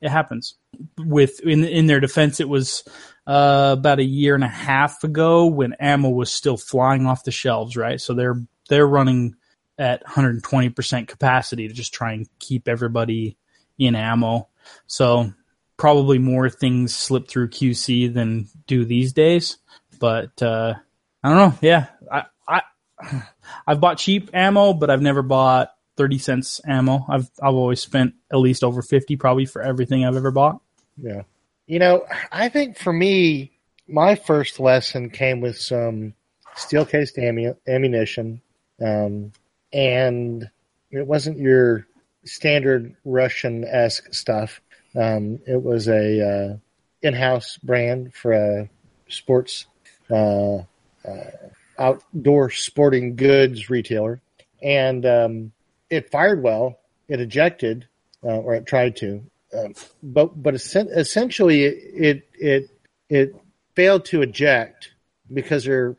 It 0.02 0.10
happens 0.10 0.56
with 0.98 1.40
in 1.42 1.64
in 1.64 1.88
their 1.88 2.00
defense, 2.00 2.40
it 2.40 2.50
was 2.50 2.84
uh, 3.28 3.76
about 3.78 4.00
a 4.00 4.04
year 4.04 4.36
and 4.36 4.44
a 4.44 4.50
half 4.50 5.04
ago 5.04 5.46
when 5.46 5.74
ammo 5.80 6.10
was 6.10 6.32
still 6.32 6.58
flying 6.58 7.06
off 7.06 7.24
the 7.24 7.32
shelves, 7.32 7.78
right? 7.78 8.00
So 8.00 8.14
they're 8.14 8.42
they're 8.70 8.88
running 8.88 9.36
at 9.78 10.04
120 10.04 10.70
percent 10.70 11.08
capacity 11.08 11.68
to 11.68 11.74
just 11.74 11.94
try 11.94 12.14
and 12.14 12.28
keep 12.40 12.68
everybody 12.68 13.38
in 13.78 13.96
ammo. 13.96 14.50
So 14.88 15.34
probably 15.78 16.20
more 16.20 16.50
things 16.50 16.96
slip 16.96 17.28
through 17.28 17.50
QC 17.50 18.14
than 18.14 18.48
do 18.68 18.86
these 18.86 19.14
days. 19.14 19.58
But 20.00 20.42
uh, 20.42 20.76
I 21.24 21.30
don't 21.30 21.38
know. 21.38 21.58
Yeah, 21.62 21.88
I 22.12 22.24
I 22.48 22.62
I've 23.68 23.80
bought 23.80 23.98
cheap 23.98 24.30
ammo, 24.34 24.74
but 24.74 24.90
I've 24.90 25.02
never 25.02 25.22
bought 25.22 25.74
30 25.98 26.18
cents 26.18 26.62
ammo. 26.68 27.06
I've 27.08 27.30
I've 27.42 27.54
always 27.54 27.82
spent 27.82 28.16
at 28.32 28.38
least 28.38 28.64
over 28.64 28.82
50 28.82 29.16
probably 29.18 29.46
for 29.46 29.62
everything 29.62 30.06
I've 30.06 30.16
ever 30.16 30.32
bought. 30.32 30.62
Yeah. 30.98 31.24
You 31.68 31.80
know, 31.80 32.06
I 32.32 32.50
think 32.50 32.78
for 32.78 32.94
me, 32.94 33.52
my 33.88 34.16
first 34.16 34.60
lesson 34.60 35.10
came 35.10 35.42
with 35.42 35.58
some 35.58 36.14
steel 36.56 36.86
cased 36.86 37.18
ammunition. 37.18 38.42
Um, 38.84 39.32
and 39.72 40.50
it 40.92 41.08
wasn't 41.08 41.40
your 41.40 41.88
standard 42.26 42.96
Russian 43.06 43.66
esque 43.66 44.14
stuff. 44.14 44.62
Um, 44.96 45.40
it 45.48 45.62
was 45.62 45.88
a 45.88 46.22
uh, 46.22 46.58
in 47.02 47.14
house 47.14 47.58
brand 47.58 48.14
for 48.14 48.34
a 48.34 48.70
sports, 49.10 49.66
uh, 50.10 50.58
uh, 50.58 51.32
outdoor 51.80 52.52
sporting 52.52 53.16
goods 53.16 53.70
retailer. 53.70 54.22
And 54.62 55.06
um, 55.06 55.52
it 55.90 56.12
fired 56.12 56.44
well, 56.44 56.80
it 57.08 57.20
ejected, 57.20 57.88
uh, 58.24 58.38
or 58.38 58.56
it 58.56 58.66
tried 58.66 58.96
to 58.98 59.24
um, 59.58 59.74
but 60.02 60.42
but 60.42 60.56
essentially 60.56 61.64
it 61.64 62.28
it 62.34 62.70
it 63.10 63.36
failed 63.76 64.06
to 64.06 64.22
eject 64.22 64.92
because 65.32 65.66
there 65.66 65.98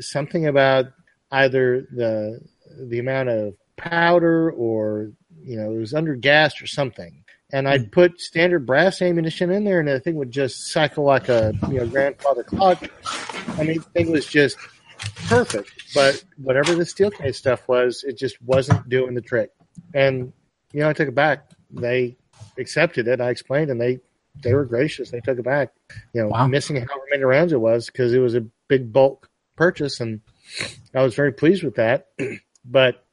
something 0.00 0.46
about 0.46 0.86
either 1.30 1.86
the 1.90 2.40
the 2.88 2.98
amount 2.98 3.28
of 3.28 3.54
powder 3.76 4.50
or 4.52 5.10
you 5.42 5.56
know 5.56 5.72
it 5.72 5.78
was 5.78 5.94
under 5.94 6.14
gas 6.14 6.60
or 6.60 6.66
something. 6.66 7.20
And 7.52 7.68
I'd 7.68 7.92
put 7.92 8.20
standard 8.20 8.66
brass 8.66 9.00
ammunition 9.00 9.50
in 9.52 9.62
there 9.64 9.78
and 9.78 9.86
the 9.86 10.00
thing 10.00 10.16
would 10.16 10.32
just 10.32 10.72
cycle 10.72 11.04
like 11.04 11.28
a 11.28 11.54
you 11.68 11.78
know 11.78 11.86
grandfather 11.86 12.42
clock. 12.42 12.88
I 13.58 13.62
mean 13.62 13.78
the 13.78 13.86
thing 13.94 14.10
was 14.10 14.26
just 14.26 14.56
perfect 15.26 15.70
but 15.94 16.24
whatever 16.38 16.74
the 16.74 16.86
steel 16.86 17.10
case 17.10 17.36
stuff 17.36 17.68
was 17.68 18.04
it 18.04 18.16
just 18.16 18.40
wasn't 18.42 18.88
doing 18.88 19.14
the 19.14 19.20
trick. 19.20 19.50
And 19.92 20.32
you 20.72 20.80
know 20.80 20.88
I 20.88 20.92
took 20.92 21.08
it 21.08 21.14
back. 21.14 21.50
They 21.70 22.16
accepted 22.58 23.08
it. 23.08 23.20
I 23.20 23.30
explained, 23.30 23.70
and 23.70 23.80
they 23.80 24.00
they 24.42 24.54
were 24.54 24.64
gracious. 24.64 25.10
They 25.10 25.20
took 25.20 25.38
it 25.38 25.44
back. 25.44 25.72
You 26.12 26.22
know, 26.22 26.28
Wow. 26.28 26.46
missing 26.48 26.76
however 26.76 27.04
many 27.10 27.22
rounds 27.22 27.52
it 27.52 27.60
was 27.60 27.86
because 27.86 28.12
it 28.12 28.18
was 28.18 28.34
a 28.34 28.44
big 28.68 28.92
bulk 28.92 29.28
purchase, 29.56 30.00
and 30.00 30.20
I 30.94 31.02
was 31.02 31.14
very 31.14 31.32
pleased 31.32 31.62
with 31.62 31.76
that. 31.76 32.08
but 32.64 33.04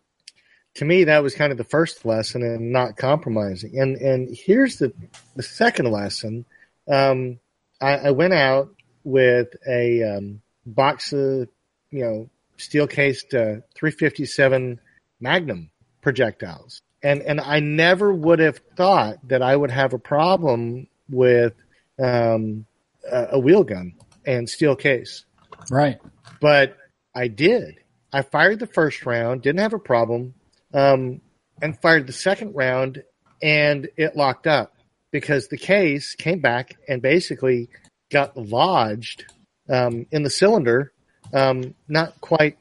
to 0.76 0.86
me, 0.86 1.04
that 1.06 1.22
was 1.22 1.36
kind 1.36 1.52
of 1.52 1.58
the 1.58 1.64
first 1.66 2.06
lesson 2.06 2.42
in 2.44 2.72
not 2.72 2.98
compromising. 2.98 3.80
And 3.80 3.98
and 3.98 4.30
here's 4.36 4.78
the 4.78 4.94
the 5.36 5.44
second 5.44 5.92
lesson. 5.92 6.46
Um, 6.88 7.40
I, 7.82 7.98
I 7.98 8.12
went 8.12 8.34
out 8.34 8.70
with 9.04 9.50
a 9.68 10.04
um, 10.04 10.42
box 10.66 11.14
of 11.14 11.50
you 11.92 12.04
know 12.06 12.30
steel 12.58 12.88
cased 12.88 13.34
uh, 13.34 13.62
357 13.76 14.80
Magnum 15.20 15.70
projectiles, 16.02 16.82
and 17.04 17.22
and 17.22 17.39
I 17.39 17.60
never 17.60 18.14
would 18.14 18.39
have 18.39 18.60
thought 18.76 19.28
that 19.28 19.41
I 19.41 19.56
would 19.56 19.72
have 19.72 19.93
a 19.93 19.99
problem 19.99 20.88
with 21.10 21.54
um, 22.02 22.66
a, 23.10 23.28
a 23.32 23.39
wheel 23.39 23.64
gun 23.64 23.93
and 24.26 24.49
steel 24.49 24.76
case. 24.76 25.26
Right. 25.70 25.99
But 26.39 26.78
I 27.16 27.28
did. 27.28 27.76
I 28.14 28.22
fired 28.24 28.60
the 28.60 28.68
first 28.68 29.06
round, 29.06 29.41
didn't 29.41 29.62
have 29.62 29.74
a 29.74 29.80
problem, 29.80 30.34
um, 30.74 31.22
and 31.62 31.80
fired 31.80 32.08
the 32.08 32.14
second 32.14 32.56
round, 32.56 33.04
and 33.41 33.89
it 33.97 34.16
locked 34.16 34.47
up 34.47 34.74
because 35.12 35.47
the 35.47 35.58
case 35.58 36.16
came 36.16 36.39
back 36.39 36.76
and 36.88 37.02
basically 37.02 37.70
got 38.10 38.36
lodged 38.36 39.26
um, 39.70 40.06
in 40.12 40.24
the 40.24 40.30
cylinder, 40.30 40.91
um, 41.34 41.74
not 41.88 42.20
quite 42.22 42.58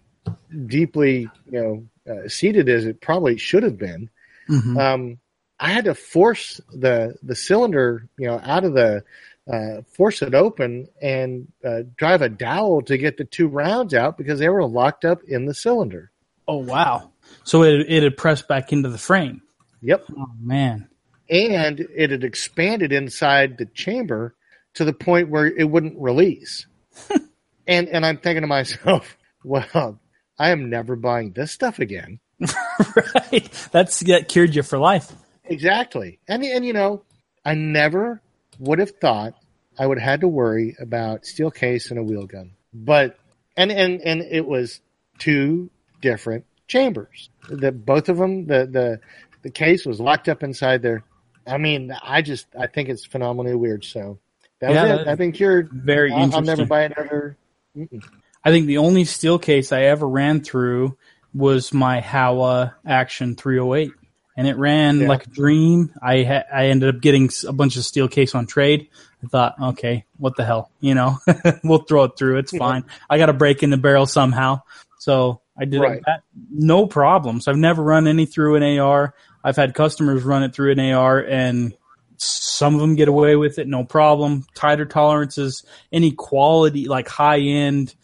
deeply, 0.67 1.29
you 1.51 1.61
know, 1.61 2.13
uh, 2.13 2.29
seated 2.29 2.69
as 2.69 2.85
it 2.85 3.01
probably 3.01 3.37
should 3.37 3.63
have 3.63 3.79
been. 3.79 4.11
Mhm. 4.51 4.77
Um, 4.79 5.19
I 5.59 5.71
had 5.71 5.85
to 5.85 5.95
force 5.95 6.61
the 6.73 7.17
the 7.23 7.37
cylinder, 7.37 8.09
you 8.19 8.27
know, 8.27 8.41
out 8.43 8.65
of 8.65 8.75
the 8.75 9.05
uh, 9.51 9.83
force 9.97 10.23
it 10.23 10.35
open 10.35 10.87
and 11.03 11.49
uh, 11.65 11.81
drive 11.97 12.23
a 12.23 12.29
dowel 12.29 12.83
to 12.83 12.97
get 12.99 13.17
the 13.17 13.25
two 13.25 13.49
rounds 13.49 13.95
out 13.95 14.17
because 14.19 14.39
they 14.39 14.49
were 14.49 14.65
locked 14.67 15.05
up 15.05 15.23
in 15.25 15.47
the 15.47 15.55
cylinder. 15.55 16.11
oh 16.49 16.59
wow. 16.59 17.11
So 17.45 17.63
it 17.63 17.87
it 17.89 18.03
had 18.03 18.17
pressed 18.17 18.49
back 18.49 18.73
into 18.73 18.89
the 18.89 18.99
frame. 18.99 19.43
Yep, 19.83 20.05
Oh 20.19 20.27
man. 20.41 20.89
and 21.31 21.81
it 21.81 22.11
had 22.11 22.23
expanded 22.25 22.93
inside 22.93 23.57
the 23.57 23.67
chamber 23.67 24.35
to 24.75 24.85
the 24.85 24.93
point 24.93 25.31
where 25.31 25.47
it 25.47 25.65
wouldn't 25.71 25.99
release. 25.99 26.67
and 27.67 27.89
and 27.89 28.05
I'm 28.07 28.19
thinking 28.19 28.43
to 28.43 28.47
myself, 28.47 29.17
well, 29.45 29.99
I 30.39 30.51
am 30.51 30.71
never 30.71 30.97
buying 30.97 31.33
this 31.33 31.53
stuff 31.53 31.79
again. 31.79 32.21
right. 32.97 33.69
That's 33.73 34.01
that 34.01 34.29
cured 34.29 34.55
you 34.55 34.63
for 34.63 34.79
life. 34.79 35.13
Exactly. 35.45 36.19
And 36.29 36.43
and 36.45 36.65
you 36.65 36.73
know, 36.73 37.03
I 37.45 37.55
never 37.55 38.21
would 38.59 38.79
have 38.79 38.93
thought 38.93 39.35
I 39.79 39.87
would 39.87 39.99
have 39.99 40.09
had 40.09 40.21
to 40.21 40.29
worry 40.29 40.77
about 40.79 41.27
steel 41.27 41.51
case 41.51 41.91
and 41.91 41.99
a 41.99 42.03
wheel 42.03 42.27
gun. 42.27 42.53
But 42.73 43.19
and 43.57 43.71
and 43.71 44.01
and 44.03 44.23
it 44.23 44.47
was 44.47 44.81
two 45.19 45.71
different 46.01 46.45
chambers. 46.69 47.31
The 47.49 47.73
both 47.73 48.09
of 48.09 48.17
them 48.17 48.47
the 48.47 48.67
the 48.67 49.01
the 49.43 49.51
case 49.51 49.87
was 49.87 50.01
locked 50.01 50.29
up 50.29 50.43
inside 50.43 50.83
there. 50.83 51.03
I 51.47 51.59
mean, 51.59 51.93
I 52.03 52.23
just 52.23 52.47
I 52.59 52.67
think 52.67 52.89
it's 52.89 53.05
phenomenally 53.05 53.55
weird. 53.55 53.85
So 53.85 54.19
that 54.61 54.73
Yeah, 54.73 54.83
was 54.83 55.01
it. 55.01 55.09
I've 55.09 55.19
been 55.19 55.33
cured. 55.33 55.71
Very 55.73 56.13
I'll, 56.13 56.35
I'll 56.35 56.43
never 56.43 56.67
buy 56.67 56.83
another. 56.83 57.37
Mm-mm. 57.77 58.03
I 58.45 58.51
think 58.51 58.67
the 58.67 58.79
only 58.79 59.05
steel 59.05 59.39
case 59.39 59.73
I 59.73 59.83
ever 59.85 60.09
ran 60.09 60.41
through 60.41 60.97
was 61.35 61.73
my 61.73 62.01
Howa 62.01 62.75
Action 62.87 63.37
308, 63.37 63.93
and 64.37 64.47
it 64.49 64.57
ran 64.57 65.01
Yeah. 65.01 65.09
like 65.09 65.27
a 65.27 65.31
dream. 65.31 65.93
I 66.03 66.23
ha- 66.25 66.45
I 66.53 66.67
ended 66.67 66.95
up 66.95 67.01
getting 67.01 67.31
a 67.47 67.53
bunch 67.53 67.77
of 67.77 67.85
steel 67.85 68.09
case 68.09 68.35
on 68.35 68.47
trade. 68.47 68.89
I 69.23 69.27
thought, 69.29 69.55
okay, 69.61 70.05
what 70.19 70.37
the 70.37 70.45
hell, 70.45 70.71
you 70.81 70.95
know, 70.95 71.19
we'll 71.65 71.83
throw 71.83 72.05
it 72.05 72.13
through. 72.17 72.39
It's 72.39 72.53
Yeah. 72.53 72.59
fine. 72.59 72.85
I 73.09 73.19
got 73.19 73.27
to 73.27 73.33
break 73.35 73.63
in 73.63 73.71
the 73.71 73.77
barrel 73.77 74.07
somehow, 74.07 74.63
so 74.99 75.41
I 75.59 75.67
did 75.67 75.81
Right. 75.81 75.99
it. 76.07 76.21
No 76.51 76.87
problems. 76.87 77.47
I've 77.47 77.57
never 77.57 77.83
run 77.83 78.07
any 78.09 78.25
through 78.27 78.57
an 78.57 78.63
AR. 78.63 79.15
I've 79.45 79.57
had 79.57 79.75
customers 79.75 80.23
run 80.23 80.43
it 80.43 80.55
through 80.55 80.73
an 80.73 80.81
AR, 80.81 81.19
and 81.21 81.75
some 82.17 82.75
of 82.75 82.81
them 82.81 82.97
get 82.97 83.09
away 83.09 83.37
with 83.37 83.59
it, 83.59 83.69
no 83.69 83.85
problem. 83.85 84.45
Tighter 84.55 84.85
tolerances, 84.85 85.65
any 85.93 86.11
quality 86.13 86.87
like 86.89 87.09
high 87.09 87.41
end 87.41 87.95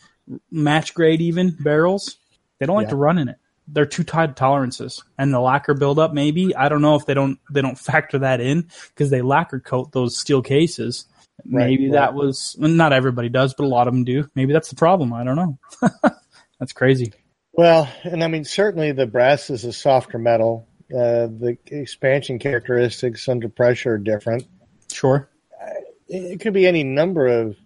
match 0.51 0.95
grade 0.95 1.20
even 1.20 1.57
barrels, 1.61 2.16
they 2.59 2.67
don't 2.67 2.77
like 2.77 2.87
Yeah. 2.87 2.91
to 2.91 2.97
run 2.97 3.19
in 3.19 3.29
it. 3.29 3.37
They're 3.69 3.87
too 3.87 4.05
tight 4.05 4.37
tolerances, 4.37 5.03
and 5.19 5.33
the 5.35 5.41
lacquer 5.41 5.75
buildup. 5.75 6.13
Maybe 6.13 6.55
I 6.55 6.69
don't 6.69 6.83
know 6.83 6.95
if 6.95 7.05
they 7.07 7.15
don't 7.15 7.39
they 7.51 7.63
don't 7.63 7.79
factor 7.79 8.19
that 8.21 8.41
in 8.41 8.69
because 8.89 9.11
they 9.11 9.23
lacquer 9.23 9.61
coat 9.61 9.93
those 9.93 10.17
steel 10.17 10.43
cases. 10.43 11.07
Right, 11.45 11.67
Maybe 11.67 11.85
right. 11.91 11.93
that 11.95 12.15
was 12.15 12.57
well, 12.59 12.71
not 12.71 12.93
everybody 12.93 13.29
does, 13.29 13.55
but 13.55 13.65
a 13.65 13.69
lot 13.69 13.89
of 13.89 13.95
them 13.95 14.05
do. 14.05 14.29
Maybe 14.35 14.53
that's 14.53 14.71
the 14.71 14.77
problem. 14.77 15.13
I 15.13 15.25
don't 15.25 15.37
know. 15.37 15.59
that's 16.61 16.73
crazy. 16.73 17.13
Well, 17.53 17.89
and 18.05 18.23
I 18.23 18.29
mean, 18.29 18.45
certainly 18.45 18.93
the 18.93 19.07
brass 19.07 19.51
is 19.51 19.65
a 19.65 19.73
softer 19.73 20.19
metal. 20.19 20.67
Uh, 20.93 21.27
the 21.27 21.59
expansion 21.67 22.39
characteristics 22.39 23.29
under 23.29 23.49
pressure 23.49 23.95
are 23.95 23.99
different. 23.99 24.45
Sure. 24.93 25.29
it 26.09 26.35
it 26.35 26.41
could 26.41 26.53
be 26.55 26.67
any 26.67 26.85
number 26.85 27.27
of 27.27 27.57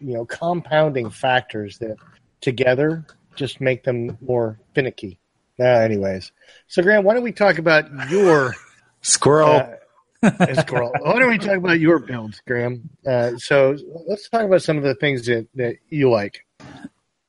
you 0.00 0.14
know 0.14 0.24
compounding 0.26 1.10
factors 1.10 1.78
that 1.78 1.96
together 2.40 3.06
just 3.36 3.60
make 3.60 3.84
them 3.84 4.16
more 4.20 4.58
finicky. 4.74 5.18
Uh, 5.58 5.64
anyways, 5.64 6.32
so 6.66 6.82
Graham, 6.82 7.04
why 7.04 7.14
don't 7.14 7.22
we 7.22 7.32
talk 7.32 7.58
about 7.58 7.84
your 8.10 8.54
Squirrel. 9.02 9.68
uh, 10.22 10.54
squirrel? 10.54 10.90
Why 11.00 11.18
don't 11.18 11.28
we 11.28 11.38
talk 11.38 11.56
about 11.58 11.78
your 11.78 11.98
builds, 11.98 12.40
Graham? 12.46 12.88
Uh, 13.06 13.36
so 13.36 13.76
let's 14.08 14.28
talk 14.30 14.42
about 14.42 14.62
some 14.62 14.78
of 14.78 14.82
the 14.82 14.94
things 14.94 15.26
that, 15.26 15.46
that 15.54 15.76
you 15.90 16.10
like. 16.10 16.44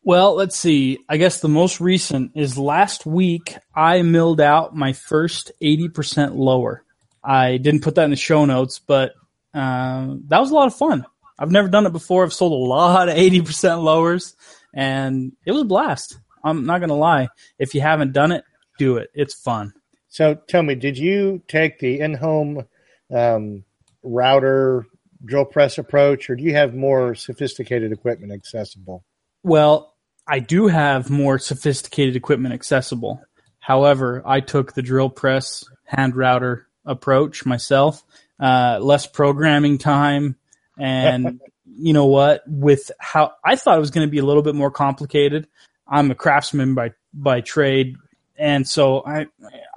Well, 0.04 0.36
let's 0.36 0.56
see. 0.56 1.00
I 1.10 1.18
guess 1.18 1.42
the 1.42 1.50
most 1.50 1.82
recent 1.82 2.32
is 2.36 2.58
last 2.58 3.06
week 3.06 3.56
I 3.76 4.02
milled 4.04 4.40
out 4.40 4.76
my 4.76 4.94
first 4.94 5.52
80% 5.62 6.36
lower. 6.36 6.84
I 7.24 7.58
didn't 7.58 7.82
put 7.82 7.96
that 7.96 8.06
in 8.06 8.12
the 8.12 8.16
show 8.16 8.46
notes, 8.46 8.80
but 8.80 9.14
uh, 9.54 10.16
that 10.28 10.40
was 10.40 10.52
a 10.52 10.54
lot 10.54 10.68
of 10.68 10.76
fun. 10.76 11.06
I've 11.38 11.52
never 11.52 11.68
done 11.68 11.86
it 11.86 11.92
before. 11.92 12.24
I've 12.24 12.34
sold 12.34 12.54
a 12.54 12.56
lot 12.56 13.10
of 13.10 13.16
80% 13.16 13.84
lowers 13.84 14.36
and 14.76 15.32
it 15.46 15.52
was 15.54 15.64
a 15.64 15.66
blast. 15.66 16.20
I'm 16.44 16.66
not 16.66 16.80
going 16.80 16.90
to 16.90 16.96
lie. 16.96 17.30
If 17.58 17.74
you 17.74 17.82
haven't 17.82 18.14
done 18.14 18.32
it, 18.32 18.44
do 18.78 18.98
it. 18.98 19.10
It's 19.16 19.34
fun. 19.34 19.74
So 20.10 20.36
tell 20.48 20.62
me, 20.62 20.76
did 20.76 20.98
you 20.98 21.42
take 21.48 21.80
the 21.80 22.00
in-home 22.00 22.66
um, 23.14 23.64
router 24.04 24.86
drill 25.24 25.46
press 25.46 25.78
approach, 25.78 26.30
or 26.30 26.36
do 26.36 26.44
you 26.44 26.54
have 26.54 26.76
more 26.76 27.16
sophisticated 27.16 27.92
equipment 27.92 28.32
accessible? 28.32 29.04
Well, 29.44 29.96
I 30.28 30.40
do 30.40 30.68
have 30.68 31.10
more 31.10 31.40
sophisticated 31.40 32.16
equipment 32.16 32.54
accessible. 32.54 33.22
However, 33.60 34.22
I 34.26 34.42
took 34.42 34.74
the 34.74 34.82
drill 34.82 35.10
press 35.10 35.64
hand 35.86 36.16
router 36.16 36.68
approach 36.86 37.46
myself. 37.46 38.04
Uh, 38.40 38.80
less 38.82 39.08
programming 39.08 39.78
time, 39.78 40.36
and 40.78 41.40
you 41.66 41.94
know 41.94 42.06
what? 42.06 42.44
With 42.48 42.92
how 43.00 43.34
I 43.44 43.56
thought 43.56 43.78
it 43.78 43.82
was 43.82 43.92
going 43.92 44.08
to 44.08 44.12
be 44.12 44.20
a 44.20 44.26
little 44.26 44.44
bit 44.44 44.56
more 44.56 44.72
complicated. 44.72 45.48
I'm 45.88 46.12
a 46.12 46.16
craftsman 46.16 46.74
by 46.74 46.92
by 47.14 47.42
trade, 47.42 47.96
and 48.38 48.68
so 48.68 49.04
I 49.06 49.28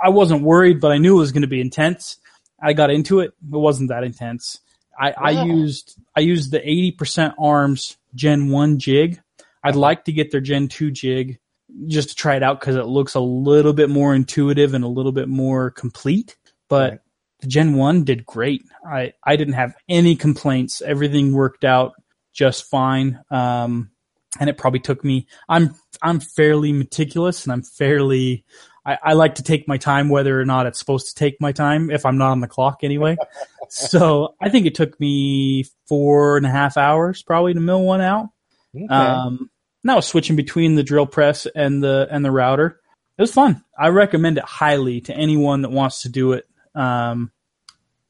I 0.03 0.11
wasn't 0.11 0.43
worried, 0.43 0.81
but 0.81 0.93
I 0.93 0.99
knew 0.99 1.17
it 1.17 1.21
was 1.21 1.33
going 1.33 1.43
to 1.43 1.49
be 1.49 1.61
intense. 1.61 2.19
I 2.61 2.73
got 2.73 2.91
into 2.91 3.21
it. 3.21 3.29
It 3.29 3.57
wasn't 3.57 3.91
that 3.91 4.05
intense. 4.05 4.61
I, 4.99 5.15
I 5.17 5.31
used 5.45 5.97
I 6.17 6.21
used 6.21 6.51
the 6.51 6.59
80% 6.59 7.35
arms 7.39 7.97
Gen 8.15 8.49
1 8.51 8.79
jig. 8.79 9.21
I'd 9.63 9.77
like 9.77 10.05
to 10.05 10.13
get 10.13 10.31
their 10.33 10.41
Gen 10.41 10.69
2 10.69 10.91
jig 10.91 11.39
just 11.87 12.11
to 12.11 12.15
try 12.15 12.37
it 12.37 12.43
out 12.43 12.59
because 12.59 12.77
it 12.77 12.87
looks 12.87 13.15
a 13.15 13.21
little 13.21 13.73
bit 13.73 13.91
more 13.91 14.15
intuitive 14.15 14.75
and 14.75 14.85
a 14.85 14.89
little 14.89 15.13
bit 15.13 15.29
more 15.29 15.71
complete. 15.71 16.37
But 16.69 16.91
Right. 16.91 17.01
The 17.41 17.47
Gen 17.47 17.75
1 17.75 18.05
did 18.05 18.27
great. 18.27 18.65
I, 18.87 19.13
I 19.25 19.37
didn't 19.37 19.55
have 19.55 19.75
any 19.89 20.17
complaints. 20.17 20.83
Everything 20.83 21.33
worked 21.33 21.65
out 21.65 21.95
just 22.33 22.65
fine. 22.65 23.21
Um, 23.31 23.91
and 24.39 24.51
it 24.51 24.59
probably 24.59 24.81
took 24.81 25.05
me, 25.05 25.27
I'm, 25.49 25.75
I'm 26.03 26.21
fairly 26.21 26.73
meticulous 26.73 27.45
and 27.45 27.53
I'm 27.53 27.63
fairly, 27.63 28.45
I, 28.85 28.99
I 29.03 29.13
like 29.15 29.37
to 29.37 29.43
take 29.43 29.67
my 29.67 29.79
time 29.79 30.09
whether 30.09 30.39
or 30.39 30.45
not 30.45 30.67
it's 30.67 30.79
supposed 30.79 31.09
to 31.09 31.15
take 31.15 31.41
my 31.41 31.53
time 31.53 31.91
if 31.91 32.05
I'm 32.05 32.19
not 32.19 32.33
on 32.33 32.41
the 32.41 32.49
clock 32.49 32.81
anyway. 32.83 33.17
so 33.69 34.35
I 34.41 34.49
think 34.49 34.67
it 34.67 34.75
took 34.75 34.99
me 35.01 35.65
four 35.87 36.37
and 36.37 36.47
a 36.47 36.51
half 36.51 36.77
hours 36.77 37.23
probably 37.23 37.55
to 37.55 37.61
mill 37.61 37.83
one 37.83 38.01
out. 38.01 38.29
Okay. 38.75 38.87
Um, 38.87 39.51
now 39.85 40.01
switching 40.01 40.37
between 40.37 40.75
the 40.75 40.83
drill 40.83 41.07
press 41.07 41.47
and 41.47 41.83
the 41.83 42.09
and 42.11 42.25
the 42.25 42.31
router, 42.31 42.81
it 43.17 43.23
was 43.23 43.33
fun. 43.33 43.65
I 43.79 43.89
recommend 43.89 44.39
it 44.39 44.45
highly 44.45 45.01
to 45.03 45.15
anyone 45.15 45.63
that 45.63 45.71
wants 45.71 46.03
to 46.03 46.09
do 46.09 46.33
it. 46.33 46.47
Um, 46.75 47.31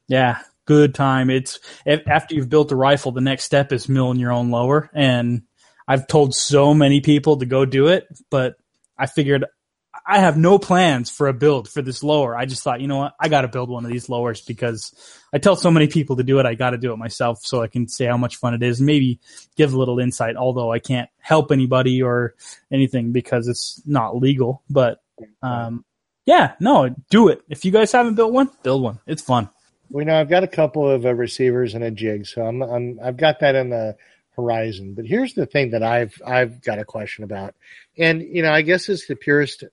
yeah, 0.07 0.39
good 0.65 0.95
time. 0.95 1.29
It's 1.29 1.59
if, 1.85 2.07
after 2.07 2.35
you've 2.35 2.49
built 2.49 2.71
a 2.71 2.75
rifle, 2.75 3.11
the 3.11 3.21
next 3.21 3.43
step 3.43 3.71
is 3.71 3.89
milling 3.89 4.19
your 4.19 4.31
own 4.31 4.51
lower, 4.51 4.89
and 4.93 5.43
I've 5.87 6.07
told 6.07 6.35
so 6.35 6.73
many 6.73 7.01
people 7.01 7.37
to 7.37 7.45
go 7.45 7.65
do 7.65 7.87
it, 7.87 8.07
but 8.29 8.55
I 8.97 9.07
figured 9.07 9.45
I 10.05 10.19
have 10.19 10.37
no 10.37 10.59
plans 10.59 11.09
for 11.09 11.27
a 11.27 11.33
build 11.33 11.69
for 11.69 11.81
this 11.81 12.03
lower. 12.03 12.37
I 12.37 12.45
just 12.45 12.63
thought, 12.63 12.81
you 12.81 12.87
know 12.87 12.97
what, 12.97 13.13
I 13.19 13.27
got 13.29 13.41
to 13.41 13.47
build 13.47 13.69
one 13.69 13.85
of 13.85 13.91
these 13.91 14.09
lowers 14.09 14.41
because 14.41 14.93
I 15.33 15.37
tell 15.37 15.55
so 15.55 15.71
many 15.71 15.87
people 15.87 16.15
to 16.17 16.23
do 16.23 16.39
it. 16.39 16.45
I 16.45 16.55
got 16.55 16.71
to 16.71 16.77
do 16.77 16.91
it 16.93 16.97
myself 16.97 17.39
so 17.43 17.61
I 17.61 17.67
can 17.67 17.87
say 17.87 18.05
how 18.05 18.17
much 18.17 18.37
fun 18.37 18.53
it 18.53 18.63
is. 18.63 18.81
Maybe 18.81 19.19
give 19.55 19.73
a 19.73 19.77
little 19.77 19.99
insight, 19.99 20.35
although 20.35 20.71
I 20.71 20.79
can't 20.79 21.09
help 21.19 21.51
anybody 21.51 22.01
or 22.01 22.35
anything 22.71 23.11
because 23.11 23.47
it's 23.47 23.81
not 23.85 24.15
legal. 24.15 24.63
But 24.69 24.99
um, 25.41 25.85
yeah, 26.29 26.53
no, 26.59 26.95
do 27.09 27.29
it. 27.29 27.41
If 27.49 27.65
you 27.65 27.71
guys 27.71 27.91
haven't 27.91 28.13
built 28.13 28.31
one, 28.31 28.51
build 28.61 28.83
one. 28.83 28.99
It's 29.07 29.23
fun. 29.23 29.49
We 29.89 30.05
know 30.05 30.19
I've 30.19 30.29
got 30.29 30.43
a 30.43 30.47
couple 30.47 30.87
of 30.87 31.03
uh, 31.03 31.15
receivers 31.15 31.73
and 31.73 31.83
a 31.83 31.89
jig, 31.89 32.27
so 32.27 32.43
I'm, 32.43 32.61
I'm 32.61 32.99
I've 33.03 33.17
got 33.17 33.39
that 33.39 33.55
in 33.55 33.71
the 33.71 33.97
horizon. 34.35 34.93
But 34.93 35.07
here's 35.07 35.33
the 35.33 35.47
thing 35.47 35.71
that 35.71 35.81
I've 35.81 36.21
I've 36.23 36.61
got 36.61 36.77
a 36.77 36.85
question 36.85 37.23
about, 37.23 37.55
and 37.97 38.21
you 38.21 38.43
know 38.43 38.51
I 38.51 38.61
guess 38.61 38.87
it's 38.89 39.07
the 39.07 39.15
purist, 39.15 39.63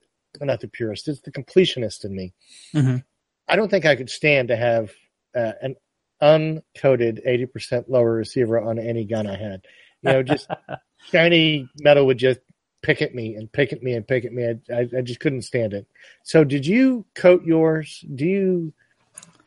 not 0.41 0.59
the 0.59 0.67
purest, 0.67 1.07
it's 1.07 1.21
the 1.21 1.31
completionist 1.31 2.03
in 2.05 2.15
me. 2.15 2.33
Mhm. 2.73 3.03
I 3.47 3.55
don't 3.55 3.69
think 3.69 3.85
I 3.85 3.95
could 3.95 4.09
stand 4.09 4.47
to 4.47 4.55
have 4.55 4.91
uh, 5.35 5.51
an 5.61 5.75
uncoated 6.23 7.23
80% 7.23 7.85
lower 7.87 8.13
receiver 8.13 8.59
on 8.59 8.79
any 8.79 9.05
gun 9.05 9.27
I 9.27 9.37
had. 9.37 9.61
You 10.01 10.11
know, 10.11 10.23
just 10.23 10.49
shiny 11.11 11.69
metal 11.79 12.07
would 12.07 12.17
just 12.17 12.39
pick 12.81 13.01
at 13.01 13.15
me 13.15 13.35
and 13.35 13.51
pick 13.51 13.73
at 13.73 13.83
me 13.83 13.93
and 13.93 14.07
pick 14.07 14.25
at 14.25 14.33
me. 14.33 14.45
I, 14.45 14.73
I, 14.73 14.87
I 14.97 15.01
just 15.01 15.19
couldn't 15.19 15.43
stand 15.43 15.73
it. 15.73 15.87
So, 16.23 16.43
did 16.43 16.65
you 16.65 17.05
coat 17.15 17.43
yours? 17.45 18.03
Do 18.13 18.25
you 18.25 18.73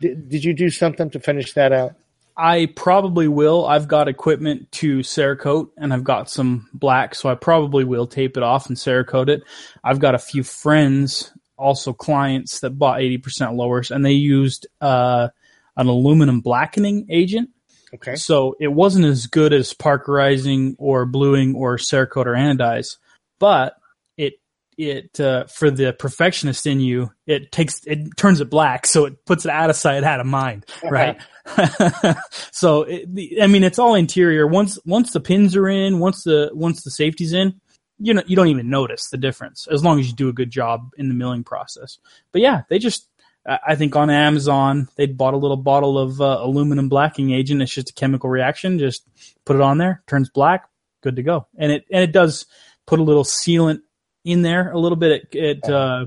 did, 0.00 0.28
did 0.28 0.44
you 0.44 0.54
do 0.54 0.70
something 0.70 1.10
to 1.10 1.20
finish 1.20 1.52
that 1.52 1.72
out? 1.72 1.94
I 2.36 2.72
probably 2.74 3.28
will. 3.28 3.66
I've 3.66 3.86
got 3.86 4.08
equipment 4.08 4.72
to 4.72 5.00
Cerakote 5.00 5.68
and 5.76 5.92
I've 5.92 6.04
got 6.04 6.30
some 6.30 6.68
black, 6.72 7.14
so 7.14 7.28
I 7.28 7.34
probably 7.34 7.84
will 7.84 8.06
tape 8.06 8.38
it 8.38 8.42
off 8.42 8.68
and 8.68 8.78
Cerakote 8.78 9.28
it. 9.28 9.42
I've 9.84 9.98
got 9.98 10.14
a 10.14 10.18
few 10.18 10.42
friends, 10.42 11.32
also 11.58 11.92
clients 11.92 12.60
that 12.60 12.78
bought 12.78 13.00
80% 13.00 13.56
lowers 13.56 13.90
and 13.90 14.04
they 14.04 14.12
used 14.12 14.66
uh, 14.80 15.28
an 15.76 15.86
aluminum 15.88 16.40
blackening 16.40 17.06
agent. 17.10 17.50
Okay. 17.92 18.14
So 18.14 18.56
it 18.58 18.72
wasn't 18.72 19.04
as 19.04 19.26
good 19.26 19.52
as 19.52 19.74
parkerizing 19.74 20.76
or 20.78 21.04
bluing 21.04 21.54
or 21.54 21.76
Cerakote 21.76 22.26
or 22.26 22.34
anodize, 22.34 22.96
but 23.40 23.74
it 24.16 24.34
it 24.78 25.18
uh, 25.18 25.46
for 25.46 25.70
the 25.70 25.92
perfectionist 25.92 26.66
in 26.66 26.78
you, 26.78 27.10
it 27.26 27.50
takes 27.50 27.84
it 27.86 28.16
turns 28.16 28.40
it 28.40 28.48
black, 28.48 28.86
so 28.86 29.06
it 29.06 29.24
puts 29.26 29.44
it 29.44 29.50
out 29.50 29.70
of 29.70 29.76
sight, 29.76 30.04
out 30.04 30.20
of 30.20 30.26
mind, 30.26 30.66
right? 30.84 31.20
so 32.52 32.82
it, 32.82 33.12
the, 33.12 33.42
I 33.42 33.48
mean, 33.48 33.64
it's 33.64 33.80
all 33.80 33.96
interior. 33.96 34.46
Once 34.46 34.78
once 34.84 35.12
the 35.12 35.20
pins 35.20 35.56
are 35.56 35.68
in, 35.68 35.98
once 35.98 36.22
the 36.22 36.50
once 36.54 36.84
the 36.84 36.90
safety's 36.92 37.32
in, 37.32 37.60
you 37.98 38.14
know 38.14 38.22
you 38.26 38.36
don't 38.36 38.48
even 38.48 38.70
notice 38.70 39.08
the 39.10 39.18
difference 39.18 39.66
as 39.70 39.82
long 39.82 39.98
as 39.98 40.06
you 40.06 40.14
do 40.14 40.28
a 40.28 40.34
good 40.34 40.50
job 40.50 40.90
in 40.96 41.08
the 41.08 41.14
milling 41.14 41.44
process. 41.44 41.98
But 42.32 42.42
yeah, 42.42 42.62
they 42.68 42.78
just 42.78 43.08
I 43.46 43.58
I 43.68 43.74
think 43.74 43.96
on 43.96 44.10
Amazon 44.10 44.88
they 44.96 45.06
bought 45.06 45.34
a 45.34 45.38
little 45.38 45.56
bottle 45.56 45.98
of 45.98 46.20
uh, 46.20 46.38
aluminum 46.40 46.88
blacking 46.88 47.32
agent. 47.32 47.62
It's 47.62 47.74
just 47.74 47.90
a 47.90 47.94
chemical 47.94 48.30
reaction. 48.30 48.78
Just 48.78 49.06
put 49.44 49.56
it 49.56 49.62
on 49.62 49.78
there, 49.78 50.02
turns 50.06 50.30
black, 50.30 50.68
good 51.02 51.16
to 51.16 51.22
go. 51.22 51.46
And 51.56 51.72
it 51.72 51.84
and 51.90 52.02
it 52.02 52.12
does 52.12 52.46
put 52.90 52.98
a 52.98 53.04
little 53.04 53.24
sealant 53.24 53.80
in 54.24 54.42
there 54.42 54.72
a 54.72 54.78
little 54.78 54.96
bit. 54.96 55.28
It, 55.32 55.38
it 55.64 55.70
uh, 55.70 56.06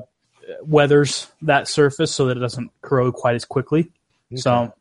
weathers 0.62 1.28
that 1.42 1.68
surface 1.70 2.14
so 2.14 2.26
that 2.28 2.38
it 2.38 2.42
doesn't 2.42 2.72
corrode 2.82 3.14
quite 3.14 3.36
as 3.36 3.46
quickly. 3.46 3.92
So. 4.36 4.74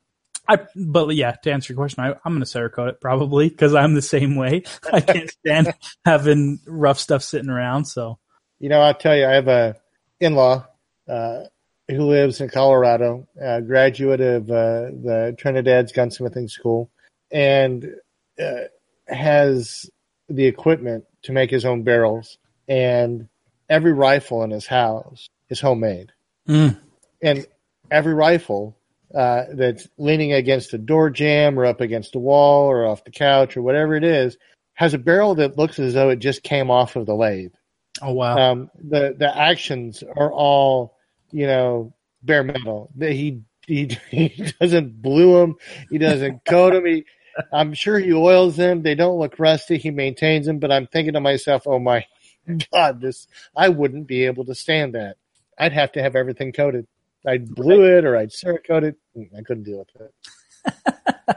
I, 0.48 0.58
but 0.74 1.14
yeah, 1.14 1.36
to 1.44 1.52
answer 1.52 1.72
your 1.72 1.78
question, 1.78 2.02
I, 2.02 2.08
I'm 2.24 2.32
going 2.32 2.40
to 2.40 2.46
Cerakote 2.46 2.88
it 2.88 3.00
probably 3.00 3.48
because 3.48 3.76
I'm 3.76 3.94
the 3.94 4.02
same 4.02 4.34
way. 4.34 4.64
I 4.92 5.00
can't 5.00 5.30
stand 5.30 5.72
having 6.04 6.58
rough 6.66 6.98
stuff 6.98 7.22
sitting 7.22 7.48
around. 7.48 7.84
So 7.84 8.18
You 8.58 8.68
know, 8.68 8.80
I'll 8.80 8.92
tell 8.92 9.16
you, 9.16 9.24
I 9.24 9.34
have 9.34 9.46
a 9.46 9.76
in-law 10.18 10.66
uh, 11.08 11.44
who 11.88 12.06
lives 12.08 12.40
in 12.40 12.48
Colorado, 12.48 13.28
a 13.40 13.62
graduate 13.62 14.20
of 14.20 14.50
uh, 14.50 14.90
the 14.90 15.36
Trinidad's 15.38 15.92
gunsmithing 15.92 16.50
school, 16.50 16.90
and 17.30 17.94
uh, 18.40 18.64
has 19.06 19.88
the 20.28 20.46
equipment 20.46 21.04
to 21.22 21.32
make 21.32 21.50
his 21.50 21.64
own 21.64 21.82
barrels. 21.82 22.38
And 22.68 23.28
every 23.68 23.92
rifle 23.92 24.42
in 24.42 24.50
his 24.50 24.66
house 24.66 25.28
is 25.48 25.60
homemade, 25.60 26.12
Mm. 26.48 26.78
and 27.22 27.46
every 27.90 28.14
rifle 28.14 28.76
uh, 29.14 29.44
that's 29.52 29.86
leaning 29.98 30.32
against 30.32 30.72
a 30.74 30.78
door 30.78 31.10
jamb 31.10 31.58
or 31.58 31.66
up 31.66 31.80
against 31.80 32.14
a 32.14 32.18
wall 32.18 32.64
or 32.64 32.86
off 32.86 33.04
the 33.04 33.10
couch 33.10 33.56
or 33.56 33.62
whatever 33.62 33.94
it 33.94 34.04
is 34.04 34.38
has 34.74 34.94
a 34.94 34.98
barrel 34.98 35.34
that 35.34 35.58
looks 35.58 35.78
as 35.78 35.92
though 35.94 36.08
it 36.08 36.18
just 36.18 36.42
came 36.42 36.70
off 36.70 36.96
of 36.96 37.04
the 37.04 37.14
lathe 37.14 37.52
oh 38.00 38.12
wow, 38.12 38.36
um, 38.52 38.70
the 38.82 39.14
the 39.16 39.36
actions 39.36 40.02
are 40.16 40.32
all 40.32 40.96
you 41.30 41.46
know 41.46 41.92
bare 42.22 42.42
metal. 42.42 42.90
He 42.98 43.42
he 43.66 43.98
he 44.10 44.52
doesn't 44.60 45.02
blue 45.02 45.38
them. 45.40 45.56
He 45.90 45.98
doesn't 45.98 46.44
coat 46.44 46.72
them. 46.72 46.86
He, 46.86 47.04
I'm 47.52 47.74
sure 47.74 47.98
he 47.98 48.12
oils 48.12 48.56
them. 48.56 48.82
They 48.82 48.94
don't 48.94 49.18
look 49.18 49.38
rusty. 49.38 49.78
He 49.78 49.90
maintains 49.90 50.46
them. 50.46 50.58
But 50.58 50.72
I'm 50.72 50.86
thinking 50.86 51.14
to 51.14 51.20
myself, 51.20 51.62
oh 51.66 51.78
my 51.78 52.06
god, 52.72 53.00
this 53.00 53.26
I 53.56 53.68
wouldn't 53.68 54.06
be 54.06 54.26
able 54.26 54.44
to 54.46 54.54
stand 54.54 54.94
that. 54.94 55.16
I'd 55.58 55.72
have 55.72 55.92
to 55.92 56.02
have 56.02 56.16
everything 56.16 56.52
coated. 56.52 56.86
I'd 57.26 57.54
blue 57.54 57.84
it 57.96 58.04
or 58.04 58.16
I'd 58.16 58.30
Cerakote 58.30 58.84
it. 58.84 58.96
I 59.36 59.42
couldn't 59.42 59.64
deal 59.64 59.78
with 59.78 60.10
it. 60.10 61.36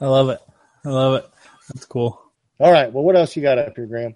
I 0.00 0.06
love 0.06 0.28
it. 0.28 0.40
I 0.84 0.88
love 0.88 1.14
it. 1.14 1.30
That's 1.72 1.86
cool. 1.86 2.22
All 2.58 2.72
right. 2.72 2.92
Well, 2.92 3.04
what 3.04 3.16
else 3.16 3.36
you 3.36 3.42
got 3.42 3.58
up 3.58 3.76
here, 3.76 3.86
Graham? 3.86 4.14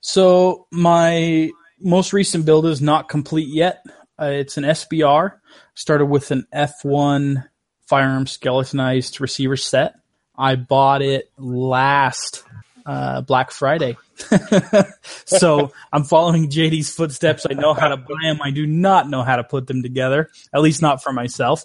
So 0.00 0.66
my 0.70 1.50
most 1.80 2.12
recent 2.12 2.44
build 2.44 2.66
is 2.66 2.80
not 2.80 3.08
complete 3.08 3.48
yet. 3.48 3.84
Uh, 4.20 4.26
it's 4.26 4.56
an 4.56 4.64
SBR. 4.64 5.34
Started 5.74 6.06
with 6.06 6.30
an 6.30 6.46
F1 6.54 7.44
firearm 7.86 8.26
skeletonized 8.26 9.20
receiver 9.20 9.56
set. 9.56 9.94
I 10.36 10.56
bought 10.56 11.02
it 11.02 11.30
last 11.38 12.44
uh, 12.86 13.20
Black 13.22 13.50
Friday. 13.50 13.96
so 15.24 15.72
I'm 15.92 16.04
following 16.04 16.50
JD's 16.50 16.94
footsteps. 16.94 17.46
I 17.48 17.54
know 17.54 17.74
how 17.74 17.88
to 17.88 17.96
buy 17.96 18.14
them. 18.22 18.40
I 18.42 18.50
do 18.50 18.66
not 18.66 19.08
know 19.08 19.22
how 19.22 19.36
to 19.36 19.44
put 19.44 19.66
them 19.66 19.82
together, 19.82 20.30
at 20.52 20.60
least 20.60 20.82
not 20.82 21.02
for 21.02 21.12
myself. 21.12 21.64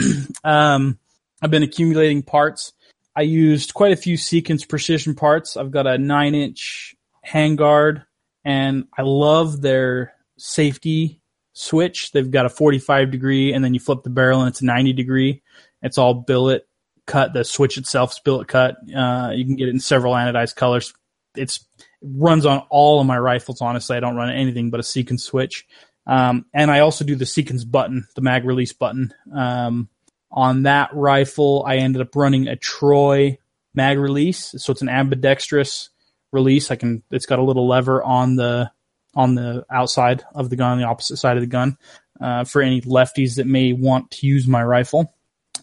um, 0.44 0.98
I've 1.42 1.50
been 1.50 1.62
accumulating 1.62 2.22
parts. 2.22 2.72
I 3.16 3.22
used 3.22 3.74
quite 3.74 3.92
a 3.92 3.96
few 3.96 4.16
Seekins 4.16 4.68
precision 4.68 5.14
parts. 5.14 5.56
I've 5.56 5.70
got 5.70 5.86
a 5.86 5.98
nine 5.98 6.34
inch 6.34 6.96
handguard 7.26 8.04
and 8.44 8.86
I 8.96 9.02
love 9.02 9.60
their 9.60 10.14
safety 10.36 11.20
switch. 11.52 12.12
They've 12.12 12.30
got 12.30 12.46
a 12.46 12.50
45 12.50 13.10
degree 13.10 13.52
and 13.52 13.64
then 13.64 13.72
you 13.72 13.80
flip 13.80 14.02
the 14.02 14.10
barrel 14.10 14.40
and 14.40 14.48
it's 14.48 14.62
90 14.62 14.92
degree. 14.92 15.42
It's 15.82 15.98
all 15.98 16.14
billet 16.14 16.66
cut. 17.06 17.32
The 17.32 17.44
switch 17.44 17.78
itself 17.78 18.12
is 18.12 18.20
billet 18.20 18.48
cut. 18.48 18.76
Uh, 18.94 19.30
you 19.34 19.44
can 19.44 19.56
get 19.56 19.68
it 19.68 19.74
in 19.74 19.80
several 19.80 20.14
anodized 20.14 20.56
colors. 20.56 20.94
It's 21.36 21.64
it 22.02 22.08
runs 22.14 22.46
on 22.46 22.62
all 22.70 23.00
of 23.00 23.06
my 23.06 23.18
rifles. 23.18 23.60
Honestly, 23.60 23.96
I 23.96 24.00
don't 24.00 24.16
run 24.16 24.30
anything 24.30 24.70
but 24.70 24.80
a 24.80 24.84
Seekins 24.84 25.20
switch. 25.20 25.66
Um, 26.06 26.44
and 26.52 26.70
I 26.70 26.80
also 26.80 27.04
do 27.04 27.16
the 27.16 27.24
Seekins 27.24 27.68
button, 27.68 28.06
the 28.14 28.20
mag 28.20 28.44
release 28.44 28.72
button. 28.72 29.12
Um, 29.34 29.88
on 30.30 30.64
that 30.64 30.90
rifle, 30.92 31.64
I 31.66 31.76
ended 31.76 32.02
up 32.02 32.14
running 32.14 32.48
a 32.48 32.56
Troy 32.56 33.38
mag 33.74 33.98
release. 33.98 34.54
So 34.58 34.72
it's 34.72 34.82
an 34.82 34.88
ambidextrous 34.88 35.90
release. 36.32 36.70
I 36.70 36.76
can. 36.76 37.02
It's 37.10 37.26
got 37.26 37.38
a 37.38 37.44
little 37.44 37.66
lever 37.66 38.02
on 38.02 38.36
the 38.36 38.70
on 39.14 39.34
the 39.34 39.64
outside 39.70 40.24
of 40.34 40.50
the 40.50 40.56
gun, 40.56 40.72
on 40.72 40.78
the 40.78 40.86
opposite 40.86 41.16
side 41.16 41.36
of 41.36 41.40
the 41.40 41.46
gun, 41.46 41.78
uh, 42.20 42.44
for 42.44 42.60
any 42.60 42.80
lefties 42.82 43.36
that 43.36 43.46
may 43.46 43.72
want 43.72 44.10
to 44.10 44.26
use 44.26 44.46
my 44.46 44.62
rifle. 44.62 45.14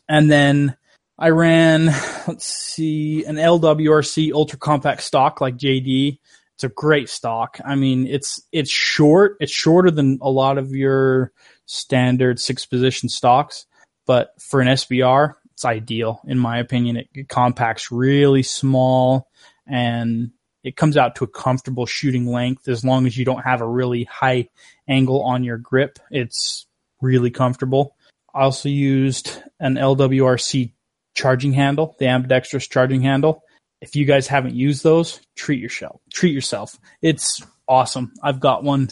And 0.07 0.31
then 0.31 0.77
I 1.22 1.30
ran, 1.30 1.85
let's 2.27 2.48
see, 2.48 3.23
an 3.26 3.35
LWRC 3.35 4.34
ultra 4.34 4.57
compact 4.57 5.03
stock 5.03 5.39
like 5.39 5.56
JD. 5.56 6.18
It's 6.56 6.64
a 6.64 6.69
great 6.69 7.10
stock. 7.10 7.60
I 7.64 7.76
mean, 7.76 8.07
it's 8.07 8.41
it's 8.52 8.72
short. 8.72 9.38
It's 9.39 9.52
shorter 9.52 9.91
than 9.91 10.18
a 10.19 10.31
lot 10.31 10.57
of 10.57 10.72
your 10.72 11.31
standard 11.68 12.39
six 12.39 12.65
position 12.65 13.07
stocks, 13.07 13.68
but 14.07 14.31
for 14.41 14.61
an 14.61 14.68
SBR, 14.69 15.35
it's 15.52 15.64
ideal 15.64 16.22
in 16.26 16.39
my 16.39 16.57
opinion. 16.57 16.98
It, 16.98 17.10
it 17.14 17.30
compacts 17.30 17.91
really 17.91 18.41
small 18.41 19.30
and 19.68 20.31
it 20.64 20.76
comes 20.76 20.98
out 20.98 21.18
to 21.18 21.23
a 21.23 21.27
comfortable 21.27 21.85
shooting 21.85 22.26
length 22.26 22.68
as 22.68 22.84
long 22.84 23.06
as 23.06 23.15
you 23.15 23.26
don't 23.26 23.43
have 23.43 23.61
a 23.61 23.68
really 23.68 24.06
high 24.06 24.49
angle 24.88 25.22
on 25.22 25.43
your 25.43 25.60
grip. 25.60 25.99
It's 26.10 26.65
really 26.99 27.30
comfortable. 27.30 27.95
I 28.34 28.41
also 28.41 28.69
used 28.69 29.39
an 29.60 29.76
LWRC 29.76 30.72
charging 31.14 31.54
handle, 31.54 31.96
the 32.00 32.08
ambidextrous 32.08 32.68
charging 32.68 33.02
handle. 33.02 33.44
If 33.82 33.96
you 33.96 34.06
guys 34.06 34.28
haven't 34.28 34.56
used 34.56 34.84
those, 34.84 35.20
treat 35.36 35.60
yourself. 35.60 36.02
Treat 36.14 36.34
yourself. 36.34 36.78
It's 37.02 37.42
awesome. 37.68 38.14
I've 38.22 38.40
got 38.40 38.64
one. 38.64 38.90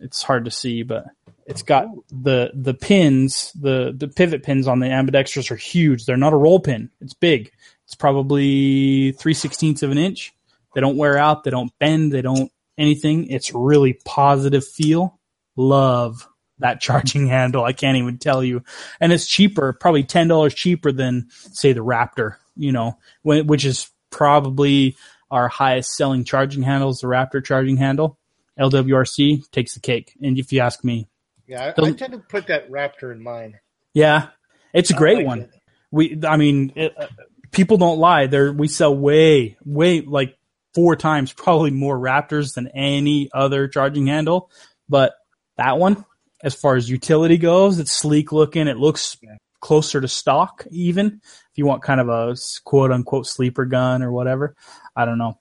It's 0.00 0.22
hard 0.22 0.44
to 0.46 0.50
see, 0.50 0.82
but 0.82 1.06
it's 1.46 1.62
got 1.62 1.86
the 2.10 2.50
the 2.54 2.74
pins, 2.74 3.52
the 3.54 3.94
the 3.96 4.08
pivot 4.08 4.42
pins 4.42 4.66
on 4.66 4.80
the 4.80 4.90
ambidextrous 4.90 5.50
are 5.50 5.56
huge. 5.56 6.04
They're 6.04 6.16
not 6.16 6.32
a 6.32 6.36
roll 6.36 6.60
pin. 6.60 6.90
It's 7.00 7.14
big. 7.14 7.50
It's 7.84 7.94
probably 7.94 9.12
three 9.12 9.34
sixteenths 9.34 9.82
of 9.82 9.92
an 9.92 9.98
inch. 9.98 10.34
They 10.74 10.80
don't 10.80 10.96
wear 10.96 11.16
out. 11.16 11.44
They 11.44 11.50
don't 11.50 11.72
bend. 11.78 12.12
They 12.12 12.22
don't 12.22 12.50
anything. 12.76 13.30
It's 13.30 13.54
really 13.54 13.98
positive 14.04 14.66
feel. 14.66 15.18
Love 15.56 16.28
that 16.58 16.80
charging 16.80 17.26
handle. 17.26 17.64
I 17.64 17.72
can't 17.72 17.98
even 17.98 18.18
tell 18.18 18.42
you. 18.42 18.62
And 19.00 19.12
it's 19.12 19.26
cheaper, 19.26 19.72
probably 19.72 20.04
ten 20.04 20.28
dollars 20.28 20.54
cheaper 20.54 20.92
than 20.92 21.28
say 21.30 21.72
the 21.72 21.84
Raptor. 21.84 22.36
You 22.56 22.72
know, 22.72 22.98
which 23.22 23.64
is 23.64 23.90
probably 24.10 24.96
our 25.30 25.48
highest 25.48 25.94
selling 25.94 26.24
charging 26.24 26.62
handle 26.62 26.92
the 26.92 27.06
Raptor 27.06 27.44
charging 27.44 27.76
handle. 27.76 28.18
LWRC 28.58 29.50
takes 29.50 29.74
the 29.74 29.80
cake. 29.80 30.14
And 30.22 30.38
if 30.38 30.52
you 30.52 30.60
ask 30.60 30.82
me, 30.82 31.08
Yeah, 31.46 31.72
I, 31.76 31.82
I 31.82 31.92
tend 31.92 32.12
to 32.12 32.18
put 32.18 32.46
that 32.46 32.70
Raptor 32.70 33.12
in 33.12 33.22
mine. 33.22 33.58
Yeah, 33.92 34.28
it's 34.72 34.90
a 34.90 34.94
great 34.94 35.18
like 35.18 35.26
one. 35.26 35.40
it. 35.42 35.50
We, 35.90 36.20
I 36.26 36.36
mean, 36.36 36.72
it, 36.74 36.94
uh, 36.98 37.06
people 37.50 37.76
don't 37.76 37.98
lie. 37.98 38.26
There, 38.26 38.52
we 38.52 38.68
sell 38.68 38.96
way, 38.96 39.56
way 39.64 40.00
like 40.00 40.36
four 40.74 40.96
times, 40.96 41.32
probably 41.32 41.70
more 41.70 41.98
Raptors 41.98 42.54
than 42.54 42.68
any 42.68 43.30
other 43.32 43.68
charging 43.68 44.06
handle. 44.06 44.50
But 44.88 45.14
that 45.56 45.78
one, 45.78 46.04
as 46.46 46.54
far 46.54 46.76
as 46.76 46.88
utility 46.88 47.36
goes, 47.36 47.78
it's 47.80 47.90
sleek 47.92 48.30
looking. 48.30 48.68
It 48.68 48.76
looks 48.78 49.16
closer 49.60 50.00
to 50.00 50.06
stock, 50.06 50.64
even 50.70 51.20
if 51.24 51.50
you 51.56 51.66
want 51.66 51.82
kind 51.82 52.00
of 52.00 52.08
a 52.08 52.36
quote 52.64 52.92
unquote 52.92 53.26
sleeper 53.26 53.64
gun 53.64 54.02
or 54.02 54.12
whatever. 54.12 54.54
I 54.94 55.04
don't 55.04 55.18
know. 55.18 55.38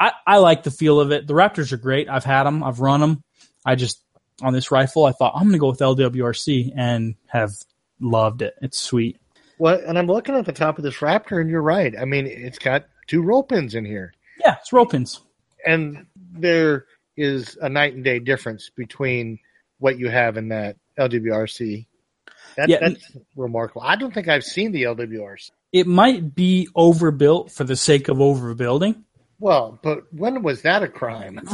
I, 0.00 0.12
I 0.26 0.38
like 0.38 0.64
the 0.64 0.70
feel 0.72 0.98
of 0.98 1.12
it. 1.12 1.26
The 1.28 1.34
Raptors 1.34 1.72
are 1.72 1.76
great. 1.76 2.08
I've 2.08 2.24
had 2.24 2.42
them. 2.44 2.64
I've 2.64 2.80
run 2.80 3.00
them. 3.00 3.22
I 3.64 3.76
just 3.76 4.02
on 4.42 4.52
this 4.52 4.70
rifle, 4.70 5.04
I 5.04 5.12
thought 5.12 5.32
I'm 5.36 5.42
going 5.44 5.52
to 5.52 5.58
go 5.58 5.68
with 5.68 5.78
LWRC 5.78 6.72
and 6.76 7.14
have 7.28 7.52
loved 8.00 8.42
it. 8.42 8.54
It's 8.60 8.78
sweet. 8.80 9.18
Well, 9.58 9.80
and 9.86 9.98
I'm 9.98 10.06
looking 10.06 10.34
at 10.36 10.44
the 10.46 10.52
top 10.52 10.78
of 10.78 10.84
this 10.84 10.96
Raptor, 10.96 11.40
and 11.40 11.50
you're 11.50 11.62
right. 11.62 11.94
I 12.00 12.04
mean, 12.04 12.26
it's 12.26 12.58
got 12.58 12.86
two 13.06 13.20
roll 13.22 13.42
pins 13.42 13.74
in 13.74 13.84
here, 13.84 14.12
Yeah, 14.40 14.56
it's 14.60 14.72
roll 14.72 14.86
pins. 14.86 15.20
and 15.66 16.06
there 16.32 16.86
is 17.16 17.58
a 17.60 17.68
night 17.68 17.94
and 17.94 18.04
day 18.04 18.20
difference 18.20 18.70
between 18.70 19.38
what 19.78 19.98
you 19.98 20.08
have 20.08 20.36
in 20.36 20.48
that 20.48 20.76
LWRC. 20.98 21.86
That, 22.56 22.68
Yeah. 22.68 22.78
That's 22.80 23.16
remarkable. 23.36 23.82
I 23.82 23.96
don't 23.96 24.12
think 24.12 24.28
I've 24.28 24.44
seen 24.44 24.72
the 24.72 24.84
LWRC. 24.84 25.50
It 25.72 25.86
might 25.86 26.34
be 26.34 26.68
overbuilt 26.74 27.52
for 27.52 27.64
the 27.64 27.76
sake 27.76 28.08
of 28.08 28.16
overbuilding. 28.18 29.04
Well, 29.40 29.78
but 29.82 30.12
when 30.12 30.42
was 30.42 30.62
that 30.62 30.82
a 30.82 30.88
crime? 30.88 31.40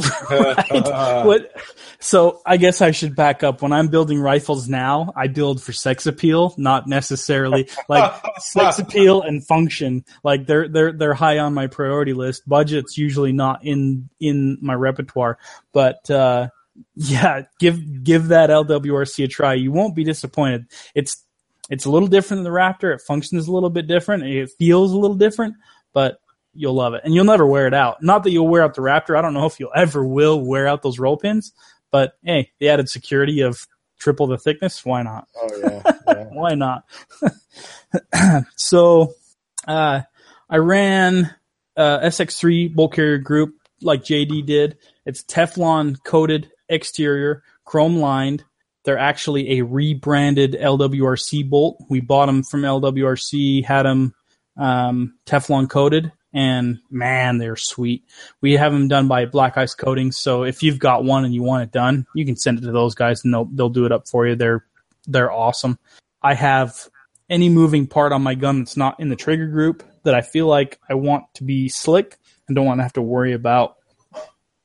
So 2.01 2.41
I 2.47 2.57
guess 2.57 2.81
I 2.81 2.93
should 2.93 3.15
back 3.15 3.43
up. 3.43 3.61
When 3.61 3.73
I'm 3.73 3.89
building 3.89 4.21
rifles 4.21 4.69
now, 4.69 5.13
I 5.15 5.27
build 5.29 5.63
for 5.63 5.73
sex 5.73 6.07
appeal, 6.07 6.55
not 6.57 6.87
necessarily 6.87 7.69
like 7.89 8.15
sex 8.39 8.79
appeal 8.79 9.21
and 9.23 9.47
function. 9.47 10.05
Like 10.23 10.47
they're 10.47 10.69
they're 10.69 10.93
they're 10.93 11.15
high 11.15 11.39
on 11.39 11.53
my 11.53 11.67
priority 11.67 12.15
list. 12.15 12.49
Budget's 12.49 12.97
usually 12.97 13.33
not 13.33 13.65
in 13.65 14.09
in 14.19 14.59
my 14.63 14.75
repertoire, 14.75 15.39
but 15.73 16.11
uh, 16.11 16.49
yeah, 16.95 17.43
give 17.59 18.05
give 18.05 18.29
that 18.29 18.51
LWRC 18.51 19.25
a 19.25 19.29
try. 19.29 19.55
You 19.55 19.73
won't 19.73 19.95
be 19.95 20.05
disappointed. 20.05 20.67
It's 20.95 21.25
it's 21.71 21.85
a 21.85 21.91
little 21.91 22.09
different 22.09 22.43
than 22.43 22.53
the 22.53 22.59
Raptor. 22.59 22.95
It 22.95 23.01
functions 23.01 23.49
a 23.49 23.53
little 23.53 23.71
bit 23.71 23.87
different. 23.87 24.25
It 24.25 24.51
feels 24.59 24.93
a 24.93 24.99
little 24.99 25.17
different, 25.17 25.55
but 25.93 26.19
you'll 26.53 26.75
love 26.75 26.95
it, 26.95 27.03
and 27.05 27.15
you'll 27.15 27.25
never 27.25 27.47
wear 27.47 27.67
it 27.67 27.75
out. 27.75 28.03
Not 28.03 28.25
that 28.25 28.31
you'll 28.31 28.49
wear 28.49 28.63
out 28.63 28.75
the 28.75 28.83
Raptor. 28.83 29.17
I 29.19 29.23
don't 29.23 29.35
know 29.35 29.47
if 29.47 29.59
you'll 29.61 29.73
ever 29.75 30.05
will 30.05 30.41
wear 30.41 30.67
out 30.67 30.83
those 30.83 30.99
roll 30.99 31.17
pins, 31.17 31.53
but 31.91 32.15
hey, 32.23 32.51
the 32.59 32.69
added 32.69 32.89
security 32.89 33.41
of 33.41 33.67
triple 33.99 34.27
the 34.27 34.39
thickness, 34.39 34.85
why 34.85 35.03
not? 35.03 35.29
Oh 35.37 35.49
yeah, 35.59 35.83
yeah. 36.09 36.25
Why 36.33 36.55
not? 36.55 36.85
so, 38.57 39.15
uh, 39.67 40.03
I 40.51 40.57
ran 40.57 41.35
uh, 41.77 42.01
SX3 42.01 42.75
bolt 42.75 42.93
carrier 42.93 43.19
group 43.19 43.55
like 43.81 44.03
JD 44.03 44.45
did. 44.47 44.79
It's 45.07 45.23
Teflon 45.23 46.03
coated 46.03 46.51
exterior, 46.69 47.43
chrome 47.65 47.97
lined. 47.97 48.45
They're 48.85 48.99
actually 48.99 49.59
a 49.59 49.65
rebranded 49.65 50.53
LWRC 50.53 51.49
bolt. 51.49 51.79
We 51.89 52.01
bought 52.01 52.27
them 52.27 52.43
from 52.43 52.63
LWRC, 52.63 53.65
had 53.65 53.85
them 53.85 54.15
um, 54.57 55.15
Teflon 55.27 55.71
coated, 55.71 56.13
and 56.35 56.81
man, 56.91 57.39
they're 57.39 57.57
sweet. 57.57 58.05
We 58.41 58.55
have 58.55 58.73
them 58.73 58.89
done 58.89 59.09
by 59.09 59.25
Black 59.25 59.57
Ice 59.57 59.75
Coatings. 59.75 60.19
So 60.19 60.45
if 60.45 60.63
you've 60.63 60.79
got 60.79 61.05
one 61.05 61.25
and 61.25 61.33
you 61.33 61.43
want 61.43 61.63
it 61.63 61.73
done, 61.73 62.07
you 62.15 62.27
can 62.27 62.37
send 62.37 62.59
it 62.59 62.63
to 62.63 62.73
those 62.73 62.95
guys, 62.95 63.25
and 63.25 63.33
they'll 63.33 63.47
they'll 63.47 63.69
do 63.71 63.87
it 63.87 63.93
up 63.93 64.07
for 64.07 64.27
you. 64.27 64.37
They're 64.37 64.65
they're 65.07 65.33
awesome. 65.33 65.79
I 66.23 66.35
have 66.35 66.89
any 67.31 67.49
moving 67.49 67.87
part 67.87 68.13
on 68.13 68.23
my 68.23 68.35
gun 68.35 68.61
that's 68.61 68.77
not 68.77 69.01
in 69.01 69.09
the 69.09 69.17
trigger 69.17 69.47
group 69.47 69.83
that 70.03 70.15
I 70.15 70.21
feel 70.21 70.47
like 70.47 70.79
I 70.89 70.95
want 70.95 71.25
to 71.35 71.45
be 71.45 71.69
slick 71.69 72.19
and 72.47 72.55
don't 72.55 72.67
want 72.67 72.79
to 72.79 72.83
have 72.83 72.93
to 72.95 73.03
worry 73.03 73.33
about 73.33 73.77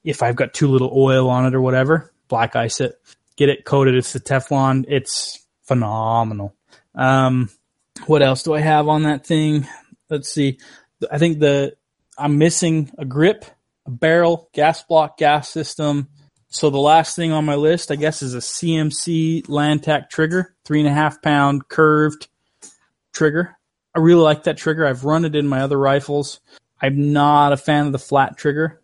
if 0.03 0.23
I've 0.23 0.35
got 0.35 0.53
too 0.53 0.67
little 0.67 0.91
oil 0.95 1.29
on 1.29 1.45
it 1.45 1.55
or 1.55 1.61
whatever. 1.61 2.11
Black 2.27 2.55
ice 2.55 2.79
it, 2.79 2.99
get 3.35 3.49
it 3.49 3.65
coated. 3.65 3.95
It's 3.95 4.13
the 4.13 4.19
Teflon. 4.19 4.85
It's 4.87 5.45
phenomenal. 5.63 6.55
Um, 6.95 7.49
what 8.05 8.21
else 8.21 8.43
do 8.43 8.53
I 8.53 8.59
have 8.61 8.87
on 8.87 9.03
that 9.03 9.25
thing? 9.25 9.67
Let's 10.09 10.31
see. 10.31 10.59
I 11.11 11.17
think 11.17 11.39
the 11.39 11.75
I'm 12.17 12.37
missing 12.37 12.91
a 12.97 13.05
grip, 13.05 13.45
a 13.85 13.91
barrel, 13.91 14.49
gas 14.53 14.83
block, 14.83 15.17
gas 15.17 15.49
system. 15.49 16.09
So 16.49 16.69
the 16.69 16.79
last 16.79 17.15
thing 17.15 17.31
on 17.31 17.45
my 17.45 17.55
list, 17.55 17.91
I 17.91 17.95
guess, 17.95 18.21
is 18.21 18.33
a 18.33 18.39
CMC 18.39 19.45
Landtac 19.45 20.09
trigger, 20.09 20.55
three 20.65 20.79
and 20.79 20.89
a 20.89 20.93
half 20.93 21.21
pound 21.21 21.67
curved 21.67 22.27
trigger. 23.13 23.55
I 23.95 23.99
really 23.99 24.21
like 24.21 24.43
that 24.43 24.57
trigger. 24.57 24.85
I've 24.85 25.05
run 25.05 25.25
it 25.25 25.35
in 25.35 25.47
my 25.47 25.61
other 25.61 25.77
rifles. 25.77 26.39
I'm 26.81 27.13
not 27.13 27.53
a 27.53 27.57
fan 27.57 27.85
of 27.85 27.91
the 27.91 27.99
flat 27.99 28.37
trigger. 28.37 28.81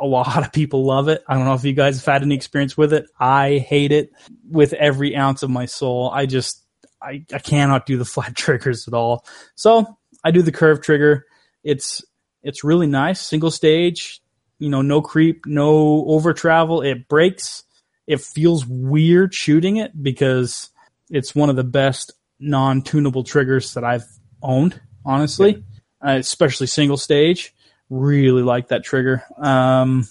A 0.00 0.06
lot 0.06 0.44
of 0.44 0.52
people 0.52 0.84
love 0.84 1.08
it. 1.08 1.22
I 1.28 1.34
don't 1.34 1.44
know 1.44 1.54
if 1.54 1.64
you 1.64 1.74
guys 1.74 1.96
have 1.96 2.12
had 2.12 2.22
any 2.22 2.34
experience 2.34 2.76
with 2.76 2.92
it. 2.92 3.06
I 3.18 3.58
hate 3.58 3.92
it 3.92 4.12
with 4.48 4.72
every 4.72 5.14
ounce 5.14 5.42
of 5.42 5.50
my 5.50 5.66
soul. 5.66 6.10
I 6.12 6.26
just, 6.26 6.64
I, 7.02 7.24
I 7.32 7.38
cannot 7.38 7.86
do 7.86 7.98
the 7.98 8.04
flat 8.06 8.34
triggers 8.34 8.88
at 8.88 8.94
all. 8.94 9.26
So 9.54 9.98
I 10.24 10.30
do 10.30 10.42
the 10.42 10.52
curved 10.52 10.82
trigger. 10.82 11.26
It's, 11.62 12.02
it's 12.42 12.64
really 12.64 12.86
nice. 12.86 13.20
Single 13.20 13.50
stage, 13.50 14.22
you 14.58 14.70
know, 14.70 14.82
no 14.82 15.02
creep, 15.02 15.44
no 15.46 16.04
over 16.06 16.32
travel. 16.32 16.82
It 16.82 17.08
breaks. 17.08 17.64
It 18.06 18.20
feels 18.20 18.66
weird 18.66 19.34
shooting 19.34 19.76
it 19.76 20.02
because 20.02 20.70
it's 21.10 21.34
one 21.34 21.50
of 21.50 21.56
the 21.56 21.64
best 21.64 22.12
non 22.38 22.82
tunable 22.82 23.24
triggers 23.24 23.74
that 23.74 23.84
I've 23.84 24.06
owned, 24.42 24.80
honestly, 25.04 25.64
uh, 26.04 26.12
especially 26.12 26.66
single 26.66 26.96
stage. 26.96 27.54
Really 27.90 28.42
like 28.42 28.68
that 28.68 28.84
trigger. 28.84 29.24
Um, 29.36 30.08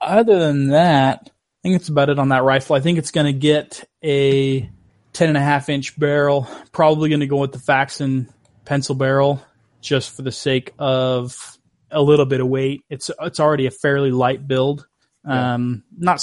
other 0.00 0.38
than 0.38 0.68
that, 0.68 1.20
I 1.24 1.60
think 1.62 1.76
it's 1.76 1.88
about 1.88 2.08
it 2.08 2.18
on 2.18 2.30
that 2.30 2.44
rifle. 2.44 2.76
I 2.76 2.80
think 2.80 2.98
it's 2.98 3.10
going 3.10 3.26
to 3.26 3.38
get 3.38 3.84
a 4.02 4.60
10 5.12 5.28
and 5.28 5.36
a 5.36 5.40
half 5.40 5.68
inch 5.68 5.98
barrel. 5.98 6.48
Probably 6.72 7.08
going 7.08 7.20
to 7.20 7.26
go 7.26 7.36
with 7.36 7.52
the 7.52 7.58
Faxon 7.58 8.32
pencil 8.64 8.94
barrel 8.94 9.42
just 9.80 10.14
for 10.14 10.22
the 10.22 10.32
sake 10.32 10.72
of 10.78 11.58
a 11.90 12.00
little 12.00 12.26
bit 12.26 12.40
of 12.40 12.48
weight. 12.48 12.84
It's 12.88 13.10
it's 13.20 13.40
already 13.40 13.66
a 13.66 13.70
fairly 13.70 14.10
light 14.10 14.46
build. 14.46 14.86
Um, 15.24 15.84
not 15.96 16.20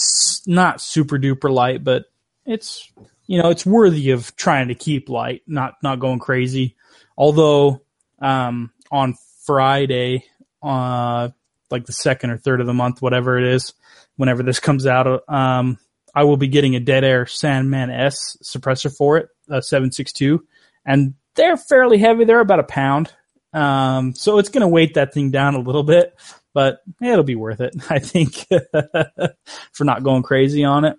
not 0.47 0.81
super 0.81 1.17
duper 1.17 1.51
light, 1.51 1.83
but 1.83 2.05
it's 2.45 2.91
you 3.27 3.41
know 3.41 3.49
it's 3.49 3.65
worthy 3.65 4.11
of 4.11 4.35
trying 4.35 4.69
to 4.69 4.75
keep 4.75 5.09
light, 5.09 5.43
not 5.47 5.75
not 5.83 5.99
going 5.99 6.19
crazy. 6.19 6.75
Although 7.17 7.81
um, 8.19 8.71
on 8.91 9.15
Friday, 9.45 10.25
uh, 10.65 11.29
like 11.69 11.85
the 11.85 11.93
second 11.93 12.31
or 12.31 12.37
third 12.37 12.61
of 12.61 12.67
the 12.67 12.73
month, 12.73 13.01
whatever 13.01 13.37
it 13.37 13.45
is, 13.45 13.73
whenever 14.17 14.43
this 14.43 14.59
comes 14.59 14.85
out, 14.85 15.23
um, 15.29 15.77
I 16.13 16.23
will 16.23 16.37
be 16.37 16.47
getting 16.47 16.75
a 16.75 16.79
Dead 16.79 17.03
Air 17.03 17.25
Sandman 17.25 17.89
S 17.89 18.37
suppressor 18.43 18.95
for 18.95 19.17
it, 19.17 19.29
a 19.49 19.61
seven 19.61 19.91
six 19.91 20.11
two, 20.11 20.45
and 20.85 21.13
they're 21.35 21.57
fairly 21.57 21.97
heavy. 21.97 22.25
They're 22.25 22.39
about 22.39 22.59
a 22.59 22.63
pound. 22.63 23.13
Um, 23.53 24.13
so 24.15 24.37
it's 24.37 24.49
going 24.49 24.61
to 24.61 24.67
weight 24.67 24.95
that 24.95 25.13
thing 25.13 25.31
down 25.31 25.55
a 25.55 25.59
little 25.59 25.83
bit, 25.83 26.17
but 26.53 26.81
it'll 27.01 27.23
be 27.23 27.35
worth 27.35 27.61
it, 27.61 27.75
I 27.89 27.99
think, 27.99 28.47
for 29.71 29.83
not 29.83 30.03
going 30.03 30.23
crazy 30.23 30.63
on 30.63 30.85
it. 30.85 30.97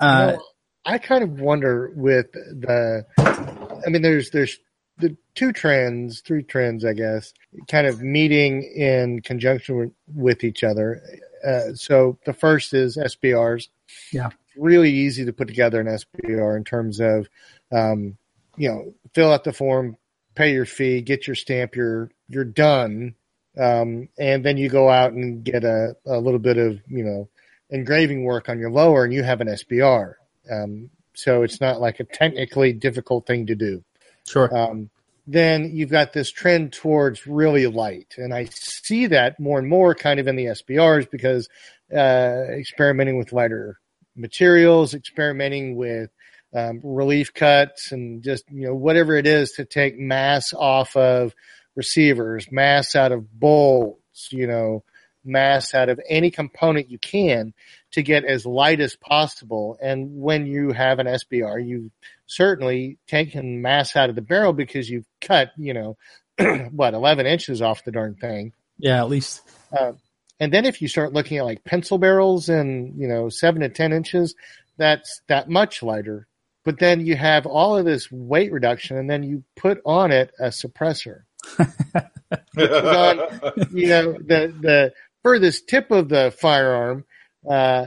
Uh, 0.00 0.36
I 0.84 0.98
kind 0.98 1.24
of 1.24 1.40
wonder 1.40 1.92
with 1.94 2.32
the, 2.32 3.06
I 3.18 3.90
mean, 3.90 4.02
there's 4.02 4.30
there's 4.30 4.58
the 4.98 5.16
two 5.34 5.52
trends, 5.52 6.20
three 6.20 6.42
trends, 6.42 6.84
I 6.84 6.92
guess, 6.92 7.34
kind 7.68 7.86
of 7.86 8.00
meeting 8.00 8.62
in 8.62 9.20
conjunction 9.22 9.92
with, 10.14 10.44
each 10.44 10.62
other. 10.62 11.02
Uh, 11.46 11.74
so 11.74 12.18
the 12.26 12.32
first 12.32 12.74
is 12.74 12.96
SBRs. 12.96 13.68
Yeah. 14.12 14.30
really 14.56 14.90
easy 14.90 15.24
to 15.24 15.32
put 15.32 15.48
together 15.48 15.80
an 15.80 15.86
SBR 15.86 16.56
in 16.56 16.64
terms 16.64 17.00
of, 17.00 17.28
um, 17.72 18.16
you 18.56 18.68
know, 18.68 18.94
fill 19.14 19.32
out 19.32 19.44
the 19.44 19.52
form, 19.52 19.96
pay 20.34 20.52
your 20.52 20.64
fee, 20.64 21.00
get 21.00 21.26
your 21.26 21.36
stamp, 21.36 21.74
you're 21.76 22.10
you're 22.28 22.44
done, 22.44 23.14
um, 23.58 24.08
and 24.18 24.44
then 24.44 24.56
you 24.56 24.68
go 24.68 24.88
out 24.88 25.12
and 25.12 25.44
get 25.44 25.64
a, 25.64 25.96
a 26.06 26.18
little 26.18 26.38
bit 26.38 26.56
of 26.56 26.80
you 26.88 27.04
know 27.04 27.28
engraving 27.70 28.24
work 28.24 28.48
on 28.48 28.58
your 28.58 28.70
lower, 28.70 29.04
and 29.04 29.12
you 29.12 29.22
have 29.22 29.40
an 29.40 29.48
SBR. 29.48 30.14
Um, 30.50 30.90
so 31.14 31.42
it's 31.42 31.60
not 31.60 31.80
like 31.80 32.00
a 32.00 32.04
technically 32.04 32.72
difficult 32.72 33.26
thing 33.26 33.46
to 33.46 33.54
do. 33.54 33.82
Sure. 34.26 34.56
Um, 34.56 34.90
then 35.26 35.70
you've 35.72 35.90
got 35.90 36.12
this 36.12 36.30
trend 36.30 36.72
towards 36.72 37.26
really 37.26 37.66
light, 37.66 38.14
and 38.18 38.34
I 38.34 38.44
see 38.50 39.06
that 39.06 39.40
more 39.40 39.58
and 39.58 39.68
more 39.68 39.94
kind 39.94 40.20
of 40.20 40.28
in 40.28 40.36
the 40.36 40.46
SBRs 40.46 41.10
because 41.10 41.48
uh, 41.94 42.44
experimenting 42.50 43.16
with 43.16 43.32
lighter 43.32 43.78
materials, 44.16 44.94
experimenting 44.94 45.76
with 45.76 46.10
um, 46.54 46.80
relief 46.84 47.32
cuts, 47.32 47.90
and 47.90 48.22
just 48.22 48.44
you 48.50 48.66
know 48.66 48.74
whatever 48.74 49.16
it 49.16 49.26
is 49.26 49.52
to 49.52 49.64
take 49.64 49.98
mass 49.98 50.52
off 50.52 50.94
of 50.94 51.34
receivers, 51.74 52.50
mass 52.52 52.94
out 52.94 53.12
of 53.12 53.32
bolts, 53.32 54.28
you 54.30 54.46
know, 54.46 54.84
mass 55.24 55.74
out 55.74 55.88
of 55.88 56.00
any 56.08 56.30
component 56.30 56.90
you 56.90 56.98
can 56.98 57.54
to 57.92 58.02
get 58.02 58.24
as 58.24 58.44
light 58.44 58.80
as 58.80 58.96
possible. 58.96 59.78
And 59.80 60.20
when 60.20 60.46
you 60.46 60.72
have 60.72 60.98
an 60.98 61.06
SBR, 61.06 61.66
you've 61.66 61.92
certainly 62.26 62.98
taken 63.06 63.62
mass 63.62 63.96
out 63.96 64.10
of 64.10 64.16
the 64.16 64.22
barrel 64.22 64.52
because 64.52 64.90
you've 64.90 65.06
cut, 65.20 65.52
you 65.56 65.74
know, 65.74 65.96
what, 66.70 66.94
11 66.94 67.26
inches 67.26 67.62
off 67.62 67.84
the 67.84 67.92
darn 67.92 68.14
thing. 68.16 68.52
Yeah, 68.78 69.00
at 69.00 69.08
least. 69.08 69.42
Uh, 69.76 69.92
and 70.40 70.52
then 70.52 70.64
if 70.64 70.82
you 70.82 70.88
start 70.88 71.12
looking 71.12 71.38
at 71.38 71.44
like 71.44 71.64
pencil 71.64 71.98
barrels 71.98 72.48
and, 72.48 72.98
you 73.00 73.06
know, 73.06 73.28
seven 73.28 73.62
to 73.62 73.68
10 73.68 73.92
inches, 73.92 74.34
that's 74.76 75.22
that 75.28 75.48
much 75.48 75.82
lighter. 75.82 76.26
But 76.64 76.78
then 76.78 77.04
you 77.04 77.14
have 77.14 77.46
all 77.46 77.76
of 77.76 77.84
this 77.84 78.10
weight 78.10 78.50
reduction 78.50 78.96
and 78.96 79.08
then 79.08 79.22
you 79.22 79.44
put 79.56 79.80
on 79.84 80.10
it 80.10 80.32
a 80.40 80.48
suppressor. 80.48 81.22
on, 81.58 83.18
you 83.72 83.88
know, 83.88 84.12
the, 84.12 84.52
the 84.60 84.92
furthest 85.24 85.66
tip 85.68 85.90
of 85.90 86.08
the 86.08 86.32
firearm, 86.38 87.04
uh, 87.50 87.86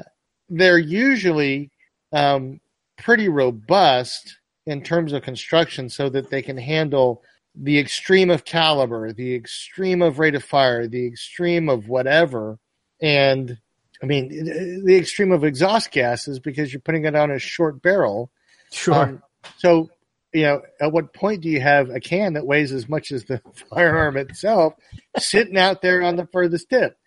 they're 0.49 0.77
usually, 0.77 1.72
um, 2.11 2.59
pretty 2.97 3.30
robust 3.30 4.38
in 4.65 4.84
terms 4.84 5.14
of 5.14 5.22
construction 5.22 5.89
so 5.89 6.09
that 6.09 6.30
they 6.30 6.41
can 6.41 6.57
handle 6.57 7.23
the 7.55 7.80
extreme 7.80 8.30
of 8.30 8.45
caliber, 8.45 9.14
the 9.14 9.34
extreme 9.34 10.01
of 10.01 10.19
rate 10.19 10.35
of 10.35 10.43
fire, 10.43 10.88
the 10.88 11.07
extreme 11.07 11.69
of 11.69 11.88
whatever. 11.88 12.59
And 13.01 13.57
I 14.01 14.05
mean, 14.05 14.84
the 14.85 14.95
extreme 14.95 15.31
of 15.31 15.43
exhaust 15.43 15.91
gases 15.91 16.39
because 16.39 16.72
you're 16.72 16.81
putting 16.81 17.05
it 17.05 17.15
on 17.15 17.31
a 17.31 17.39
short 17.39 17.81
barrel. 17.81 18.30
Sure. 18.72 18.93
Um, 18.93 19.23
so, 19.57 19.89
you 20.34 20.43
know, 20.43 20.61
at 20.80 20.91
what 20.91 21.14
point 21.14 21.41
do 21.41 21.49
you 21.49 21.61
have 21.61 21.89
a 21.89 21.99
can 21.99 22.34
that 22.34 22.45
weighs 22.45 22.72
as 22.72 22.88
much 22.88 23.11
as 23.11 23.23
the 23.23 23.41
firearm 23.69 24.18
itself 24.18 24.73
sitting 25.18 25.57
out 25.57 25.81
there 25.81 26.03
on 26.03 26.15
the 26.15 26.27
furthest 26.27 26.69
tip? 26.69 26.97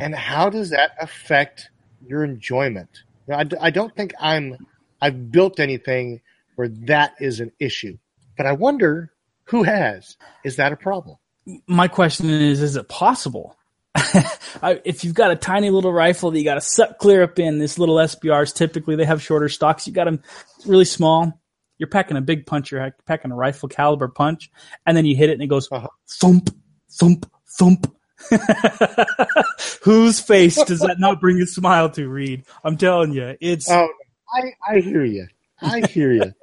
And 0.00 0.14
how 0.14 0.50
does 0.50 0.70
that 0.70 0.92
affect 1.00 1.70
your 2.06 2.24
enjoyment? 2.24 3.02
I, 3.32 3.44
I 3.60 3.70
don't 3.70 3.94
think 3.94 4.14
I'm 4.20 4.56
I've 5.00 5.30
built 5.30 5.60
anything 5.60 6.20
where 6.56 6.68
that 6.68 7.14
is 7.20 7.40
an 7.40 7.52
issue, 7.58 7.98
but 8.36 8.46
I 8.46 8.52
wonder 8.52 9.12
who 9.44 9.62
has. 9.62 10.16
Is 10.44 10.56
that 10.56 10.72
a 10.72 10.76
problem? 10.76 11.16
My 11.66 11.88
question 11.88 12.30
is: 12.30 12.62
Is 12.62 12.76
it 12.76 12.88
possible? 12.88 13.56
if 14.84 15.04
you've 15.04 15.14
got 15.14 15.30
a 15.30 15.36
tiny 15.36 15.70
little 15.70 15.92
rifle 15.92 16.30
that 16.30 16.38
you 16.38 16.44
got 16.44 16.54
to 16.54 16.60
suck 16.60 16.98
clear 16.98 17.22
up 17.22 17.38
in, 17.38 17.58
this 17.58 17.78
little 17.78 17.96
SBRs 17.96 18.54
typically 18.54 18.96
they 18.96 19.04
have 19.04 19.22
shorter 19.22 19.48
stocks. 19.48 19.86
You 19.86 19.92
got 19.92 20.04
them 20.04 20.22
really 20.66 20.84
small. 20.84 21.40
You're 21.78 21.88
packing 21.88 22.16
a 22.16 22.20
big 22.20 22.46
punch. 22.46 22.70
You're 22.70 22.94
packing 23.06 23.30
a 23.30 23.36
rifle 23.36 23.68
caliber 23.68 24.08
punch, 24.08 24.50
and 24.86 24.96
then 24.96 25.06
you 25.06 25.16
hit 25.16 25.30
it 25.30 25.34
and 25.34 25.42
it 25.42 25.46
goes 25.46 25.68
uh-huh. 25.70 25.88
thump, 26.08 26.50
thump, 26.90 27.30
thump. 27.46 27.94
Whose 29.82 30.20
face 30.20 30.62
does 30.64 30.80
that 30.80 30.96
not 30.98 31.20
bring 31.20 31.40
a 31.40 31.46
smile 31.46 31.90
to, 31.90 32.08
Reed? 32.08 32.44
I'm 32.64 32.76
telling 32.76 33.12
you, 33.12 33.36
it's. 33.40 33.70
Oh, 33.70 33.88
I, 34.34 34.52
I 34.68 34.80
hear 34.80 35.04
you. 35.04 35.28
I 35.60 35.86
hear 35.86 36.12
you. 36.12 36.34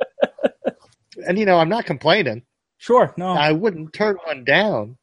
and 1.27 1.37
you 1.37 1.45
know, 1.45 1.57
I'm 1.57 1.69
not 1.69 1.85
complaining. 1.85 2.43
Sure, 2.77 3.13
no, 3.17 3.27
I 3.27 3.51
wouldn't 3.51 3.93
turn 3.93 4.17
one 4.25 4.43
down. 4.43 4.97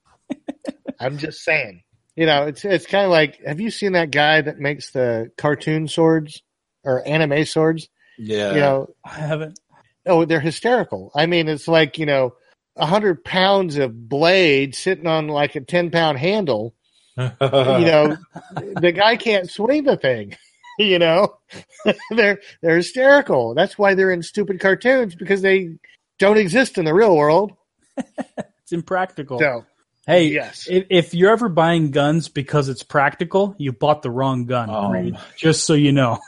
I'm 1.01 1.19
just 1.19 1.43
saying. 1.43 1.83
You 2.17 2.27
know, 2.27 2.47
it's 2.47 2.65
it's 2.65 2.87
kind 2.87 3.05
of 3.05 3.11
like, 3.11 3.41
have 3.45 3.61
you 3.61 3.71
seen 3.71 3.93
that 3.93 4.11
guy 4.11 4.41
that 4.41 4.59
makes 4.59 4.91
the 4.91 5.31
cartoon 5.39 5.89
swords 5.89 6.43
or 6.85 7.07
anime 7.07 7.45
swords? 7.45 7.89
Yeah, 8.19 8.55
you 8.55 8.61
know, 8.61 8.95
I 9.05 9.15
haven't. 9.15 9.59
Oh, 10.05 10.25
they're 10.25 10.41
hysterical. 10.41 11.11
I 11.15 11.27
mean, 11.27 11.49
it's 11.49 11.69
like 11.69 11.99
you 11.99 12.07
know, 12.07 12.27
a 12.27 12.33
hundred 12.79 13.25
pounds 13.25 13.77
of 13.77 14.09
blade 14.09 14.75
sitting 14.75 15.07
on 15.07 15.29
like 15.29 15.55
a 15.57 15.61
ten 15.61 15.91
pound 15.91 16.19
handle. 16.19 16.75
you 17.17 17.25
know, 17.41 18.17
the 18.81 18.93
guy 18.95 19.17
can't 19.17 19.51
swing 19.51 19.85
the 19.85 19.97
thing. 19.97 20.35
you 20.79 20.99
know, 20.99 21.37
they're 22.11 22.41
they're 22.61 22.77
hysterical. 22.77 23.55
That's 23.55 23.79
why 23.79 23.95
they're 23.95 24.11
in 24.11 24.23
stupid 24.23 24.61
cartoons 24.61 25.15
because 25.15 25.43
they 25.43 25.77
don't 26.19 26.39
exist 26.39 26.79
in 26.79 26.85
the 26.85 26.95
real 26.95 27.17
world. 27.17 27.53
it's 27.97 28.73
impractical. 28.73 29.39
So, 29.39 29.67
hey, 30.07 30.29
yes. 30.29 30.67
if, 30.71 30.87
if, 30.89 31.15
you're 31.15 31.33
ever 31.33 31.49
buying 31.49 31.91
guns 31.91 32.29
because 32.29 32.69
it's 32.69 32.83
practical, 32.83 33.55
you 33.59 33.73
bought 33.73 34.03
the 34.03 34.11
wrong 34.11 34.47
gun. 34.47 34.71
Um. 34.71 35.19
Just 35.37 35.65
so 35.65 35.75
you 35.75 35.93
know, 35.93 36.19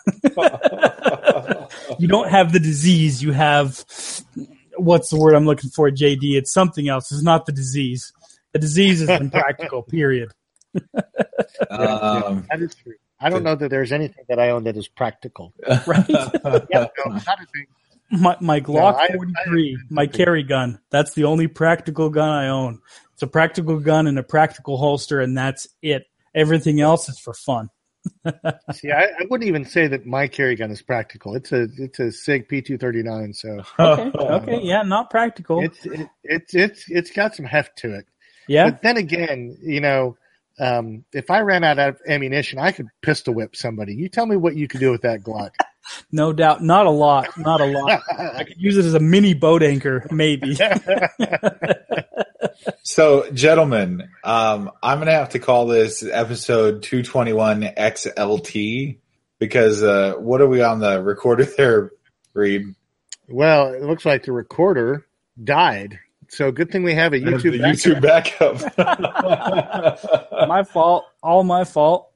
you 1.99 2.09
don't 2.09 2.29
have 2.29 2.53
the 2.53 2.61
disease. 2.61 3.23
You 3.23 3.33
have 3.33 3.83
what's 4.77 5.11
the 5.11 5.19
word 5.19 5.35
I'm 5.35 5.47
looking 5.47 5.71
for, 5.71 5.91
JD? 5.91 6.37
It's 6.37 6.53
something 6.53 6.89
else. 6.89 7.11
It's 7.13 7.23
not 7.23 7.47
the 7.47 7.53
disease. 7.53 8.13
The 8.53 8.59
disease 8.59 9.03
is 9.03 9.09
impractical. 9.09 9.83
period. 9.91 10.31
um, 11.71 12.47
that 12.51 12.61
is 12.61 12.75
true. 12.75 12.95
I 13.21 13.31
don't 13.31 13.43
know 13.43 13.55
that 13.55 13.71
there's 13.71 13.93
anything 13.93 14.25
that 14.29 14.39
I 14.39 14.51
own 14.51 14.65
that 14.65 14.77
is 14.77 14.89
practical. 14.89 15.55
Right? 15.87 16.05
yeah, 16.09 16.89
no, 17.07 17.21
my, 18.11 18.37
my 18.41 18.61
Glock 18.61 18.99
no, 19.11 19.17
43, 19.17 19.79
my 19.91 20.07
carry 20.07 20.43
gun. 20.43 20.79
That's 20.91 21.15
the 21.15 21.25
only 21.25 21.47
practical 21.47 22.11
gun 22.11 22.29
I 22.29 22.49
own. 22.49 22.81
It's 23.15 23.23
a 23.23 23.27
practical 23.27 23.79
gun 23.81 24.07
and 24.07 24.19
a 24.19 24.23
practical 24.23 24.77
holster, 24.77 25.21
and 25.21 25.37
that's 25.37 25.69
it. 25.83 26.07
Everything 26.35 26.81
else 26.81 27.09
is 27.09 27.19
for 27.19 27.33
fun. 27.33 27.71
See, 28.73 28.91
I, 28.91 29.05
I, 29.05 29.27
wouldn't 29.29 29.47
even 29.49 29.65
say 29.65 29.87
that 29.87 30.07
my 30.07 30.29
carry 30.29 30.57
gun 30.57 30.71
is 30.71 30.83
practical. 30.83 31.35
It's 31.35 31.53
a 31.53 31.69
it's 31.77 31.99
a 31.99 32.11
Sig 32.11 32.49
P 32.49 32.63
two 32.63 32.79
thirty 32.79 33.03
nine. 33.03 33.33
So 33.35 33.63
okay, 33.79 34.11
okay, 34.19 34.61
yeah, 34.63 34.83
not 34.83 35.11
practical. 35.11 35.63
It's 35.63 35.85
it, 35.85 36.09
it's 36.23 36.55
it's 36.55 36.85
it's 36.89 37.11
got 37.11 37.35
some 37.35 37.45
heft 37.45 37.79
to 37.79 37.95
it. 37.95 38.07
Yeah. 38.49 38.71
But 38.71 38.83
then 38.83 38.97
again, 38.97 39.57
you 39.63 39.81
know, 39.81 40.17
um, 40.59 41.05
if 41.13 41.31
I 41.31 41.41
ran 41.41 41.65
out 41.65 41.79
of 41.79 41.99
ammunition, 42.07 42.59
I 42.59 42.73
could 42.73 42.87
pistol 43.03 43.35
whip 43.35 43.57
somebody. 43.57 43.95
You 43.95 44.09
tell 44.09 44.27
me 44.27 44.37
what 44.37 44.57
you 44.57 44.69
could 44.69 44.81
do 44.81 44.91
with 44.91 45.03
that 45.03 45.23
Glock. 45.23 45.51
no 46.13 46.33
doubt, 46.33 46.63
not 46.63 46.87
a 46.87 46.91
lot, 46.91 47.37
not 47.37 47.61
a 47.61 47.67
lot. 47.67 48.01
I 48.19 48.45
could 48.45 48.61
use 48.61 48.77
it 48.77 48.85
as 48.85 48.95
a 48.95 49.01
mini 49.01 49.35
boat 49.35 49.63
anchor, 49.63 50.07
maybe. 50.11 50.57
So, 52.85 53.31
gentlemen, 53.33 54.11
um, 54.23 54.71
I'm 54.83 54.99
gonna 54.99 55.13
have 55.13 55.31
to 55.31 55.39
call 55.39 55.67
this 55.67 56.05
episode 56.05 56.83
221 56.83 57.63
XLT 57.63 58.99
because 59.39 59.83
uh, 59.83 60.15
what 60.19 60.43
are 60.43 60.47
we 60.47 60.61
on 60.61 60.81
the 60.81 61.03
recorder 61.03 61.45
there, 61.45 61.93
Reed? 62.35 62.75
Well, 63.27 63.73
it 63.73 63.83
looks 63.83 64.05
like 64.05 64.25
the 64.25 64.33
recorder 64.33 65.07
died. 65.43 65.99
So 66.29 66.53
good 66.53 66.71
thing 66.71 66.83
we 66.83 66.95
have 66.95 67.15
a 67.15 67.21
YouTube 67.21 68.03
backup. 68.03 68.57
YouTube 68.57 68.77
backup. 68.77 70.31
my 70.49 70.63
fault. 70.63 71.07
All 71.23 71.43
my 71.43 71.65
fault. 71.65 72.13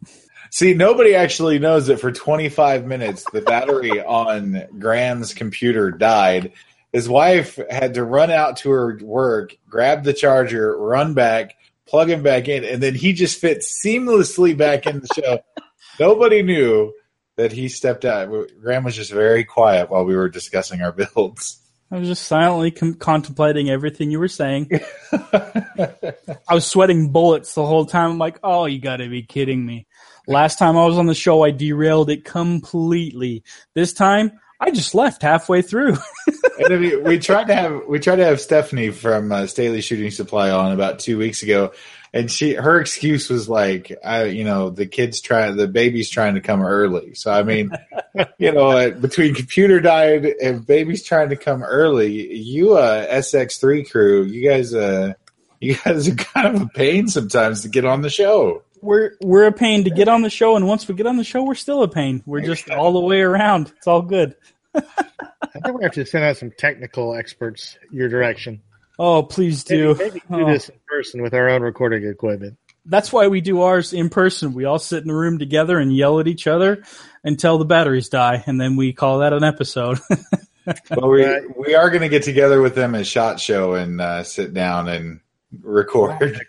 See, 0.51 0.75
nobody 0.75 1.15
actually 1.15 1.59
knows 1.59 1.87
that 1.87 2.01
for 2.01 2.13
25 2.13 2.87
minutes 2.87 3.25
the 3.33 3.41
battery 3.41 4.03
on 4.03 4.67
Graham's 4.79 5.35
computer 5.35 5.91
died. 5.91 6.53
His 6.93 7.09
wife 7.09 7.59
had 7.71 7.95
to 7.95 8.05
run 8.05 8.31
out 8.31 8.59
to 8.59 8.71
her 8.71 8.99
work, 9.03 9.57
grab 9.69 10.05
the 10.05 10.15
charger, 10.15 10.77
run 10.77 11.15
back, 11.15 11.55
plug 11.87 12.09
him 12.09 12.23
back 12.23 12.49
in, 12.49 12.65
and 12.65 12.83
then 12.83 12.95
he 12.95 13.13
just 13.13 13.41
fit 13.41 13.59
seamlessly 13.59 14.57
back 14.57 14.87
in 14.87 15.01
the 15.01 15.09
show. 15.15 15.41
nobody 16.01 16.43
knew 16.43 16.93
that 17.37 17.53
he 17.53 17.69
stepped 17.69 18.05
out. 18.05 18.31
Graham 18.61 18.85
was 18.85 18.97
just 18.97 19.13
very 19.13 19.45
quiet 19.45 19.91
while 19.91 20.05
we 20.05 20.17
were 20.17 20.29
discussing 20.29 20.83
our 20.83 20.93
builds. 20.93 21.61
I 21.91 21.99
was 21.99 22.09
just 22.09 22.25
silently 22.25 22.71
com- 22.71 22.95
contemplating 22.95 23.71
everything 23.71 24.11
you 24.11 24.19
were 24.19 24.29
saying. 24.29 24.69
I 25.13 26.53
was 26.53 26.67
sweating 26.67 27.13
bullets 27.13 27.55
the 27.55 27.65
whole 27.65 27.87
time. 27.87 28.13
I'm 28.13 28.19
like, 28.19 28.39
oh, 28.43 28.67
you 28.67 28.79
got 28.79 28.97
to 28.97 29.09
be 29.09 29.23
kidding 29.23 29.65
me. 29.65 29.87
Last 30.27 30.59
time 30.59 30.77
I 30.77 30.85
was 30.85 30.99
on 30.99 31.07
the 31.07 31.15
show, 31.15 31.43
I 31.43 31.51
derailed 31.51 32.11
it 32.11 32.25
completely. 32.25 33.43
This 33.75 33.95
time, 33.95 34.39
I 34.61 34.71
just 34.71 34.95
left 34.95 35.23
halfway 35.23 35.63
through. 35.63 35.97
and 36.59 36.81
we, 36.81 36.97
we, 36.97 37.19
tried 37.19 37.47
to 37.47 37.55
have 37.55 37.83
we 37.87 38.01
tried 38.01 38.17
to 38.17 38.25
have 38.25 38.41
Stephanie 38.41 38.91
from 38.91 39.31
uh, 39.31 39.47
Staley 39.47 39.81
Shooting 39.81 40.11
Supply 40.11 40.51
on 40.51 40.73
about 40.73 40.99
two 40.99 41.17
weeks 41.17 41.43
ago, 41.43 41.73
and 42.13 42.31
she 42.31 42.55
her 42.55 42.81
excuse 42.81 43.29
was 43.29 43.49
like, 43.49 43.93
I 44.05 44.25
you 44.25 44.45
know 44.45 44.71
the 44.71 44.87
kids 44.87 45.21
trying 45.21 45.57
the 45.57 45.69
baby's 45.69 46.11
trying 46.11 46.35
to 46.35 46.41
come 46.41 46.63
early. 46.63 47.15
So 47.15 47.33
I 47.33 47.45
mean, 47.45 47.71
you 48.39 48.51
know, 48.51 48.91
between 48.91 49.35
computer 49.35 49.81
died 49.81 50.25
and 50.25 50.67
babies 50.67 51.05
trying 51.05 51.29
to 51.29 51.37
come 51.37 51.63
early, 51.63 52.37
you 52.37 52.77
uh 52.77 53.07
SX3 53.07 53.89
crew, 53.89 54.25
you 54.25 54.49
guys 54.49 54.75
uh 54.75 55.15
you 55.61 55.77
guys 55.77 56.09
are 56.09 56.15
kind 56.15 56.57
of 56.57 56.63
a 56.63 56.67
pain 56.67 57.09
sometimes 57.09 57.63
to 57.63 57.69
get 57.69 57.85
on 57.85 58.03
the 58.03 58.11
show. 58.11 58.63
We're 58.83 59.13
we're 59.23 59.47
a 59.47 59.53
pain 59.53 59.85
to 59.85 59.91
get 59.91 60.09
on 60.09 60.23
the 60.23 60.31
show, 60.31 60.57
and 60.57 60.67
once 60.67 60.87
we 60.89 60.95
get 60.95 61.07
on 61.07 61.17
the 61.17 61.25
show, 61.25 61.43
we're 61.43 61.55
still 61.55 61.83
a 61.83 61.89
pain. 61.89 62.23
We're 62.27 62.41
just 62.41 62.71
all 62.71 62.93
the 62.93 63.01
way 63.01 63.21
around. 63.21 63.73
It's 63.77 63.87
all 63.87 64.03
good. 64.03 64.37
I 64.75 65.61
think 65.63 65.79
we 65.79 65.85
have 65.85 65.93
to 65.93 66.07
send 66.07 66.25
out 66.25 66.37
some 66.37 66.53
technical 66.57 67.15
experts 67.15 67.79
your 67.91 68.09
direction. 68.09 68.63
Oh, 68.99 69.23
please 69.23 69.65
do. 69.65 69.95
Maybe, 69.95 70.23
maybe 70.29 70.43
do 70.43 70.49
oh. 70.49 70.53
this 70.53 70.69
in 70.69 70.79
person 70.87 71.23
with 71.23 71.35
our 71.35 71.49
own 71.49 71.63
recording 71.63 72.05
equipment. 72.07 72.59
That's 72.85 73.13
why 73.13 73.29
we 73.29 73.41
do 73.41 73.63
ours 73.63 73.93
in 73.93 74.09
person. 74.09 74.55
We 74.55 74.65
all 74.65 74.79
sit 74.79 75.05
in 75.05 75.11
a 75.11 75.15
room 75.15 75.39
together 75.39 75.79
and 75.79 75.95
yell 75.95 76.21
at 76.21 76.27
each 76.27 76.47
other 76.47 76.83
until 77.23 77.59
the 77.59 77.65
batteries 77.65 78.09
die, 78.09 78.43
and 78.47 78.61
then 78.61 78.77
we 78.77 78.93
call 78.93 79.19
that 79.19 79.33
an 79.33 79.45
episode. 79.45 79.99
well, 80.91 81.11
we 81.11 81.25
we 81.57 81.75
are 81.75 81.91
going 81.91 82.03
to 82.03 82.09
get 82.09 82.23
together 82.23 82.61
with 82.61 82.75
them 82.75 82.95
at 82.95 83.07
Shot 83.07 83.41
Show 83.41 83.75
and 83.75 84.01
uh, 84.01 84.25
sit 84.25 84.55
down 84.55 84.89
and 84.89 85.21
record. 85.61 86.41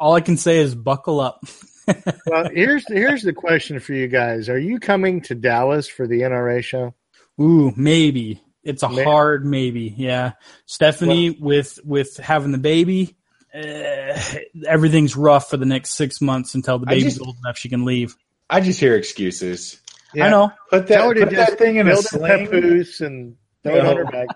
All 0.00 0.14
I 0.14 0.20
can 0.20 0.36
say 0.36 0.58
is 0.58 0.74
buckle 0.74 1.20
up. 1.20 1.44
well, 2.26 2.48
here's 2.52 2.86
here's 2.88 3.22
the 3.22 3.32
question 3.32 3.80
for 3.80 3.94
you 3.94 4.08
guys: 4.08 4.48
Are 4.48 4.58
you 4.58 4.78
coming 4.78 5.20
to 5.22 5.34
Dallas 5.34 5.88
for 5.88 6.06
the 6.06 6.20
NRA 6.20 6.62
show? 6.62 6.94
Ooh, 7.40 7.72
maybe. 7.76 8.42
It's 8.64 8.82
a 8.82 8.88
Maybe. 8.88 9.02
hard 9.04 9.46
maybe. 9.46 9.94
Yeah, 9.96 10.32
Stephanie 10.66 11.30
with 11.30 11.78
with 11.84 12.16
having 12.18 12.52
the 12.52 12.58
baby. 12.58 13.16
Uh, 13.54 14.20
everything's 14.66 15.16
rough 15.16 15.48
for 15.48 15.56
the 15.56 15.64
next 15.64 15.94
six 15.94 16.20
months 16.20 16.54
until 16.54 16.78
the 16.78 16.84
baby's 16.86 17.14
just- 17.16 17.20
old 17.26 17.36
enough 17.42 17.56
she 17.56 17.68
can 17.70 17.84
leave. 17.86 18.14
I 18.50 18.60
just 18.60 18.78
hear 18.80 18.94
excuses. 18.94 19.80
I 20.14 20.28
know. 20.30 20.50
Put 20.70 20.86
Tell 20.86 21.08
her 21.08 21.14
that, 21.14 21.28
put 21.28 21.34
just 21.34 21.50
that 21.50 21.58
thing 21.58 21.76
in 21.76 21.86
a 21.86 21.92
build 21.92 22.04
sling. 22.04 22.46
papoose 22.46 23.00
and 23.00 23.36
throw 23.62 23.74
it 23.76 23.82
Yeah. 23.84 23.90
on 23.90 23.96
her 23.96 24.04
back. 24.06 24.26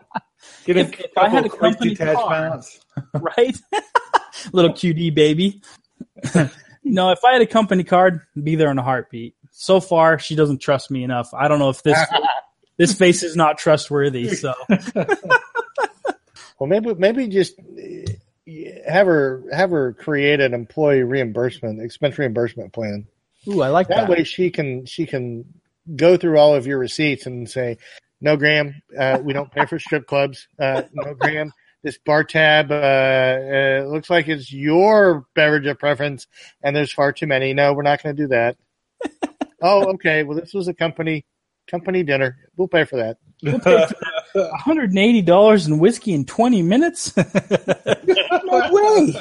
Get 0.64 0.76
a 0.76 0.80
If- 0.80 1.00
if 1.00 1.18
I 1.18 1.28
had 1.28 1.44
couple 1.44 1.46
a 1.46 1.48
quick 1.50 1.60
company 1.78 1.96
car- 1.96 2.30
mounts. 2.30 2.80
Right? 3.14 3.56
Little 4.52 4.72
QD 4.72 5.14
baby. 5.14 5.62
no, 6.84 7.10
if 7.10 7.24
I 7.24 7.32
had 7.34 7.42
a 7.42 7.46
company 7.46 7.84
card, 7.84 8.20
be 8.40 8.54
there 8.56 8.70
in 8.70 8.78
a 8.78 8.82
heartbeat. 8.82 9.34
So 9.50 9.80
far, 9.80 10.18
she 10.18 10.34
doesn't 10.34 10.58
trust 10.60 10.90
me 10.90 11.04
enough. 11.04 11.32
I 11.34 11.48
don't 11.48 11.58
know 11.58 11.68
if 11.70 11.82
this 11.82 11.98
this 12.78 12.94
face 12.94 13.22
is 13.22 13.36
not 13.36 13.58
trustworthy. 13.58 14.34
So 14.34 14.54
Well, 16.58 16.68
maybe 16.68 16.94
maybe 16.94 17.26
just 17.28 17.54
eh, 17.78 18.04
have 18.88 19.06
her 19.06 19.42
have 19.52 19.70
her 19.70 19.92
create 19.94 20.40
an 20.40 20.54
employee 20.54 21.02
reimbursement 21.02 21.80
expense 21.82 22.18
reimbursement 22.18 22.72
plan. 22.72 23.06
ooh, 23.48 23.62
I 23.62 23.68
like 23.68 23.88
That 23.88 23.96
that. 24.02 24.08
way, 24.08 24.24
she 24.24 24.50
can 24.50 24.86
she 24.86 25.06
can 25.06 25.44
go 25.96 26.16
through 26.16 26.38
all 26.38 26.54
of 26.54 26.66
your 26.66 26.78
receipts 26.78 27.26
and 27.26 27.48
say, 27.50 27.78
"No, 28.20 28.36
Graham, 28.36 28.80
uh, 28.96 29.18
we 29.22 29.32
don't 29.32 29.50
pay 29.50 29.66
for 29.66 29.78
strip 29.80 30.06
clubs. 30.06 30.46
Uh, 30.58 30.82
no, 30.92 31.14
Graham, 31.14 31.52
this 31.82 31.98
bar 31.98 32.24
tab 32.24 32.70
uh, 32.70 32.74
uh, 32.74 33.84
looks 33.88 34.08
like 34.08 34.28
it's 34.28 34.52
your 34.52 35.26
beverage 35.34 35.66
of 35.66 35.78
preference, 35.78 36.26
and 36.62 36.74
there's 36.74 36.92
far 36.92 37.12
too 37.12 37.26
many. 37.26 37.54
No, 37.54 37.72
we're 37.72 37.82
not 37.82 38.02
going 38.02 38.16
to 38.16 38.22
do 38.22 38.28
that. 38.28 38.56
oh, 39.62 39.92
okay. 39.94 40.22
Well, 40.22 40.38
this 40.38 40.54
was 40.54 40.68
a 40.68 40.74
company 40.74 41.24
company 41.70 42.02
dinner. 42.02 42.36
We'll 42.56 42.68
pay 42.68 42.84
for 42.84 42.96
that. 42.96 43.18
$180 43.42 45.68
in 45.68 45.78
whiskey 45.78 46.14
in 46.14 46.24
20 46.24 46.62
minutes? 46.62 47.16
no 47.16 47.24
way. 48.70 49.12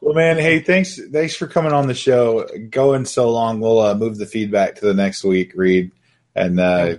well, 0.00 0.14
man, 0.14 0.38
hey, 0.38 0.60
thanks, 0.60 0.98
thanks 1.10 1.34
for 1.34 1.46
coming 1.46 1.72
on 1.72 1.88
the 1.88 1.94
show. 1.94 2.46
Going 2.70 3.04
so 3.04 3.30
long, 3.30 3.60
we'll 3.60 3.80
uh, 3.80 3.94
move 3.94 4.18
the 4.18 4.26
feedback 4.26 4.76
to 4.76 4.86
the 4.86 4.94
next 4.94 5.24
week, 5.24 5.52
Reed, 5.54 5.92
and 6.34 6.58
uh, 6.58 6.96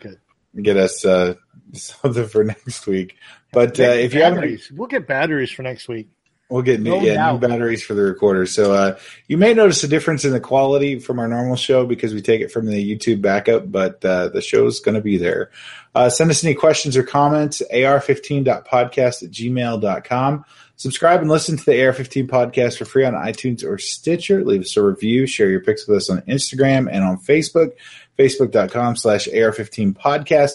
get 0.62 0.78
us 0.78 1.04
uh, 1.06 1.34
something 1.74 2.28
for 2.28 2.44
next 2.44 2.86
week. 2.86 3.16
But 3.54 3.80
uh, 3.80 3.84
if 3.84 4.14
you 4.14 4.24
haven't, 4.24 4.62
we'll 4.72 4.88
get 4.88 5.08
batteries 5.08 5.52
for 5.52 5.62
next 5.64 5.88
week. 5.88 6.10
we'll 6.50 6.62
get 6.62 6.80
new, 6.82 7.02
yeah, 7.02 7.32
new 7.32 7.40
batteries 7.40 7.84
for 7.84 7.94
the 7.94 8.02
recorder. 8.02 8.46
So 8.46 8.74
uh, 8.74 8.98
you 9.28 9.38
may 9.38 9.54
notice 9.54 9.84
a 9.84 9.88
difference 9.88 10.26
in 10.26 10.32
the 10.32 10.40
quality 10.40 11.00
from 11.00 11.20
our 11.20 11.28
normal 11.28 11.56
show 11.56 11.86
because 11.86 12.14
we 12.14 12.22
take 12.22 12.42
it 12.42 12.52
from 12.52 12.66
the 12.66 12.96
YouTube 12.98 13.22
backup, 13.22 13.72
but 13.72 14.04
uh, 14.04 14.30
the 14.30 14.42
show's 14.42 14.80
going 14.80 14.96
to 14.96 15.02
be 15.02 15.18
there. 15.18 15.52
Uh, 15.96 16.10
send 16.10 16.30
us 16.32 16.44
any 16.44 16.56
questions 16.56 16.98
or 16.98 17.04
comments, 17.04 17.62
ar15.podcast 17.72 19.24
at 19.24 19.32
gmail.com. 19.32 20.46
Subscribe 20.76 21.22
and 21.22 21.30
listen 21.30 21.56
to 21.56 21.64
the 21.64 21.72
AR15 21.72 22.28
podcast 22.28 22.78
for 22.78 22.86
free 22.86 23.06
on 23.06 23.14
iTunes 23.14 23.64
or 23.64 23.78
Stitcher. 23.78 24.44
Leave 24.44 24.62
us 24.62 24.76
a 24.76 24.84
review. 24.84 25.28
Share 25.28 25.50
your 25.50 25.62
pics 25.62 25.88
with 25.88 25.98
us 25.98 26.10
on 26.10 26.22
Instagram 26.24 26.90
and 26.92 27.04
on 27.04 27.18
Facebook, 27.20 27.74
facebook.com 28.18 28.96
slash 28.96 29.28
AR15 29.28 29.94
podcast. 29.94 30.54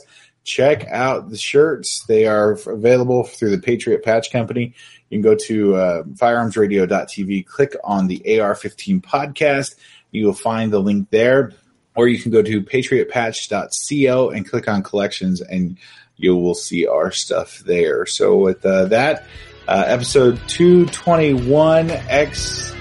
Check 0.49 0.87
out 0.87 1.29
the 1.29 1.37
shirts. 1.37 2.05
They 2.09 2.27
are 2.27 2.53
available 2.53 3.23
through 3.23 3.51
the 3.51 3.59
Patriot 3.59 4.03
Patch 4.03 4.33
Company. 4.33 4.73
You 5.11 5.19
can 5.19 5.23
go 5.23 5.35
to 5.35 5.77
uh, 5.77 6.05
firearmsradio.tv, 6.05 7.45
click 7.45 7.77
on 7.85 8.07
the 8.07 8.23
AR15 8.25 9.03
podcast. 9.03 9.75
You 10.11 10.25
will 10.25 10.33
find 10.33 10.73
the 10.73 10.79
link 10.79 11.11
there. 11.11 11.53
Or 11.95 12.09
you 12.09 12.19
can 12.19 12.33
go 12.33 12.41
to 12.41 12.63
patriotpatch.co 12.63 14.31
and 14.31 14.49
click 14.49 14.69
on 14.69 14.83
collections, 14.83 15.43
and 15.43 15.77
you 16.17 16.35
will 16.35 16.55
see 16.55 16.87
our 16.87 17.11
stuff 17.11 17.59
there. 17.59 18.07
So, 18.07 18.39
with 18.39 18.65
uh, 18.65 18.87
that, 18.87 19.27
uh, 19.67 19.85
episode 19.87 20.41
221 20.49 21.89
XXXLT. 21.89 22.77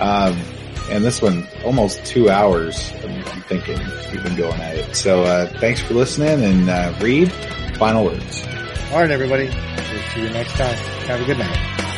Um, 0.00 0.38
and 0.92 1.02
this 1.02 1.22
one 1.22 1.48
almost 1.64 2.04
two 2.04 2.28
hours. 2.28 2.92
I'm, 3.02 3.22
thinking 3.42 3.78
we've 4.10 4.22
been 4.22 4.36
going 4.36 4.60
at 4.60 4.76
it. 4.76 4.96
So, 4.96 5.24
uh, 5.24 5.46
thanks 5.58 5.80
for 5.80 5.94
listening 5.94 6.42
and 6.42 6.70
uh, 6.70 6.94
Reed, 7.00 7.30
final 7.76 8.04
words. 8.04 8.46
All 8.92 9.00
right, 9.00 9.10
everybody. 9.10 9.46
We'll 9.46 10.02
see 10.14 10.22
you 10.22 10.30
next 10.30 10.52
time. 10.52 10.74
Have 11.06 11.20
a 11.20 11.24
good 11.24 11.38
night. 11.38 11.91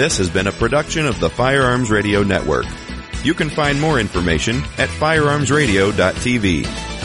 This 0.00 0.16
has 0.16 0.30
been 0.30 0.46
a 0.46 0.52
production 0.52 1.04
of 1.04 1.20
the 1.20 1.28
Firearms 1.28 1.90
Radio 1.90 2.22
Network. 2.22 2.64
You 3.22 3.34
can 3.34 3.50
find 3.50 3.78
more 3.78 4.00
information 4.00 4.62
at 4.78 4.88
firearmsradio.tv. 4.88 6.99